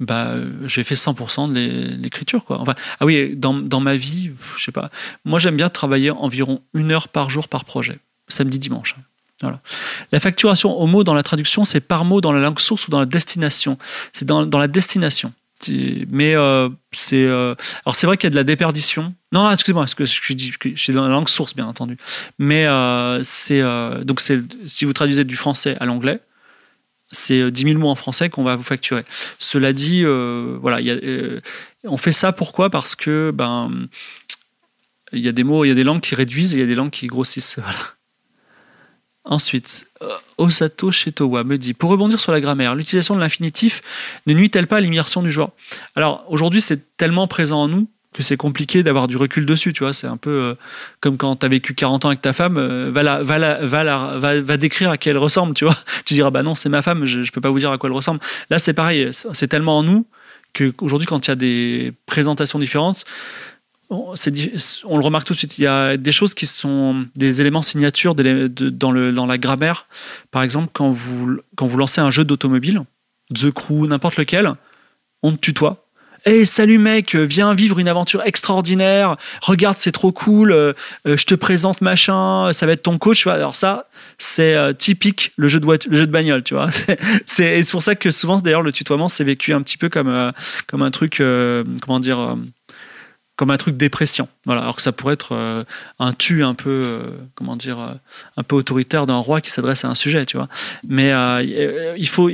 Bah, 0.00 0.34
j'ai 0.64 0.82
fait 0.82 0.94
100% 0.94 1.52
de 1.52 2.02
l'écriture, 2.02 2.44
quoi. 2.44 2.58
Enfin, 2.58 2.74
ah 2.98 3.06
oui, 3.06 3.36
dans, 3.36 3.54
dans 3.54 3.80
ma 3.80 3.94
vie, 3.94 4.30
je 4.56 4.64
sais 4.64 4.72
pas. 4.72 4.90
Moi, 5.24 5.38
j'aime 5.38 5.56
bien 5.56 5.68
travailler 5.68 6.10
environ 6.10 6.62
une 6.74 6.90
heure 6.90 7.08
par 7.08 7.30
jour 7.30 7.48
par 7.48 7.64
projet, 7.64 7.98
samedi, 8.28 8.58
dimanche. 8.58 8.96
Voilà. 9.42 9.60
La 10.12 10.20
facturation 10.20 10.78
au 10.78 10.86
mot 10.86 11.04
dans 11.04 11.14
la 11.14 11.22
traduction, 11.22 11.64
c'est 11.64 11.80
par 11.80 12.04
mot 12.04 12.20
dans 12.20 12.32
la 12.32 12.40
langue 12.40 12.58
source 12.58 12.88
ou 12.88 12.90
dans 12.90 13.00
la 13.00 13.06
destination. 13.06 13.78
C'est 14.12 14.24
dans, 14.24 14.44
dans 14.44 14.58
la 14.58 14.68
destination 14.68 15.32
mais 15.68 16.34
euh, 16.34 16.68
c'est 16.92 17.24
euh, 17.24 17.54
alors 17.84 17.94
c'est 17.94 18.06
vrai 18.06 18.16
qu'il 18.16 18.26
y 18.26 18.28
a 18.28 18.30
de 18.30 18.36
la 18.36 18.44
déperdition. 18.44 19.14
Non, 19.32 19.50
excusez-moi, 19.50 19.86
ce 19.86 19.94
que 19.94 20.04
je 20.04 20.20
suis 20.76 20.92
dans 20.92 21.02
la 21.02 21.10
langue 21.10 21.28
source 21.28 21.54
bien 21.54 21.66
entendu. 21.66 21.96
Mais 22.38 22.66
euh, 22.66 23.22
c'est 23.22 23.62
donc 24.04 24.20
c'est 24.20 24.40
si 24.66 24.84
vous 24.84 24.92
traduisez 24.92 25.24
du 25.24 25.36
français 25.36 25.76
à 25.80 25.86
l'anglais, 25.86 26.20
c'est 27.12 27.50
10 27.50 27.62
000 27.62 27.78
mots 27.78 27.88
en 27.88 27.94
français 27.94 28.30
qu'on 28.30 28.44
va 28.44 28.56
vous 28.56 28.62
facturer. 28.62 29.04
Cela 29.38 29.72
dit, 29.72 30.04
voilà, 30.04 30.80
y 30.80 30.90
a, 30.90 30.96
on 31.84 31.96
fait 31.96 32.12
ça 32.12 32.32
pourquoi? 32.32 32.70
Parce 32.70 32.94
que 32.94 33.32
ben 33.34 33.88
il 35.12 35.20
y 35.20 35.28
a 35.28 35.32
des 35.32 35.44
mots, 35.44 35.64
il 35.64 35.68
y 35.68 35.72
a 35.72 35.74
des 35.74 35.84
langues 35.84 36.00
qui 36.00 36.14
réduisent, 36.14 36.54
et 36.54 36.58
il 36.58 36.60
y 36.60 36.64
a 36.64 36.66
des 36.66 36.74
langues 36.74 36.90
qui 36.90 37.06
grossissent. 37.06 37.58
Voilà. 37.62 37.78
Ensuite, 39.24 39.86
euh, 40.02 40.08
Osato 40.38 40.90
Shetowa 40.90 41.44
me 41.44 41.58
dit 41.58 41.74
Pour 41.74 41.90
rebondir 41.90 42.18
sur 42.18 42.32
la 42.32 42.40
grammaire, 42.40 42.74
l'utilisation 42.74 43.14
de 43.14 43.20
l'infinitif 43.20 43.82
ne 44.26 44.32
nuit-elle 44.32 44.66
pas 44.66 44.78
à 44.78 44.80
l'immersion 44.80 45.22
du 45.22 45.30
joueur? 45.30 45.50
Alors, 45.94 46.24
aujourd'hui, 46.28 46.62
c'est 46.62 46.96
tellement 46.96 47.28
présent 47.28 47.62
en 47.62 47.68
nous 47.68 47.88
que 48.12 48.22
c'est 48.22 48.36
compliqué 48.36 48.82
d'avoir 48.82 49.06
du 49.06 49.16
recul 49.16 49.46
dessus, 49.46 49.72
tu 49.72 49.84
vois. 49.84 49.92
C'est 49.92 50.06
un 50.06 50.16
peu 50.16 50.30
euh, 50.30 50.54
comme 51.00 51.16
quand 51.16 51.36
tu 51.36 51.46
as 51.46 51.48
vécu 51.48 51.74
40 51.74 52.04
ans 52.04 52.08
avec 52.08 52.20
ta 52.20 52.32
femme, 52.32 52.56
euh, 52.56 52.90
va, 52.92 53.02
la, 53.02 53.22
va, 53.22 53.38
la, 53.38 53.64
va, 53.64 53.84
la, 53.84 54.18
va, 54.18 54.40
va, 54.40 54.56
décrire 54.56 54.90
à 54.90 54.98
qui 54.98 55.08
elle 55.08 55.18
ressemble, 55.18 55.54
tu 55.54 55.64
vois. 55.64 55.76
Tu 56.04 56.14
diras, 56.14 56.30
bah 56.30 56.42
non, 56.42 56.54
c'est 56.54 56.68
ma 56.68 56.82
femme, 56.82 57.04
je, 57.04 57.22
je 57.22 57.30
peux 57.30 57.40
pas 57.40 57.50
vous 57.50 57.58
dire 57.58 57.70
à 57.70 57.78
quoi 57.78 57.88
elle 57.88 57.94
ressemble. 57.94 58.20
Là, 58.48 58.58
c'est 58.58 58.72
pareil, 58.72 59.10
c'est 59.12 59.46
tellement 59.46 59.78
en 59.78 59.82
nous 59.82 60.06
qu'aujourd'hui, 60.52 61.06
quand 61.06 61.26
il 61.26 61.30
y 61.30 61.32
a 61.32 61.36
des 61.36 61.92
présentations 62.06 62.58
différentes, 62.58 63.04
on, 63.90 64.14
on 64.84 64.96
le 64.98 65.04
remarque 65.04 65.26
tout 65.26 65.32
de 65.32 65.38
suite. 65.38 65.58
Il 65.58 65.62
y 65.62 65.66
a 65.66 65.96
des 65.96 66.12
choses 66.12 66.34
qui 66.34 66.46
sont 66.46 67.06
des 67.16 67.40
éléments 67.40 67.62
signatures 67.62 68.14
dans, 68.14 68.90
le, 68.92 69.12
dans 69.12 69.26
la 69.26 69.38
grammaire. 69.38 69.86
Par 70.30 70.42
exemple, 70.42 70.70
quand 70.72 70.90
vous, 70.90 71.38
quand 71.56 71.66
vous 71.66 71.76
lancez 71.76 72.00
un 72.00 72.10
jeu 72.10 72.24
d'automobile, 72.24 72.82
The 73.34 73.50
Crew, 73.50 73.86
n'importe 73.86 74.16
lequel, 74.16 74.52
on 75.22 75.32
te 75.32 75.38
tutoie 75.38 75.89
Hey, 76.26 76.46
salut 76.46 76.76
mec, 76.76 77.14
viens 77.14 77.54
vivre 77.54 77.78
une 77.78 77.88
aventure 77.88 78.22
extraordinaire. 78.22 79.16
Regarde, 79.40 79.78
c'est 79.78 79.90
trop 79.90 80.12
cool. 80.12 80.52
Euh, 80.52 80.74
je 81.06 81.24
te 81.24 81.34
présente 81.34 81.80
machin. 81.80 82.52
Ça 82.52 82.66
va 82.66 82.72
être 82.72 82.82
ton 82.82 82.98
coach. 82.98 83.26
Alors 83.26 83.56
ça, 83.56 83.86
c'est 84.18 84.54
euh, 84.54 84.74
typique 84.74 85.32
le 85.36 85.48
jeu 85.48 85.60
de 85.60 85.66
jeu 85.90 86.06
de 86.06 86.12
bagnole, 86.12 86.42
tu 86.42 86.52
vois. 86.52 86.68
C'est 87.26 87.62
pour 87.70 87.82
ça 87.82 87.94
que 87.94 88.10
souvent, 88.10 88.38
d'ailleurs, 88.38 88.60
le 88.60 88.70
tutoiement 88.70 89.08
c'est 89.08 89.24
vécu 89.24 89.54
un 89.54 89.62
petit 89.62 89.78
peu 89.78 89.88
comme 89.88 90.08
euh, 90.08 90.30
comme 90.66 90.82
un 90.82 90.90
truc, 90.90 91.22
comment 91.80 92.00
dire 92.00 92.36
comme 93.40 93.50
un 93.50 93.56
truc 93.56 93.78
dépression. 93.78 94.28
Voilà, 94.44 94.60
alors 94.60 94.76
que 94.76 94.82
ça 94.82 94.92
pourrait 94.92 95.14
être 95.14 95.34
euh, 95.34 95.64
un 95.98 96.12
tu 96.12 96.44
un 96.44 96.52
peu, 96.52 96.82
euh, 96.86 97.00
comment 97.34 97.56
dire, 97.56 97.80
euh, 97.80 97.94
un 98.36 98.42
peu 98.42 98.54
autoritaire 98.54 99.06
d'un 99.06 99.16
roi 99.16 99.40
qui 99.40 99.48
s'adresse 99.48 99.82
à 99.86 99.88
un 99.88 99.94
sujet, 99.94 100.26
tu 100.26 100.36
vois. 100.36 100.46
Mais 100.86 101.10
il 101.96 102.06
faut, 102.06 102.30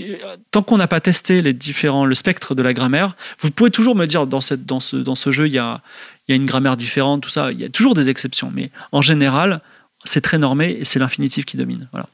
tant 0.51 0.65
qu'on 0.65 0.79
n'a 0.79 0.89
pas 0.89 0.99
testé 0.99 1.43
les 1.43 1.53
différents, 1.53 2.07
le 2.07 2.17
spectre 2.17 2.57
de 2.57 2.63
la 2.65 2.75
grammaire, 2.75 3.15
vous 3.39 3.53
pouvez 3.53 3.71
toujours 3.71 3.95
me 3.95 4.07
dire 4.07 4.27
dans 4.27 4.41
cette, 4.41 4.67
dans 4.67 4.81
ce, 4.81 4.97
dans 4.97 5.15
ce 5.15 5.31
jeu, 5.31 5.47
il 5.47 5.53
y 5.53 5.61
a, 5.61 5.81
y 6.27 6.33
a 6.33 6.35
une 6.35 6.45
grammaire 6.45 6.77
différente, 6.77 7.23
tout 7.23 7.31
ça. 7.31 7.53
Il 7.53 7.61
y 7.61 7.65
a 7.65 7.69
toujours 7.69 7.95
des 7.95 8.11
exceptions, 8.11 8.51
mais 8.53 8.73
en 8.91 9.01
général, 9.01 9.61
c'est 10.03 10.23
très 10.23 10.39
normé 10.39 10.77
et 10.81 10.85
c'est 10.85 10.99
l'infinitif 10.99 11.45
qui 11.45 11.57
domine. 11.57 11.89
Voilà. 11.93 12.09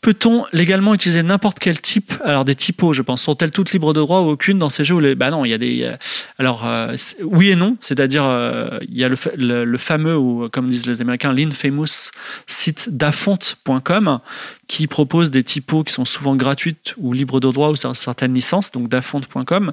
Peut-on 0.00 0.44
légalement 0.52 0.94
utiliser 0.94 1.24
n'importe 1.24 1.58
quel 1.58 1.80
type? 1.80 2.12
Alors 2.24 2.44
des 2.44 2.54
typos, 2.54 2.92
je 2.92 3.02
pense, 3.02 3.22
sont-elles 3.22 3.50
toutes 3.50 3.72
libres 3.72 3.92
de 3.92 3.98
droit 3.98 4.20
ou 4.20 4.28
aucune 4.28 4.56
dans 4.56 4.70
ces 4.70 4.84
jeux 4.84 4.94
où. 4.94 5.14
Bah 5.16 5.32
non, 5.32 5.44
il 5.44 5.48
y 5.48 5.54
a 5.54 5.58
des. 5.58 5.92
Alors 6.38 6.66
euh, 6.66 6.94
oui 7.22 7.50
et 7.50 7.56
non, 7.56 7.76
c'est-à-dire 7.80 8.24
euh, 8.24 8.78
il 8.88 8.96
y 8.96 9.02
a 9.02 9.08
le, 9.08 9.64
le, 9.64 9.78
fameux 9.78 10.16
ou 10.16 10.48
comme 10.50 10.68
disent 10.68 10.86
les 10.86 11.00
Américains, 11.00 11.32
l'infamous 11.32 12.12
site 12.46 12.90
dafont.com 12.92 14.20
qui 14.68 14.86
propose 14.86 15.32
des 15.32 15.42
typos 15.42 15.82
qui 15.82 15.92
sont 15.92 16.04
souvent 16.04 16.36
gratuites 16.36 16.94
ou 16.98 17.12
libres 17.12 17.40
de 17.40 17.50
droit 17.50 17.70
ou 17.70 17.76
certaines 17.76 18.34
licences, 18.34 18.70
donc 18.70 18.88
dafont.com. 18.88 19.72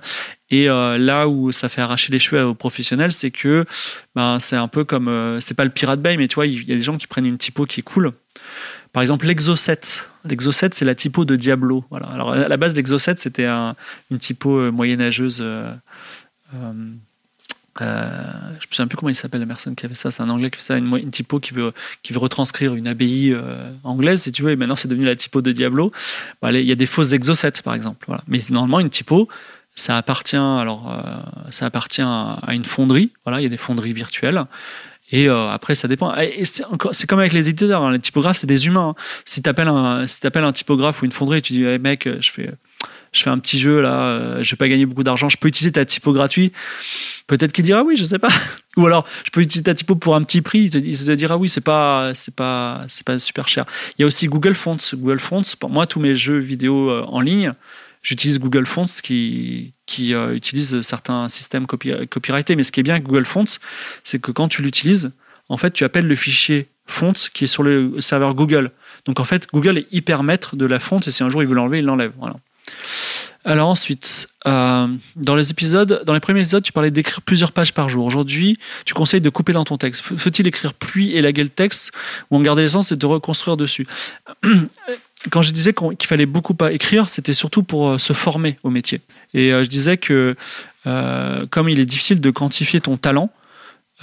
Et 0.49 0.69
euh, 0.69 0.97
là 0.97 1.28
où 1.28 1.51
ça 1.51 1.69
fait 1.69 1.82
arracher 1.82 2.11
les 2.11 2.19
cheveux 2.19 2.43
aux 2.43 2.55
professionnels, 2.55 3.11
c'est 3.11 3.32
que 3.32 3.65
ben, 4.15 4.39
c'est 4.39 4.55
un 4.55 4.67
peu 4.67 4.86
comme 4.86 5.38
c'est 5.39 5.53
pas 5.53 5.65
le 5.65 5.71
Pirate 5.71 6.01
Bay, 6.01 6.17
mais 6.17 6.28
tu 6.28 6.36
vois, 6.36 6.47
il 6.47 6.67
y 6.67 6.73
a 6.73 6.76
des 6.76 6.82
gens 6.82 6.97
qui 6.97 7.05
prennent 7.05 7.28
une 7.28 7.38
typo 7.38 7.65
qui 7.65 7.82
est 7.82 7.84
cool 7.84 8.11
par 8.95 9.01
exemple, 9.01 9.27
l'Exo7. 9.27 10.05
L'Exo7, 10.23 10.69
c'est 10.71 10.85
la 10.85 10.95
typo 10.95 11.25
de 11.25 11.35
Diablo. 11.35 11.83
Voilà. 11.89 12.07
Alors, 12.07 12.31
à 12.31 12.47
la 12.47 12.55
base, 12.55 12.73
l'Exo7, 12.75 13.17
c'était 13.17 13.45
une 13.45 14.17
typo 14.19 14.57
euh, 14.57 14.71
moyenâgeuse. 14.71 15.39
Euh, 15.41 15.73
euh, 16.53 16.81
je 17.81 18.67
ne 18.67 18.71
souviens 18.71 18.87
plus 18.87 18.95
comment 18.95 19.09
il 19.09 19.15
s'appelle 19.15 19.41
la 19.41 19.47
personne 19.47 19.75
qui 19.75 19.85
avait 19.85 19.95
ça. 19.95 20.11
C'est 20.11 20.23
un 20.23 20.29
anglais 20.29 20.49
qui 20.49 20.59
fait 20.59 20.63
ça, 20.63 20.77
une, 20.77 21.11
typo 21.11 21.41
qui 21.41 21.53
veut, 21.53 21.73
qui 22.03 22.13
veut 22.13 22.19
retranscrire 22.19 22.73
une 22.73 22.87
abbaye 22.87 23.37
anglaise, 23.83 24.21
si 24.21 24.31
tu 24.31 24.43
veux. 24.43 24.51
Et 24.51 24.55
maintenant, 24.55 24.77
c'est 24.77 24.87
devenu 24.87 25.05
la 25.05 25.17
typo 25.17 25.41
de 25.41 25.51
Diablo. 25.51 25.91
il 26.43 26.61
y 26.61 26.71
a 26.71 26.75
des 26.75 26.85
fausses 26.85 27.11
Exo7, 27.11 27.63
par 27.63 27.73
exemple. 27.73 28.07
Mais 28.29 28.39
normalement, 28.49 28.79
une 28.79 28.89
typo, 28.89 29.27
ça 29.75 29.97
appartient, 29.97 30.37
alors, 30.37 30.89
ça 31.49 31.65
appartient 31.65 32.01
à 32.01 32.53
une 32.53 32.63
fonderie. 32.63 33.11
Voilà, 33.25 33.41
il 33.41 33.43
y 33.43 33.47
a 33.47 33.49
des 33.49 33.57
fonderies 33.57 33.91
virtuelles. 33.91 34.45
Et 35.11 35.29
euh, 35.29 35.49
après, 35.49 35.75
ça 35.75 35.87
dépend. 35.87 36.13
C'est 36.43 37.07
comme 37.07 37.19
avec 37.19 37.33
les 37.33 37.49
éditeurs. 37.49 37.83
Hein. 37.83 37.91
Les 37.91 37.99
typographes, 37.99 38.37
c'est 38.37 38.47
des 38.47 38.67
humains. 38.67 38.95
Hein. 38.97 39.01
Si 39.25 39.41
tu 39.41 39.49
appelles 39.49 39.67
un, 39.67 40.07
si 40.07 40.25
appelles 40.25 40.43
un 40.43 40.51
typographe 40.51 41.01
ou 41.01 41.05
une 41.05 41.11
fonderie 41.11 41.41
tu 41.41 41.53
dis, 41.53 41.63
hey, 41.63 41.79
mec, 41.79 42.09
je 42.19 42.31
fais, 42.31 42.51
je 43.15 43.23
fais 43.23 43.29
un 43.29 43.39
petit 43.39 43.57
jeu 43.59 43.81
là, 43.81 43.93
euh, 44.01 44.43
je 44.43 44.51
vais 44.51 44.57
pas 44.57 44.67
gagner 44.67 44.85
beaucoup 44.85 45.03
d'argent, 45.03 45.29
je 45.29 45.37
peux 45.37 45.47
utiliser 45.47 45.71
ta 45.71 45.85
typo 45.85 46.11
gratuit. 46.11 46.51
Peut-être 47.27 47.53
qu'il 47.53 47.63
dira 47.63 47.83
oui, 47.83 47.95
je 47.95 48.03
sais 48.03 48.19
pas. 48.19 48.29
Ou 48.77 48.85
alors, 48.85 49.07
je 49.23 49.31
peux 49.31 49.41
utiliser 49.41 49.63
ta 49.63 49.73
typo 49.73 49.95
pour 49.95 50.15
un 50.15 50.23
petit 50.23 50.41
prix. 50.41 50.65
Il 50.65 50.71
te 50.71 51.11
dira 51.13 51.37
oui, 51.37 51.49
c'est 51.49 51.61
pas, 51.61 52.11
c'est 52.13 52.35
pas, 52.35 52.83
c'est 52.89 53.05
pas 53.05 53.17
super 53.17 53.47
cher. 53.47 53.65
Il 53.97 54.01
y 54.01 54.03
a 54.03 54.07
aussi 54.07 54.27
Google 54.27 54.53
Fonts. 54.53 54.77
Google 54.93 55.19
Fonts, 55.19 55.55
pour 55.59 55.69
moi, 55.69 55.87
tous 55.87 56.01
mes 56.01 56.13
jeux 56.13 56.37
vidéo 56.37 56.89
euh, 56.89 57.05
en 57.07 57.21
ligne, 57.21 57.53
j'utilise 58.05 58.39
Google 58.39 58.65
Fonts 58.65 58.85
qui, 59.03 59.73
qui 59.87 60.13
euh, 60.13 60.35
utilise 60.35 60.81
certains 60.81 61.27
systèmes 61.27 61.65
copyrightés. 61.65 62.55
Mais 62.55 62.63
ce 62.63 62.71
qui 62.71 62.79
est 62.79 62.83
bien 62.83 62.93
avec 62.93 63.05
Google 63.05 63.25
Fonts, 63.25 63.59
c'est 64.03 64.21
que 64.21 64.31
quand 64.31 64.47
tu 64.47 64.61
l'utilises, 64.61 65.11
en 65.49 65.57
fait, 65.57 65.71
tu 65.71 65.83
appelles 65.83 66.07
le 66.07 66.15
fichier 66.15 66.67
font 66.85 67.13
qui 67.33 67.45
est 67.45 67.47
sur 67.47 67.63
le 67.63 67.99
serveur 67.99 68.35
Google. 68.35 68.71
Donc 69.05 69.19
en 69.19 69.23
fait, 69.23 69.47
Google 69.51 69.79
est 69.79 69.87
hyper 69.91 70.21
maître 70.21 70.55
de 70.55 70.65
la 70.65 70.77
fonte 70.77 71.07
et 71.07 71.11
si 71.11 71.23
un 71.23 71.29
jour 71.29 71.41
il 71.41 71.49
veut 71.49 71.55
l'enlever, 71.55 71.79
il 71.79 71.85
l'enlève. 71.85 72.11
Voilà. 72.19 72.35
Alors 73.43 73.69
ensuite, 73.69 74.27
euh, 74.45 74.87
dans 75.15 75.35
les 75.35 75.49
épisodes, 75.49 76.03
dans 76.05 76.13
les 76.13 76.19
premiers 76.19 76.41
épisodes, 76.41 76.63
tu 76.63 76.71
parlais 76.71 76.91
d'écrire 76.91 77.23
plusieurs 77.23 77.51
pages 77.51 77.73
par 77.73 77.89
jour. 77.89 78.05
Aujourd'hui, 78.05 78.59
tu 78.85 78.93
conseilles 78.93 79.21
de 79.21 79.29
couper 79.29 79.53
dans 79.53 79.65
ton 79.65 79.77
texte. 79.77 80.01
Faut-il 80.01 80.45
écrire 80.47 80.75
pluie 80.75 81.15
et 81.15 81.21
laguer 81.21 81.43
le 81.43 81.49
texte 81.49 81.91
ou 82.29 82.37
en 82.37 82.41
garder 82.41 82.61
l'essence 82.63 82.91
et 82.91 82.95
de 82.95 83.05
reconstruire 83.05 83.57
dessus? 83.57 83.87
quand 85.30 85.41
je 85.41 85.51
disais 85.51 85.73
qu'il 85.73 86.07
fallait 86.07 86.26
beaucoup 86.26 86.55
écrire, 86.69 87.09
c'était 87.09 87.34
surtout 87.34 87.63
pour 87.63 87.89
euh, 87.89 87.97
se 87.97 88.13
former 88.13 88.57
au 88.63 88.69
métier. 88.69 89.01
Et 89.34 89.53
euh, 89.53 89.63
je 89.63 89.69
disais 89.69 89.97
que 89.97 90.36
euh, 90.88 91.45
comme 91.47 91.69
il 91.69 91.80
est 91.80 91.86
difficile 91.86 92.21
de 92.21 92.32
quantifier 92.32 92.82
ton 92.82 92.97
talent, 92.97 93.30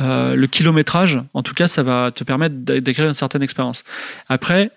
le 0.00 0.46
kilométrage, 0.46 1.20
en 1.32 1.44
tout 1.44 1.54
cas, 1.54 1.68
ça 1.68 1.84
va 1.84 2.10
te 2.10 2.24
permettre 2.24 2.56
d'écrire 2.56 3.06
une 3.06 3.14
certaine 3.14 3.42
expérience. 3.42 3.84
Après, 4.28 4.72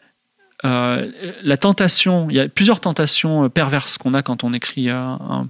la 0.62 1.58
tentation, 1.58 2.30
il 2.30 2.36
y 2.36 2.40
a 2.40 2.48
plusieurs 2.48 2.80
tentations 2.80 3.50
perverses 3.50 3.98
qu'on 3.98 4.14
a 4.14 4.22
quand 4.22 4.44
on 4.44 4.54
écrit 4.54 4.90
un 4.92 5.50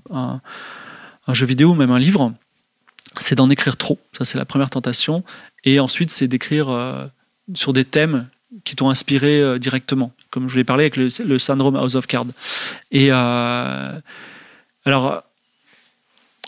jeu 1.28 1.46
vidéo 1.46 1.72
ou 1.72 1.76
même 1.76 1.92
un 1.92 2.00
livre. 2.00 2.32
C'est 3.20 3.36
d'en 3.36 3.50
écrire 3.50 3.76
trop, 3.76 4.00
ça 4.18 4.24
c'est 4.24 4.38
la 4.38 4.46
première 4.46 4.70
tentation. 4.70 5.26
Et 5.66 5.82
ensuite, 5.82 6.10
c'est 6.10 6.30
d'écrire 6.30 7.10
sur 7.54 7.74
des 7.74 7.84
thèmes 7.84 8.30
qui 8.64 8.76
t'ont 8.76 8.90
inspiré 8.90 9.42
euh, 9.42 9.58
directement, 9.58 10.12
comme 10.30 10.48
je 10.48 10.56
l'ai 10.56 10.64
parlé 10.64 10.84
avec 10.84 10.98
le, 10.98 11.40
syndrome 11.40 11.76
House 11.76 11.96
of 11.96 12.08
Cards. 12.08 12.28
Et 12.92 13.12
euh, 13.12 14.00
alors, 14.86 15.24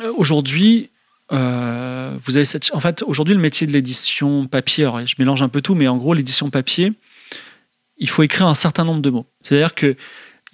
euh, 0.01 0.13
aujourd'hui, 0.15 0.89
vous 1.29 2.37
avez 2.37 2.45
cette, 2.45 2.73
en 2.73 2.79
fait, 2.79 3.03
aujourd'hui, 3.03 3.35
le 3.35 3.41
métier 3.41 3.67
de 3.67 3.73
l'édition 3.73 4.47
papier, 4.47 4.89
je 5.05 5.15
mélange 5.19 5.41
un 5.41 5.49
peu 5.49 5.61
tout, 5.61 5.75
mais 5.75 5.87
en 5.87 5.97
gros, 5.97 6.13
l'édition 6.13 6.49
papier, 6.49 6.93
il 7.97 8.09
faut 8.09 8.23
écrire 8.23 8.47
un 8.47 8.55
certain 8.55 8.85
nombre 8.85 9.01
de 9.01 9.09
mots. 9.09 9.25
C'est-à-dire 9.41 9.75
qu'il 9.75 9.97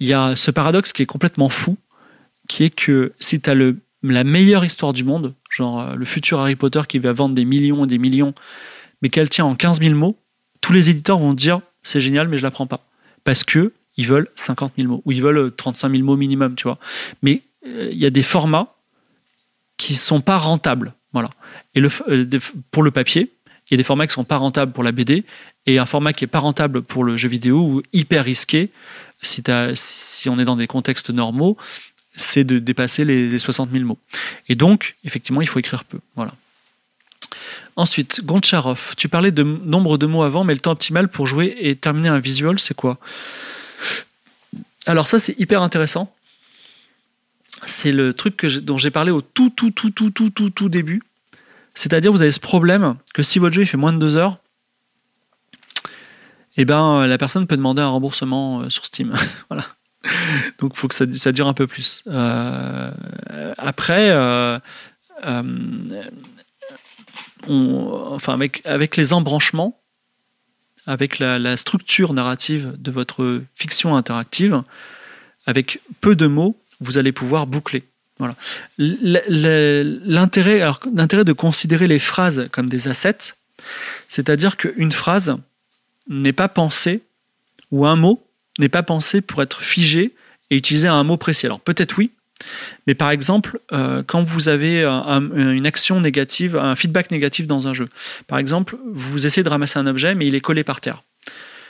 y 0.00 0.12
a 0.12 0.34
ce 0.34 0.50
paradoxe 0.50 0.92
qui 0.92 1.02
est 1.02 1.06
complètement 1.06 1.48
fou, 1.48 1.76
qui 2.48 2.64
est 2.64 2.70
que 2.70 3.12
si 3.20 3.40
tu 3.40 3.48
as 3.48 3.54
le, 3.54 3.76
la 4.02 4.24
meilleure 4.24 4.64
histoire 4.64 4.92
du 4.92 5.04
monde, 5.04 5.34
genre 5.48 5.94
le 5.94 6.04
futur 6.04 6.40
Harry 6.40 6.56
Potter 6.56 6.80
qui 6.88 6.98
va 6.98 7.12
vendre 7.12 7.36
des 7.36 7.44
millions 7.44 7.84
et 7.84 7.86
des 7.86 7.98
millions, 7.98 8.34
mais 9.00 9.10
qu'elle 9.10 9.28
tient 9.28 9.44
en 9.44 9.54
15 9.54 9.78
000 9.78 9.94
mots, 9.94 10.18
tous 10.64 10.72
les 10.72 10.88
éditeurs 10.88 11.18
vont 11.18 11.34
dire 11.34 11.60
c'est 11.82 12.00
génial, 12.00 12.26
mais 12.26 12.38
je 12.38 12.42
la 12.42 12.50
prends 12.50 12.66
pas. 12.66 12.86
Parce 13.22 13.44
que 13.44 13.74
ils 13.98 14.06
veulent 14.06 14.28
50 14.34 14.72
000 14.78 14.88
mots, 14.88 15.02
ou 15.04 15.12
ils 15.12 15.20
veulent 15.20 15.54
35 15.54 15.90
000 15.90 16.02
mots 16.02 16.16
minimum, 16.16 16.54
tu 16.54 16.62
vois. 16.62 16.78
Mais 17.22 17.42
euh, 17.66 17.90
il 17.92 17.98
y 17.98 18.06
a 18.06 18.10
des 18.10 18.22
formats 18.22 18.74
qui 19.76 19.94
sont 19.94 20.22
pas 20.22 20.38
rentables. 20.38 20.94
Voilà. 21.12 21.28
Et 21.74 21.80
le, 21.80 21.90
euh, 22.08 22.26
pour 22.70 22.82
le 22.82 22.90
papier, 22.90 23.30
il 23.66 23.72
y 23.72 23.74
a 23.74 23.76
des 23.76 23.82
formats 23.82 24.06
qui 24.06 24.14
sont 24.14 24.24
pas 24.24 24.38
rentables 24.38 24.72
pour 24.72 24.82
la 24.82 24.92
BD, 24.92 25.24
et 25.66 25.78
un 25.78 25.84
format 25.84 26.14
qui 26.14 26.24
est 26.24 26.28
pas 26.28 26.38
rentable 26.38 26.80
pour 26.80 27.04
le 27.04 27.18
jeu 27.18 27.28
vidéo, 27.28 27.60
ou 27.60 27.82
hyper 27.92 28.24
risqué, 28.24 28.70
si, 29.20 29.42
si 29.74 30.28
on 30.30 30.38
est 30.38 30.46
dans 30.46 30.56
des 30.56 30.66
contextes 30.66 31.10
normaux, 31.10 31.58
c'est 32.16 32.44
de 32.44 32.58
dépasser 32.58 33.04
les, 33.04 33.28
les 33.28 33.38
60 33.38 33.70
000 33.70 33.84
mots. 33.84 33.98
Et 34.48 34.54
donc, 34.54 34.96
effectivement, 35.04 35.42
il 35.42 35.46
faut 35.46 35.58
écrire 35.58 35.84
peu. 35.84 35.98
Voilà. 36.16 36.32
Ensuite, 37.76 38.24
Goncharov, 38.24 38.94
tu 38.96 39.08
parlais 39.08 39.32
de 39.32 39.42
nombre 39.42 39.98
de 39.98 40.06
mots 40.06 40.22
avant, 40.22 40.44
mais 40.44 40.54
le 40.54 40.60
temps 40.60 40.72
optimal 40.72 41.08
pour 41.08 41.26
jouer 41.26 41.56
et 41.60 41.74
terminer 41.74 42.08
un 42.08 42.20
visual, 42.20 42.58
c'est 42.58 42.74
quoi? 42.74 42.98
Alors 44.86 45.06
ça, 45.06 45.18
c'est 45.18 45.38
hyper 45.40 45.62
intéressant. 45.62 46.14
C'est 47.66 47.92
le 47.92 48.12
truc 48.12 48.44
dont 48.46 48.78
j'ai 48.78 48.90
parlé 48.90 49.10
au 49.10 49.22
tout, 49.22 49.50
tout, 49.50 49.70
tout, 49.70 49.90
tout, 49.90 50.10
tout, 50.10 50.30
tout, 50.30 50.50
tout 50.50 50.68
début. 50.68 51.02
C'est-à-dire, 51.74 52.12
vous 52.12 52.22
avez 52.22 52.30
ce 52.30 52.40
problème 52.40 52.96
que 53.12 53.22
si 53.22 53.38
votre 53.38 53.54
jeu 53.54 53.64
fait 53.64 53.76
moins 53.76 53.92
de 53.92 53.98
deux 53.98 54.16
heures, 54.16 54.38
eh 56.56 56.64
ben, 56.64 57.06
la 57.06 57.18
personne 57.18 57.46
peut 57.46 57.56
demander 57.56 57.82
un 57.82 57.88
remboursement 57.88 58.60
euh, 58.60 58.70
sur 58.70 58.84
Steam. 58.84 59.12
voilà. 59.50 59.64
Donc, 60.58 60.72
il 60.74 60.78
faut 60.78 60.86
que 60.86 60.94
ça, 60.94 61.32
dure 61.32 61.48
un 61.48 61.54
peu 61.54 61.66
plus. 61.66 62.04
Euh, 62.06 62.92
après, 63.58 64.10
euh, 64.10 64.58
enfin 67.48 68.34
avec, 68.64 68.96
les 68.96 69.12
embranchements, 69.12 69.80
avec 70.86 71.18
la, 71.18 71.56
structure 71.56 72.12
narrative 72.12 72.74
de 72.78 72.90
votre 72.90 73.42
fiction 73.54 73.96
interactive, 73.96 74.62
avec 75.46 75.80
peu 76.00 76.16
de 76.16 76.26
mots, 76.26 76.58
vous 76.80 76.98
allez 76.98 77.12
pouvoir 77.12 77.46
boucler. 77.46 77.84
Voilà. 78.18 78.36
L'intérêt, 78.78 80.60
de 80.60 81.32
considérer 81.32 81.88
les 81.88 81.98
phrases 81.98 82.48
comme 82.52 82.68
des 82.68 82.88
assets, 82.88 83.34
c'est-à-dire 84.08 84.56
qu'une 84.56 84.92
phrase 84.92 85.36
n'est 86.08 86.32
pas 86.32 86.48
pensée 86.48 87.02
ou 87.70 87.86
un 87.86 87.96
mot 87.96 88.24
n'est 88.58 88.68
pas 88.68 88.82
pensé 88.82 89.20
pour 89.20 89.42
être 89.42 89.62
figé 89.62 90.14
et 90.50 90.56
utiliser 90.56 90.88
un 90.88 91.02
mot 91.02 91.16
précis. 91.16 91.46
Alors 91.46 91.60
peut-être 91.60 91.98
oui, 91.98 92.12
mais 92.86 92.94
par 92.94 93.10
exemple, 93.10 93.58
euh, 93.72 94.02
quand 94.06 94.22
vous 94.22 94.48
avez 94.48 94.84
une 94.84 95.66
action 95.66 96.00
négative, 96.00 96.56
un 96.56 96.74
feedback 96.74 97.10
négatif 97.10 97.46
dans 97.46 97.68
un 97.68 97.74
jeu, 97.74 97.88
par 98.26 98.38
exemple, 98.38 98.76
vous 98.92 99.26
essayez 99.26 99.42
de 99.42 99.48
ramasser 99.48 99.78
un 99.78 99.86
objet, 99.86 100.14
mais 100.14 100.26
il 100.26 100.34
est 100.34 100.40
collé 100.40 100.64
par 100.64 100.80
terre. 100.80 101.02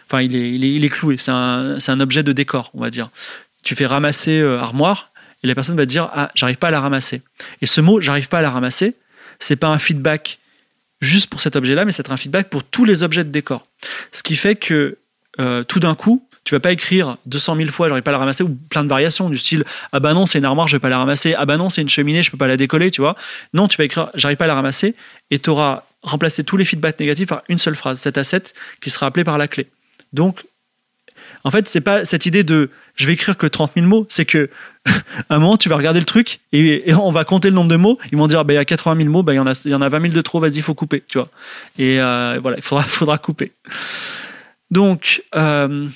Enfin, 0.06 0.22
il 0.22 0.36
est, 0.36 0.52
il 0.52 0.84
est, 0.84 0.88
cloué. 0.88 1.16
C'est 1.16 1.30
un, 1.30 1.78
un, 1.86 2.00
objet 2.00 2.22
de 2.22 2.32
décor, 2.32 2.70
on 2.74 2.80
va 2.80 2.90
dire. 2.90 3.10
Tu 3.62 3.74
fais 3.74 3.86
ramasser 3.86 4.38
euh, 4.40 4.58
armoire, 4.58 5.12
et 5.42 5.46
la 5.46 5.54
personne 5.54 5.76
va 5.76 5.86
dire 5.86 6.10
Ah, 6.12 6.30
j'arrive 6.34 6.58
pas 6.58 6.68
à 6.68 6.70
la 6.70 6.80
ramasser. 6.80 7.22
Et 7.62 7.66
ce 7.66 7.80
mot, 7.80 8.00
j'arrive 8.00 8.28
pas 8.28 8.40
à 8.40 8.42
la 8.42 8.50
ramasser, 8.50 8.96
c'est 9.38 9.56
pas 9.56 9.68
un 9.68 9.78
feedback 9.78 10.38
juste 11.00 11.28
pour 11.28 11.40
cet 11.40 11.56
objet-là, 11.56 11.84
mais 11.84 11.92
c'est 11.92 12.10
un 12.10 12.16
feedback 12.16 12.50
pour 12.50 12.64
tous 12.64 12.84
les 12.84 13.02
objets 13.02 13.24
de 13.24 13.30
décor. 13.30 13.66
Ce 14.12 14.22
qui 14.22 14.36
fait 14.36 14.56
que 14.56 14.98
euh, 15.40 15.64
tout 15.64 15.80
d'un 15.80 15.94
coup, 15.94 16.23
tu 16.44 16.54
vas 16.54 16.60
pas 16.60 16.72
écrire 16.72 17.16
200 17.26 17.56
000 17.56 17.70
fois, 17.70 17.88
j'arrive 17.88 18.02
pas 18.02 18.10
à 18.10 18.12
la 18.12 18.18
ramasser, 18.18 18.44
ou 18.44 18.56
plein 18.68 18.84
de 18.84 18.88
variations 18.88 19.30
du 19.30 19.38
style, 19.38 19.64
ah 19.92 20.00
bah 20.00 20.14
non, 20.14 20.26
c'est 20.26 20.38
une 20.38 20.44
armoire, 20.44 20.68
je 20.68 20.76
vais 20.76 20.80
pas 20.80 20.90
la 20.90 20.98
ramasser, 20.98 21.34
ah 21.34 21.46
bah 21.46 21.56
non, 21.56 21.70
c'est 21.70 21.82
une 21.82 21.88
cheminée, 21.88 22.22
je 22.22 22.30
peux 22.30 22.36
pas 22.36 22.48
la 22.48 22.56
décoller, 22.56 22.90
tu 22.90 23.00
vois. 23.00 23.16
Non, 23.54 23.66
tu 23.66 23.76
vas 23.78 23.84
écrire, 23.84 24.10
j'arrive 24.14 24.36
pas 24.36 24.44
à 24.44 24.48
la 24.48 24.54
ramasser, 24.54 24.94
et 25.30 25.38
tu 25.38 25.50
auras 25.50 25.84
remplacé 26.02 26.44
tous 26.44 26.56
les 26.56 26.64
feedbacks 26.64 27.00
négatifs 27.00 27.28
par 27.28 27.42
une 27.48 27.58
seule 27.58 27.74
phrase, 27.74 27.98
cet 27.98 28.18
asset 28.18 28.42
qui 28.80 28.90
sera 28.90 29.06
appelé 29.06 29.24
par 29.24 29.38
la 29.38 29.48
clé. 29.48 29.68
Donc, 30.12 30.44
en 31.44 31.50
fait, 31.50 31.68
c'est 31.68 31.80
pas 31.80 32.04
cette 32.04 32.26
idée 32.26 32.42
de 32.44 32.70
je 32.96 33.06
vais 33.06 33.14
écrire 33.14 33.36
que 33.36 33.46
30 33.46 33.72
000 33.76 33.86
mots, 33.86 34.06
c'est 34.08 34.24
que 34.24 34.48
à 34.86 35.36
un 35.36 35.38
moment, 35.38 35.56
tu 35.56 35.68
vas 35.68 35.76
regarder 35.76 36.00
le 36.00 36.06
truc 36.06 36.40
et, 36.52 36.94
on 36.94 37.10
va 37.10 37.24
compter 37.24 37.48
le 37.48 37.54
nombre 37.54 37.70
de 37.70 37.76
mots. 37.76 37.98
Ils 38.12 38.18
vont 38.18 38.26
dire, 38.26 38.44
bah, 38.44 38.54
il 38.54 38.56
y 38.56 38.58
a 38.58 38.64
80 38.64 38.96
000 38.96 39.10
mots, 39.10 39.22
bah, 39.22 39.34
il, 39.34 39.36
y 39.36 39.40
en 39.40 39.46
a, 39.46 39.60
y 39.64 39.74
en 39.74 39.82
a 39.82 39.88
20 39.88 40.00
000 40.00 40.14
de 40.14 40.20
trop, 40.20 40.40
vas-y, 40.40 40.56
il 40.56 40.62
faut 40.62 40.74
couper, 40.74 41.02
tu 41.06 41.18
vois. 41.18 41.28
Et 41.78 42.00
euh, 42.00 42.38
voilà, 42.40 42.56
il 42.56 42.62
faudra, 42.62 42.82
faudra 42.86 43.18
couper. 43.18 43.52
Donc, 44.70 45.22
euh, 45.36 45.88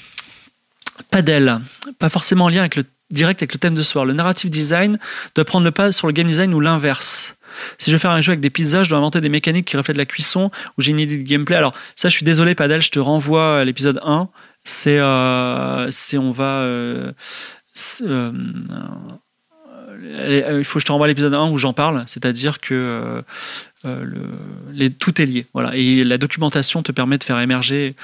Padel, 1.11 1.61
pas 1.99 2.09
forcément 2.09 2.47
en 2.47 2.49
lien 2.49 2.69
direct 3.11 3.43
avec 3.43 3.53
le 3.53 3.59
thème 3.59 3.75
de 3.75 3.83
ce 3.83 3.91
soir. 3.91 4.05
Le 4.05 4.12
narrative 4.12 4.51
design 4.51 4.99
doit 5.35 5.45
prendre 5.45 5.65
le 5.65 5.70
pas 5.70 5.93
sur 5.93 6.07
le 6.07 6.12
game 6.12 6.27
design 6.27 6.53
ou 6.55 6.61
l'inverse. 6.61 7.37
Si 7.79 7.91
je 7.91 7.97
veux 7.97 8.01
faire 8.01 8.11
un 8.11 8.20
jeu 8.20 8.33
avec 8.33 8.41
des 8.41 8.51
pizzas, 8.51 8.85
je 8.85 8.91
dois 8.91 8.99
inventer 8.99 9.20
des 9.20 9.29
mécaniques 9.29 9.66
qui 9.66 9.77
reflètent 9.77 9.97
la 9.97 10.07
cuisson 10.07 10.51
ou 10.77 10.83
j'ai 10.83 10.91
une 10.91 11.01
idée 11.01 11.19
de 11.19 11.23
gameplay. 11.23 11.57
Alors 11.57 11.75
ça, 11.97 12.09
je 12.09 12.15
suis 12.15 12.25
désolé, 12.25 12.55
Padel, 12.55 12.83
je 12.83 12.91
te 12.91 12.99
renvoie 12.99 13.61
à 13.61 13.65
l'épisode 13.65 14.01
1. 14.05 14.29
C'est, 14.65 14.99
euh, 14.99 15.91
on 16.15 16.31
va, 16.31 16.61
euh, 16.61 17.12
euh, 18.03 18.33
il 20.59 20.65
faut 20.65 20.75
que 20.75 20.81
je 20.81 20.87
te 20.87 20.93
renvoie 20.93 21.07
à 21.07 21.09
l'épisode 21.09 21.35
1 21.35 21.49
où 21.49 21.59
j'en 21.59 21.73
parle, 21.73 22.05
c'est-à-dire 22.07 22.61
que 22.61 23.23
les, 24.73 24.91
tout 24.91 25.20
est 25.23 25.27
lié. 25.27 25.47
Voilà. 25.55 25.75
Et 25.75 26.05
la 26.05 26.19
documentation 26.19 26.83
te 26.83 26.93
permet 26.93 27.16
de 27.16 27.25
faire 27.25 27.41
émerger 27.41 27.97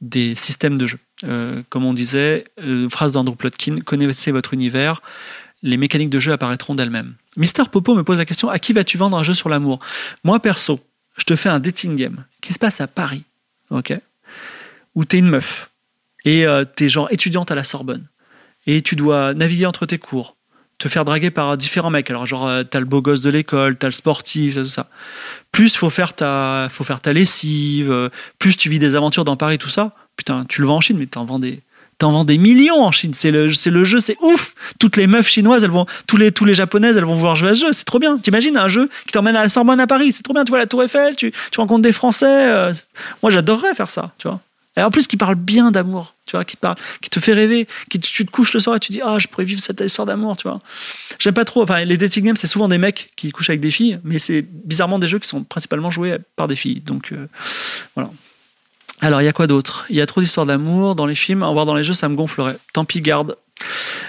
des 0.00 0.34
systèmes 0.34 0.76
de 0.76 0.86
jeu. 0.86 0.98
Euh, 1.24 1.62
comme 1.68 1.84
on 1.84 1.92
disait, 1.92 2.46
euh, 2.62 2.88
phrase 2.88 3.12
d'Andrew 3.12 3.36
Plotkin, 3.36 3.80
connaissez 3.84 4.32
votre 4.32 4.54
univers, 4.54 5.02
les 5.62 5.76
mécaniques 5.76 6.08
de 6.08 6.18
jeu 6.18 6.32
apparaîtront 6.32 6.74
d'elles-mêmes. 6.74 7.14
Mister 7.36 7.64
Popo 7.70 7.94
me 7.94 8.02
pose 8.02 8.16
la 8.16 8.24
question, 8.24 8.48
à 8.48 8.58
qui 8.58 8.72
vas-tu 8.72 8.96
vendre 8.96 9.18
un 9.18 9.22
jeu 9.22 9.34
sur 9.34 9.50
l'amour? 9.50 9.80
Moi, 10.24 10.40
perso, 10.40 10.80
je 11.18 11.24
te 11.24 11.36
fais 11.36 11.50
un 11.50 11.60
dating 11.60 11.96
game 11.96 12.24
qui 12.40 12.54
se 12.54 12.58
passe 12.58 12.80
à 12.80 12.86
Paris, 12.86 13.24
ok? 13.68 13.92
Où 14.94 15.04
t'es 15.04 15.18
une 15.18 15.28
meuf, 15.28 15.70
et 16.24 16.46
euh, 16.46 16.64
t'es 16.64 16.88
genre 16.88 17.08
étudiante 17.10 17.50
à 17.50 17.54
la 17.54 17.64
Sorbonne, 17.64 18.08
et 18.66 18.80
tu 18.80 18.96
dois 18.96 19.34
naviguer 19.34 19.66
entre 19.66 19.84
tes 19.84 19.98
cours, 19.98 20.36
te 20.80 20.88
faire 20.88 21.04
draguer 21.04 21.30
par 21.30 21.56
différents 21.56 21.90
mecs. 21.90 22.10
Alors 22.10 22.26
genre 22.26 22.50
t'as 22.68 22.80
le 22.80 22.86
beau 22.86 23.00
gosse 23.00 23.20
de 23.20 23.30
l'école, 23.30 23.76
t'as 23.76 23.86
le 23.86 23.92
sportif, 23.92 24.56
tout 24.56 24.64
ça. 24.64 24.88
Plus 25.52 25.76
faut 25.76 25.90
faire 25.90 26.14
ta, 26.14 26.66
faut 26.68 26.82
faire 26.82 27.00
ta 27.00 27.12
lessive. 27.12 28.10
Plus 28.40 28.56
tu 28.56 28.68
vis 28.68 28.80
des 28.80 28.96
aventures 28.96 29.24
dans 29.24 29.36
Paris, 29.36 29.58
tout 29.58 29.68
ça 29.68 29.92
putain, 30.20 30.44
tu 30.46 30.60
le 30.60 30.66
vends 30.66 30.76
en 30.76 30.80
Chine, 30.82 30.98
mais 30.98 31.06
t'en 31.06 31.24
vends 31.24 31.38
des, 31.38 31.62
t'en 31.96 32.12
vends 32.12 32.24
des 32.24 32.36
millions 32.36 32.82
en 32.82 32.92
Chine. 32.92 33.14
C'est 33.14 33.30
le, 33.30 33.54
c'est 33.54 33.70
le 33.70 33.84
jeu, 33.84 34.00
c'est 34.00 34.18
ouf. 34.20 34.54
Toutes 34.78 34.98
les 34.98 35.06
meufs 35.06 35.28
chinoises, 35.28 35.64
elles 35.64 35.70
vont, 35.70 35.86
tous 36.06 36.18
les, 36.18 36.30
tous 36.30 36.44
les 36.44 36.52
japonaises, 36.52 36.98
elles 36.98 37.06
vont 37.06 37.14
vouloir 37.14 37.36
jouer 37.36 37.50
à 37.50 37.54
ce 37.54 37.60
jeu. 37.60 37.72
C'est 37.72 37.84
trop 37.84 37.98
bien. 37.98 38.18
T'imagines 38.18 38.58
un 38.58 38.68
jeu 38.68 38.90
qui 39.06 39.12
t'emmène 39.12 39.34
à 39.34 39.42
la 39.42 39.48
Sorbonne 39.48 39.80
à 39.80 39.86
Paris. 39.86 40.12
C'est 40.12 40.22
trop 40.22 40.34
bien. 40.34 40.44
Tu 40.44 40.50
vois 40.50 40.58
la 40.58 40.66
Tour 40.66 40.82
Eiffel, 40.82 41.16
tu, 41.16 41.32
tu 41.50 41.60
rencontres 41.60 41.80
des 41.80 41.92
Français. 41.92 42.26
Euh, 42.26 42.72
moi, 43.22 43.32
j'adorerais 43.32 43.74
faire 43.74 43.88
ça, 43.88 44.12
tu 44.18 44.28
vois. 44.28 44.40
Et 44.76 44.82
en 44.82 44.90
plus, 44.90 45.06
qui 45.06 45.16
parle 45.16 45.34
bien 45.34 45.72
d'amour, 45.72 46.14
tu 46.26 46.36
vois, 46.36 46.44
qui 46.44 46.56
parle, 46.56 46.76
qui 47.00 47.10
te 47.10 47.18
fait 47.18 47.32
rêver, 47.32 47.66
qui 47.88 47.98
tu 47.98 48.24
te 48.24 48.30
couches 48.30 48.52
le 48.54 48.60
soir 48.60 48.76
et 48.76 48.80
tu 48.80 48.92
dis 48.92 49.00
ah 49.02 49.18
je 49.18 49.26
pourrais 49.26 49.44
vivre 49.44 49.60
cette 49.60 49.80
histoire 49.80 50.06
d'amour, 50.06 50.36
tu 50.36 50.48
vois. 50.48 50.60
J'aime 51.18 51.34
pas 51.34 51.44
trop. 51.44 51.62
Enfin, 51.62 51.84
les 51.84 51.96
dating 51.96 52.24
games, 52.24 52.36
c'est 52.36 52.46
souvent 52.46 52.68
des 52.68 52.78
mecs 52.78 53.12
qui 53.16 53.32
couchent 53.32 53.50
avec 53.50 53.60
des 53.60 53.72
filles, 53.72 53.98
mais 54.04 54.18
c'est 54.18 54.42
bizarrement 54.42 54.98
des 54.98 55.08
jeux 55.08 55.18
qui 55.18 55.28
sont 55.28 55.42
principalement 55.42 55.90
joués 55.90 56.18
par 56.36 56.46
des 56.46 56.56
filles. 56.56 56.80
Donc 56.80 57.12
euh, 57.12 57.28
voilà. 57.96 58.10
Alors, 59.02 59.22
il 59.22 59.24
y 59.24 59.28
a 59.28 59.32
quoi 59.32 59.46
d'autre? 59.46 59.86
Il 59.88 59.96
y 59.96 60.00
a 60.00 60.06
trop 60.06 60.20
d'histoires 60.20 60.46
d'amour 60.46 60.94
dans 60.94 61.06
les 61.06 61.14
films. 61.14 61.42
En 61.42 61.52
voir 61.52 61.66
dans 61.66 61.74
les 61.74 61.82
jeux, 61.82 61.94
ça 61.94 62.08
me 62.08 62.16
gonflerait. 62.16 62.58
Tant 62.72 62.84
pis, 62.84 63.00
garde. 63.00 63.36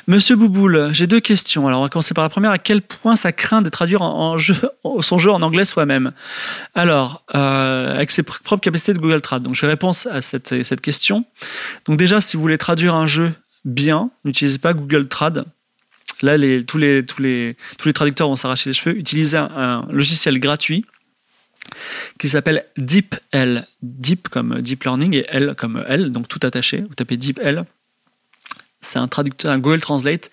Monsieur 0.08 0.36
Bouboule, 0.36 0.90
j'ai 0.94 1.08
deux 1.08 1.20
questions. 1.20 1.68
Alors, 1.68 1.80
on 1.80 1.84
va 1.84 1.90
commencer 1.90 2.14
par 2.14 2.24
la 2.24 2.30
première. 2.30 2.52
À 2.52 2.58
quel 2.58 2.82
point 2.82 3.16
ça 3.16 3.32
craint 3.32 3.62
de 3.62 3.70
traduire 3.70 4.02
son 5.02 5.18
jeu 5.18 5.32
en 5.32 5.42
anglais 5.42 5.66
soi-même? 5.66 6.12
Alors, 6.74 7.24
euh, 7.36 7.96
avec 7.96 8.12
ses 8.12 8.24
propres 8.24 8.62
capacités 8.62 8.94
de 8.94 9.00
Google 9.00 9.22
Trad. 9.22 9.44
Donc, 9.44 9.56
je 9.56 9.66
réponds 9.66 9.92
à 10.10 10.22
cette, 10.22 10.82
question. 10.82 11.26
Donc, 11.86 11.98
déjà, 11.98 12.22
si 12.22 12.36
vous 12.36 12.42
voulez 12.42 12.58
traduire 12.58 12.96
un 12.96 13.08
jeu 13.08 13.34
bien, 13.66 14.10
n'utilisez 14.26 14.58
pas 14.58 14.74
Google 14.74 15.08
Trad. 15.08 15.46
Là, 16.22 16.38
tous 16.68 16.78
les 16.78 17.06
traducteurs 17.94 18.28
vont 18.28 18.36
s'arracher 18.36 18.70
les 18.70 18.74
cheveux. 18.74 18.98
Utilisez 18.98 19.38
un 19.38 19.88
logiciel 19.92 20.40
gratuit 20.40 20.86
qui 22.20 22.30
s'appelle 22.30 22.66
DeepL. 22.78 23.66
Deep 23.82 24.30
comme 24.30 24.62
Deep 24.62 24.84
Learning 24.84 25.16
et 25.16 25.26
L 25.30 25.56
comme 25.58 25.84
L, 25.88 26.12
donc 26.12 26.28
tout 26.28 26.40
attaché. 26.44 26.82
Vous 26.82 26.96
tapez 26.96 27.18
DeepL. 27.18 27.66
C'est 28.82 29.00
un 29.00 29.08
traducteur, 29.08 29.52
un 29.52 29.60
Google 29.60 29.82
Translate 29.82 30.32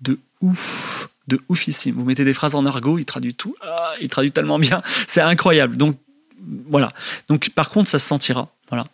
de 0.00 0.18
ouf, 0.40 1.08
de 1.28 1.40
oufissime. 1.48 1.94
Vous 1.96 2.04
mettez 2.04 2.24
des 2.24 2.34
phrases 2.34 2.54
en 2.54 2.66
argot, 2.66 2.98
il 2.98 3.04
traduit 3.04 3.34
tout. 3.34 3.54
Ah, 3.62 3.94
il 4.00 4.08
traduit 4.08 4.32
tellement 4.32 4.58
bien, 4.58 4.82
c'est 5.06 5.20
incroyable. 5.20 5.76
Donc 5.76 5.96
voilà. 6.68 6.92
Donc 7.28 7.50
par 7.50 7.70
contre, 7.70 7.88
ça 7.88 7.98
se 7.98 8.06
sentira. 8.06 8.48
Voilà. 8.68 8.86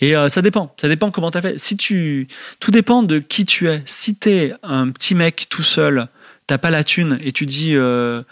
Et 0.00 0.16
euh, 0.16 0.28
ça 0.28 0.42
dépend. 0.42 0.74
Ça 0.80 0.88
dépend 0.88 1.10
comment 1.10 1.30
tu 1.30 1.38
as 1.38 1.42
fait. 1.42 1.58
Si 1.58 1.76
tu, 1.76 2.28
tout 2.58 2.70
dépend 2.70 3.02
de 3.02 3.18
qui 3.18 3.44
tu 3.44 3.68
es. 3.68 3.82
Si 3.84 4.16
tu 4.16 4.30
es 4.30 4.54
un 4.62 4.90
petit 4.90 5.14
mec 5.14 5.46
tout 5.48 5.62
seul, 5.62 6.08
t'as 6.46 6.58
pas 6.58 6.70
la 6.70 6.84
thune 6.84 7.18
et 7.22 7.32
tu 7.32 7.46
dis. 7.46 7.76
Euh, 7.76 8.22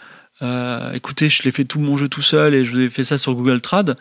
euh, 0.41 0.93
écoutez, 0.93 1.29
je 1.29 1.43
l'ai 1.43 1.51
fait 1.51 1.65
tout 1.65 1.79
mon 1.79 1.97
jeu 1.97 2.07
tout 2.07 2.21
seul 2.21 2.55
et 2.55 2.63
je 2.63 2.71
vous 2.71 2.79
ai 2.79 2.89
fait 2.89 3.03
ça 3.03 3.17
sur 3.17 3.33
Google 3.35 3.61
Trad. 3.61 3.97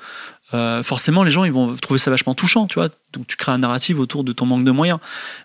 Euh, 0.55 0.83
forcément, 0.83 1.25
les 1.25 1.31
gens 1.31 1.45
ils 1.45 1.53
vont 1.53 1.77
trouver 1.77 1.99
ça 1.99 2.11
vachement 2.11 2.35
touchant, 2.35 2.67
tu 2.67 2.79
vois. 2.79 2.89
Donc 3.13 3.27
tu 3.27 3.37
crées 3.37 3.53
un 3.53 3.59
narratif 3.59 3.99
autour 3.99 4.25
de 4.25 4.33
ton 4.33 4.47
manque 4.47 4.65
de 4.65 4.71
moyens. 4.71 4.99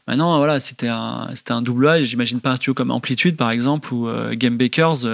Maintenant, 0.08 0.38
voilà, 0.38 0.60
c'était 0.60 0.88
un 0.88 1.30
un 1.50 1.62
doublage. 1.62 2.06
J'imagine 2.06 2.40
pas 2.40 2.52
un 2.52 2.56
studio 2.56 2.74
comme 2.74 2.90
Amplitude 2.90 3.36
par 3.36 3.52
exemple 3.52 3.94
ou 3.94 4.08
euh, 4.08 4.34
Game 4.36 4.58
Bakers 4.58 5.06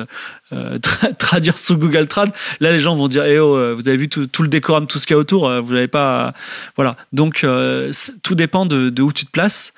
euh, 0.52 0.80
traduire 1.18 1.58
sur 1.58 1.78
Google 1.78 2.08
Trad. 2.08 2.32
Là, 2.60 2.72
les 2.72 2.80
gens 2.80 2.96
vont 2.96 3.08
dire, 3.08 3.26
eh 3.26 3.40
oh, 3.40 3.76
vous 3.76 3.88
avez 3.88 3.98
vu 3.98 4.10
tout, 4.10 4.44
le 4.44 4.48
décorum, 4.48 4.86
tout 4.86 5.00
ce 5.00 5.08
qu'il 5.08 5.16
y 5.16 5.18
a 5.18 5.20
autour. 5.20 5.50
vous 5.62 5.74
n'avez 5.74 5.88
pas, 5.88 6.34
voilà. 6.76 6.96
Donc 7.12 7.46
tout 8.22 8.36
dépend 8.36 8.66
de, 8.66 8.90
de, 8.90 9.02
où 9.02 9.12
tu 9.12 9.26
te 9.26 9.32
places 9.32 9.74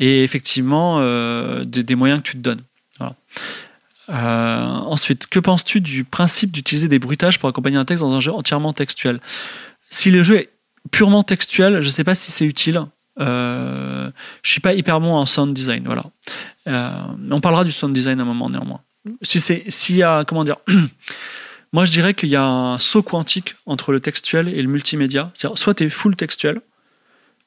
et 0.00 0.24
effectivement 0.24 1.00
des, 1.64 1.84
des 1.84 1.94
moyens 1.94 2.20
que 2.20 2.28
tu 2.28 2.36
te 2.36 2.42
donnes. 2.42 2.62
Voilà. 2.98 3.14
Euh, 4.12 4.66
ensuite, 4.66 5.26
que 5.26 5.38
penses-tu 5.38 5.80
du 5.80 6.04
principe 6.04 6.52
d'utiliser 6.52 6.88
des 6.88 6.98
bruitages 6.98 7.38
pour 7.38 7.48
accompagner 7.48 7.76
un 7.76 7.84
texte 7.84 8.02
dans 8.02 8.12
un 8.12 8.20
jeu 8.20 8.32
entièrement 8.32 8.72
textuel? 8.72 9.20
Si 9.90 10.10
le 10.10 10.22
jeu 10.22 10.36
est 10.36 10.50
purement 10.90 11.22
textuel, 11.22 11.80
je 11.80 11.86
ne 11.86 11.92
sais 11.92 12.04
pas 12.04 12.14
si 12.14 12.30
c'est 12.30 12.44
utile. 12.44 12.82
Euh, 13.20 14.10
je 14.42 14.50
suis 14.50 14.60
pas 14.60 14.74
hyper 14.74 15.00
bon 15.00 15.14
en 15.14 15.26
sound 15.26 15.54
design, 15.54 15.84
voilà. 15.84 16.04
Euh, 16.66 16.90
on 17.30 17.40
parlera 17.40 17.64
du 17.64 17.72
sound 17.72 17.94
design 17.94 18.18
à 18.20 18.22
un 18.22 18.26
moment 18.26 18.50
néanmoins. 18.50 18.80
Si 19.22 19.40
c'est, 19.40 19.64
s'il 19.68 19.96
y 19.96 20.02
a, 20.02 20.24
comment 20.24 20.44
dire, 20.44 20.56
moi 21.72 21.84
je 21.84 21.92
dirais 21.92 22.14
qu'il 22.14 22.28
y 22.28 22.36
a 22.36 22.44
un 22.44 22.78
saut 22.78 23.02
quantique 23.02 23.54
entre 23.66 23.92
le 23.92 24.00
textuel 24.00 24.48
et 24.48 24.62
le 24.62 24.68
multimédia. 24.68 25.32
Soit 25.34 25.74
tu 25.74 25.84
es 25.84 25.90
full 25.90 26.16
textuel, 26.16 26.60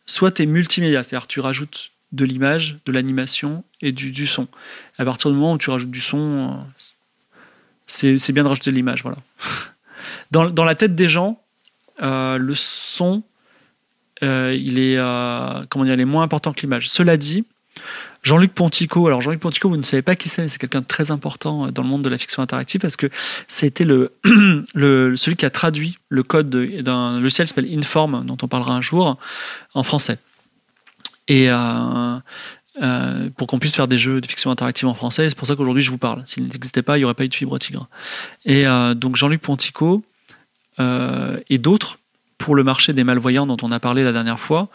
soit 0.06 0.32
tu 0.32 0.44
es 0.44 0.46
multimédia, 0.46 1.02
c'est-à-dire 1.04 1.28
tu 1.28 1.40
rajoutes 1.40 1.92
de 2.16 2.26
l'image, 2.26 2.78
de 2.86 2.92
l'animation 2.92 3.64
et 3.82 3.92
du, 3.92 4.26
son. 4.26 4.48
À 4.98 5.06
partir 5.06 5.30
du 5.30 5.38
moment 5.38 5.54
où 5.54 5.58
tu 5.58 5.70
rajoutes 5.70 5.92
du 5.92 6.02
son, 6.02 6.66
euh, 8.04 8.18
c'est 8.18 8.32
bien 8.32 8.44
de 8.44 8.50
rajouter 8.50 8.72
de 8.72 8.76
l'image. 8.76 9.04
Voilà. 9.04 9.18
Dans, 10.32 10.66
la 10.66 10.76
tête 10.76 10.96
des 10.96 11.10
gens, 11.10 11.42
euh, 12.02 12.38
le 12.38 12.54
son, 12.54 13.24
euh, 14.24 14.58
il, 14.58 14.80
est, 14.80 14.98
comment 15.70 15.86
dire, 15.86 15.94
il 15.94 16.00
est 16.00 16.06
moins 16.06 16.24
important 16.24 16.54
que 16.54 16.62
l'image. 16.62 16.90
Cela 16.90 17.18
dit, 17.18 17.46
Jean-Luc 18.24 18.54
Pontico, 18.54 19.06
alors 19.08 19.22
Jean-Luc 19.22 19.40
Pontico, 19.40 19.70
vous 19.70 19.78
ne 19.78 19.84
savez 19.84 20.02
pas 20.02 20.16
qui 20.16 20.30
c'est, 20.30 20.48
c'est 20.48 20.58
quelqu'un 20.58 20.82
de 20.82 20.86
très 20.86 21.12
important 21.12 21.72
dans 21.72 21.84
le 21.84 21.88
monde 21.88 22.02
de 22.02 22.10
la 22.10 22.18
fiction 22.18 22.42
interactive 22.42 22.82
parce 22.82 22.96
que 22.98 23.08
c'était 23.48 23.86
le, 23.86 24.14
le, 24.74 25.16
celui 25.16 25.36
qui 25.36 25.46
a 25.46 25.50
traduit 25.50 26.00
le 26.10 26.24
code 26.24 26.50
d'un 26.50 27.20
logiciel 27.20 27.48
qui 27.48 27.54
s'appelle 27.54 27.78
Inform, 27.78 28.26
dont 28.26 28.38
on 28.42 28.48
parlera 28.48 28.74
un 28.74 28.82
jour, 28.82 29.18
en 29.74 29.84
français. 29.84 30.18
Et, 31.28 31.50
euh, 31.50 32.20
euh, 32.82 33.30
pour 33.38 33.48
qu'on 33.48 33.60
puisse 33.60 33.76
faire 33.76 33.88
des 33.88 33.98
jeux 33.98 34.22
de 34.22 34.26
fiction 34.28 34.52
interactive 34.52 34.88
en 34.88 34.94
français. 34.94 35.30
C'est 35.30 35.38
pour 35.38 35.48
ça 35.48 35.56
qu'aujourd'hui 35.56 35.84
je 35.84 35.92
vous 35.92 35.98
parle. 35.98 36.22
S'il 36.26 36.48
n'existait 36.48 36.82
pas, 36.82 36.98
il 36.98 37.02
n'y 37.02 37.06
aurait 37.06 37.14
pas 37.14 37.24
eu 37.24 37.30
de 37.30 37.34
Fibre 37.34 37.58
Tigre. 37.58 37.88
Et 38.46 38.68
euh, 38.68 38.94
donc 38.94 39.16
Jean-Luc 39.16 39.42
Pontico 39.42 40.04
et 40.78 41.58
d'autres, 41.58 42.00
pour 42.38 42.54
le 42.54 42.64
marché 42.64 42.92
des 42.92 43.06
malvoyants 43.06 43.48
dont 43.48 43.56
on 43.62 43.72
a 43.72 43.80
parlé 43.80 44.04
la 44.04 44.12
dernière 44.12 44.40
fois, 44.40 44.68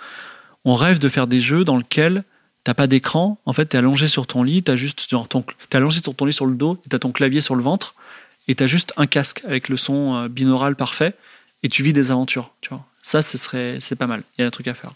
on 0.65 0.75
rêve 0.75 0.99
de 0.99 1.11
faire 1.11 1.27
des 1.27 1.43
jeux 1.43 1.63
dans 1.63 1.77
lesquels 1.77 2.25
t'as 2.65 2.73
pas 2.73 2.87
d'écran. 2.87 3.39
En 3.45 3.53
fait, 3.53 3.69
tu 3.69 3.77
es 3.77 3.79
allongé 3.79 4.09
sur 4.09 4.27
ton 4.27 4.43
lit, 4.43 4.63
tu 4.63 4.75
juste 4.79 5.11
genre, 5.11 5.29
ton, 5.29 5.45
es 5.71 5.77
allongé 5.77 6.01
sur 6.03 6.15
ton 6.15 6.25
lit 6.25 6.33
sur 6.33 6.47
le 6.47 6.55
dos, 6.55 6.81
tu 6.89 6.97
as 6.97 6.99
ton 6.99 7.13
clavier 7.13 7.43
sur 7.43 7.55
le 7.55 7.63
ventre, 7.63 7.95
et 8.49 8.55
tu 8.55 8.65
as 8.65 8.67
juste 8.67 8.95
un 8.97 9.07
casque 9.07 9.43
avec 9.45 9.69
le 9.69 9.77
son 9.77 10.27
binaural 10.27 10.75
parfait, 10.75 11.15
et 11.63 11.69
tu 11.69 11.83
vis 11.83 11.93
des 11.93 12.11
aventures. 12.11 12.51
Tu 12.63 12.71
vois. 12.71 12.83
Ça, 13.03 13.21
ce 13.21 13.39
serait, 13.39 13.77
c'est 13.81 13.97
pas 13.97 14.07
mal. 14.07 14.23
Il 14.39 14.43
y 14.43 14.45
a 14.45 14.47
un 14.47 14.51
truc 14.51 14.69
à 14.69 14.75
faire. 14.75 14.93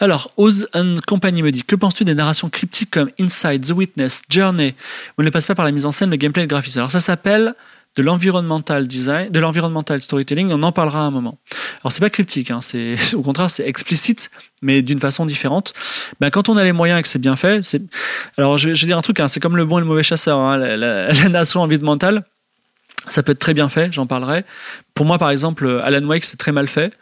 Alors, 0.00 0.30
Oz 0.36 0.68
and 0.74 0.96
Company 1.06 1.42
me 1.42 1.50
dit 1.50 1.64
Que 1.64 1.74
penses-tu 1.74 2.04
des 2.04 2.14
narrations 2.14 2.48
cryptiques 2.48 2.90
comme 2.90 3.10
Inside, 3.18 3.66
The 3.66 3.72
Witness, 3.72 4.22
Journey 4.30 4.74
Où 5.18 5.22
ne 5.22 5.30
passe 5.30 5.46
pas 5.46 5.56
par 5.56 5.64
la 5.64 5.72
mise 5.72 5.86
en 5.86 5.92
scène, 5.92 6.10
le 6.10 6.16
gameplay 6.16 6.42
et 6.42 6.46
le 6.46 6.48
graphisme? 6.48 6.78
Alors, 6.78 6.90
ça 6.90 7.00
s'appelle 7.00 7.54
de 7.96 8.02
l'environmental 8.02 8.86
design, 8.86 9.30
de 9.30 9.40
l'environmental 9.40 10.00
storytelling. 10.00 10.52
On 10.52 10.62
en 10.62 10.70
parlera 10.70 11.00
un 11.00 11.10
moment. 11.10 11.38
Alors, 11.82 11.90
c'est 11.90 12.00
pas 12.00 12.10
cryptique, 12.10 12.52
hein, 12.52 12.60
c'est 12.60 12.96
au 13.14 13.22
contraire, 13.22 13.50
c'est 13.50 13.66
explicite, 13.66 14.30
mais 14.62 14.82
d'une 14.82 15.00
façon 15.00 15.26
différente. 15.26 15.72
Ben, 16.20 16.30
quand 16.30 16.48
on 16.48 16.56
a 16.56 16.62
les 16.62 16.72
moyens 16.72 17.00
et 17.00 17.02
que 17.02 17.08
c'est 17.08 17.18
bien 17.18 17.34
fait, 17.34 17.64
c'est. 17.64 17.82
Alors, 18.36 18.56
je, 18.56 18.68
vais 18.68 18.74
dire 18.74 18.98
un 18.98 19.02
truc, 19.02 19.18
hein, 19.18 19.26
c'est 19.26 19.40
comme 19.40 19.56
le 19.56 19.64
bon 19.64 19.78
et 19.78 19.80
le 19.80 19.86
mauvais 19.86 20.04
chasseur. 20.04 20.38
Hein, 20.38 20.58
la, 20.58 20.76
la, 20.76 21.12
la 21.12 21.28
narration 21.28 21.60
environnementale, 21.60 22.24
ça 23.08 23.24
peut 23.24 23.32
être 23.32 23.40
très 23.40 23.54
bien 23.54 23.68
fait, 23.68 23.92
j'en 23.92 24.06
parlerai. 24.06 24.44
Pour 24.94 25.06
moi, 25.06 25.18
par 25.18 25.30
exemple, 25.30 25.80
Alan 25.82 26.04
Wake, 26.06 26.24
c'est 26.24 26.36
très 26.36 26.52
mal 26.52 26.68
fait. 26.68 26.92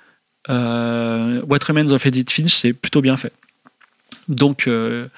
Euh, 0.48 1.42
What 1.42 1.58
Remains 1.66 1.92
of 1.92 2.06
Edith 2.06 2.30
Finch, 2.30 2.54
c'est 2.54 2.72
plutôt 2.72 3.00
bien 3.00 3.16
fait. 3.16 3.32
Donc, 4.28 4.66
euh, 4.66 5.08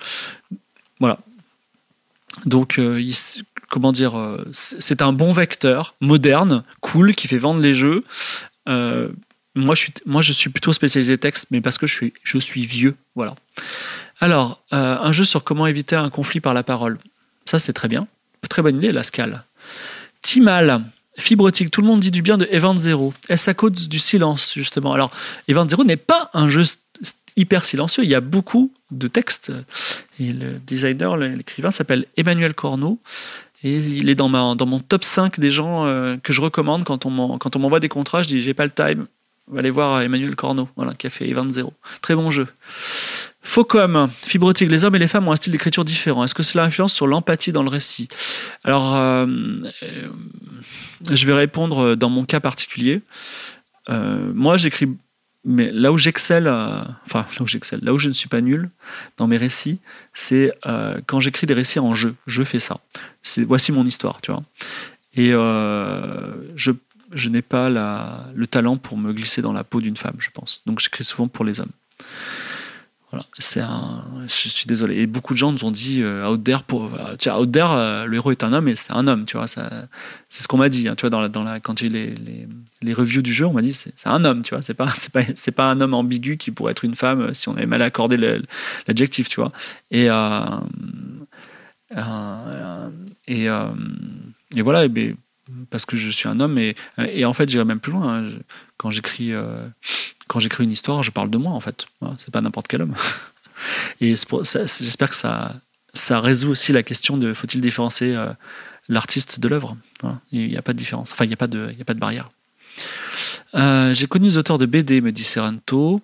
voilà. 1.01 1.19
Donc, 2.45 2.79
euh, 2.79 3.03
comment 3.69 3.93
dire, 3.93 4.15
c'est 4.53 5.03
un 5.03 5.13
bon 5.13 5.33
vecteur, 5.33 5.95
moderne, 6.01 6.65
cool, 6.81 7.15
qui 7.15 7.29
fait 7.29 7.39
vendre 7.39 7.61
les 7.61 7.75
jeux. 7.75 8.05
moi, 8.67 9.75
je 9.75 10.33
suis, 10.33 10.51
plutôt 10.51 10.73
spécialisé 10.73 11.19
texte, 11.19 11.47
mais 11.51 11.61
parce 11.61 11.79
que 11.79 11.87
je 11.87 12.39
suis, 12.39 12.67
vieux. 12.67 12.97
Voilà. 13.15 13.35
Alors, 14.21 14.63
un 14.71 15.13
jeu 15.13 15.25
sur 15.25 15.45
comment 15.45 15.67
éviter 15.67 15.97
un 15.97 16.11
conflit 16.11 16.41
par 16.41 16.55
la 16.55 16.63
parole. 16.63 16.99
Ça, 17.45 17.59
c'est 17.59 17.73
très 17.73 17.89
bien. 17.89 18.07
Très 18.49 18.63
bonne 18.63 18.77
idée, 18.77 18.93
la 18.93 19.03
scale. 19.03 19.45
Timal, 21.19 21.25
fibrotique. 21.27 21.71
Tout 21.71 21.83
le 21.83 21.87
monde 21.87 22.01
dit 22.01 22.11
du 22.11 22.23
bien 22.23 22.39
de 22.39 22.49
Event 22.51 22.77
Zero. 22.77 23.13
Est-ce 23.29 23.51
à 23.51 23.55
cause 23.55 23.89
du 23.89 23.99
silence, 23.99 24.53
justement? 24.55 24.93
Alors, 24.93 25.11
Event 25.49 25.69
Zero 25.69 25.85
n'est 25.85 25.97
pas 25.97 26.31
un 26.35 26.49
jeu 26.49 26.63
hyper 27.37 27.65
silencieux. 27.65 28.05
Il 28.05 28.11
y 28.11 28.15
a 28.15 28.21
beaucoup 28.21 28.73
de 28.91 29.09
textes. 29.09 29.53
Et 30.19 30.33
le 30.33 30.59
designer, 30.67 31.17
l'écrivain 31.17 31.71
s'appelle 31.71 32.07
Emmanuel 32.17 32.55
Corneau. 32.55 32.99
Et 33.65 33.77
il 33.79 34.09
est 34.09 34.15
dans, 34.15 34.29
ma, 34.29 34.55
dans 34.55 34.67
mon 34.67 34.79
top 34.79 35.03
5 35.03 35.41
des 35.41 35.51
gens 35.51 35.85
euh, 35.87 36.17
que 36.23 36.33
je 36.33 36.41
recommande 36.41 36.85
quand 36.85 37.07
on 37.07 37.11
m'envoie 37.11 37.81
des 37.81 37.89
contrats. 37.89 38.23
Je 38.23 38.29
dis 38.29 38.43
j'ai 38.43 38.55
pas 38.55 38.65
le 38.65 38.71
time. 38.71 39.07
Aller 39.57 39.71
voir 39.71 40.03
Emmanuel 40.03 40.37
Corneau, 40.37 40.69
voilà, 40.77 40.95
qui 40.95 41.07
a 41.07 41.11
fait 41.11 41.29
Event 41.29 41.49
Zero. 41.49 41.73
Très 42.03 42.15
bon 42.15 42.31
jeu. 42.31 42.47
Focom, 43.49 44.09
fibrotique, 44.11 44.71
les 44.71 44.85
hommes 44.85 44.95
et 44.97 44.99
les 44.99 45.09
femmes 45.09 45.27
ont 45.27 45.33
un 45.33 45.37
style 45.37 45.53
d'écriture 45.53 45.83
différent. 45.83 46.23
Est-ce 46.23 46.35
que 46.35 46.43
cela 46.43 46.65
influence 46.65 46.93
sur 46.93 47.07
l'empathie 47.07 47.51
dans 47.51 47.63
le 47.63 47.71
récit? 47.71 48.07
Alors, 48.63 48.95
euh, 48.95 49.27
euh, 49.85 50.09
je 51.11 51.27
vais 51.27 51.33
répondre 51.33 51.95
dans 51.95 52.11
mon 52.11 52.27
cas 52.27 52.41
particulier. 52.41 53.01
Euh, 53.89 54.31
moi, 54.35 54.59
j'écris, 54.59 54.87
mais 55.47 55.73
là 55.73 55.93
où 55.93 55.97
j'excelle, 55.97 56.47
enfin 57.07 57.25
là 57.39 57.43
où 57.43 57.47
j'excelle, 57.47 57.81
là 57.83 57.95
où 57.95 57.99
je 57.99 58.11
ne 58.11 58.13
suis 58.13 58.29
pas 58.29 58.43
nul 58.43 58.69
dans 59.17 59.27
mes 59.27 59.39
récits, 59.39 59.79
c'est 60.13 60.53
quand 61.07 61.21
j'écris 61.21 61.47
des 61.47 61.55
récits 61.55 61.79
en 61.79 61.95
jeu. 61.95 62.15
Je 62.27 62.43
fais 62.43 62.59
ça. 62.59 62.81
C'est 63.23 63.45
voici 63.45 63.73
mon 63.73 63.87
histoire, 63.87 64.21
tu 64.21 64.31
vois. 64.31 64.43
Et 65.15 65.31
je, 65.31 67.29
n'ai 67.31 67.43
pas 67.43 67.71
le 67.71 68.47
talent 68.47 68.77
pour 68.77 68.99
me 68.99 69.15
glisser 69.15 69.41
dans 69.41 69.55
la 69.55 69.65
peau 69.65 69.81
d'une 69.81 69.97
femme, 69.97 70.17
je 70.19 70.29
pense. 70.35 70.61
Donc, 70.67 70.81
j'écris 70.81 71.05
souvent 71.05 71.29
pour 71.29 71.47
les 71.47 71.61
hommes. 71.61 71.73
Voilà, 73.11 73.25
c'est 73.39 73.61
un. 73.61 74.05
Je 74.25 74.49
suis 74.49 74.67
désolé. 74.67 74.97
Et 74.99 75.07
beaucoup 75.07 75.33
de 75.33 75.39
gens 75.39 75.51
nous 75.51 75.65
ont 75.65 75.71
dit 75.71 76.03
euh, 76.03 76.29
Out 76.29 76.45
There 76.45 76.63
pour. 76.63 76.91
Euh, 76.95 77.17
tu 77.19 77.31
vois, 77.31 77.41
Out 77.41 77.51
There, 77.51 77.71
euh, 77.71 78.05
le 78.05 78.17
héros 78.17 78.33
est 78.33 78.45
un 78.45 78.53
homme 78.53 78.69
et 78.69 78.75
c'est 78.75 78.93
un 78.93 79.07
homme. 79.07 79.25
Tu 79.25 79.39
vois, 79.39 79.47
ça, 79.47 79.71
c'est 80.29 80.43
ce 80.43 80.49
qu'on 80.49 80.59
m'a 80.59 80.69
dit. 80.69 80.89
Hein, 80.89 80.95
tu 80.95 81.03
vois, 81.03 81.11
dans 81.11 81.21
la, 81.23 81.29
dans 81.31 81.43
la, 81.43 81.59
quand 81.59 81.79
j'ai 81.79 81.89
les, 81.89 82.11
les, 82.11 82.47
les, 82.83 82.93
reviews 82.93 83.23
du 83.23 83.33
jeu, 83.33 83.47
on 83.47 83.55
m'a 83.55 83.63
dit 83.63 83.73
c'est, 83.73 83.95
c'est 83.97 84.11
un 84.11 84.25
homme. 84.27 84.43
Tu 84.43 84.55
vois, 84.55 84.63
c'est 84.63 84.75
pas, 84.75 84.91
c'est 84.95 85.11
pas, 85.11 85.23
c'est 85.37 85.53
pas 85.53 85.71
un 85.71 85.81
homme 85.81 85.95
ambigu 85.95 86.37
qui 86.37 86.51
pourrait 86.51 86.73
être 86.73 86.85
une 86.85 86.97
femme 86.97 87.33
si 87.35 87.49
on 87.49 87.57
avait 87.57 87.65
mal 87.65 87.81
accordé 87.81 88.19
l'adjectif. 88.87 89.31
Tu 89.31 89.41
vois. 89.41 89.53
Et 89.91 90.11
euh, 90.11 90.41
euh, 91.97 92.89
et, 93.27 93.47
et 94.55 94.63
voilà. 94.63 94.87
Ben, 94.89 95.17
parce 95.71 95.87
que 95.87 95.97
je 95.97 96.11
suis 96.11 96.29
un 96.29 96.41
homme 96.41 96.59
et, 96.59 96.77
et 96.99 97.25
en 97.25 97.33
fait 97.33 97.49
j'irai 97.49 97.65
même 97.65 97.81
plus 97.81 97.93
loin. 97.93 98.25
Hein. 98.25 98.29
Quand 98.77 98.91
j'écris 98.91 99.33
quand 100.29 100.41
j'écris 100.41 100.65
une 100.65 100.71
histoire, 100.71 101.03
je 101.03 101.11
parle 101.11 101.31
de 101.31 101.39
moi 101.39 101.53
en 101.53 101.61
fait. 101.61 101.87
C'est 102.19 102.31
pas 102.31 102.41
n'importe 102.41 102.69
quel 102.69 102.83
homme. 102.83 102.95
Et 104.01 104.15
j'espère 104.15 105.09
que 105.09 105.17
ça, 105.17 105.57
ça 105.93 106.21
résout 106.21 106.51
aussi 106.51 106.73
la 106.73 106.85
question 106.85 107.17
de 107.17 107.35
faut-il 107.35 107.61
différencier 107.61 108.15
euh, 108.15 108.29
l'artiste 108.89 109.41
de 109.41 109.49
l'œuvre. 109.49 109.77
Il 110.31 110.49
n'y 110.49 110.57
a 110.57 110.63
pas 110.63 110.73
de 110.73 110.79
différence. 110.79 111.13
Enfin, 111.13 111.25
il 111.25 111.29
n'y 111.29 111.35
a, 111.35 111.39
pas 111.39 111.49
de, 111.49 111.71
il 111.75 111.81
a 111.81 111.85
pas 111.85 111.95
de 111.95 111.99
barrière. 111.99 112.31
Euh, 113.55 113.93
j'ai 113.95 114.07
connu 114.07 114.29
des 114.29 114.37
auteurs 114.37 114.59
de 114.59 114.67
BD, 114.67 115.01
me 115.01 115.11
dit 115.11 115.25
Serento. 115.25 116.01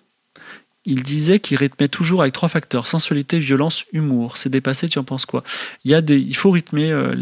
Il 0.87 1.01
disait 1.01 1.39
qu'il 1.39 1.57
rythmait 1.57 1.87
toujours 1.87 2.21
avec 2.21 2.33
trois 2.33 2.49
facteurs 2.49 2.85
sensualité, 2.85 3.39
violence, 3.39 3.85
humour. 3.91 4.37
C'est 4.37 4.49
dépassé, 4.49 4.87
tu 4.87 4.99
en 4.99 5.03
penses 5.03 5.25
quoi? 5.25 5.43
Il, 5.83 5.91
y 5.91 5.95
a 5.95 6.01
des, 6.01 6.19
il 6.19 6.35
faut 6.35 6.51
rythmer 6.51 6.91
euh, 6.91 7.15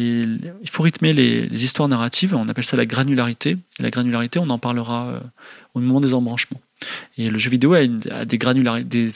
il 0.00 0.70
faut 0.70 0.82
rythmer 0.82 1.12
les, 1.12 1.64
histoires 1.64 1.88
narratives, 1.88 2.34
on 2.34 2.48
appelle 2.48 2.64
ça 2.64 2.76
la 2.76 2.86
granularité. 2.86 3.56
Et 3.78 3.82
la 3.82 3.90
granularité, 3.90 4.38
on 4.38 4.50
en 4.50 4.58
parlera 4.58 5.08
euh, 5.08 5.20
au 5.74 5.80
moment 5.80 6.00
des 6.00 6.14
embranchements. 6.14 6.60
Et 7.16 7.30
le 7.30 7.38
jeu 7.38 7.50
vidéo 7.50 7.74
a, 7.74 8.24
des 8.24 8.38
granularités. 8.38 9.12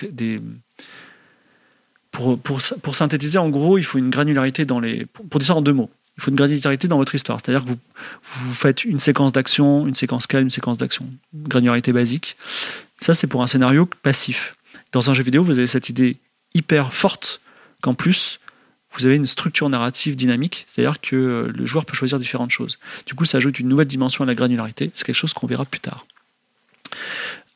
Pour, 2.10 2.38
pour, 2.38 2.60
pour, 2.82 2.94
synthétiser, 2.94 3.38
en 3.38 3.50
gros, 3.50 3.78
il 3.78 3.84
faut 3.84 3.98
une 3.98 4.10
granularité 4.10 4.64
dans 4.64 4.80
les. 4.80 5.06
Pour, 5.06 5.38
dire 5.38 5.48
ça 5.48 5.54
en 5.54 5.62
deux 5.62 5.72
mots, 5.72 5.90
il 6.16 6.22
faut 6.22 6.30
une 6.30 6.36
granularité 6.36 6.88
dans 6.88 6.96
votre 6.96 7.14
histoire. 7.14 7.38
C'est-à-dire 7.40 7.64
que 7.64 7.68
vous, 7.68 7.78
vous 8.22 8.54
faites 8.54 8.84
une 8.84 8.98
séquence 8.98 9.32
d'action, 9.32 9.86
une 9.86 9.94
séquence 9.94 10.26
calme, 10.26 10.44
une 10.44 10.50
séquence 10.50 10.78
d'action. 10.78 11.06
Granularité 11.34 11.92
basique. 11.92 12.36
Ça, 13.00 13.14
c'est 13.14 13.26
pour 13.26 13.42
un 13.42 13.46
scénario 13.46 13.88
passif. 14.02 14.56
Dans 14.92 15.10
un 15.10 15.14
jeu 15.14 15.22
vidéo, 15.22 15.42
vous 15.42 15.58
avez 15.58 15.66
cette 15.66 15.90
idée 15.90 16.16
hyper 16.54 16.92
forte 16.94 17.40
qu'en 17.82 17.94
plus, 17.94 18.40
vous 18.98 19.06
avez 19.06 19.16
une 19.16 19.26
structure 19.26 19.68
narrative 19.68 20.16
dynamique, 20.16 20.64
c'est-à-dire 20.66 21.00
que 21.00 21.16
euh, 21.16 21.52
le 21.54 21.66
joueur 21.66 21.84
peut 21.84 21.94
choisir 21.94 22.18
différentes 22.18 22.50
choses. 22.50 22.78
Du 23.06 23.14
coup, 23.14 23.24
ça 23.24 23.38
ajoute 23.38 23.58
une 23.58 23.68
nouvelle 23.68 23.86
dimension 23.86 24.24
à 24.24 24.26
la 24.26 24.34
granularité. 24.34 24.90
C'est 24.94 25.04
quelque 25.04 25.16
chose 25.16 25.32
qu'on 25.32 25.46
verra 25.46 25.64
plus 25.64 25.80
tard. 25.80 26.06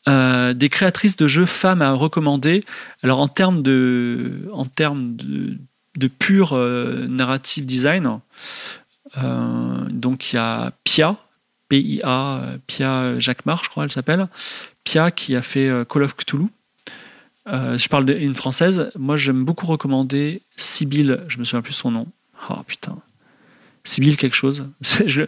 Euh, 0.08 0.54
des 0.54 0.68
créatrices 0.68 1.16
de 1.16 1.26
jeux 1.26 1.46
femmes 1.46 1.82
à 1.82 1.92
recommander. 1.92 2.64
Alors 3.02 3.20
en 3.20 3.28
termes 3.28 3.62
de, 3.62 4.48
en 4.52 4.64
termes 4.64 5.16
de, 5.16 5.58
de 5.96 6.08
pur 6.08 6.52
euh, 6.52 7.06
narrative 7.08 7.66
design, 7.66 8.20
donc 9.88 10.32
il 10.32 10.36
y 10.36 10.38
a 10.38 10.72
Pia, 10.84 11.16
P-I-A, 11.68 12.42
Pia 12.66 13.18
Jacquemart, 13.18 13.64
je 13.64 13.68
crois, 13.68 13.84
elle 13.84 13.90
s'appelle. 13.90 14.28
Pia 14.84 15.10
qui 15.10 15.34
a 15.34 15.42
fait 15.42 15.68
Call 15.88 16.04
of 16.04 16.14
Cthulhu. 16.16 16.46
Euh, 17.52 17.78
je 17.78 17.88
parle 17.88 18.04
d'une 18.06 18.34
française. 18.34 18.90
Moi, 18.98 19.16
j'aime 19.16 19.44
beaucoup 19.44 19.66
recommander 19.66 20.42
Sibylle. 20.56 21.24
Je 21.28 21.38
me 21.38 21.44
souviens 21.44 21.62
plus 21.62 21.72
son 21.72 21.90
nom. 21.90 22.06
Oh 22.48 22.62
putain. 22.66 22.96
Sibylle 23.84 24.16
quelque 24.16 24.36
chose. 24.36 24.66
je, 25.06 25.24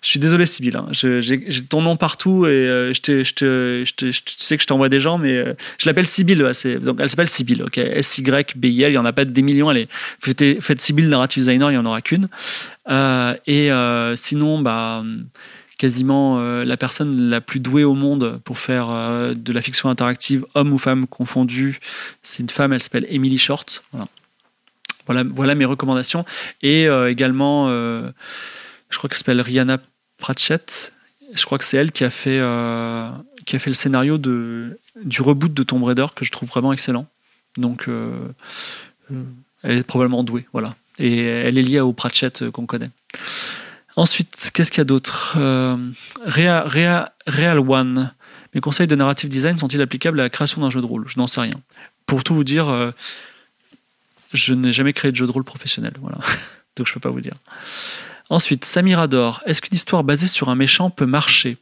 suis 0.00 0.20
désolé, 0.20 0.46
Sibylle. 0.46 0.76
Hein. 0.76 0.88
J'ai 0.92 1.64
ton 1.68 1.82
nom 1.82 1.96
partout 1.96 2.46
et 2.46 2.48
euh, 2.48 2.92
je, 2.92 3.22
je, 3.24 4.12
sais 4.24 4.56
que 4.56 4.62
je 4.62 4.66
t'envoie 4.66 4.88
des 4.88 5.00
gens, 5.00 5.18
mais 5.18 5.36
euh, 5.36 5.54
je 5.78 5.86
l'appelle 5.86 6.06
Sibylle. 6.06 6.50
donc, 6.82 6.98
elle 7.00 7.10
s'appelle 7.10 7.28
Sibylle. 7.28 7.62
Ok? 7.64 7.78
S-Y-B-I-L. 7.78 8.90
Il 8.90 8.92
n'y 8.92 8.98
en 8.98 9.04
a 9.04 9.12
pas 9.12 9.24
des 9.24 9.42
millions. 9.42 9.68
Allez, 9.68 9.88
faites, 10.20 10.62
faites 10.62 10.80
Sibylle 10.80 11.08
Narrative 11.08 11.42
Designer, 11.42 11.70
il 11.70 11.74
n'y 11.74 11.78
en 11.78 11.86
aura 11.86 12.00
qu'une. 12.00 12.28
et 12.88 13.70
sinon, 14.16 14.60
bah 14.60 15.04
quasiment 15.80 16.38
euh, 16.38 16.62
la 16.66 16.76
personne 16.76 17.30
la 17.30 17.40
plus 17.40 17.58
douée 17.58 17.84
au 17.84 17.94
monde 17.94 18.38
pour 18.44 18.58
faire 18.58 18.90
euh, 18.90 19.32
de 19.32 19.50
la 19.50 19.62
fiction 19.62 19.88
interactive, 19.88 20.44
homme 20.54 20.74
ou 20.74 20.78
femme 20.78 21.06
confondu. 21.06 21.80
C'est 22.22 22.40
une 22.42 22.50
femme, 22.50 22.74
elle 22.74 22.82
s'appelle 22.82 23.06
Emily 23.08 23.38
Short. 23.38 23.82
Voilà. 25.06 25.24
voilà, 25.30 25.54
mes 25.54 25.64
recommandations. 25.64 26.26
Et 26.60 26.86
euh, 26.86 27.10
également, 27.10 27.68
je 27.68 28.12
crois 28.98 29.08
qu'elle 29.08 29.16
s'appelle 29.16 29.40
Rihanna 29.40 29.78
Pratchett. 30.18 30.92
Je 31.32 31.42
crois 31.46 31.56
que 31.56 31.64
c'est 31.64 31.78
elle 31.78 31.92
qui 31.92 32.04
a 32.04 32.10
fait 32.10 32.40
qui 33.46 33.56
a 33.56 33.58
fait 33.58 33.70
le 33.70 33.74
scénario 33.74 34.18
du 34.18 35.22
reboot 35.22 35.54
de 35.54 35.62
Tomb 35.62 35.82
Raider 35.82 36.06
que 36.14 36.26
je 36.26 36.30
trouve 36.30 36.50
vraiment 36.50 36.74
excellent. 36.74 37.06
Donc, 37.56 37.88
elle 39.62 39.78
est 39.78 39.82
probablement 39.82 40.24
douée, 40.24 40.46
voilà. 40.52 40.74
Et 40.98 41.20
elle 41.20 41.56
est 41.56 41.62
liée 41.62 41.80
au 41.80 41.94
Pratchett 41.94 42.50
qu'on 42.50 42.66
connaît. 42.66 42.90
Ensuite, 43.96 44.50
qu'est-ce 44.54 44.70
qu'il 44.70 44.78
y 44.78 44.82
a 44.82 44.84
d'autre? 44.84 45.34
Euh, 45.38 45.76
Real, 46.24 47.58
One. 47.58 48.12
Mes 48.54 48.60
conseils 48.60 48.86
de 48.86 48.94
narrative 48.94 49.28
design 49.28 49.58
sont-ils 49.58 49.80
applicables 49.80 50.20
à 50.20 50.24
la 50.24 50.30
création 50.30 50.60
d'un 50.60 50.70
jeu 50.70 50.80
de 50.80 50.86
rôle? 50.86 51.04
Je 51.06 51.18
n'en 51.18 51.26
sais 51.26 51.40
rien. 51.40 51.60
pour 52.06 52.24
tout 52.24 52.34
vous 52.34 52.44
dire, 52.44 52.92
je 54.32 54.54
n'ai 54.54 54.72
jamais 54.72 54.92
créé 54.92 55.12
de 55.12 55.16
jeu 55.16 55.26
de 55.26 55.30
rôle 55.30 55.44
professionnel. 55.44 55.92
Voilà. 56.00 56.18
Donc 56.76 56.86
je 56.86 56.92
peux 56.92 57.00
pas 57.00 57.10
vous 57.10 57.20
dire. 57.20 57.34
Ensuite, 58.28 58.64
Samirador. 58.64 59.42
Est-ce 59.46 59.60
qu'une 59.62 59.74
histoire 59.74 60.02
basée 60.02 60.26
sur 60.26 60.48
un 60.48 60.54
méchant 60.56 60.90
peut 60.90 61.06
marcher? 61.06 61.58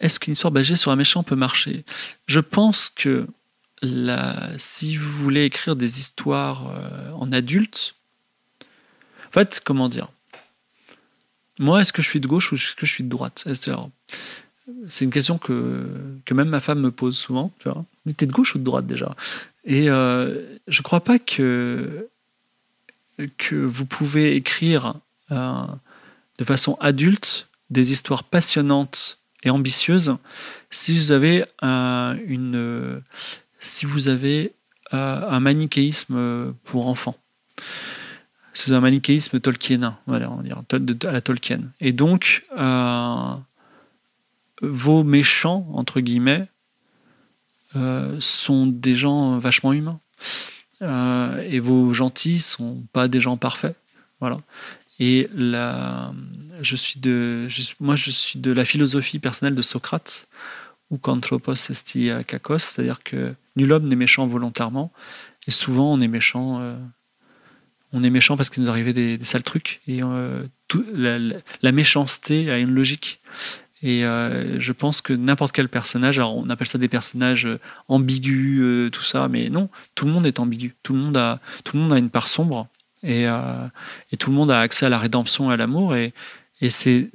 Est-ce 0.00 0.18
qu'une 0.20 0.32
histoire 0.32 0.52
basée 0.52 0.76
sur 0.76 0.90
un 0.90 0.96
méchant 0.96 1.22
peut 1.22 1.36
marcher? 1.36 1.84
Je 2.26 2.40
pense 2.40 2.90
que 2.94 3.26
si 4.58 4.96
vous 4.96 5.10
voulez 5.10 5.44
écrire 5.44 5.76
des 5.76 6.00
histoires 6.00 6.64
en 7.14 7.32
adulte, 7.32 7.94
en 9.32 9.40
fait, 9.40 9.62
comment 9.64 9.88
dire? 9.88 10.08
Moi, 11.58 11.80
est-ce 11.80 11.92
que 11.94 12.02
je 12.02 12.08
suis 12.08 12.20
de 12.20 12.26
gauche 12.26 12.52
ou 12.52 12.56
est-ce 12.56 12.74
que 12.74 12.84
je 12.84 12.92
suis 12.92 13.04
de 13.04 13.08
droite? 13.08 13.46
C'est 14.90 15.04
une 15.06 15.10
question 15.10 15.38
que, 15.38 15.86
même 16.30 16.50
ma 16.50 16.60
femme 16.60 16.80
me 16.80 16.90
pose 16.90 17.16
souvent. 17.16 17.50
Tu 17.58 17.70
vois. 17.70 17.82
Mais 18.04 18.12
t'es 18.12 18.26
de 18.26 18.32
gauche 18.32 18.54
ou 18.54 18.58
de 18.58 18.64
droite 18.64 18.86
déjà? 18.86 19.16
Et 19.64 19.88
euh, 19.88 20.38
je 20.68 20.82
crois 20.82 21.00
pas 21.00 21.18
que, 21.18 22.08
vous 23.50 23.86
pouvez 23.86 24.36
écrire 24.36 24.94
euh, 25.30 25.64
de 26.38 26.44
façon 26.44 26.76
adulte 26.78 27.48
des 27.70 27.90
histoires 27.90 28.24
passionnantes 28.24 29.18
et 29.44 29.50
ambitieuses 29.50 30.16
si 30.68 30.94
vous 30.98 31.10
avez 31.12 31.44
une 31.62 33.02
si 33.60 33.86
vous 33.86 34.08
avez 34.08 34.52
euh, 34.92 35.28
un 35.28 35.40
manichéisme 35.40 36.52
pour 36.64 36.88
enfants 36.88 37.16
c'est 38.54 38.72
un 38.72 38.80
manichéisme 38.80 39.40
tolkien, 39.40 39.98
voilà, 40.06 40.30
on 40.30 40.42
dire, 40.42 40.62
à 41.06 41.12
la 41.12 41.20
Tolkien. 41.20 41.60
Et 41.80 41.92
donc, 41.92 42.44
euh, 42.56 43.34
vos 44.60 45.04
méchants, 45.04 45.66
entre 45.72 46.00
guillemets, 46.00 46.46
euh, 47.76 48.16
sont 48.20 48.66
des 48.66 48.94
gens 48.94 49.38
vachement 49.38 49.72
humains. 49.72 50.00
Euh, 50.82 51.46
et 51.48 51.60
vos 51.60 51.94
gentils 51.94 52.40
sont 52.40 52.84
pas 52.92 53.08
des 53.08 53.20
gens 53.20 53.36
parfaits. 53.36 53.76
Voilà. 54.20 54.40
Et 54.98 55.28
je 55.34 56.76
suis 56.76 57.00
de, 57.00 57.48
moi, 57.80 57.96
je 57.96 58.10
suis 58.10 58.38
de 58.38 58.52
la 58.52 58.64
philosophie 58.64 59.18
personnelle 59.18 59.54
de 59.54 59.62
Socrate, 59.62 60.28
ou 60.90 60.98
qu'anthropos 60.98 61.54
esti 61.54 62.10
kakos, 62.26 62.58
c'est-à-dire 62.58 63.02
que 63.02 63.34
nul 63.56 63.72
homme 63.72 63.88
n'est 63.88 63.96
méchant 63.96 64.26
volontairement, 64.26 64.92
et 65.48 65.50
souvent 65.50 65.92
on 65.92 66.00
est 66.00 66.08
méchant 66.08 66.76
on 67.92 68.02
est 68.02 68.10
méchant 68.10 68.36
parce 68.36 68.50
qu'il 68.50 68.62
nous 68.62 68.70
arrivait 68.70 68.92
des, 68.92 69.22
sales 69.22 69.42
trucs. 69.42 69.80
Et 69.86 70.02
euh, 70.02 70.44
la, 70.94 71.72
méchanceté 71.72 72.50
a 72.50 72.58
une 72.58 72.70
logique. 72.70 73.20
Et 73.82 74.04
euh, 74.04 74.60
je 74.60 74.72
pense 74.72 75.00
que 75.00 75.12
n'importe 75.12 75.52
quel 75.52 75.68
personnage, 75.68 76.18
alors 76.18 76.36
on 76.36 76.48
appelle 76.50 76.68
ça 76.68 76.78
des 76.78 76.88
personnages 76.88 77.46
euh, 77.46 77.58
ambigus, 77.88 78.90
tout 78.92 79.02
ça, 79.02 79.28
mais 79.28 79.50
non, 79.50 79.68
tout 79.94 80.06
le 80.06 80.12
monde 80.12 80.26
est 80.26 80.38
ambigu. 80.38 80.74
Tout 80.82 80.92
le 80.92 81.00
monde 81.00 81.16
a, 81.16 81.40
tout 81.64 81.76
le 81.76 81.82
monde 81.82 81.92
a 81.92 81.98
une 81.98 82.10
part 82.10 82.28
sombre 82.28 82.68
et, 83.02 83.26
tout 84.18 84.30
le 84.30 84.36
monde 84.36 84.50
a 84.50 84.60
accès 84.60 84.86
à 84.86 84.88
la 84.88 84.98
rédemption 84.98 85.50
et 85.50 85.54
à 85.54 85.56
l'amour. 85.56 85.96
Et, 85.96 86.14
et 86.60 86.70
c'est, 86.70 87.10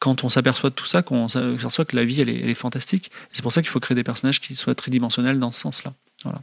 quand 0.00 0.24
on 0.24 0.30
s'aperçoit 0.30 0.70
de 0.70 0.74
tout 0.74 0.86
ça 0.86 1.02
qu'on 1.02 1.28
s'aperçoit 1.28 1.84
que 1.84 1.94
la 1.94 2.04
vie, 2.04 2.22
elle 2.22 2.30
est, 2.30 2.40
elle 2.40 2.48
est 2.48 2.54
fantastique. 2.54 3.10
c'est 3.30 3.42
pour 3.42 3.52
ça 3.52 3.60
qu'il 3.60 3.70
faut 3.70 3.80
créer 3.80 3.94
des 3.94 4.04
personnages 4.04 4.40
qui 4.40 4.54
soient 4.54 4.74
tridimensionnels 4.74 5.38
dans 5.38 5.52
ce 5.52 5.60
sens-là. 5.60 5.92
Voilà. 6.24 6.40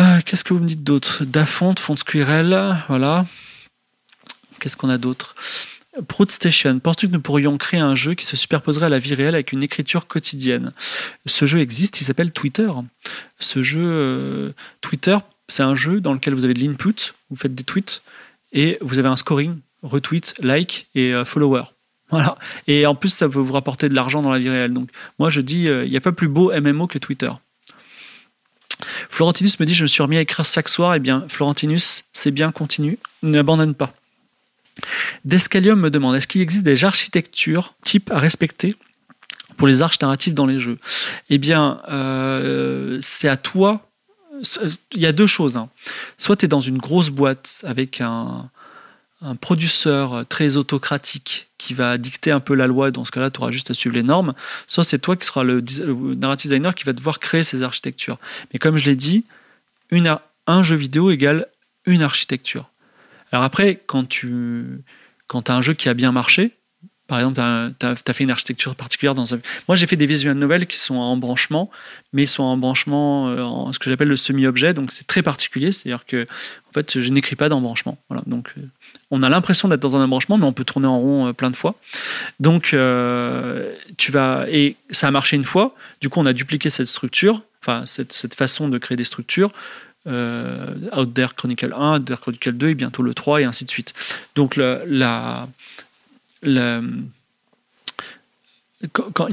Euh, 0.00 0.20
qu'est-ce 0.24 0.44
que 0.44 0.54
vous 0.54 0.60
me 0.60 0.66
dites 0.66 0.84
d'autre? 0.84 1.24
Dafonte, 1.24 1.80
Font 1.80 1.96
Squirrel, 1.96 2.76
voilà. 2.88 3.26
Qu'est-ce 4.60 4.76
qu'on 4.76 4.90
a 4.90 4.98
d'autre? 4.98 5.34
Prout 6.06 6.30
Station, 6.30 6.78
penses-tu 6.78 7.08
que 7.08 7.12
nous 7.12 7.20
pourrions 7.20 7.58
créer 7.58 7.80
un 7.80 7.96
jeu 7.96 8.14
qui 8.14 8.24
se 8.24 8.36
superposerait 8.36 8.86
à 8.86 8.90
la 8.90 9.00
vie 9.00 9.14
réelle 9.14 9.34
avec 9.34 9.50
une 9.50 9.62
écriture 9.64 10.06
quotidienne? 10.06 10.72
Ce 11.26 11.46
jeu 11.46 11.58
existe, 11.58 12.00
il 12.00 12.04
s'appelle 12.04 12.30
Twitter. 12.30 12.68
Ce 13.40 13.62
jeu, 13.62 13.82
euh, 13.82 14.52
Twitter, 14.80 15.18
c'est 15.48 15.64
un 15.64 15.74
jeu 15.74 16.00
dans 16.00 16.12
lequel 16.12 16.34
vous 16.34 16.44
avez 16.44 16.54
de 16.54 16.60
l'input, 16.60 17.14
vous 17.30 17.36
faites 17.36 17.54
des 17.54 17.64
tweets, 17.64 18.02
et 18.52 18.78
vous 18.80 19.00
avez 19.00 19.08
un 19.08 19.16
scoring, 19.16 19.56
retweet, 19.82 20.34
like 20.38 20.88
et 20.94 21.12
euh, 21.12 21.24
follower. 21.24 21.64
Voilà. 22.10 22.38
Et 22.68 22.86
en 22.86 22.94
plus, 22.94 23.10
ça 23.10 23.28
peut 23.28 23.40
vous 23.40 23.52
rapporter 23.52 23.88
de 23.88 23.94
l'argent 23.94 24.22
dans 24.22 24.30
la 24.30 24.38
vie 24.38 24.48
réelle. 24.48 24.72
Donc, 24.72 24.90
moi, 25.18 25.28
je 25.28 25.40
dis, 25.40 25.64
il 25.64 25.90
n'y 25.90 25.96
a 25.96 26.00
pas 26.00 26.12
plus 26.12 26.28
beau 26.28 26.52
MMO 26.58 26.86
que 26.86 26.98
Twitter. 26.98 27.30
Florentinus 29.08 29.58
me 29.60 29.66
dit 29.66 29.74
Je 29.74 29.82
me 29.82 29.88
suis 29.88 30.02
remis 30.02 30.16
à 30.16 30.20
écrire 30.20 30.44
chaque 30.44 30.68
soir. 30.68 30.94
Eh 30.94 30.98
bien, 30.98 31.24
Florentinus, 31.28 32.04
c'est 32.12 32.30
bien, 32.30 32.52
continue. 32.52 32.98
N'abandonne 33.22 33.74
pas. 33.74 33.92
Descalium 35.24 35.80
me 35.80 35.90
demande 35.90 36.16
Est-ce 36.16 36.28
qu'il 36.28 36.40
existe 36.40 36.64
des 36.64 36.84
architectures 36.84 37.74
type 37.82 38.10
à 38.10 38.18
respecter 38.18 38.76
pour 39.56 39.66
les 39.66 39.82
arches 39.82 40.00
narratives 40.00 40.34
dans 40.34 40.46
les 40.46 40.58
jeux? 40.58 40.78
Eh 41.30 41.38
bien, 41.38 41.80
euh, 41.88 42.98
c'est 43.00 43.28
à 43.28 43.36
toi. 43.36 43.88
Il 44.92 45.00
y 45.00 45.06
a 45.06 45.12
deux 45.12 45.26
choses. 45.26 45.56
Hein. 45.56 45.68
Soit 46.16 46.36
tu 46.36 46.44
es 46.44 46.48
dans 46.48 46.60
une 46.60 46.78
grosse 46.78 47.10
boîte 47.10 47.62
avec 47.64 48.00
un, 48.00 48.50
un 49.20 49.34
producteur 49.34 50.24
très 50.28 50.56
autocratique 50.56 51.48
qui 51.58 51.74
va 51.74 51.98
dicter 51.98 52.30
un 52.30 52.40
peu 52.40 52.54
la 52.54 52.66
loi, 52.66 52.90
dans 52.90 53.04
ce 53.04 53.10
cas-là, 53.10 53.30
tu 53.30 53.40
auras 53.40 53.50
juste 53.50 53.70
à 53.70 53.74
suivre 53.74 53.96
les 53.96 54.02
normes, 54.04 54.32
soit 54.66 54.84
c'est 54.84 54.98
toi 54.98 55.16
qui 55.16 55.26
seras 55.26 55.42
le, 55.42 55.60
narrative 56.14 56.50
designer 56.50 56.74
qui 56.74 56.84
va 56.84 56.92
devoir 56.92 57.18
créer 57.18 57.42
ces 57.42 57.62
architectures. 57.62 58.18
Mais 58.52 58.58
comme 58.58 58.76
je 58.76 58.84
l'ai 58.84 58.96
dit, 58.96 59.24
une, 59.90 60.16
un 60.46 60.62
jeu 60.62 60.76
vidéo 60.76 61.10
égale 61.10 61.46
une 61.84 62.02
architecture. 62.02 62.70
Alors 63.32 63.44
après, 63.44 63.82
quand 63.86 64.06
tu 64.08 64.82
quand 65.26 65.50
as 65.50 65.54
un 65.54 65.62
jeu 65.62 65.74
qui 65.74 65.88
a 65.88 65.94
bien 65.94 66.12
marché, 66.12 66.57
par 67.08 67.18
exemple, 67.18 67.40
tu 67.78 67.86
as, 67.86 68.12
fait 68.12 68.24
une 68.24 68.30
architecture 68.30 68.74
particulière 68.74 69.14
dans 69.14 69.34
un... 69.34 69.40
Moi, 69.66 69.76
j'ai 69.76 69.86
fait 69.86 69.96
des 69.96 70.04
visual 70.04 70.36
novels 70.36 70.66
qui 70.66 70.76
sont 70.76 70.96
en 70.96 71.16
branchement, 71.16 71.70
mais 72.12 72.24
ils 72.24 72.28
sont 72.28 72.42
en 72.42 72.58
branchement, 72.58 73.30
euh, 73.30 73.40
en 73.40 73.72
ce 73.72 73.78
que 73.78 73.88
j'appelle 73.88 74.08
le 74.08 74.16
semi-objet, 74.16 74.74
donc 74.74 74.92
c'est 74.92 75.06
très 75.06 75.22
particulier, 75.22 75.72
c'est-à-dire 75.72 76.04
que 76.04 76.26
en 76.68 76.72
fait, 76.74 77.00
je 77.00 77.10
n'écris 77.10 77.34
pas 77.34 77.48
d'embranchement. 77.48 77.96
Voilà, 78.10 78.22
donc 78.26 78.52
euh, 78.58 78.60
on 79.10 79.22
a 79.22 79.30
l'impression 79.30 79.68
d'être 79.68 79.80
dans 79.80 79.96
un 79.96 80.04
embranchement, 80.04 80.36
mais 80.36 80.44
on 80.44 80.52
peut 80.52 80.64
tourner 80.64 80.86
en 80.86 80.98
rond 80.98 81.28
euh, 81.28 81.32
plein 81.32 81.50
de 81.50 81.56
fois. 81.56 81.76
Donc, 82.40 82.76
tu 83.96 84.12
vas... 84.12 84.44
Et 84.50 84.76
ça 84.90 85.08
a 85.08 85.10
marché 85.10 85.36
une 85.36 85.44
fois, 85.44 85.74
du 86.02 86.10
coup, 86.10 86.20
on 86.20 86.26
a 86.26 86.34
dupliqué 86.34 86.68
cette 86.68 86.88
structure, 86.88 87.42
enfin, 87.62 87.84
cette, 87.86 88.34
façon 88.34 88.68
de 88.68 88.76
créer 88.76 88.96
des 88.96 89.04
structures, 89.04 89.50
Out 90.06 91.14
There 91.14 91.34
Chronicle 91.34 91.72
1, 91.74 91.96
Out 91.96 92.04
There 92.04 92.20
Chronicle 92.20 92.52
2 92.52 92.68
et 92.68 92.74
bientôt 92.74 93.02
le 93.02 93.14
3 93.14 93.40
et 93.40 93.44
ainsi 93.44 93.64
de 93.64 93.70
suite. 93.70 93.94
Donc 94.34 94.56
la, 94.56 95.48
une 96.42 97.10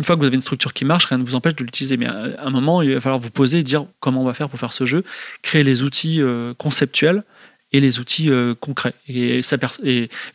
fois 0.03 0.15
que 0.15 0.19
vous 0.19 0.25
avez 0.25 0.35
une 0.35 0.41
structure 0.41 0.73
qui 0.73 0.85
marche, 0.85 1.05
rien 1.05 1.17
ne 1.17 1.23
vous 1.23 1.35
empêche 1.35 1.55
de 1.55 1.63
l'utiliser. 1.63 1.97
Mais 1.97 2.07
à 2.07 2.45
un 2.45 2.49
moment, 2.49 2.81
il 2.81 2.93
va 2.93 3.01
falloir 3.01 3.19
vous 3.19 3.29
poser 3.29 3.59
et 3.59 3.63
dire 3.63 3.85
comment 3.99 4.21
on 4.21 4.25
va 4.25 4.33
faire 4.33 4.49
pour 4.49 4.59
faire 4.59 4.73
ce 4.73 4.85
jeu, 4.85 5.03
créer 5.41 5.63
les 5.63 5.83
outils 5.83 6.21
euh, 6.21 6.53
conceptuels 6.55 7.23
et 7.71 7.79
les 7.79 7.99
outils 7.99 8.29
euh, 8.29 8.55
concrets, 8.55 8.93
et, 9.07 9.41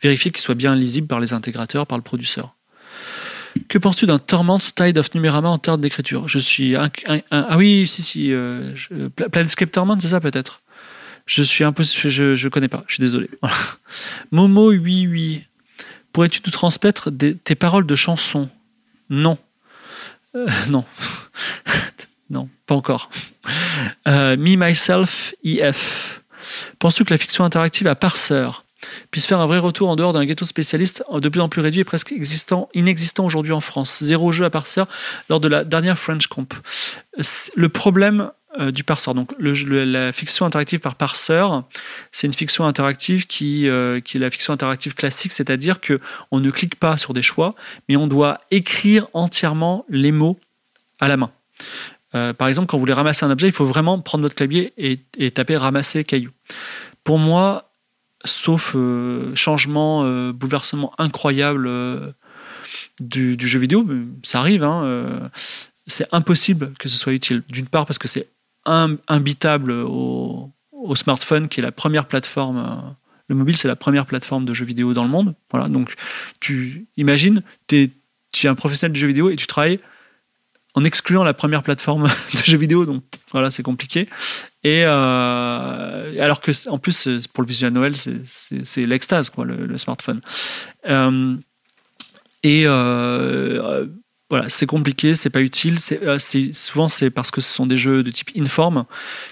vérifier 0.03 0.31
qu'ils 0.31 0.43
soient 0.43 0.55
bien 0.55 0.75
lisibles 0.75 1.07
par 1.07 1.21
les 1.21 1.33
intégrateurs, 1.33 1.87
par 1.87 1.99
le 1.99 2.03
producteur. 2.03 2.55
Que 3.69 3.79
penses-tu 3.79 4.07
d'un 4.07 4.19
Torment 4.19 4.59
Tide 4.59 4.99
of 4.99 5.13
Numerama 5.15 5.49
en 5.49 5.59
termes 5.59 5.81
d'écriture? 5.81 6.29
Je 6.29 6.39
suis 6.39 6.77
un, 6.77 6.91
ah 7.31 7.57
oui, 7.57 7.87
si 7.89 8.03
si, 8.03 8.33
euh, 8.33 8.75
Planescape 9.33 9.73
Torment, 9.73 9.99
c'est 9.99 10.09
ça 10.09 10.21
peut-être? 10.21 10.63
Je 11.27 11.43
suis 11.43 11.65
un 11.65 11.73
peu, 11.73 11.83
je, 11.83 12.35
je 12.35 12.49
connais 12.49 12.69
pas. 12.69 12.85
Je 12.87 12.95
suis 12.95 13.01
désolé. 13.01 13.29
Momo 14.31 14.71
oui 14.71 15.07
oui. 15.09 15.45
Pourrais-tu 16.13 16.41
nous 16.45 16.53
transmettre 16.53 17.11
tes 17.11 17.55
paroles 17.55 17.87
de 17.87 17.95
chansons? 17.95 18.49
Non. 19.09 19.39
Euh, 20.35 20.47
non. 20.69 20.85
non, 22.31 22.49
pas 22.67 22.75
encore. 22.75 23.11
Euh, 24.09 24.37
me, 24.37 24.57
Myself, 24.57 25.35
EF. 25.45 26.23
Penses-tu 26.79 27.05
que 27.05 27.13
la 27.13 27.19
fiction 27.19 27.45
interactive 27.45 27.87
à 27.87 27.95
parseur 27.95 28.65
puisse 29.11 29.27
faire 29.27 29.41
un 29.41 29.47
vrai 29.47 29.59
retour 29.59 29.89
en 29.89 29.97
dehors 29.97 30.13
d'un 30.13 30.25
ghetto 30.25 30.45
spécialiste 30.45 31.05
de 31.13 31.29
plus 31.29 31.41
en 31.41 31.49
plus 31.49 31.61
réduit 31.61 31.81
et 31.81 31.85
presque 31.85 32.13
existant, 32.13 32.69
inexistant 32.75 33.25
aujourd'hui 33.25 33.53
en 33.53 33.61
France 33.61 34.03
Zéro 34.03 34.33
jeu 34.33 34.45
à 34.45 34.51
parseur 34.51 34.87
lors 35.29 35.41
de 35.41 35.49
la 35.49 35.65
dernière 35.65 35.99
French 35.99 36.27
Comp. 36.27 36.55
Le 37.55 37.69
problème 37.69 38.31
euh, 38.59 38.73
du 38.73 38.83
parseur. 38.83 39.15
Donc 39.15 39.33
la 39.39 40.11
fiction 40.11 40.45
interactive 40.45 40.81
par 40.81 40.97
parseur, 40.97 41.63
c'est 42.11 42.27
une 42.27 42.33
fiction 42.33 42.67
interactive 42.67 43.29
qui, 43.29 43.69
euh, 43.69 44.01
qui 44.01 44.17
est 44.17 44.21
la 44.21 44.29
fiction 44.29 44.53
interactive 44.53 44.95
classique, 44.95 45.31
c'est-à-dire 45.31 45.81
que 45.81 46.01
on 46.33 46.41
ne 46.41 46.51
clique 46.51 46.75
pas 46.75 46.97
sur 46.97 47.15
des 47.15 47.23
choix, 47.23 47.55
mais 47.89 47.95
on 47.95 48.09
doit 48.09 48.41
écrire 48.51 49.07
entièrement 49.13 49.85
les 49.89 50.11
mots 50.11 50.37
à 50.99 51.07
la 51.07 51.17
main. 51.17 51.31
Euh, 52.17 52.33
par 52.33 52.49
exemple, 52.49 52.67
quand 52.67 52.77
vous 52.77 52.83
voulez 52.83 52.93
ramasser 52.93 53.25
un 53.25 53.31
objet, 53.31 53.47
il 53.47 53.53
faut 53.53 53.65
vraiment 53.65 54.01
prendre 54.01 54.23
votre 54.23 54.35
clavier 54.35 54.73
et, 54.77 55.31
taper 55.31 55.57
ramasser 55.57 56.03
caillou. 56.03 56.31
Pour 57.05 57.19
moi, 57.19 57.70
sauf 58.25 58.77
changement, 59.35 60.31
bouleversement 60.33 60.93
incroyable 60.99 61.69
du, 63.01 63.37
jeu 63.39 63.59
vidéo, 63.59 63.87
ça 64.23 64.41
arrive, 64.41 64.63
hein, 64.63 65.31
c'est 65.91 66.07
impossible 66.13 66.73
que 66.79 66.89
ce 66.89 66.97
soit 66.97 67.13
utile. 67.13 67.43
D'une 67.49 67.67
part 67.67 67.87
parce 67.87 67.99
que 67.99 68.09
c'est 68.09 68.29
imbitable 68.65 69.73
au, 69.73 70.53
smartphone, 70.95 71.49
qui 71.49 71.61
est 71.61 71.63
la 71.63 71.73
première 71.73 72.07
plateforme. 72.07 72.59
Euh, 72.59 72.91
le 73.29 73.37
mobile, 73.37 73.57
c'est 73.57 73.69
la 73.69 73.77
première 73.77 74.07
plateforme 74.07 74.45
de 74.45 74.55
jeux 74.55 74.65
vidéo 74.65 74.93
dans 74.93 75.05
le 75.05 75.11
monde. 75.11 75.35
Voilà, 75.51 75.69
donc 75.69 75.95
tu 76.41 76.87
imagines, 76.97 77.43
es, 77.71 77.91
tu 78.33 78.47
es 78.47 78.49
un 78.49 78.55
professionnel 78.55 78.93
de 78.93 78.99
jeux 78.99 79.07
vidéo 79.07 79.31
et 79.31 79.37
tu 79.37 79.47
travailles 79.47 79.79
en 80.75 80.85
excluant 80.85 81.25
la 81.25 81.35
première 81.35 81.63
plateforme 81.63 82.05
de 82.35 82.39
jeux 82.45 82.59
vidéo, 82.59 82.87
donc 82.87 83.03
voilà, 83.33 83.51
c'est 83.51 83.63
compliqué. 83.63 84.09
Et 84.63 84.85
euh, 84.85 86.23
alors 86.23 86.41
que, 86.41 86.53
en 86.69 86.79
plus, 86.79 87.09
pour 87.33 87.43
le 87.43 87.49
visuel 87.49 87.73
Noël, 87.73 87.95
c'est 87.97 88.87
l'extase, 88.87 89.31
quoi, 89.31 89.45
le, 89.45 89.79
smartphone. 89.79 90.21
Euh, 90.89 91.37
et 92.43 92.63
euh, 92.67 93.87
voilà, 94.29 94.49
c'est 94.49 94.67
compliqué, 94.67 95.15
c'est 95.15 95.31
pas 95.31 95.43
utile. 95.43 95.79
Souvent 96.53 96.89
c'est 96.89 97.11
parce 97.11 97.31
que 97.31 97.41
ce 97.41 97.53
sont 97.53 97.67
des 97.67 97.77
jeux 97.77 98.03
de 98.03 98.11
type 98.11 98.31
inform 98.37 98.85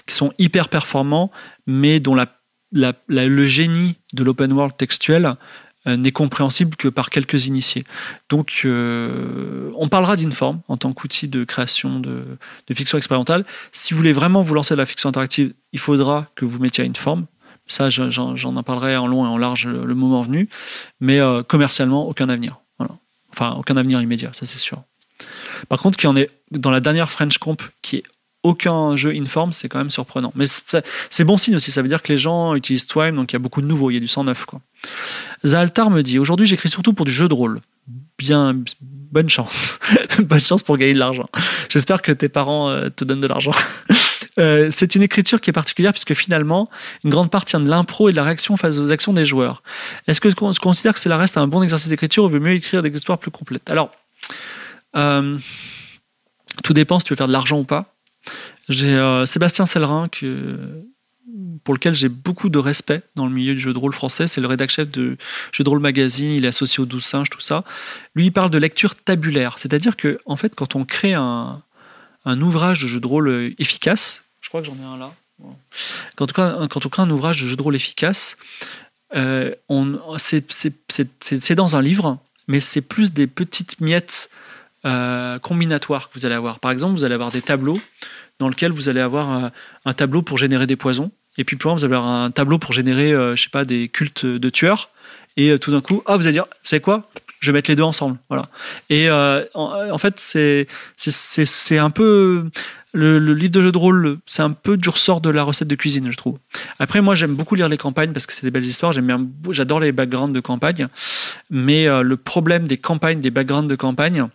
qui 0.05 0.13
sont 0.13 0.33
hyper 0.37 0.69
performants, 0.69 1.31
mais 1.65 1.99
dont 1.99 2.15
le 2.71 3.45
génie 3.45 3.95
de 4.13 4.23
l'open 4.23 4.51
world 4.53 4.75
textuel 4.77 5.35
n'est 5.85 6.11
compréhensible 6.11 6.75
que 6.75 6.87
par 6.87 7.09
quelques 7.09 7.47
initiés. 7.47 7.85
Donc, 8.29 8.61
euh, 8.65 9.71
on 9.75 9.87
parlera 9.87 10.15
d'Inform 10.15 10.61
en 10.67 10.77
tant 10.77 10.91
qu'outil 10.93 11.27
de 11.27 11.43
création 11.43 11.99
de, 11.99 12.37
fiction 12.73 12.97
expérimentale. 12.97 13.45
Si 13.71 13.93
vous 13.93 13.97
voulez 13.97 14.13
vraiment 14.13 14.41
vous 14.41 14.53
lancer 14.53 14.73
de 14.73 14.79
la 14.79 14.85
fiction 14.85 15.09
interactive, 15.09 15.53
il 15.71 15.79
faudra 15.79 16.27
que 16.35 16.45
vous 16.45 16.59
mettiez 16.59 16.85
Inform. 16.85 17.25
Ça, 17.65 17.89
j'en 17.89 18.35
en 18.35 18.63
parlerai 18.63 18.97
en 18.97 19.07
long 19.07 19.25
et 19.25 19.27
en 19.27 19.37
large 19.37 19.67
le 19.67 19.95
moment 19.95 20.21
venu. 20.21 20.49
Mais 20.99 21.19
euh, 21.19 21.43
commercialement, 21.43 22.07
aucun 22.07 22.27
avenir. 22.29 22.59
Enfin, 23.31 23.51
aucun 23.57 23.77
avenir 23.77 24.01
immédiat, 24.01 24.31
ça 24.33 24.45
c'est 24.45 24.57
sûr. 24.57 24.81
Par 25.67 25.79
contre, 25.79 25.97
qu'il 25.97 26.09
y 26.09 26.11
en 26.11 26.15
ait 26.15 26.31
dans 26.51 26.71
la 26.71 26.79
dernière 26.79 27.09
French 27.09 27.37
Comp 27.37 27.61
qui 27.81 27.97
est 27.97 28.03
aucun 28.43 28.95
jeu 28.95 29.11
Inform, 29.11 29.51
c'est 29.51 29.67
quand 29.67 29.79
même 29.79 29.89
surprenant. 29.89 30.31
Mais 30.35 30.45
c'est 31.09 31.23
bon 31.23 31.37
signe 31.37 31.55
aussi, 31.55 31.71
ça 31.71 31.81
veut 31.81 31.87
dire 31.87 32.01
que 32.01 32.11
les 32.11 32.17
gens 32.17 32.55
utilisent 32.55 32.87
Twime, 32.87 33.15
donc 33.15 33.31
il 33.31 33.35
y 33.35 33.37
a 33.37 33.39
beaucoup 33.39 33.61
de 33.61 33.67
nouveaux, 33.67 33.91
il 33.91 33.95
y 33.95 33.97
a 33.97 33.99
du 33.99 34.07
109. 34.07 34.45
Quoi. 34.45 34.61
Zaltar 35.45 35.89
me 35.89 36.01
dit 36.01 36.19
Aujourd'hui, 36.19 36.47
j'écris 36.47 36.69
surtout 36.69 36.93
pour 36.93 37.05
du 37.05 37.11
jeu 37.11 37.27
de 37.27 37.33
rôle. 37.33 37.61
Bien, 38.17 38.55
bonne 38.81 39.29
chance. 39.29 39.79
bonne 40.19 40.41
chance 40.41 40.63
pour 40.63 40.77
gagner 40.77 40.93
de 40.93 40.99
l'argent. 40.99 41.27
J'espère 41.69 42.01
que 42.01 42.11
tes 42.11 42.29
parents 42.29 42.69
euh, 42.69 42.89
te 42.89 43.03
donnent 43.03 43.21
de 43.21 43.27
l'argent. 43.27 43.51
Euh, 44.37 44.69
c'est 44.71 44.95
une 44.95 45.01
écriture 45.01 45.41
qui 45.41 45.49
est 45.49 45.53
particulière 45.53 45.91
puisque 45.91 46.13
finalement, 46.13 46.69
une 47.03 47.09
grande 47.09 47.29
part 47.29 47.43
tient 47.43 47.59
de 47.59 47.67
l'impro 47.67 48.07
et 48.07 48.13
de 48.13 48.15
la 48.15 48.23
réaction 48.23 48.55
face 48.55 48.77
aux 48.77 48.89
actions 48.89 49.11
des 49.11 49.25
joueurs. 49.25 49.63
Est-ce 50.07 50.21
que 50.21 50.29
tu 50.29 50.59
considères 50.61 50.93
que 50.93 50.99
cela 50.99 51.17
reste 51.17 51.37
un 51.37 51.47
bon 51.47 51.61
exercice 51.61 51.89
d'écriture 51.89 52.23
ou 52.23 52.29
vaut 52.29 52.39
mieux 52.39 52.53
écrire 52.53 52.81
des 52.81 52.95
histoires 52.95 53.17
plus 53.17 53.31
complètes? 53.31 53.69
Alors, 53.69 53.91
euh, 54.95 55.37
tout 56.63 56.73
dépend 56.73 56.99
si 56.99 57.05
tu 57.05 57.13
veux 57.13 57.17
faire 57.17 57.27
de 57.27 57.33
l'argent 57.33 57.59
ou 57.59 57.65
pas. 57.65 57.98
J'ai 58.67 59.23
Sébastien 59.25 59.65
Sellerin 59.65 60.09
pour 61.63 61.73
lequel 61.73 61.93
j'ai 61.93 62.09
beaucoup 62.09 62.49
de 62.49 62.57
respect 62.57 63.01
dans 63.15 63.25
le 63.25 63.31
milieu 63.31 63.53
du 63.53 63.59
jeu 63.59 63.73
de 63.73 63.77
rôle 63.77 63.93
français. 63.93 64.27
C'est 64.27 64.41
le 64.41 64.47
rédacteur-chef 64.47 64.89
de 64.91 65.17
Jeu 65.51 65.63
de 65.63 65.69
rôle 65.69 65.79
magazine, 65.79 66.31
il 66.31 66.45
est 66.45 66.49
associé 66.49 66.81
au 66.81 66.85
12 66.85 67.03
singes, 67.03 67.29
tout 67.29 67.39
ça. 67.39 67.63
Lui, 68.15 68.25
il 68.25 68.31
parle 68.31 68.49
de 68.49 68.57
lecture 68.57 68.95
tabulaire. 68.95 69.57
C'est-à-dire 69.57 69.95
que, 69.95 70.19
en 70.25 70.35
fait, 70.35 70.55
quand 70.55 70.75
on 70.75 70.85
crée 70.85 71.13
un, 71.13 71.61
ouvrage 72.25 72.81
de 72.83 72.87
jeu 72.87 72.99
de 72.99 73.07
rôle 73.07 73.53
efficace, 73.57 74.23
je 74.41 74.49
crois 74.49 74.61
que 74.61 74.67
j'en 74.67 74.75
ai 74.75 74.85
un 74.85 74.97
là. 74.97 75.13
Quand 76.15 76.27
on, 76.37 76.89
crée 76.89 77.01
un 77.01 77.09
ouvrage 77.09 77.41
de 77.41 77.47
jeu 77.47 77.55
de 77.55 77.61
rôle 77.61 77.75
efficace, 77.75 78.37
euh, 79.15 79.53
c'est 80.17 81.55
dans 81.55 81.75
un 81.75 81.81
livre, 81.81 82.19
mais 82.47 82.59
c'est 82.59 82.81
plus 82.81 83.13
des 83.13 83.25
petites 83.27 83.79
miettes 83.81 84.29
euh, 84.85 85.39
combinatoires 85.39 86.09
que 86.09 86.19
vous 86.19 86.25
allez 86.25 86.35
avoir. 86.35 86.59
Par 86.59 86.71
exemple, 86.71 86.93
vous 86.93 87.03
allez 87.03 87.15
avoir 87.15 87.31
des 87.31 87.41
tableaux 87.41 87.79
dans 88.39 88.49
lesquels 88.49 88.71
vous 88.71 88.89
allez 88.89 89.01
avoir 89.01 89.51
un 89.85 89.93
tableau 89.93 90.21
pour 90.21 90.37
générer 90.37 90.65
des 90.65 90.75
poisons. 90.75 91.11
Et 91.39 91.45
puis, 91.45 91.55
plus 91.55 91.69
vous 91.69 91.85
allez 91.85 91.95
avoir 91.95 92.05
un 92.05 92.31
tableau 92.31 92.57
pour 92.57 92.73
générer, 92.73 93.13
euh, 93.13 93.35
je 93.35 93.43
sais 93.43 93.49
pas, 93.49 93.63
des 93.63 93.87
cultes 93.87 94.25
de 94.25 94.49
tueurs. 94.49 94.89
Et 95.37 95.51
euh, 95.51 95.57
tout 95.57 95.71
d'un 95.71 95.79
coup, 95.79 96.03
ah, 96.05 96.17
vous 96.17 96.23
allez 96.23 96.33
dire, 96.33 96.45
vous 96.45 96.69
savez 96.69 96.81
quoi? 96.81 97.09
Je 97.39 97.51
vais 97.51 97.57
mettre 97.57 97.69
les 97.69 97.77
deux 97.77 97.83
ensemble. 97.83 98.17
Voilà. 98.27 98.47
Et 98.89 99.09
euh, 99.09 99.45
en, 99.53 99.97
fait, 99.97 100.19
c'est 100.19 101.77
un 101.77 101.89
peu 101.89 102.49
le, 102.91 103.33
livre 103.33 103.51
de 103.53 103.61
jeu 103.61 103.71
de 103.71 103.77
rôle, 103.77 104.17
c'est 104.25 104.41
un 104.41 104.51
peu 104.51 104.75
du 104.75 104.89
ressort 104.89 105.21
de 105.21 105.29
la 105.29 105.43
recette 105.43 105.69
de 105.69 105.75
cuisine, 105.75 106.11
je 106.11 106.17
trouve. 106.17 106.37
Après, 106.79 106.99
moi, 106.99 107.15
j'aime 107.15 107.35
beaucoup 107.35 107.55
lire 107.55 107.69
les 107.69 107.77
campagnes 107.77 108.11
parce 108.11 108.27
que 108.27 108.33
c'est 108.33 108.45
des 108.45 108.51
belles 108.51 108.65
histoires. 108.65 108.91
J'adore 109.51 109.79
les 109.79 109.93
backgrounds 109.93 110.35
de 110.35 110.41
campagne. 110.41 110.87
Mais 111.49 111.85
le 111.85 112.17
problème 112.17 112.67
des 112.67 112.75
campagnes, 112.75 113.21
des 113.21 113.31
backgrounds 113.31 113.69
de 113.69 113.77
campagne, 113.77 114.27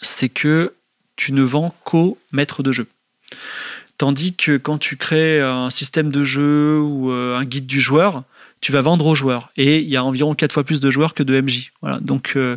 c'est 0.00 0.28
que 0.28 0.74
tu 1.18 1.32
ne 1.32 1.42
vends 1.42 1.74
qu'au 1.84 2.16
maître 2.32 2.62
de 2.62 2.72
jeu. 2.72 2.86
Tandis 3.98 4.34
que 4.34 4.56
quand 4.56 4.78
tu 4.78 4.96
crées 4.96 5.40
un 5.42 5.68
système 5.68 6.10
de 6.10 6.24
jeu 6.24 6.80
ou 6.80 7.10
euh, 7.10 7.36
un 7.36 7.44
guide 7.44 7.66
du 7.66 7.80
joueur, 7.80 8.22
tu 8.60 8.70
vas 8.70 8.80
vendre 8.80 9.04
aux 9.06 9.16
joueurs. 9.16 9.50
Et 9.56 9.80
il 9.80 9.88
y 9.88 9.96
a 9.96 10.04
environ 10.04 10.34
quatre 10.34 10.52
fois 10.52 10.62
plus 10.62 10.80
de 10.80 10.90
joueurs 10.90 11.14
que 11.14 11.24
de 11.24 11.40
MJ. 11.40 11.72
Voilà. 11.82 11.98
Donc, 11.98 12.34
euh, 12.36 12.56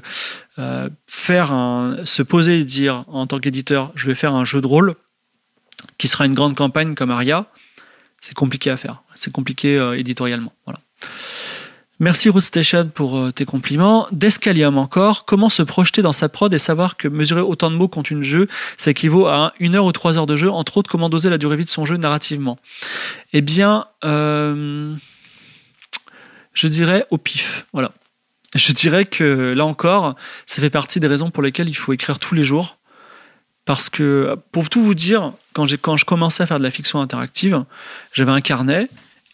euh, 0.60 0.90
faire 1.08 1.52
un, 1.52 1.98
se 2.06 2.22
poser 2.22 2.60
et 2.60 2.64
dire 2.64 3.04
en 3.08 3.26
tant 3.26 3.40
qu'éditeur, 3.40 3.92
je 3.96 4.06
vais 4.06 4.16
faire 4.16 4.36
un 4.36 4.46
jeu 4.46 4.62
de 4.62 4.68
rôle 4.68 4.94
qui 5.98 6.08
sera 6.08 6.28
une 6.28 6.36
grande 6.36 6.56
campagne 6.56 6.94
comme 6.94 7.10
Aria, 7.10 7.48
c'est 8.22 8.36
compliqué 8.36 8.70
à 8.70 8.78
faire. 8.78 9.02
C'est 9.16 9.32
compliqué 9.32 9.94
éditorialement. 9.98 10.54
Voilà. 10.66 10.80
Merci 12.02 12.32
Station 12.40 12.88
pour 12.88 13.16
euh, 13.16 13.32
tes 13.32 13.46
compliments. 13.46 14.08
Descalium 14.12 14.80
encore, 14.80 15.24
comment 15.24 15.50
se 15.50 15.62
projeter 15.62 16.02
dans 16.02 16.14
sa 16.14 16.30
prod 16.30 16.52
et 16.52 16.58
savoir 16.58 16.98
que 16.98 17.08
mesurer 17.08 17.42
autant 17.42 17.70
de 17.70 17.76
mots 17.76 17.88
contre 17.88 18.12
une 18.12 18.24
jeu, 18.24 18.48
ça 18.76 18.90
équivaut 18.90 19.28
à 19.28 19.54
une 19.60 19.76
heure 19.76 19.86
ou 19.86 19.92
trois 19.92 20.18
heures 20.18 20.26
de 20.26 20.36
jeu, 20.36 20.50
entre 20.50 20.78
autres 20.78 20.90
comment 20.90 21.10
doser 21.10 21.30
la 21.30 21.38
durée 21.38 21.58
vie 21.58 21.64
de 21.64 21.70
son 21.70 21.86
jeu 21.86 21.98
narrativement? 21.98 22.58
Eh 23.34 23.42
bien, 23.42 23.86
euh, 24.04 24.96
je 26.56 26.68
dirais 26.68 27.06
au 27.12 27.20
pif. 27.20 27.68
Voilà. 27.72 27.92
Je 28.56 28.72
dirais 28.72 29.06
que 29.06 29.54
là 29.56 29.68
encore, 29.68 30.16
ça 30.48 30.60
fait 30.60 30.72
partie 30.72 31.00
des 31.00 31.08
raisons 31.08 31.30
pour 31.30 31.44
lesquelles 31.44 31.70
il 31.70 31.76
faut 31.76 31.94
écrire 31.94 32.18
tous 32.18 32.34
les 32.34 32.44
jours. 32.44 32.78
Parce 33.64 33.92
que, 33.92 34.36
pour 34.52 34.70
tout 34.70 34.82
vous 34.82 34.96
dire, 34.96 35.34
quand, 35.54 35.72
quand 35.80 35.98
je 35.98 36.06
commençais 36.06 36.42
à 36.42 36.48
faire 36.48 36.58
de 36.58 36.64
la 36.64 36.72
fiction 36.72 37.00
interactive, 37.00 37.64
j'avais 38.12 38.32
un 38.32 38.42
carnet 38.42 38.90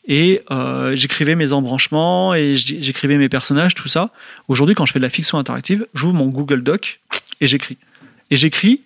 et 0.07 0.41
euh, 0.51 0.95
j'écrivais 0.95 1.35
mes 1.35 1.53
embranchements 1.53 2.33
et 2.33 2.55
j'écrivais 2.55 3.17
mes 3.17 3.29
personnages, 3.29 3.75
tout 3.75 3.89
ça. 3.89 4.11
Aujourd'hui, 4.47 4.73
quand 4.73 4.85
je 4.85 4.93
fais 4.93 4.99
de 4.99 5.03
la 5.03 5.09
fiction 5.09 5.37
interactive, 5.37 5.85
j'ouvre 5.93 6.13
mon 6.13 6.27
Google 6.27 6.63
Doc 6.63 7.01
et 7.41 7.47
j'écris. 7.47 7.77
Et 8.31 8.37
j'écris. 8.37 8.81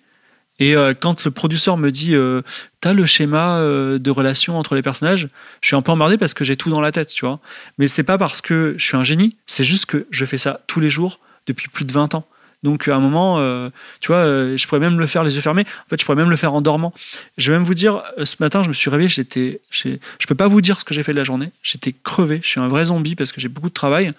Et 0.58 0.76
euh, 0.76 0.94
quand 0.94 1.24
le 1.24 1.30
producteur 1.30 1.76
me 1.76 1.90
dit 1.90 2.14
euh, 2.14 2.42
t'as 2.80 2.92
le 2.92 3.06
schéma 3.06 3.56
euh, 3.56 3.98
de 3.98 4.10
relation 4.10 4.58
entre 4.58 4.74
les 4.74 4.82
personnages, 4.82 5.28
je 5.60 5.66
suis 5.66 5.76
un 5.76 5.82
peu 5.82 5.92
emmerdé 5.92 6.18
parce 6.18 6.34
que 6.34 6.44
j'ai 6.44 6.56
tout 6.56 6.70
dans 6.70 6.80
la 6.80 6.92
tête, 6.92 7.08
tu 7.08 7.24
vois. 7.24 7.40
Mais 7.78 7.88
c'est 7.88 8.02
pas 8.02 8.18
parce 8.18 8.40
que 8.40 8.74
je 8.76 8.84
suis 8.84 8.96
un 8.96 9.04
génie, 9.04 9.36
c'est 9.46 9.64
juste 9.64 9.86
que 9.86 10.06
je 10.10 10.24
fais 10.24 10.38
ça 10.38 10.60
tous 10.66 10.80
les 10.80 10.90
jours 10.90 11.18
depuis 11.46 11.68
plus 11.68 11.84
de 11.84 11.92
20 11.92 12.14
ans. 12.14 12.26
Donc 12.62 12.86
à 12.88 12.94
un 12.94 13.00
moment, 13.00 13.38
euh, 13.38 13.70
tu 14.00 14.08
vois, 14.08 14.18
euh, 14.18 14.56
je 14.56 14.66
pourrais 14.66 14.80
même 14.80 14.98
le 14.98 15.06
faire 15.06 15.24
les 15.24 15.34
yeux 15.34 15.40
fermés. 15.40 15.64
En 15.86 15.88
fait, 15.90 16.00
je 16.00 16.04
pourrais 16.04 16.16
même 16.16 16.30
le 16.30 16.36
faire 16.36 16.54
en 16.54 16.60
dormant. 16.60 16.94
Je 17.36 17.50
vais 17.50 17.58
même 17.58 17.66
vous 17.66 17.74
dire, 17.74 18.02
euh, 18.18 18.24
ce 18.24 18.36
matin, 18.40 18.62
je 18.62 18.68
me 18.68 18.72
suis 18.72 18.88
réveillé, 18.88 19.08
j'étais, 19.08 19.60
je 19.70 19.98
peux 20.28 20.34
pas 20.34 20.46
vous 20.46 20.60
dire 20.60 20.78
ce 20.78 20.84
que 20.84 20.94
j'ai 20.94 21.02
fait 21.02 21.12
de 21.12 21.18
la 21.18 21.24
journée. 21.24 21.50
J'étais 21.62 21.92
crevé. 22.04 22.40
Je 22.42 22.48
suis 22.48 22.60
un 22.60 22.68
vrai 22.68 22.86
zombie 22.86 23.16
parce 23.16 23.32
que 23.32 23.40
j'ai 23.40 23.48
beaucoup 23.48 23.68
de 23.68 23.74
travail. 23.74 24.12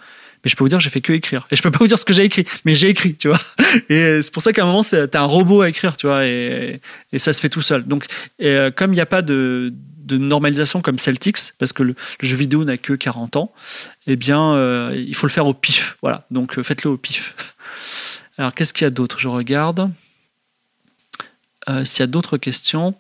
Mais 0.44 0.52
je 0.52 0.58
peux 0.58 0.66
vous 0.66 0.70
dire, 0.70 0.82
j'ai 0.82 0.90
fait 0.90 1.00
que 1.00 1.14
écrire. 1.14 1.48
Et 1.52 1.56
je 1.56 1.62
peux 1.62 1.72
pas 1.72 1.78
vous 1.78 1.88
dire 1.88 1.98
ce 1.98 2.04
que 2.04 2.12
j'ai 2.12 2.26
écrit, 2.26 2.44
mais 2.66 2.76
j'ai 2.76 2.90
écrit, 2.90 3.16
tu 3.16 3.30
vois. 3.30 3.40
Et 3.90 4.22
c'est 4.22 4.34
pour 4.34 4.44
ça 4.44 4.52
qu'à 4.52 4.64
un 4.64 4.66
moment, 4.66 4.84
t'as 4.84 5.22
un 5.22 5.26
robot 5.26 5.62
à 5.62 5.70
écrire, 5.70 5.96
tu 5.96 6.06
vois, 6.06 6.26
et, 6.28 6.82
et 7.14 7.20
ça 7.20 7.32
se 7.32 7.40
fait 7.40 7.48
tout 7.48 7.62
seul. 7.62 7.86
Donc, 7.86 8.08
comme 8.76 8.92
il 8.92 8.96
n'y 8.96 9.02
a 9.02 9.06
pas 9.06 9.22
de, 9.22 9.74
de 10.04 10.18
normalisation 10.18 10.82
comme 10.82 10.98
Celtics, 10.98 11.54
parce 11.60 11.72
que 11.72 11.84
le, 11.84 11.96
jeu 12.22 12.36
vidéo 12.36 12.66
n'a 12.66 12.78
que 12.78 12.92
40 12.92 13.38
ans, 13.38 13.54
eh 14.06 14.18
bien, 14.18 14.92
il 14.92 15.16
faut 15.16 15.28
le 15.28 15.32
faire 15.32 15.48
au 15.48 15.54
pif. 15.54 15.98
Voilà. 16.02 16.26
Donc, 16.30 16.62
faites-le 16.62 16.90
au 16.90 16.98
pif. 16.98 17.36
Alors, 18.38 18.54
qu'est-ce 18.54 18.74
qu'il 18.74 18.86
y 18.86 18.88
a 18.88 18.92
d'autre? 18.92 19.20
Je 19.20 19.28
regarde. 19.28 19.92
Euh, 21.70 21.86
s'il 21.86 22.02
y 22.02 22.04
a 22.04 22.08
d'autres 22.08 22.38
questions. 22.38 22.96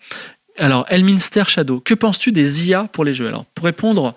Alors, 0.57 0.85
Elminster 0.89 1.43
Shadow, 1.45 1.79
que 1.79 1.93
penses-tu 1.93 2.31
des 2.31 2.67
IA 2.67 2.87
pour 2.87 3.03
les 3.03 3.13
jeux? 3.13 3.27
Alors, 3.27 3.45
pour 3.45 3.65
répondre 3.65 4.15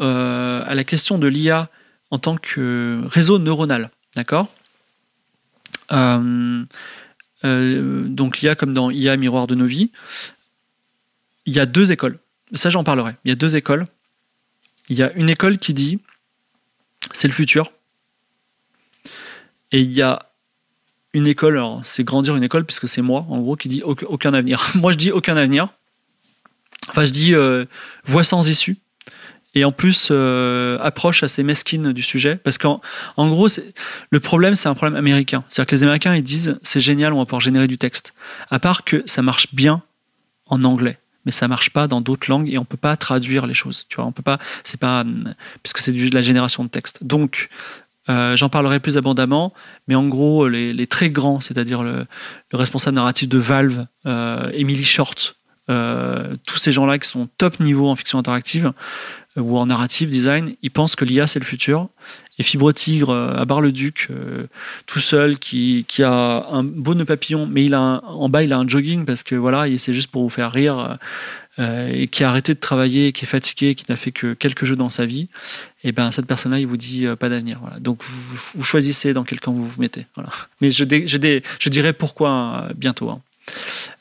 euh, 0.00 0.64
à 0.66 0.74
la 0.74 0.84
question 0.84 1.18
de 1.18 1.26
l'IA 1.26 1.68
en 2.10 2.18
tant 2.18 2.36
que 2.36 3.02
réseau 3.06 3.38
neuronal, 3.38 3.90
d'accord? 4.16 4.48
Euh, 5.90 6.64
Donc, 7.42 8.40
l'IA 8.40 8.54
comme 8.54 8.72
dans 8.72 8.90
IA 8.90 9.16
Miroir 9.16 9.46
de 9.46 9.54
nos 9.54 9.66
vies, 9.66 9.90
il 11.44 11.54
y 11.54 11.60
a 11.60 11.66
deux 11.66 11.92
écoles. 11.92 12.18
Ça, 12.54 12.70
j'en 12.70 12.84
parlerai. 12.84 13.12
Il 13.24 13.28
y 13.28 13.32
a 13.32 13.36
deux 13.36 13.56
écoles. 13.56 13.86
Il 14.88 14.96
y 14.96 15.02
a 15.02 15.12
une 15.14 15.28
école 15.28 15.58
qui 15.58 15.74
dit 15.74 15.98
c'est 17.12 17.28
le 17.28 17.34
futur. 17.34 17.72
Et 19.72 19.80
il 19.80 19.92
y 19.92 20.02
a 20.02 20.31
une 21.14 21.26
école, 21.26 21.62
c'est 21.84 22.04
grandir 22.04 22.36
une 22.36 22.42
école 22.42 22.64
puisque 22.64 22.88
c'est 22.88 23.02
moi 23.02 23.26
en 23.28 23.40
gros 23.40 23.56
qui 23.56 23.68
dit 23.68 23.82
aucun 23.82 24.34
avenir. 24.34 24.70
moi 24.74 24.92
je 24.92 24.96
dis 24.96 25.10
aucun 25.10 25.36
avenir. 25.36 25.68
Enfin 26.88 27.04
je 27.04 27.10
dis 27.10 27.34
euh, 27.34 27.66
voie 28.04 28.24
sans 28.24 28.48
issue. 28.48 28.78
Et 29.54 29.66
en 29.66 29.72
plus 29.72 30.08
euh, 30.10 30.78
approche 30.80 31.22
assez 31.22 31.42
mesquine 31.42 31.92
du 31.92 32.02
sujet 32.02 32.36
parce 32.36 32.56
qu'en 32.56 32.80
en 33.18 33.28
gros 33.28 33.48
le 34.10 34.20
problème 34.20 34.54
c'est 34.54 34.68
un 34.68 34.74
problème 34.74 34.96
américain. 34.96 35.44
C'est-à-dire 35.48 35.68
que 35.68 35.74
les 35.76 35.82
Américains 35.82 36.14
ils 36.14 36.22
disent 36.22 36.58
c'est 36.62 36.80
génial 36.80 37.12
on 37.12 37.18
va 37.18 37.26
pouvoir 37.26 37.42
générer 37.42 37.68
du 37.68 37.76
texte. 37.76 38.14
À 38.50 38.58
part 38.58 38.84
que 38.84 39.02
ça 39.04 39.20
marche 39.20 39.54
bien 39.54 39.82
en 40.46 40.64
anglais 40.64 40.98
mais 41.24 41.32
ça 41.32 41.48
marche 41.48 41.70
pas 41.70 41.86
dans 41.86 42.00
d'autres 42.00 42.28
langues 42.28 42.52
et 42.52 42.58
on 42.58 42.64
peut 42.64 42.76
pas 42.76 42.96
traduire 42.96 43.46
les 43.46 43.54
choses. 43.54 43.86
Tu 43.88 43.96
vois, 43.96 44.04
on 44.04 44.12
peut 44.12 44.22
pas, 44.22 44.38
c'est 44.64 44.80
pas, 44.80 45.04
puisque 45.62 45.78
c'est 45.78 45.92
de 45.92 46.14
la 46.14 46.22
génération 46.22 46.64
de 46.64 46.68
texte. 46.68 47.04
Donc, 47.04 47.48
Euh, 48.08 48.36
J'en 48.36 48.48
parlerai 48.48 48.80
plus 48.80 48.96
abondamment, 48.96 49.52
mais 49.86 49.94
en 49.94 50.08
gros, 50.08 50.48
les, 50.48 50.72
les 50.72 50.86
très 50.86 51.10
grands, 51.10 51.40
c'est-à-dire 51.40 51.82
le, 51.82 52.06
le, 52.52 52.58
responsable 52.58 52.96
narratif 52.96 53.28
de 53.28 53.38
Valve, 53.38 53.86
euh, 54.06 54.50
Emily 54.54 54.82
Short, 54.82 55.36
euh, 55.70 56.36
tous 56.46 56.58
ces 56.58 56.72
gens-là 56.72 56.98
qui 56.98 57.08
sont 57.08 57.28
top 57.38 57.60
niveau 57.60 57.88
en 57.88 57.94
fiction 57.94 58.18
interactive 58.18 58.72
euh, 59.36 59.40
ou 59.40 59.58
en 59.58 59.66
narrative 59.66 60.08
design, 60.08 60.56
ils 60.62 60.72
pensent 60.72 60.96
que 60.96 61.04
l'IA 61.04 61.26
c'est 61.28 61.38
le 61.38 61.44
futur. 61.44 61.88
Et 62.38 62.42
Fibre 62.42 62.72
Tigre 62.72 63.10
euh, 63.10 63.36
à 63.36 63.44
Bar-le-Duc, 63.44 64.08
euh, 64.10 64.48
tout 64.86 64.98
seul, 64.98 65.38
qui, 65.38 65.86
a 66.02 66.46
un 66.50 66.64
beau 66.64 66.94
nœud 66.94 67.04
papillon, 67.04 67.46
mais 67.46 67.64
il 67.64 67.74
a 67.74 68.02
en 68.04 68.28
bas 68.28 68.42
il 68.42 68.52
a 68.52 68.58
un 68.58 68.66
jogging 68.66 69.04
parce 69.04 69.22
que 69.22 69.36
voilà, 69.36 69.66
c'est 69.78 69.92
juste 69.92 70.10
pour 70.10 70.22
vous 70.22 70.30
faire 70.30 70.50
rire. 70.50 70.98
Euh, 71.58 71.90
et 71.92 72.08
qui 72.08 72.24
a 72.24 72.30
arrêté 72.30 72.54
de 72.54 72.58
travailler, 72.58 73.12
qui 73.12 73.26
est 73.26 73.28
fatigué, 73.28 73.74
qui 73.74 73.84
n'a 73.90 73.96
fait 73.96 74.10
que 74.10 74.32
quelques 74.32 74.64
jeux 74.64 74.76
dans 74.76 74.88
sa 74.88 75.04
vie, 75.04 75.28
et 75.84 75.92
ben 75.92 76.10
cette 76.10 76.24
personne-là, 76.24 76.58
il 76.58 76.66
vous 76.66 76.78
dit 76.78 77.06
euh, 77.06 77.14
pas 77.14 77.28
d'avenir. 77.28 77.60
Donc 77.78 78.02
vous, 78.02 78.64
choisissez 78.64 79.12
dans 79.12 79.22
quel 79.22 79.38
camp 79.38 79.52
vous 79.52 79.68
vous 79.68 79.80
mettez. 79.80 80.06
Mais 80.62 80.70
je, 80.70 80.84
je 80.84 81.68
dirai 81.68 81.92
pourquoi 81.92 82.68
euh, 82.70 82.72
bientôt. 82.74 83.10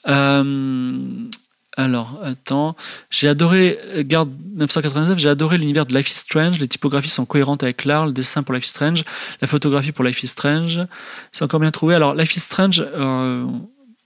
Hein. 0.06 1.28
Alors, 1.76 2.22
attends. 2.24 2.76
J'ai 3.10 3.28
adoré, 3.28 3.80
garde 4.00 4.30
999, 4.56 5.18
j'ai 5.18 5.30
adoré 5.30 5.58
l'univers 5.58 5.86
de 5.86 5.94
Life 5.94 6.10
is 6.10 6.16
Strange. 6.16 6.60
Les 6.60 6.70
typographies 6.70 7.10
sont 7.10 7.26
cohérentes 7.26 7.64
avec 7.64 7.84
l'art, 7.84 8.06
le 8.06 8.14
dessin 8.14 8.44
pour 8.44 8.56
Life 8.56 8.66
is 8.66 8.70
Strange, 8.70 9.04
la 9.42 9.48
photographie 9.48 9.92
pour 9.92 10.06
Life 10.06 10.24
is 10.24 10.28
Strange. 10.28 10.82
C'est 11.34 11.44
encore 11.44 11.60
bien 11.60 11.72
trouvé. 11.72 11.96
Alors, 11.96 12.14
Life 12.14 12.36
is 12.36 12.42
Strange, 12.42 12.86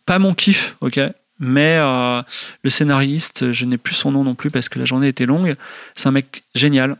pas 0.05 0.19
mon 0.19 0.34
kiff, 0.34 0.77
ok? 0.81 0.99
Mais 1.40 1.78
euh, 1.80 2.22
le 2.64 2.70
scénariste, 2.70 3.52
je 3.52 3.66
n'ai 3.66 3.78
plus 3.78 3.95
son 3.95 4.12
nom 4.12 4.24
non 4.24 4.36
plus 4.36 4.52
parce 4.52 4.70
que 4.70 4.80
la 4.80 4.86
journée 4.86 5.07
était 5.07 5.26
longue. 5.26 5.56
C'est 5.95 6.07
un 6.07 6.12
mec 6.12 6.44
génial. 6.53 6.98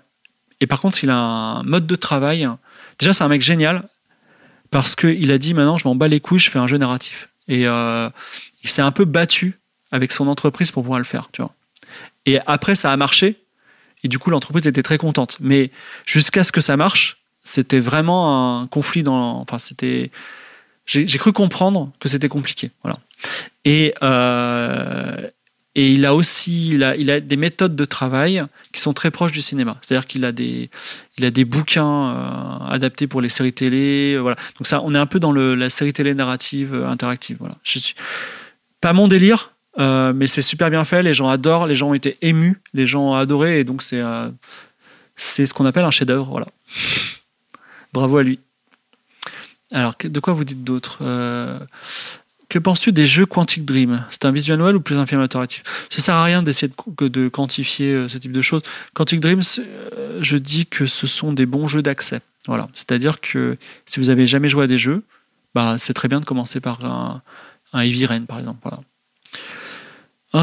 Et 0.60 0.68
par 0.68 0.82
contre, 0.82 1.04
il 1.04 1.10
a 1.10 1.18
un 1.18 1.64
mode 1.64 1.88
de 1.88 1.96
travail. 1.96 2.48
Déjà, 3.00 3.14
c'est 3.14 3.24
un 3.24 3.28
mec 3.28 3.42
génial 3.42 3.88
parce 4.72 4.96
qu'il 4.96 5.32
a 5.32 5.38
dit 5.38 5.54
maintenant, 5.54 5.78
je 5.78 5.88
m'en 5.88 5.96
bats 5.96 6.08
les 6.08 6.20
couilles, 6.20 6.40
je 6.40 6.50
fais 6.50 6.60
un 6.60 6.68
jeu 6.68 6.78
narratif. 6.78 7.30
Et 7.48 7.68
euh, 7.68 8.10
il 8.64 8.70
s'est 8.70 8.82
un 8.82 8.92
peu 8.92 9.06
battu 9.06 9.60
avec 9.92 10.12
son 10.12 10.28
entreprise 10.28 10.72
pour 10.72 10.84
pouvoir 10.84 11.00
le 11.00 11.06
faire, 11.06 11.30
tu 11.32 11.42
vois. 11.42 11.54
Et 12.26 12.40
après, 12.46 12.76
ça 12.76 12.92
a 12.92 12.98
marché. 12.98 13.38
Et 14.04 14.08
du 14.08 14.20
coup, 14.20 14.30
l'entreprise 14.30 14.68
était 14.68 14.84
très 14.84 14.98
contente. 14.98 15.38
Mais 15.40 15.72
jusqu'à 16.06 16.44
ce 16.44 16.52
que 16.52 16.62
ça 16.62 16.76
marche, 16.76 17.18
c'était 17.44 17.80
vraiment 17.80 18.62
un 18.62 18.68
conflit 18.68 19.04
dans. 19.04 19.40
Enfin, 19.40 19.60
c'était. 19.60 20.12
J'ai 20.86 21.18
cru 21.18 21.34
comprendre 21.34 21.92
que 22.00 22.08
c'était 22.08 22.30
compliqué. 22.30 22.72
Voilà. 22.84 23.00
Et, 23.64 23.96
euh, 24.04 25.30
et 25.74 25.90
il 25.92 26.06
a 26.06 26.14
aussi 26.14 26.70
il 26.70 26.84
a, 26.84 26.96
il 26.96 27.10
a 27.10 27.20
des 27.20 27.38
méthodes 27.38 27.76
de 27.76 27.86
travail 27.86 28.44
qui 28.72 28.82
sont 28.82 28.94
très 28.94 29.10
proches 29.10 29.32
du 29.32 29.42
cinéma. 29.42 29.78
C'est-à-dire 29.82 30.06
qu'il 30.06 30.24
a 30.26 30.32
des, 30.32 30.70
a 31.22 31.32
des 31.32 31.44
bouquins 31.44 32.16
euh, 32.16 32.66
adaptés 32.70 33.08
pour 33.08 33.22
les 33.22 33.30
séries 33.30 33.54
télé. 33.54 34.14
Euh, 34.16 34.20
voilà. 34.20 34.38
Donc 34.60 34.68
ça, 34.68 34.82
on 34.84 34.94
est 34.94 34.98
un 35.00 35.08
peu 35.08 35.20
dans 35.20 35.32
la 35.32 35.70
série 35.72 35.92
télé 35.92 36.14
narrative 36.14 36.76
interactive. 36.76 37.38
Voilà. 37.40 37.58
Pas 38.80 38.94
mon 38.94 39.08
délire, 39.08 39.54
mais 39.80 40.28
c'est 40.28 40.44
super 40.44 40.70
bien 40.70 40.84
fait. 40.84 41.02
Les 41.02 41.16
gens 41.16 41.30
adorent, 41.30 41.66
les 41.66 41.76
gens 41.76 41.90
ont 41.90 41.94
été 41.96 42.18
émus, 42.22 42.62
les 42.76 42.86
gens 42.86 43.10
ont 43.10 43.16
adoré, 43.16 43.60
et 43.60 43.64
donc 43.64 43.82
c'est 43.82 44.04
c'est 45.16 45.48
ce 45.48 45.54
qu'on 45.54 45.66
appelle 45.66 45.86
un 45.86 45.92
chef-d'œuvre. 45.92 46.30
Voilà. 46.30 46.48
Bravo 47.92 48.18
à 48.18 48.24
lui. 48.24 48.40
Alors, 49.76 49.94
de 50.02 50.20
quoi 50.22 50.32
vous 50.32 50.46
dites 50.46 50.64
d'autre 50.64 51.00
euh, 51.02 51.60
que 52.48 52.58
penses-tu 52.60 52.94
des 52.94 53.08
jeux 53.08 53.26
Quantic 53.26 53.66
Dream? 53.66 54.06
C'est 54.10 54.24
un 54.24 54.32
visual 54.32 54.58
novel 54.58 54.78
ou 54.78 54.80
plus 54.80 54.96
un 54.96 55.06
film 55.06 55.20
interactif 55.20 55.64
Ça 55.90 56.02
sert 56.02 56.16
à 56.16 56.24
rien 56.24 56.44
d'essayer 56.44 56.72
de, 57.02 57.28
quantifier 57.28 57.92
euh, 57.92 58.08
ce 58.08 58.18
type 58.18 58.32
de 58.32 58.42
choses. 58.42 58.62
Quantic 58.94 59.20
Dream, 59.20 59.42
euh, 59.60 60.20
je 60.22 60.38
dis 60.38 60.66
que 60.66 60.88
ce 60.88 61.08
sont 61.08 61.34
des 61.34 61.46
bons 61.46 61.68
jeux 61.68 61.82
d'accès. 61.82 62.22
Voilà. 62.48 62.70
C'est-à-dire 62.74 63.20
que 63.20 63.58
si 63.86 64.00
vous 64.00 64.08
avez 64.08 64.26
jamais 64.26 64.48
joué 64.48 64.64
à 64.64 64.68
des 64.68 64.78
jeux, 64.78 65.04
bah, 65.54 65.76
c'est 65.78 65.94
très 65.94 66.08
bien 66.08 66.22
de 66.22 66.26
commencer 66.26 66.62
par 66.62 66.86
un, 66.86 67.22
un 67.74 67.82
Heavy 67.82 68.08
par 68.26 68.40
exemple. 68.40 68.70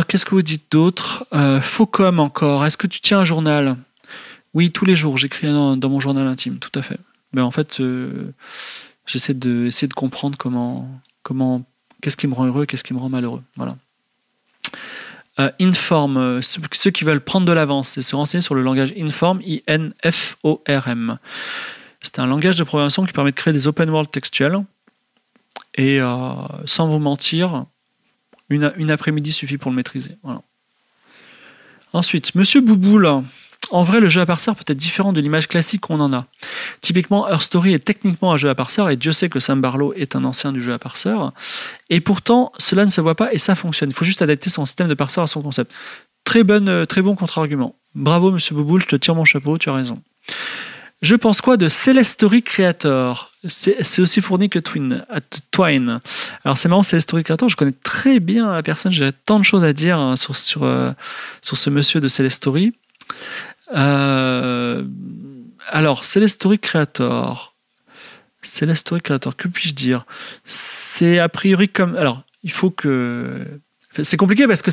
Qu'est-ce 0.08 0.26
que 0.26 0.34
vous 0.34 0.42
dites 0.42 0.70
d'autre? 0.70 1.26
Euh, 1.32 1.58
Faucom 1.58 2.20
encore. 2.20 2.66
Est-ce 2.66 2.76
que 2.76 2.86
tu 2.86 3.00
tiens 3.00 3.20
un 3.20 3.24
journal? 3.24 3.76
Oui, 4.52 4.72
tous 4.72 4.84
les 4.84 4.94
jours. 4.94 5.16
J'écris 5.16 5.46
dans, 5.46 5.88
mon 5.88 6.00
journal 6.00 6.26
intime, 6.26 6.58
tout 6.58 6.78
à 6.78 6.82
fait. 6.82 6.98
Mais 7.32 7.40
en 7.40 7.50
fait, 7.50 7.80
j'essaie 9.06 9.34
de, 9.34 9.66
essayer 9.66 9.88
de 9.88 9.94
comprendre 9.94 10.36
comment, 10.38 10.88
comment 11.22 11.64
qu'est-ce 12.00 12.16
qui 12.16 12.26
me 12.26 12.34
rend 12.34 12.46
heureux, 12.46 12.66
qu'est-ce 12.66 12.84
qui 12.84 12.94
me 12.94 12.98
rend 12.98 13.08
malheureux. 13.08 13.42
Voilà. 13.56 13.76
Euh, 15.40 15.50
inform, 15.60 16.18
euh, 16.18 16.40
ceux 16.42 16.90
qui 16.90 17.04
veulent 17.04 17.22
prendre 17.22 17.46
de 17.46 17.52
l'avance 17.52 17.96
et 17.96 18.02
se 18.02 18.14
renseigner 18.14 18.42
sur 18.42 18.54
le 18.54 18.62
langage 18.62 18.92
Inform, 18.98 19.40
I-N-F-O-R-M. 19.42 21.18
C'est 22.02 22.18
un 22.18 22.26
langage 22.26 22.56
de 22.56 22.64
programmation 22.64 23.04
qui 23.06 23.12
permet 23.12 23.30
de 23.30 23.36
créer 23.36 23.54
des 23.54 23.66
open 23.66 23.88
world 23.88 24.10
textuels. 24.10 24.58
Et 25.74 26.00
euh, 26.00 26.34
sans 26.66 26.86
vous 26.86 26.98
mentir, 26.98 27.64
une, 28.50 28.72
une 28.76 28.90
après-midi 28.90 29.32
suffit 29.32 29.56
pour 29.56 29.70
le 29.70 29.76
maîtriser. 29.76 30.16
Voilà. 30.22 30.42
Ensuite, 31.94 32.34
Monsieur 32.34 32.60
Bouboule 32.60 33.22
en 33.72 33.82
vrai, 33.82 34.00
le 34.00 34.08
jeu 34.08 34.20
à 34.20 34.26
parseur 34.26 34.54
peut 34.54 34.64
être 34.66 34.76
différent 34.76 35.12
de 35.12 35.20
l'image 35.20 35.48
classique 35.48 35.80
qu'on 35.80 35.98
en 36.00 36.12
a. 36.12 36.26
Typiquement, 36.80 37.28
Her 37.28 37.42
Story 37.42 37.72
est 37.72 37.84
techniquement 37.84 38.32
un 38.32 38.36
jeu 38.36 38.50
à 38.50 38.54
parseur, 38.54 38.90
et 38.90 38.96
Dieu 38.96 39.12
sait 39.12 39.28
que 39.28 39.40
Sam 39.40 39.60
Barlow 39.60 39.94
est 39.94 40.14
un 40.14 40.24
ancien 40.24 40.52
du 40.52 40.62
jeu 40.62 40.72
à 40.72 40.78
parseur. 40.78 41.32
Et 41.90 42.00
pourtant, 42.00 42.52
cela 42.58 42.84
ne 42.84 42.90
se 42.90 43.00
voit 43.00 43.14
pas 43.14 43.32
et 43.32 43.38
ça 43.38 43.54
fonctionne. 43.54 43.90
Il 43.90 43.94
faut 43.94 44.04
juste 44.04 44.22
adapter 44.22 44.50
son 44.50 44.66
système 44.66 44.88
de 44.88 44.94
parseur 44.94 45.24
à 45.24 45.26
son 45.26 45.42
concept. 45.42 45.72
Très, 46.24 46.44
bonne, 46.44 46.68
euh, 46.68 46.84
très 46.84 47.02
bon 47.02 47.14
contre-argument. 47.14 47.74
Bravo, 47.94 48.30
monsieur 48.30 48.54
Bouboul, 48.54 48.82
je 48.82 48.88
te 48.88 48.96
tire 48.96 49.14
mon 49.14 49.24
chapeau, 49.24 49.58
tu 49.58 49.70
as 49.70 49.74
raison. 49.74 50.00
Je 51.00 51.16
pense 51.16 51.40
quoi 51.40 51.56
de 51.56 51.68
Celestory 51.68 52.42
Creator? 52.42 53.32
C'est 53.48 54.00
aussi 54.00 54.20
fourni 54.20 54.48
que 54.48 54.60
Twin, 54.60 55.04
Twine. 55.50 56.00
Alors 56.44 56.56
c'est 56.56 56.68
marrant, 56.68 56.84
Celestory 56.84 57.24
Creator, 57.24 57.48
je 57.48 57.56
connais 57.56 57.72
très 57.72 58.20
bien 58.20 58.52
la 58.52 58.62
personne, 58.62 58.92
j'ai 58.92 59.10
tant 59.12 59.40
de 59.40 59.44
choses 59.44 59.64
à 59.64 59.72
dire 59.72 59.98
hein, 59.98 60.14
sur, 60.16 60.62
euh, 60.62 60.92
sur 61.40 61.56
ce 61.56 61.70
monsieur 61.70 62.00
de 62.00 62.06
Celestory. 62.06 62.72
Euh, 63.74 64.84
alors, 65.70 66.04
Celestory 66.04 66.58
Creator. 66.58 67.54
Celestory 68.42 69.00
Creator, 69.00 69.36
que 69.36 69.48
puis-je 69.48 69.74
dire? 69.74 70.04
C'est 70.44 71.18
a 71.18 71.28
priori 71.28 71.68
comme. 71.68 71.96
Alors, 71.96 72.22
il 72.42 72.50
faut 72.50 72.70
que. 72.70 73.46
C'est 74.02 74.16
compliqué 74.16 74.46
parce 74.46 74.62
que. 74.62 74.70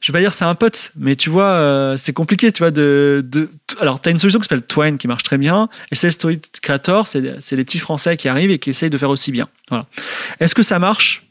Je 0.00 0.12
vais 0.12 0.18
pas 0.18 0.20
dire 0.20 0.32
c'est 0.32 0.44
un 0.44 0.54
pote, 0.54 0.92
mais 0.94 1.16
tu 1.16 1.28
vois, 1.28 1.50
euh, 1.50 1.96
c'est 1.96 2.12
compliqué, 2.12 2.52
tu 2.52 2.60
vois, 2.60 2.70
de. 2.70 3.24
de... 3.26 3.50
Alors, 3.80 4.00
tu 4.00 4.08
as 4.08 4.12
une 4.12 4.18
solution 4.18 4.38
qui 4.38 4.44
s'appelle 4.44 4.62
Twine 4.62 4.96
qui 4.96 5.08
marche 5.08 5.24
très 5.24 5.38
bien, 5.38 5.68
et 5.90 5.96
Celestory 5.96 6.40
Creator, 6.62 7.06
c'est 7.06 7.20
les 7.20 7.64
petits 7.64 7.80
Français 7.80 8.16
qui 8.16 8.28
arrivent 8.28 8.52
et 8.52 8.60
qui 8.60 8.70
essayent 8.70 8.90
de 8.90 8.98
faire 8.98 9.10
aussi 9.10 9.32
bien. 9.32 9.48
Voilà. 9.70 9.86
Est-ce 10.38 10.54
que 10.54 10.62
ça 10.62 10.78
marche? 10.78 11.24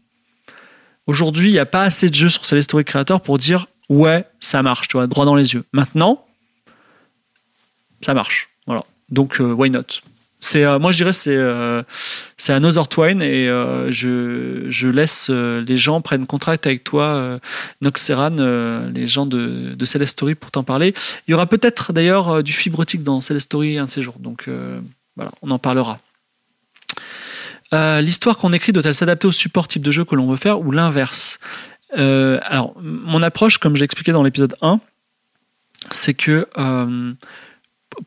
Aujourd'hui, 1.06 1.48
il 1.48 1.54
n'y 1.54 1.60
a 1.60 1.66
pas 1.66 1.84
assez 1.84 2.10
de 2.10 2.16
jeux 2.16 2.28
sur 2.28 2.46
Celestory 2.46 2.84
Creator 2.84 3.22
pour 3.22 3.38
dire 3.38 3.68
ouais, 3.88 4.26
ça 4.42 4.62
marche, 4.62 4.90
tu 4.90 4.98
vois, 4.98 5.08
droit 5.08 5.24
dans 5.24 5.36
les 5.36 5.54
yeux. 5.54 5.64
Maintenant, 5.72 6.27
ça 8.02 8.14
marche. 8.14 8.50
Voilà. 8.66 8.84
Donc, 9.10 9.40
euh, 9.40 9.52
why 9.54 9.70
not? 9.70 10.02
C'est 10.40 10.64
euh, 10.64 10.78
moi 10.78 10.92
je 10.92 10.98
dirais 10.98 11.14
c'est 11.14 11.36
euh, 11.36 11.82
c'est 12.38 12.54
Another 12.54 12.88
Twine 12.88 13.24
et 13.24 13.50
euh, 13.50 13.90
je, 13.92 14.88
laisse 14.88 15.30
les 15.30 15.78
gens 15.78 16.02
prennent 16.02 16.28
contact 16.28 16.68
avec 16.68 16.84
toi 16.84 17.40
Noxeran 17.82 18.36
les 18.94 19.08
gens 19.08 19.26
de 19.26 19.74
de 19.76 19.86
Celestory 19.86 20.36
pour 20.36 20.52
t'en 20.52 20.64
parler. 20.64 20.94
Il 21.28 21.32
y 21.32 21.34
aura 21.34 21.48
peut-être 21.48 21.92
d'ailleurs 21.92 22.44
du 22.44 22.54
fibrotique 22.54 23.04
dans 23.04 23.20
Celestory 23.22 23.78
un 23.78 23.86
de 23.86 23.90
ces 23.90 24.02
jours. 24.02 24.16
Donc 24.20 24.50
voilà 25.16 25.32
on 25.42 25.50
en 25.52 25.60
parlera. 25.60 26.00
L'histoire 27.72 28.38
qu'on 28.38 28.54
écrit 28.54 28.72
doit-elle 28.72 28.96
s'adapter 28.96 29.28
au 29.28 29.32
support 29.32 29.68
type 29.68 29.84
de 29.84 29.92
jeu 29.92 30.06
que 30.06 30.16
l'on 30.16 30.28
veut 30.28 30.38
faire 30.38 30.62
ou 30.62 30.72
l'inverse? 30.72 31.40
Alors 31.94 32.76
mon 32.80 33.24
approche 33.24 33.58
comme 33.58 33.76
j'ai 33.76 33.86
expliqué 33.86 34.12
dans 34.12 34.24
l'épisode 34.24 34.56
1 34.62 34.80
c'est 35.92 36.14
que 36.14 36.48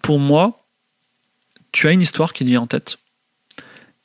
pour 0.02 0.18
moi 0.18 0.60
tu 1.72 1.88
as 1.88 1.92
une 1.92 2.02
histoire 2.02 2.32
qui 2.32 2.44
te 2.44 2.48
vient 2.50 2.62
en 2.62 2.66
tête. 2.66 2.98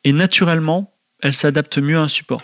Et 0.03 0.13
naturellement, 0.13 0.91
elle 1.21 1.33
s'adapte 1.33 1.77
mieux 1.77 1.97
à 1.97 2.01
un 2.01 2.07
support. 2.07 2.43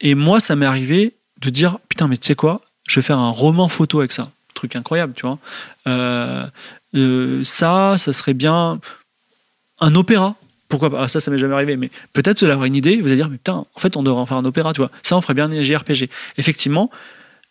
Et 0.00 0.14
moi, 0.14 0.40
ça 0.40 0.56
m'est 0.56 0.66
arrivé 0.66 1.14
de 1.40 1.50
dire 1.50 1.78
putain, 1.88 2.08
mais 2.08 2.18
tu 2.18 2.26
sais 2.26 2.34
quoi, 2.34 2.60
je 2.86 2.96
vais 2.96 3.02
faire 3.02 3.18
un 3.18 3.30
roman 3.30 3.68
photo 3.68 4.00
avec 4.00 4.12
ça. 4.12 4.30
Truc 4.54 4.76
incroyable, 4.76 5.14
tu 5.14 5.22
vois. 5.22 5.38
Euh, 5.86 6.46
euh, 6.94 7.44
ça, 7.44 7.96
ça 7.96 8.12
serait 8.12 8.34
bien 8.34 8.80
un 9.78 9.94
opéra. 9.94 10.36
Pourquoi 10.68 10.90
pas? 10.90 11.02
Ah, 11.02 11.08
Ça, 11.08 11.18
ça 11.20 11.30
m'est 11.30 11.38
jamais 11.38 11.54
arrivé, 11.54 11.76
mais 11.76 11.90
peut-être 12.12 12.44
vous 12.44 12.50
avez 12.50 12.66
une 12.66 12.76
idée, 12.76 13.00
vous 13.00 13.08
allez 13.08 13.16
dire, 13.16 13.30
putain, 13.30 13.64
en 13.74 13.80
fait, 13.80 13.96
on 13.96 14.02
devrait 14.02 14.20
en 14.20 14.26
faire 14.26 14.36
un 14.36 14.44
opéra, 14.44 14.72
tu 14.72 14.80
vois. 14.80 14.90
Ça, 15.02 15.16
on 15.16 15.20
ferait 15.20 15.34
bien 15.34 15.50
un 15.50 15.62
JRPG. 15.62 16.10
Effectivement, 16.36 16.90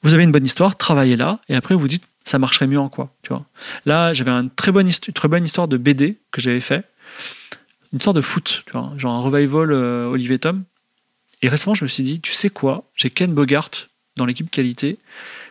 vous 0.04 0.14
avez 0.14 0.24
une 0.24 0.32
bonne 0.32 0.46
histoire, 0.46 0.78
travaillez 0.78 1.18
là, 1.18 1.40
et 1.50 1.56
après 1.56 1.76
vous 1.76 1.88
dites, 1.88 2.04
ça 2.30 2.40
marcherait 2.40 2.68
mieux 2.68 2.80
en 2.80 2.90
quoi, 2.90 3.14
tu 3.24 3.30
vois. 3.30 3.46
Là, 3.86 4.14
j'avais 4.14 4.32
une 4.32 4.50
très 4.50 4.72
bonne, 4.72 4.90
très 4.90 5.28
bonne 5.28 5.44
histoire 5.44 5.68
de 5.68 5.78
BD 5.78 6.18
que 6.32 6.42
j'avais 6.42 6.60
fait, 6.60 6.86
une 7.92 7.98
histoire 7.98 8.14
de 8.14 8.22
foot, 8.22 8.64
genre 8.72 9.14
un 9.14 9.20
revival 9.20 9.72
euh, 9.72 10.06
Olivier 10.06 10.38
Tom. 10.38 10.64
Et 11.42 11.50
récemment, 11.50 11.74
je 11.74 11.84
me 11.84 11.90
suis 11.90 12.04
dit, 12.04 12.20
tu 12.20 12.34
sais 12.34 12.50
quoi, 12.50 12.84
j'ai 12.96 13.10
Ken 13.10 13.34
Bogart 13.34 13.72
dans 14.16 14.26
l'équipe 14.26 14.52
qualité, 14.52 15.00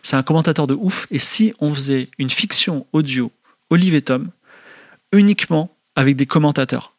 c'est 0.03 0.17
un 0.17 0.23
commentateur 0.23 0.67
de 0.67 0.75
ouf, 0.75 1.07
et 1.11 1.19
si 1.19 1.55
on 1.59 1.75
faisait 1.75 2.11
une 2.19 2.31
fiction 2.31 2.87
audio 2.93 3.33
Olivier 3.71 4.03
Tom 4.03 4.31
uniquement 5.13 5.75
avec 5.97 6.17
des 6.17 6.27
commentateurs 6.27 6.95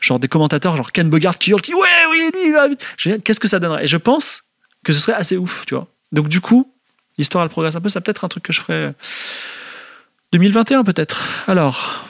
genre 0.00 0.20
des 0.20 0.28
commentateurs, 0.28 0.76
genre 0.76 0.92
Ken 0.92 1.08
Bogart 1.08 1.38
qui 1.38 1.50
hurle, 1.50 1.62
qui 1.62 1.72
ouais, 1.72 1.80
oui, 2.10 2.30
lui, 2.34 2.52
va 2.52 2.68
qu'est-ce 3.18 3.40
que 3.40 3.48
ça 3.48 3.58
donnerait? 3.58 3.84
Et 3.84 3.86
je 3.86 3.96
pense 3.96 4.42
que 4.84 4.92
ce 4.92 5.00
serait 5.00 5.14
assez 5.14 5.38
ouf, 5.38 5.64
tu 5.66 5.74
vois. 5.74 5.88
Donc 6.12 6.28
du 6.28 6.42
coup, 6.42 6.73
l'histoire 7.18 7.44
elle 7.44 7.50
progresse 7.50 7.76
un 7.76 7.80
peu. 7.80 7.88
Ça 7.88 8.00
peut 8.00 8.10
être 8.10 8.24
un 8.24 8.28
truc 8.28 8.44
que 8.44 8.52
je 8.52 8.60
ferais 8.60 8.94
2021 10.32 10.84
peut-être. 10.84 11.24
Alors, 11.46 12.06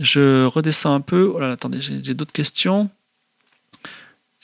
je 0.00 0.44
redescends 0.46 0.94
un 0.94 1.00
peu. 1.00 1.32
Oh 1.34 1.38
là, 1.38 1.52
attendez, 1.52 1.80
j'ai 1.80 2.14
d'autres 2.14 2.32
questions. 2.32 2.90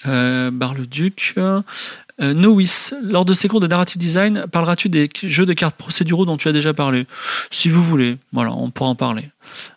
Euh, 0.06 0.51
Bar-le-Duc. 0.51 1.35
Euh, 1.36 2.32
Nois, 2.32 2.62
lors 3.02 3.24
de 3.24 3.35
ces 3.35 3.48
cours 3.48 3.59
de 3.59 3.66
narrative 3.66 3.98
design, 3.98 4.47
parleras-tu 4.47 4.89
des 4.89 5.10
jeux 5.24 5.47
de 5.47 5.52
cartes 5.52 5.76
procéduraux 5.76 6.24
dont 6.26 6.36
tu 6.36 6.47
as 6.47 6.52
déjà 6.52 6.72
parlé? 6.72 7.06
Si 7.51 7.68
vous 7.68 7.82
voulez, 7.82 8.18
voilà, 8.32 8.52
on 8.52 8.70
pourra 8.70 8.90
en 8.90 8.94
parler. 8.94 9.31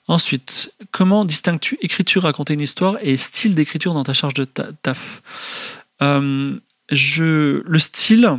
Ensuite, 0.08 0.72
comment 0.92 1.26
distingues-tu 1.26 1.80
écriture, 1.82 2.24
raconter 2.24 2.54
une 2.54 2.62
histoire 2.62 2.98
et 3.02 3.18
style 3.18 3.56
d'écriture 3.56 3.96
dans 3.96 4.04
ta 4.04 4.14
charge 4.14 4.36
de 4.36 4.46
ta- 4.46 4.68
taf? 4.84 5.82
Euh, 6.04 6.60
je, 6.92 7.64
Le 7.66 7.80
style. 7.80 8.38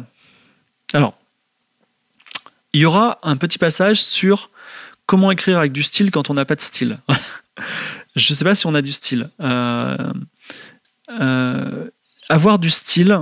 Alors, 0.92 1.17
il 2.72 2.80
y 2.80 2.84
aura 2.84 3.18
un 3.22 3.36
petit 3.36 3.58
passage 3.58 4.02
sur 4.02 4.50
comment 5.06 5.30
écrire 5.30 5.58
avec 5.58 5.72
du 5.72 5.82
style 5.82 6.10
quand 6.10 6.30
on 6.30 6.34
n'a 6.34 6.44
pas 6.44 6.54
de 6.54 6.60
style. 6.60 6.98
je 8.16 8.32
ne 8.32 8.36
sais 8.36 8.44
pas 8.44 8.54
si 8.54 8.66
on 8.66 8.74
a 8.74 8.82
du 8.82 8.92
style. 8.92 9.30
Euh, 9.40 10.12
euh, 11.20 11.90
avoir 12.28 12.58
du 12.58 12.70
style 12.70 13.20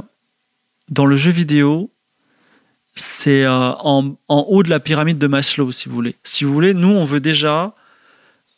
dans 0.88 1.06
le 1.06 1.16
jeu 1.16 1.30
vidéo, 1.30 1.90
c'est 2.94 3.44
euh, 3.44 3.72
en, 3.78 4.16
haut 4.28 4.62
de 4.62 4.70
la 4.70 4.80
pyramide 4.80 5.18
de 5.18 5.26
Maslow, 5.26 5.70
si 5.70 5.88
vous 5.88 5.94
voulez. 5.94 6.16
Si 6.24 6.44
vous 6.44 6.52
voulez, 6.52 6.74
nous, 6.74 6.88
on 6.88 7.04
veut 7.04 7.20
déjà. 7.20 7.74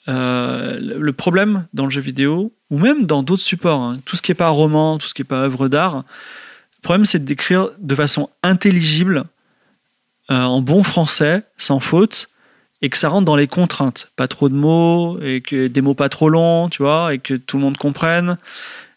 le 0.07 0.99
le 0.99 1.13
problème 1.13 1.67
dans 1.75 1.85
le 1.85 1.91
jeu 1.91 2.01
vidéo, 2.01 2.53
ou 2.71 2.79
même 2.79 3.05
dans 3.05 3.23
d'autres 3.23 3.43
supports, 3.43 3.83
hein, 3.83 4.01
tout 4.07 4.17
ce 4.17 4.23
qui 4.23 4.31
n'est 4.31 4.37
pas 4.37 4.49
roman, 4.49 4.97
tout 4.97 5.07
ce 5.07 5.15
qui 5.15 5.21
n'est 5.21 5.27
pas 5.27 5.43
œuvre 5.43 5.69
d'art, 5.69 5.97
le 5.97 6.83
problème, 6.83 7.05
c'est 7.05 7.23
d'écrire 7.23 7.71
de 7.79 7.95
façon 7.95 8.31
intelligible, 8.43 9.25
euh, 10.31 10.43
en 10.43 10.61
bon 10.61 10.83
français, 10.83 11.43
sans 11.57 11.81
faute, 11.81 12.29
et 12.83 12.91
que 12.91 12.99
ça 12.99 13.09
rentre 13.09 13.25
dans 13.25 13.37
les 13.37 13.47
contraintes. 13.49 14.11
Pas 14.17 14.29
trop 14.29 14.49
de 14.49 14.55
mots, 14.55 15.19
et 15.21 15.41
que 15.41 15.67
des 15.67 15.81
mots 15.81 15.95
pas 15.95 16.09
trop 16.09 16.29
longs, 16.29 16.69
tu 16.69 16.83
vois, 16.83 17.15
et 17.15 17.19
que 17.19 17.35
tout 17.35 17.57
le 17.57 17.63
monde 17.63 17.77
comprenne, 17.77 18.39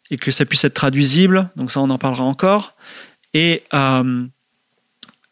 et 0.10 0.18
que 0.18 0.30
ça 0.30 0.46
puisse 0.46 0.64
être 0.64 0.74
traduisible. 0.74 1.50
Donc 1.56 1.72
ça, 1.72 1.80
on 1.80 1.90
en 1.90 1.98
parlera 1.98 2.24
encore. 2.24 2.76
Et 3.34 3.64
euh, 3.74 4.26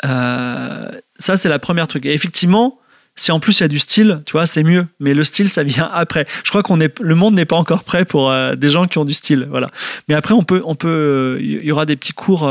euh, 0.05 0.91
ça, 1.19 1.37
c'est 1.37 1.49
la 1.49 1.59
première 1.59 1.87
truc. 1.87 2.05
Et 2.05 2.13
effectivement, 2.13 2.79
si 3.15 3.31
en 3.33 3.41
plus 3.41 3.59
il 3.59 3.63
y 3.63 3.65
a 3.65 3.67
du 3.67 3.79
style, 3.79 4.21
tu 4.25 4.31
vois, 4.31 4.45
c'est 4.45 4.63
mieux. 4.63 4.87
Mais 4.99 5.13
le 5.13 5.23
style, 5.23 5.49
ça 5.49 5.63
vient 5.63 5.89
après. 5.93 6.25
Je 6.43 6.49
crois 6.49 6.63
qu'on 6.63 6.79
est, 6.79 6.97
le 7.01 7.15
monde 7.15 7.35
n'est 7.35 7.45
pas 7.45 7.57
encore 7.57 7.83
prêt 7.83 8.05
pour 8.05 8.31
euh, 8.31 8.55
des 8.55 8.69
gens 8.69 8.87
qui 8.87 8.97
ont 8.97 9.05
du 9.05 9.13
style, 9.13 9.47
voilà. 9.51 9.69
Mais 10.07 10.15
après, 10.15 10.33
on 10.33 10.43
peut, 10.43 10.61
on 10.65 10.75
peut, 10.75 11.37
il 11.41 11.65
y 11.65 11.71
aura 11.71 11.85
des 11.85 11.97
petits 11.97 12.13
cours. 12.13 12.49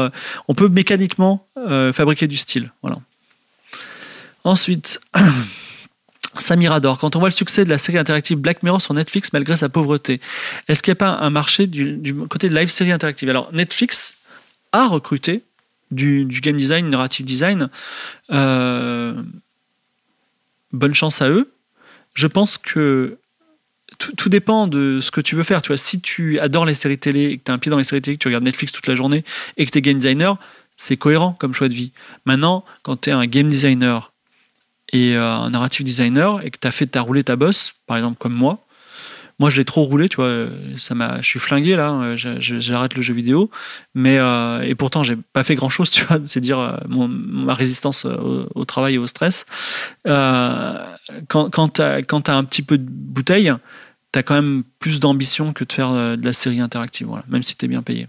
on 0.48 0.54
peut 0.54 0.68
mécaniquement 0.68 1.48
fabriquer 1.92 2.26
du 2.26 2.36
style, 2.36 2.70
voilà. 2.82 2.98
Ensuite. 4.48 4.98
Samirador, 6.38 6.98
quand 6.98 7.16
on 7.16 7.18
voit 7.18 7.28
le 7.28 7.34
succès 7.34 7.64
de 7.64 7.68
la 7.68 7.76
série 7.76 7.98
interactive 7.98 8.38
Black 8.38 8.62
Mirror 8.62 8.80
sur 8.80 8.94
Netflix 8.94 9.32
malgré 9.34 9.58
sa 9.58 9.68
pauvreté, 9.68 10.22
est-ce 10.68 10.82
qu'il 10.82 10.92
n'y 10.92 10.96
a 10.96 11.04
pas 11.04 11.18
un 11.18 11.28
marché 11.28 11.66
du, 11.66 12.14
côté 12.30 12.48
de 12.48 12.54
live 12.54 12.70
série 12.70 12.92
interactive? 12.92 13.28
Alors 13.28 13.52
Netflix 13.52 14.16
a 14.72 14.86
recruté 14.86 15.42
du, 15.90 16.26
game 16.26 16.56
design, 16.56 16.88
narrative 16.88 17.26
design. 17.26 17.68
Euh, 18.30 19.20
bonne 20.72 20.94
chance 20.94 21.20
à 21.20 21.28
eux. 21.28 21.52
Je 22.14 22.26
pense 22.26 22.56
que 22.56 23.18
tout, 23.98 24.14
tout 24.14 24.30
dépend 24.30 24.66
de 24.66 25.00
ce 25.02 25.10
que 25.10 25.20
tu 25.20 25.34
veux 25.34 25.42
faire. 25.42 25.60
Tu 25.60 25.68
vois, 25.68 25.76
si 25.76 26.00
tu 26.00 26.38
adores 26.38 26.64
les 26.64 26.74
séries 26.74 26.98
télé 26.98 27.24
et 27.24 27.36
que 27.36 27.42
tu 27.42 27.50
as 27.50 27.54
un 27.54 27.58
pied 27.58 27.70
dans 27.70 27.78
les 27.78 27.84
séries 27.84 28.00
télé, 28.00 28.16
que 28.16 28.22
tu 28.22 28.28
regardes 28.28 28.44
Netflix 28.44 28.72
toute 28.72 28.86
la 28.86 28.94
journée 28.94 29.24
et 29.58 29.66
que 29.66 29.70
tu 29.70 29.78
es 29.78 29.82
game 29.82 29.98
designer, 29.98 30.38
c'est 30.76 30.96
cohérent 30.96 31.36
comme 31.38 31.52
choix 31.52 31.68
de 31.68 31.74
vie. 31.74 31.92
Maintenant, 32.24 32.64
quand 32.82 33.02
tu 33.02 33.10
es 33.10 33.12
un 33.12 33.26
game 33.26 33.50
designer 33.50 34.12
et 34.92 35.16
euh, 35.16 35.24
un 35.32 35.50
narrative 35.50 35.84
designer 35.84 36.44
et 36.44 36.50
que 36.50 36.58
tu 36.60 36.66
as 36.66 36.72
fait 36.72 36.86
ta 36.86 37.00
roulé 37.00 37.24
ta 37.24 37.36
bosse, 37.36 37.74
par 37.86 37.96
exemple 37.96 38.16
comme 38.18 38.34
moi, 38.34 38.64
moi 39.38 39.50
je 39.50 39.56
l'ai 39.58 39.64
trop 39.64 39.82
roulé, 39.84 40.08
tu 40.08 40.16
vois, 40.16 40.46
ça 40.78 40.94
m'a, 40.94 41.20
je 41.20 41.26
suis 41.26 41.38
flingué 41.38 41.76
là, 41.76 42.16
je- 42.16 42.38
j'arrête 42.40 42.94
le 42.96 43.02
jeu 43.02 43.14
vidéo, 43.14 43.50
mais 43.94 44.18
euh, 44.18 44.62
et 44.62 44.74
pourtant 44.74 45.04
j'ai 45.04 45.16
pas 45.16 45.44
fait 45.44 45.54
grand 45.54 45.68
chose, 45.70 45.90
tu 45.92 46.04
vois, 46.04 46.18
c'est 46.24 46.40
dire 46.40 46.58
euh, 46.58 46.76
ma 46.88 47.54
résistance 47.54 48.04
au, 48.04 48.64
travail 48.64 48.94
et 48.94 48.98
au 48.98 49.06
stress. 49.06 49.46
Quand 50.04 51.50
quand 51.50 51.68
t'as 51.68 52.02
quand 52.02 52.22
t'as 52.22 52.34
un 52.34 52.44
petit 52.44 52.62
peu 52.62 52.78
de 52.78 52.86
bouteille, 52.88 53.52
t'as 54.12 54.22
quand 54.22 54.34
même 54.34 54.64
plus 54.78 55.00
d'ambition 55.00 55.52
que 55.52 55.64
de 55.64 55.72
faire 55.72 55.90
de 55.92 56.24
la 56.24 56.32
série 56.32 56.60
interactive, 56.60 57.08
même 57.28 57.42
si 57.42 57.56
t'es 57.56 57.68
bien 57.68 57.82
payé. 57.82 58.08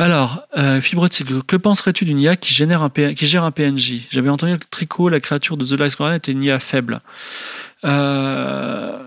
Alors, 0.00 0.40
euh, 0.56 0.80
que 1.46 1.56
penserais-tu 1.56 2.06
d'une 2.06 2.18
IA 2.18 2.34
qui, 2.36 2.54
gère 2.54 2.82
un 2.82 2.88
PNJ 2.88 4.06
J'avais 4.10 4.30
entendu 4.30 4.58
que 4.58 4.64
Tricot, 4.70 5.10
la 5.10 5.20
créature 5.20 5.58
de 5.58 5.64
The 5.66 5.78
Last 5.78 5.98
Guardian, 5.98 6.16
était 6.16 6.32
une 6.32 6.42
IA 6.42 6.58
faible. 6.58 7.02
Euh, 7.84 8.98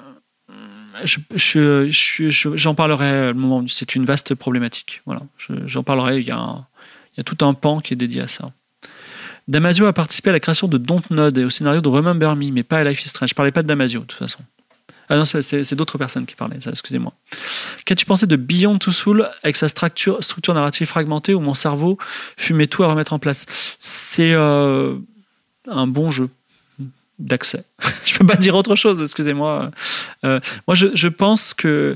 je- 1.03 1.17
je- 1.35 1.89
je- 1.89 2.29
je- 2.29 2.55
J'en 2.55 2.75
parlerai 2.75 3.29
le 3.29 3.33
moment. 3.33 3.63
C'est 3.67 3.95
une 3.95 4.05
vaste 4.05 4.35
problématique. 4.35 5.01
Voilà, 5.07 5.21
Je- 5.35 5.65
j'en 5.65 5.81
parlerai. 5.81 6.19
Il 6.19 6.27
y, 6.27 6.31
a 6.31 6.37
un- 6.37 6.67
il 7.13 7.17
y 7.17 7.21
a 7.21 7.23
tout 7.23 7.43
un 7.43 7.55
pan 7.55 7.79
qui 7.79 7.93
est 7.93 7.97
dédié 7.97 8.21
à 8.21 8.27
ça. 8.27 8.51
Damasio 9.47 9.87
a 9.87 9.93
participé 9.93 10.29
à 10.29 10.33
la 10.33 10.39
création 10.39 10.67
de 10.67 10.77
Dontnod 10.77 11.35
et 11.39 11.43
au 11.43 11.49
scénario 11.49 11.81
de 11.81 11.89
Remember 11.89 12.35
Me, 12.35 12.51
mais 12.51 12.61
pas 12.63 12.77
à 12.77 12.83
Life 12.83 13.03
is 13.03 13.09
Strange. 13.09 13.29
Je 13.29 13.35
parlais 13.35 13.51
pas 13.51 13.63
de 13.63 13.67
Damasio, 13.67 14.01
de 14.01 14.05
toute 14.05 14.19
façon. 14.19 14.39
Ah 15.15 15.25
c'est 15.25 15.75
d'autres 15.75 15.99
personnes 15.99 16.25
qui 16.25 16.33
parlaient, 16.33 16.57
excusez-moi. 16.65 17.13
Qu'as-tu 17.85 18.05
pensé 18.05 18.25
de 18.25 18.35
Beyond 18.35 18.79
Two 18.79 18.91
Soul 18.91 19.29
avec 19.43 19.55
sa 19.55 19.67
structure, 19.67 20.19
narrative 20.47 20.87
fragmentée 20.87 21.35
où 21.35 21.39
mon 21.39 21.53
cerveau 21.53 21.99
fumait 22.35 22.65
tout 22.65 22.83
à 22.83 22.87
remettre 22.87 23.13
en 23.13 23.19
place? 23.19 23.45
C'est 23.77 24.33
euh, 24.33 24.97
un 25.67 25.85
bon 25.85 26.09
jeu 26.09 26.29
d'accès. 27.19 27.63
je 28.05 28.17
peux 28.17 28.25
pas 28.25 28.37
dire 28.37 28.55
autre 28.55 28.75
chose, 28.75 29.03
excusez-moi. 29.03 29.69
Euh, 30.23 30.39
moi, 30.67 30.73
je, 30.73 31.07
pense 31.07 31.53
que 31.53 31.95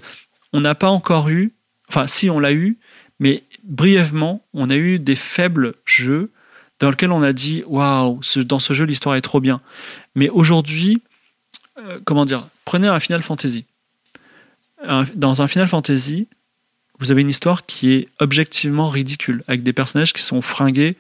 on 0.54 0.62
n'a 0.62 0.76
pas 0.76 0.90
encore 0.90 1.30
eu, 1.30 1.54
enfin, 1.90 2.06
si 2.06 2.30
on 2.30 2.40
l'a 2.40 2.54
eu, 2.54 2.78
mais 3.20 3.44
brièvement, 3.64 4.46
on 4.54 4.70
a 4.70 4.76
eu 4.76 5.00
des 5.00 5.16
faibles 5.16 5.74
jeux 5.86 6.32
dans 6.80 6.92
lesquels 6.92 7.12
on 7.12 7.24
a 7.24 7.34
dit 7.34 7.64
waouh, 7.66 8.20
dans 8.46 8.60
ce 8.60 8.74
jeu, 8.74 8.86
l'histoire 8.86 9.16
est 9.16 9.22
trop 9.22 9.40
bien. 9.40 9.60
Mais 10.14 10.30
aujourd'hui, 10.30 11.02
euh, 11.80 12.00
comment 12.06 12.26
dire 12.26 12.48
Prenez 12.66 12.88
un 12.88 13.00
Final 13.00 13.22
Fantasy. 13.22 13.66
Dans 15.16 15.42
un 15.42 15.48
Final 15.48 15.68
Fantasy, 15.68 16.28
vous 17.00 17.12
avez 17.12 17.22
une 17.22 17.30
histoire 17.30 17.66
qui 17.66 17.94
est 17.94 18.10
objectivement 18.20 18.90
ridicule, 18.90 19.44
avec 19.48 19.64
des 19.64 19.74
personnages 19.74 20.14
qui 20.14 20.22
sont 20.22 20.42
fringués 20.42 20.98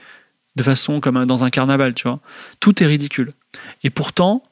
de 0.55 0.63
façon 0.63 0.99
comme 0.99 1.25
dans 1.25 1.43
un 1.43 1.49
carnaval, 1.49 1.93
tu 1.93 2.07
vois. 2.07 2.19
Tout 2.59 2.81
est 2.81 2.87
ridicule. 2.87 3.33
Et 3.83 3.89
pourtant, 3.89 4.43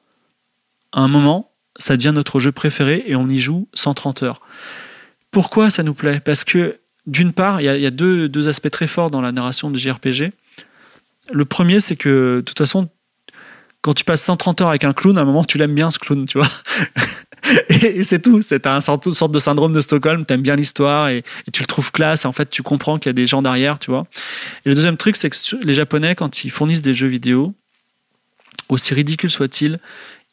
à 0.92 1.02
un 1.02 1.08
moment, 1.08 1.52
ça 1.78 1.98
devient 1.98 2.12
notre 2.14 2.40
jeu 2.40 2.52
préféré 2.52 3.04
et 3.08 3.16
on 3.16 3.28
y 3.28 3.40
joue 3.40 3.68
130 3.74 4.24
heures. 4.24 4.42
Pourquoi 5.32 5.70
ça 5.70 5.84
nous 5.84 5.94
plaît? 5.94 6.22
Parce 6.24 6.44
que, 6.44 6.80
d'une 7.08 7.34
part, 7.34 7.60
il 7.62 7.66
y 7.66 7.70
a, 7.70 7.76
il 7.76 7.82
y 7.82 7.88
a 7.88 7.92
deux, 7.92 8.30
deux 8.30 8.48
aspects 8.48 8.70
très 8.70 8.88
forts 8.88 9.12
dans 9.12 9.22
la 9.22 9.32
narration 9.32 9.70
de 9.70 9.78
JRPG. 9.78 10.32
Le 11.32 11.46
premier, 11.46 11.80
c'est 11.80 11.96
que, 11.96 12.38
de 12.38 12.42
toute 12.42 12.58
façon, 12.58 12.90
quand 13.86 13.94
tu 13.94 14.04
passes 14.04 14.24
130 14.24 14.62
heures 14.62 14.70
avec 14.70 14.84
un 14.84 14.94
clown, 14.94 15.16
à 15.16 15.22
un 15.22 15.26
moment, 15.26 15.44
tu 15.44 15.60
l'aimes 15.60 15.76
bien, 15.76 15.92
ce 15.92 16.00
clown, 16.00 16.26
tu 16.26 16.40
vois. 16.40 16.50
et, 17.70 18.04
c'est 18.04 18.20
tout. 18.20 18.42
C'est 18.42 18.66
un 18.66 18.82
sorte, 18.82 19.08
de 19.08 19.40
syndrome 19.40 19.74
de 19.74 19.82
Stockholm. 19.82 20.26
T'aimes 20.26 20.42
bien 20.42 20.56
l'histoire 20.56 21.10
et, 21.10 21.20
et 21.20 21.52
tu 21.54 21.62
le 21.62 21.68
trouves 21.68 21.92
classe. 21.92 22.26
Et 22.26 22.28
en 22.28 22.32
fait, 22.32 22.50
tu 22.50 22.64
comprends 22.64 22.98
qu'il 22.98 23.10
y 23.10 23.12
a 23.12 23.14
des 23.14 23.28
gens 23.28 23.44
derrière, 23.44 23.78
tu 23.78 23.92
vois. 23.92 24.08
Et 24.66 24.70
le 24.70 24.74
deuxième 24.74 24.98
truc, 24.98 25.16
c'est 25.16 25.30
que 25.30 25.64
les 25.64 25.76
Japonais, 25.76 26.16
quand 26.16 26.44
ils 26.44 26.50
fournissent 26.50 26.82
des 26.82 26.96
jeux 26.96 27.06
vidéo, 27.06 27.54
aussi 28.70 28.96
ridicules 28.96 29.30
soient-ils, 29.30 29.80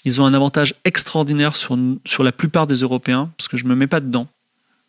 ils 0.07 0.19
ont 0.23 0.24
un 0.24 0.33
avantage 0.33 0.74
extraordinaire 0.87 1.55
sur, 1.55 1.77
sur 2.07 2.23
la 2.23 2.33
plupart 2.33 2.66
des 2.66 2.77
Européens, 2.77 3.31
parce 3.37 3.49
que 3.49 3.59
je 3.59 3.66
me 3.66 3.74
mets 3.74 3.87
pas 3.87 4.01
dedans, 4.01 4.29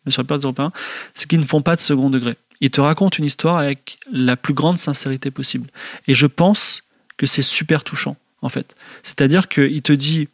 mais 0.06 0.10
sur 0.10 0.22
la 0.22 0.24
plupart 0.24 0.38
des 0.38 0.44
Européens, 0.44 0.72
c'est 1.12 1.28
qu'ils 1.28 1.40
ne 1.40 1.44
font 1.44 1.60
pas 1.60 1.76
de 1.76 1.82
second 1.82 2.08
degré. 2.08 2.34
Ils 2.62 2.70
te 2.70 2.80
racontent 2.80 3.18
une 3.18 3.26
histoire 3.26 3.58
avec 3.58 3.98
la 4.10 4.38
plus 4.38 4.54
grande 4.54 4.78
sincérité 4.78 5.30
possible. 5.30 5.68
Et 6.08 6.14
je 6.14 6.24
pense 6.24 6.82
que 7.18 7.26
c'est 7.26 7.42
super 7.42 7.84
touchant, 7.84 8.16
en 8.44 8.48
fait. 8.48 8.76
C'est-à-dire 9.02 9.48
qu'il 9.48 9.82
te 9.82 9.92
dit, 9.92 10.28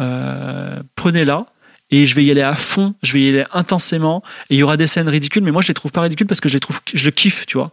euh, 0.00 0.82
prenez-la, 0.94 1.46
et 1.90 2.06
je 2.06 2.14
vais 2.16 2.24
y 2.24 2.30
aller 2.30 2.42
à 2.42 2.54
fond, 2.54 2.94
je 3.02 3.12
vais 3.12 3.22
y 3.22 3.28
aller 3.28 3.44
intensément, 3.52 4.22
et 4.50 4.56
il 4.56 4.58
y 4.58 4.62
aura 4.62 4.76
des 4.76 4.88
scènes 4.88 5.08
ridicules, 5.08 5.42
mais 5.42 5.52
moi 5.52 5.62
je 5.62 5.68
les 5.68 5.74
trouve 5.74 5.92
pas 5.92 6.02
ridicules 6.02 6.26
parce 6.26 6.40
que 6.40 6.48
je 6.48 6.54
les 6.54 6.60
trouve, 6.60 6.80
je 6.92 7.04
le 7.04 7.12
kiffe, 7.12 7.46
tu 7.46 7.56
vois. 7.56 7.70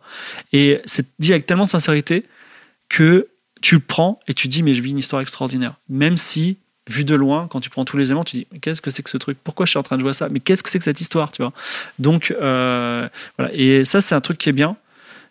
Et 0.54 0.80
c'est 0.86 1.06
dit 1.20 1.34
avec 1.34 1.46
tellement 1.46 1.66
de 1.66 1.70
sincérité 1.70 2.24
que 2.90 3.28
tu 3.62 3.76
le 3.76 3.82
prends 3.82 4.20
et 4.28 4.34
tu 4.34 4.48
dis, 4.48 4.62
mais 4.62 4.74
je 4.74 4.82
vis 4.82 4.92
une 4.92 5.00
histoire 5.00 5.22
extraordinaire. 5.22 5.74
Même 5.90 6.18
si, 6.18 6.58
vu 6.90 7.06
de 7.06 7.16
loin, 7.16 7.48
quand 7.50 7.60
tu 7.60 7.70
prends 7.70 7.86
tous 7.86 7.98
les 7.98 8.08
éléments, 8.08 8.24
tu 8.24 8.38
dis, 8.38 8.48
qu'est-ce 8.62 8.82
que 8.82 8.92
c'est 8.92 9.02
que 9.02 9.10
ce 9.10 9.18
truc? 9.18 9.38
Pourquoi 9.44 9.66
je 9.66 9.72
suis 9.72 9.80
en 9.80 9.84
train 9.84 9.96
de 9.96 10.02
jouer 10.02 10.14
ça? 10.14 10.30
Mais 10.30 10.40
qu'est-ce 10.42 10.62
que 10.62 10.70
c'est 10.70 10.78
que 10.78 10.84
cette 10.84 11.02
histoire, 11.02 11.32
tu 11.32 11.42
vois? 11.42 11.54
Donc, 11.98 12.36
euh, 12.40 13.08
voilà. 13.38 13.52
Et 13.54 13.86
ça, 13.86 14.02
c'est 14.02 14.14
un 14.14 14.22
truc 14.22 14.38
qui 14.38 14.50
est 14.50 14.54
bien. 14.54 14.76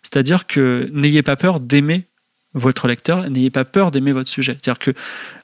C'est-à-dire 0.01 0.47
que 0.47 0.89
n'ayez 0.91 1.23
pas 1.23 1.35
peur 1.37 1.59
d'aimer 1.59 2.05
votre 2.53 2.87
lecteur, 2.87 3.29
n'ayez 3.29 3.49
pas 3.49 3.65
peur 3.65 3.91
d'aimer 3.91 4.11
votre 4.11 4.29
sujet. 4.29 4.57
C'est-à-dire 4.61 4.79
que 4.79 4.91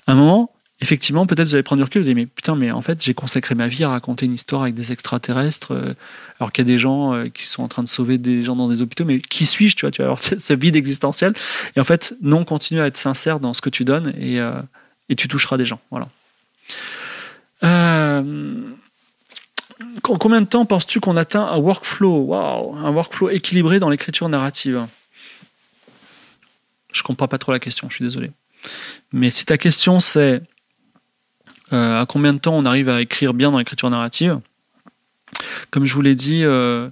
à 0.07 0.13
un 0.13 0.15
moment, 0.15 0.51
effectivement, 0.81 1.25
peut-être 1.25 1.47
vous 1.47 1.55
allez 1.55 1.63
prendre 1.63 1.79
du 1.79 1.83
recul, 1.83 2.01
vous 2.01 2.07
allez 2.07 2.15
dire, 2.15 2.23
mais 2.23 2.27
putain, 2.27 2.55
mais 2.55 2.71
en 2.71 2.81
fait, 2.81 3.03
j'ai 3.03 3.13
consacré 3.13 3.55
ma 3.55 3.67
vie 3.67 3.83
à 3.83 3.89
raconter 3.89 4.25
une 4.25 4.33
histoire 4.33 4.63
avec 4.63 4.75
des 4.75 4.91
extraterrestres, 4.91 5.73
euh, 5.73 5.93
alors 6.39 6.51
qu'il 6.51 6.65
y 6.65 6.67
a 6.69 6.71
des 6.71 6.77
gens 6.77 7.13
euh, 7.13 7.27
qui 7.27 7.45
sont 7.47 7.63
en 7.63 7.67
train 7.67 7.83
de 7.83 7.89
sauver 7.89 8.17
des 8.17 8.43
gens 8.43 8.55
dans 8.55 8.69
des 8.69 8.81
hôpitaux, 8.81 9.05
mais 9.05 9.19
qui 9.19 9.45
suis-je, 9.45 9.75
tu 9.75 9.85
vois, 9.85 9.91
tu 9.91 10.01
vas 10.01 10.05
avoir 10.05 10.19
ce 10.23 10.53
vide 10.53 10.75
existentiel. 10.75 11.33
Et 11.75 11.79
en 11.79 11.83
fait, 11.83 12.15
non, 12.21 12.45
continue 12.45 12.79
à 12.79 12.87
être 12.87 12.97
sincère 12.97 13.39
dans 13.39 13.53
ce 13.53 13.61
que 13.61 13.69
tu 13.69 13.85
donnes 13.85 14.13
et, 14.17 14.39
euh, 14.39 14.61
et 15.09 15.15
tu 15.15 15.27
toucheras 15.27 15.57
des 15.57 15.65
gens. 15.65 15.79
Voilà. 15.91 16.07
combien 20.01 20.41
de 20.41 20.45
temps 20.45 20.65
penses-tu 20.65 20.99
qu'on 20.99 21.17
atteint 21.17 21.45
un 21.45 21.57
workflow? 21.57 22.19
Waouh, 22.19 22.75
un 22.77 22.91
workflow 22.91 23.29
équilibré 23.29 23.79
dans 23.79 23.89
l'écriture 23.89 24.29
narrative 24.29 24.85
Je 26.99 27.03
comprends 27.03 27.27
pas 27.27 27.37
trop 27.37 27.51
la 27.51 27.59
question, 27.59 27.89
je 27.89 27.95
suis 27.95 28.05
désolé. 28.05 28.31
Mais 29.13 29.31
si 29.31 29.45
ta 29.45 29.57
question 29.57 29.99
c'est 29.99 30.43
euh, 31.71 32.01
à 32.01 32.05
combien 32.05 32.33
de 32.33 32.39
temps 32.39 32.55
on 32.55 32.65
arrive 32.65 32.89
à 32.89 33.01
écrire 33.01 33.33
bien 33.33 33.51
dans 33.51 33.59
l'écriture 33.59 33.89
narrative. 33.89 34.39
Comme 35.71 35.85
je 35.85 35.93
vous 35.93 36.01
l'ai 36.01 36.15
dit, 36.15 36.43
euh, 36.43 36.89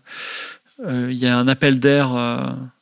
euh, 0.85 1.09
il 1.11 1.17
y 1.17 1.25
a 1.25 1.37
un 1.37 1.47
appel 1.47 1.79
d'air 1.79 2.11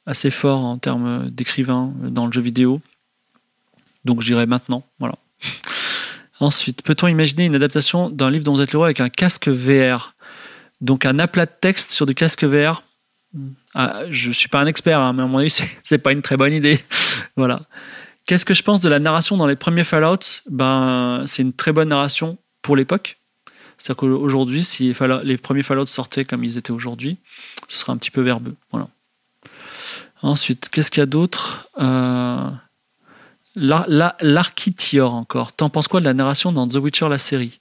assez 0.05 0.29
fort 0.29 0.63
en 0.65 0.77
termes 0.77 1.29
d'écrivain 1.29 1.93
dans 2.01 2.25
le 2.25 2.31
jeu 2.31 2.41
vidéo. 2.41 2.81
Donc 4.03 4.21
je 4.21 4.27
dirais 4.27 4.45
maintenant. 4.45 4.83
Voilà. 4.99 5.15
Ensuite, 6.39 6.83
peut-on 6.83 7.07
imaginer 7.07 7.45
une 7.45 7.55
adaptation 7.55 8.09
d'un 8.09 8.29
livre 8.29 8.43
dont 8.43 8.53
vous 8.53 8.61
êtes 8.61 8.73
le 8.73 8.77
roi 8.77 8.87
avec 8.87 8.99
un 8.99 9.09
casque 9.09 9.47
VR 9.47 10.15
Donc 10.81 11.05
un 11.05 11.17
aplat 11.17 11.45
de 11.45 11.51
texte 11.59 11.91
sur 11.91 12.05
du 12.05 12.13
casque 12.13 12.43
VR. 12.43 12.83
Ah, 13.77 14.03
je 14.09 14.31
suis 14.31 14.47
pas 14.47 14.61
un 14.61 14.67
expert, 14.67 15.01
hein, 15.01 15.11
mais 15.11 15.23
à 15.23 15.25
mon 15.27 15.37
avis, 15.37 15.61
c'est 15.83 15.97
pas 15.97 16.13
une 16.13 16.21
très 16.21 16.37
bonne 16.37 16.53
idée. 16.53 16.79
voilà. 17.35 17.61
Qu'est-ce 18.25 18.45
que 18.45 18.53
je 18.53 18.63
pense 18.63 18.79
de 18.79 18.89
la 18.89 18.99
narration 18.99 19.35
dans 19.37 19.45
les 19.45 19.57
premiers 19.57 19.83
Fallout? 19.83 20.41
Ben, 20.49 21.23
c'est 21.27 21.41
une 21.41 21.53
très 21.53 21.73
bonne 21.73 21.89
narration 21.89 22.37
pour 22.61 22.75
l'époque. 22.75 23.19
C'est-à-dire 23.77 23.97
qu'aujourd'hui, 23.97 24.63
si 24.63 24.95
les 25.23 25.37
premiers 25.37 25.61
Fallout 25.61 25.85
sortaient 25.85 26.23
comme 26.23 26.43
ils 26.43 26.57
étaient 26.57 26.71
aujourd'hui, 26.71 27.17
ce 27.67 27.79
serait 27.79 27.91
un 27.91 27.97
petit 27.97 28.09
peu 28.09 28.21
verbeux. 28.21 28.55
Voilà. 28.71 28.87
Ensuite, 30.21 30.69
qu'est-ce 30.69 30.89
qu'il 30.89 31.01
y 31.01 31.03
a 31.03 31.07
d'autre? 31.07 31.69
Euh, 31.79 32.49
encore. 35.01 35.51
T'en 35.51 35.69
penses 35.69 35.89
quoi 35.89 35.99
de 35.99 36.05
la 36.05 36.13
narration 36.13 36.53
dans 36.53 36.67
The 36.67 36.75
Witcher, 36.75 37.09
la 37.09 37.17
série? 37.17 37.59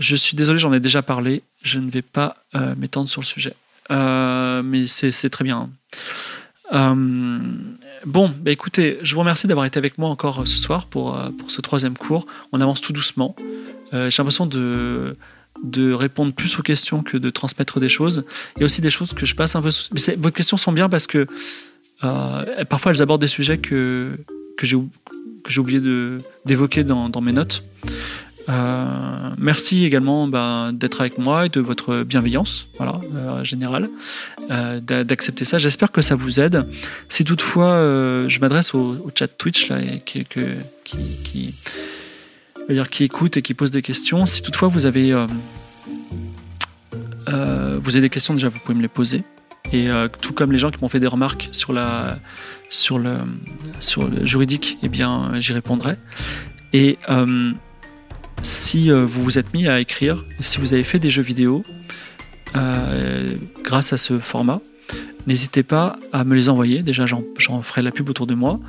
Je 0.00 0.16
suis 0.16 0.36
désolé, 0.36 0.58
j'en 0.58 0.72
ai 0.72 0.80
déjà 0.80 1.02
parlé. 1.02 1.42
Je 1.62 1.78
ne 1.78 1.90
vais 1.90 2.02
pas 2.02 2.36
euh, 2.56 2.74
m'étendre 2.76 3.08
sur 3.08 3.20
le 3.20 3.26
sujet. 3.26 3.54
Euh, 3.90 4.62
mais 4.62 4.86
c'est 4.86 5.30
très 5.30 5.44
bien. 5.44 5.70
Euh, 6.72 7.38
bon, 8.04 8.32
bah 8.40 8.50
écoutez, 8.50 8.98
je 9.02 9.14
vous 9.14 9.20
remercie 9.20 9.46
d'avoir 9.46 9.66
été 9.66 9.78
avec 9.78 9.96
moi 9.98 10.10
encore 10.10 10.40
euh, 10.40 10.44
ce 10.44 10.58
soir 10.58 10.86
pour, 10.86 11.18
pour 11.38 11.50
ce 11.50 11.60
troisième 11.60 11.96
cours. 11.96 12.26
On 12.52 12.60
avance 12.60 12.80
tout 12.80 12.92
doucement. 12.92 13.34
J'ai 13.92 13.98
l'impression 14.18 14.44
de, 14.44 15.16
de 15.64 15.92
répondre 15.92 16.34
plus 16.34 16.58
aux 16.58 16.62
questions 16.62 17.02
que 17.02 17.16
de 17.16 17.30
transmettre 17.30 17.80
des 17.80 17.88
choses. 17.88 18.24
Il 18.56 18.60
y 18.60 18.62
a 18.62 18.66
aussi 18.66 18.82
des 18.82 18.90
choses 18.90 19.14
que 19.14 19.24
je 19.24 19.34
passe 19.34 19.56
un 19.56 19.62
peu. 19.62 19.70
Mais 19.92 20.16
vos 20.16 20.30
questions 20.30 20.58
sont 20.58 20.72
bien 20.72 20.90
parce 20.90 21.06
que 21.06 21.26
parfois 22.68 22.92
elles 22.92 23.00
abordent 23.00 23.22
des 23.22 23.28
sujets 23.28 23.56
que, 23.56 24.18
que 24.58 24.66
j'ai 24.66 25.58
oublié 25.58 25.80
d'évoquer 26.44 26.84
dans 26.84 27.20
mes 27.22 27.32
notes. 27.32 27.64
Euh, 28.48 29.30
merci 29.36 29.84
également 29.84 30.26
bah, 30.26 30.70
d'être 30.72 31.00
avec 31.00 31.18
moi 31.18 31.46
et 31.46 31.48
de 31.48 31.60
votre 31.60 32.02
bienveillance, 32.02 32.68
voilà, 32.78 33.00
euh, 33.14 33.44
générale, 33.44 33.90
euh, 34.50 34.80
d'accepter 34.80 35.44
ça. 35.44 35.58
J'espère 35.58 35.92
que 35.92 36.00
ça 36.00 36.14
vous 36.14 36.40
aide. 36.40 36.66
Si 37.08 37.24
toutefois, 37.24 37.78
je 38.26 38.40
m'adresse 38.40 38.74
au, 38.74 39.10
chat 39.14 39.28
Twitch 39.28 39.68
là, 39.68 39.78
qui, 40.04 40.24
qui, 40.24 41.54
dire, 42.68 42.88
qui 42.88 43.04
écoute 43.04 43.36
et 43.36 43.42
qui 43.42 43.54
pose 43.54 43.70
des 43.70 43.82
questions. 43.82 44.24
Si 44.26 44.42
toutefois 44.42 44.68
vous 44.68 44.86
avez, 44.86 45.12
vous 47.26 47.96
avez 47.96 48.00
des 48.00 48.10
questions, 48.10 48.34
déjà 48.34 48.48
vous 48.48 48.58
pouvez 48.60 48.76
me 48.76 48.82
les 48.82 48.88
poser. 48.88 49.24
Et 49.72 49.88
tout 50.22 50.32
comme 50.32 50.52
les 50.52 50.58
gens 50.58 50.70
qui 50.70 50.80
m'ont 50.80 50.88
fait 50.88 51.00
des 51.00 51.06
remarques 51.06 51.50
sur 51.52 51.74
la 51.74 52.18
sur 52.70 52.98
le 52.98 53.16
sur 53.80 54.08
le 54.08 54.24
juridique, 54.24 54.78
eh 54.82 54.88
bien 54.88 55.32
j'y 55.38 55.52
répondrai. 55.52 55.96
Et 56.72 56.98
si 58.42 58.90
euh, 58.90 59.04
vous 59.04 59.22
vous 59.22 59.38
êtes 59.38 59.52
mis 59.54 59.66
à 59.68 59.80
écrire, 59.80 60.24
si 60.40 60.58
vous 60.58 60.72
avez 60.74 60.84
fait 60.84 60.98
des 60.98 61.10
jeux 61.10 61.22
vidéo 61.22 61.64
euh, 62.56 63.34
grâce 63.62 63.92
à 63.92 63.96
ce 63.96 64.18
format, 64.18 64.60
n'hésitez 65.26 65.62
pas 65.62 65.98
à 66.12 66.24
me 66.24 66.34
les 66.34 66.48
envoyer. 66.48 66.82
Déjà, 66.82 67.06
j'en 67.06 67.62
ferai 67.62 67.82
la 67.82 67.90
pub 67.90 68.08
autour 68.08 68.26
de 68.26 68.34
moi. 68.34 68.60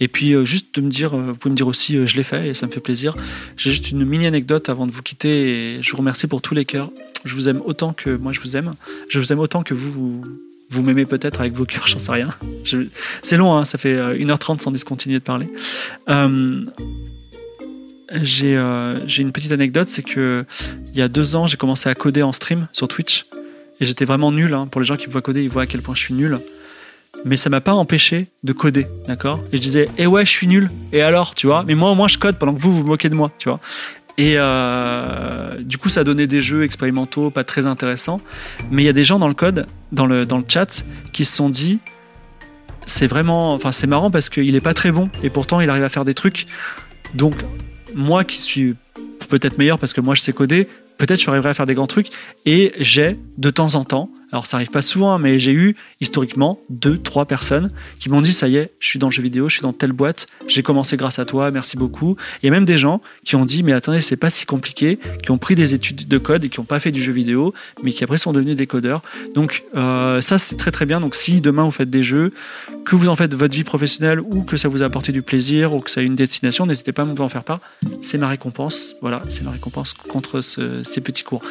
Et 0.00 0.08
puis, 0.08 0.34
euh, 0.34 0.44
juste 0.44 0.74
de 0.74 0.80
me 0.80 0.90
dire, 0.90 1.16
vous 1.16 1.34
pouvez 1.34 1.52
me 1.52 1.56
dire 1.56 1.68
aussi, 1.68 2.06
je 2.06 2.16
l'ai 2.16 2.22
fait 2.22 2.48
et 2.48 2.54
ça 2.54 2.66
me 2.66 2.72
fait 2.72 2.80
plaisir. 2.80 3.16
J'ai 3.56 3.70
juste 3.70 3.90
une 3.90 4.04
mini 4.04 4.26
anecdote 4.26 4.68
avant 4.68 4.86
de 4.86 4.92
vous 4.92 5.02
quitter 5.02 5.76
et 5.76 5.82
je 5.82 5.90
vous 5.90 5.98
remercie 5.98 6.26
pour 6.26 6.42
tous 6.42 6.54
les 6.54 6.64
cœurs. 6.64 6.90
Je 7.24 7.34
vous 7.34 7.48
aime 7.48 7.62
autant 7.64 7.92
que 7.92 8.10
moi 8.10 8.32
je 8.32 8.40
vous 8.40 8.56
aime. 8.56 8.74
Je 9.08 9.18
vous 9.18 9.32
aime 9.32 9.38
autant 9.38 9.62
que 9.62 9.72
vous, 9.72 10.22
vous, 10.68 10.82
m'aimez 10.82 11.06
peut-être 11.06 11.40
avec 11.40 11.54
vos 11.54 11.64
cœurs, 11.64 11.86
j'en 11.88 11.98
sais 11.98 12.12
rien. 12.12 12.28
C'est 13.22 13.36
long, 13.36 13.56
hein, 13.56 13.64
ça 13.64 13.78
fait 13.78 13.96
1h30 13.96 14.60
sans 14.60 14.72
discontinuer 14.72 15.18
de 15.18 15.24
parler. 15.24 15.48
Euh, 18.12 19.00
j'ai 19.06 19.22
une 19.22 19.32
petite 19.32 19.52
anecdote, 19.52 19.88
c'est 19.88 20.02
que 20.02 20.44
il 20.92 20.98
y 20.98 21.02
a 21.02 21.08
deux 21.08 21.36
ans, 21.36 21.46
j'ai 21.46 21.56
commencé 21.56 21.88
à 21.88 21.94
coder 21.94 22.22
en 22.22 22.32
stream 22.32 22.68
sur 22.72 22.88
Twitch. 22.88 23.26
Et 23.80 23.86
j'étais 23.86 24.04
vraiment 24.04 24.30
nul. 24.30 24.54
Hein. 24.54 24.68
Pour 24.70 24.80
les 24.80 24.86
gens 24.86 24.96
qui 24.96 25.08
me 25.08 25.12
voient 25.12 25.22
coder, 25.22 25.42
ils 25.42 25.50
voient 25.50 25.62
à 25.62 25.66
quel 25.66 25.82
point 25.82 25.94
je 25.94 26.00
suis 26.00 26.14
nul. 26.14 26.38
Mais 27.24 27.36
ça 27.36 27.50
m'a 27.50 27.60
pas 27.60 27.74
empêché 27.74 28.28
de 28.42 28.52
coder, 28.52 28.86
d'accord? 29.06 29.42
Et 29.52 29.56
je 29.56 29.62
disais, 29.62 29.88
eh 29.98 30.06
ouais, 30.06 30.24
je 30.24 30.30
suis 30.30 30.46
nul. 30.46 30.70
Et 30.92 31.00
alors, 31.00 31.34
tu 31.34 31.46
vois? 31.46 31.64
Mais 31.64 31.74
moi, 31.74 31.90
au 31.90 31.94
moins, 31.94 32.08
je 32.08 32.18
code 32.18 32.38
pendant 32.38 32.54
que 32.54 32.60
vous, 32.60 32.72
vous 32.72 32.84
moquez 32.84 33.08
de 33.08 33.14
moi, 33.14 33.32
tu 33.38 33.48
vois? 33.48 33.60
Et 34.16 34.34
euh, 34.36 35.58
du 35.60 35.78
coup, 35.78 35.88
ça 35.88 36.00
a 36.00 36.04
donné 36.04 36.26
des 36.26 36.40
jeux 36.40 36.62
expérimentaux 36.62 37.30
pas 37.30 37.42
très 37.42 37.66
intéressants. 37.66 38.20
Mais 38.70 38.82
il 38.82 38.86
y 38.86 38.88
a 38.88 38.92
des 38.92 39.04
gens 39.04 39.18
dans 39.18 39.28
le 39.28 39.34
code, 39.34 39.66
dans 39.90 40.06
le, 40.06 40.26
dans 40.26 40.38
le 40.38 40.44
chat, 40.46 40.84
qui 41.12 41.24
se 41.24 41.34
sont 41.34 41.48
dit 41.48 41.78
c'est 42.86 43.06
vraiment. 43.06 43.54
Enfin, 43.54 43.72
c'est 43.72 43.86
marrant 43.86 44.10
parce 44.10 44.28
qu'il 44.28 44.54
est 44.54 44.60
pas 44.60 44.74
très 44.74 44.92
bon 44.92 45.08
et 45.22 45.30
pourtant 45.30 45.60
il 45.60 45.70
arrive 45.70 45.84
à 45.84 45.88
faire 45.88 46.04
des 46.04 46.14
trucs. 46.14 46.46
Donc, 47.14 47.34
moi 47.94 48.24
qui 48.24 48.38
suis 48.38 48.74
peut-être 49.28 49.58
meilleur 49.58 49.78
parce 49.78 49.92
que 49.92 50.00
moi 50.00 50.14
je 50.14 50.20
sais 50.20 50.32
coder, 50.32 50.68
peut-être 50.98 51.20
je 51.20 51.28
arriverai 51.28 51.50
à 51.50 51.54
faire 51.54 51.66
des 51.66 51.74
grands 51.74 51.86
trucs. 51.86 52.08
Et 52.46 52.72
j'ai 52.78 53.18
de 53.38 53.50
temps 53.50 53.74
en 53.74 53.84
temps, 53.84 54.10
alors 54.34 54.46
ça 54.46 54.56
arrive 54.56 54.70
pas 54.70 54.82
souvent, 54.82 55.12
hein, 55.12 55.20
mais 55.20 55.38
j'ai 55.38 55.52
eu 55.52 55.76
historiquement 56.00 56.58
deux, 56.68 56.98
trois 56.98 57.24
personnes 57.24 57.70
qui 58.00 58.10
m'ont 58.10 58.20
dit 58.20 58.32
ça 58.32 58.48
y 58.48 58.56
est, 58.56 58.72
je 58.80 58.88
suis 58.88 58.98
dans 58.98 59.06
le 59.06 59.12
jeu 59.12 59.22
vidéo, 59.22 59.48
je 59.48 59.54
suis 59.54 59.62
dans 59.62 59.72
telle 59.72 59.92
boîte, 59.92 60.26
j'ai 60.48 60.64
commencé 60.64 60.96
grâce 60.96 61.20
à 61.20 61.24
toi, 61.24 61.52
merci 61.52 61.76
beaucoup. 61.76 62.16
Et 62.42 62.50
même 62.50 62.64
des 62.64 62.76
gens 62.76 63.00
qui 63.24 63.36
ont 63.36 63.44
dit 63.44 63.62
mais 63.62 63.72
attendez, 63.72 64.00
c'est 64.00 64.16
pas 64.16 64.30
si 64.30 64.44
compliqué, 64.44 64.98
qui 65.22 65.30
ont 65.30 65.38
pris 65.38 65.54
des 65.54 65.72
études 65.72 66.08
de 66.08 66.18
code 66.18 66.44
et 66.44 66.48
qui 66.48 66.58
ont 66.58 66.64
pas 66.64 66.80
fait 66.80 66.90
du 66.90 67.00
jeu 67.00 67.12
vidéo, 67.12 67.54
mais 67.84 67.92
qui 67.92 68.02
après 68.02 68.18
sont 68.18 68.32
devenus 68.32 68.56
des 68.56 68.66
codeurs. 68.66 69.02
Donc 69.36 69.62
euh, 69.76 70.20
ça 70.20 70.36
c'est 70.36 70.56
très 70.56 70.72
très 70.72 70.84
bien. 70.84 70.98
Donc 71.00 71.14
si 71.14 71.40
demain 71.40 71.62
vous 71.62 71.70
faites 71.70 71.90
des 71.90 72.02
jeux, 72.02 72.32
que 72.84 72.96
vous 72.96 73.08
en 73.08 73.14
faites 73.14 73.34
votre 73.34 73.54
vie 73.54 73.62
professionnelle 73.62 74.18
ou 74.18 74.42
que 74.42 74.56
ça 74.56 74.66
vous 74.66 74.82
a 74.82 74.86
apporté 74.86 75.12
du 75.12 75.22
plaisir 75.22 75.74
ou 75.74 75.80
que 75.80 75.92
ça 75.92 76.00
a 76.00 76.02
une 76.02 76.16
destination, 76.16 76.66
n'hésitez 76.66 76.90
pas 76.90 77.02
à 77.02 77.04
me 77.04 77.20
en 77.20 77.28
faire 77.28 77.44
part. 77.44 77.60
C'est 78.02 78.18
ma 78.18 78.26
récompense. 78.26 78.96
Voilà, 79.00 79.22
c'est 79.28 79.44
ma 79.44 79.52
récompense 79.52 79.94
contre 79.94 80.40
ces 80.40 81.00
petits 81.00 81.22
cours. 81.22 81.42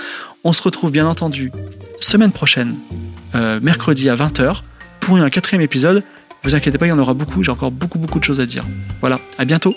On 0.46 0.52
se 0.52 0.62
retrouve 0.62 0.92
bien 0.92 1.08
entendu 1.08 1.52
semaine 2.02 2.34
prochaine, 2.34 2.76
euh, 3.34 3.62
mercredi 3.62 4.10
à 4.10 4.16
20h, 4.16 4.62
pour 5.00 5.16
un 5.16 5.30
quatrième 5.30 5.62
épisode. 5.62 6.04
Vous 6.44 6.54
inquiétez 6.54 6.78
pas, 6.78 6.86
il 6.86 6.90
y 6.90 6.92
en 6.92 7.00
aura 7.00 7.14
beaucoup, 7.14 7.44
j'ai 7.44 7.52
encore 7.52 7.72
beaucoup 7.72 7.98
beaucoup 7.98 8.20
de 8.20 8.26
choses 8.26 8.42
à 8.42 8.46
dire. 8.46 8.66
Voilà, 9.00 9.20
à 9.38 9.46
bientôt 9.46 9.74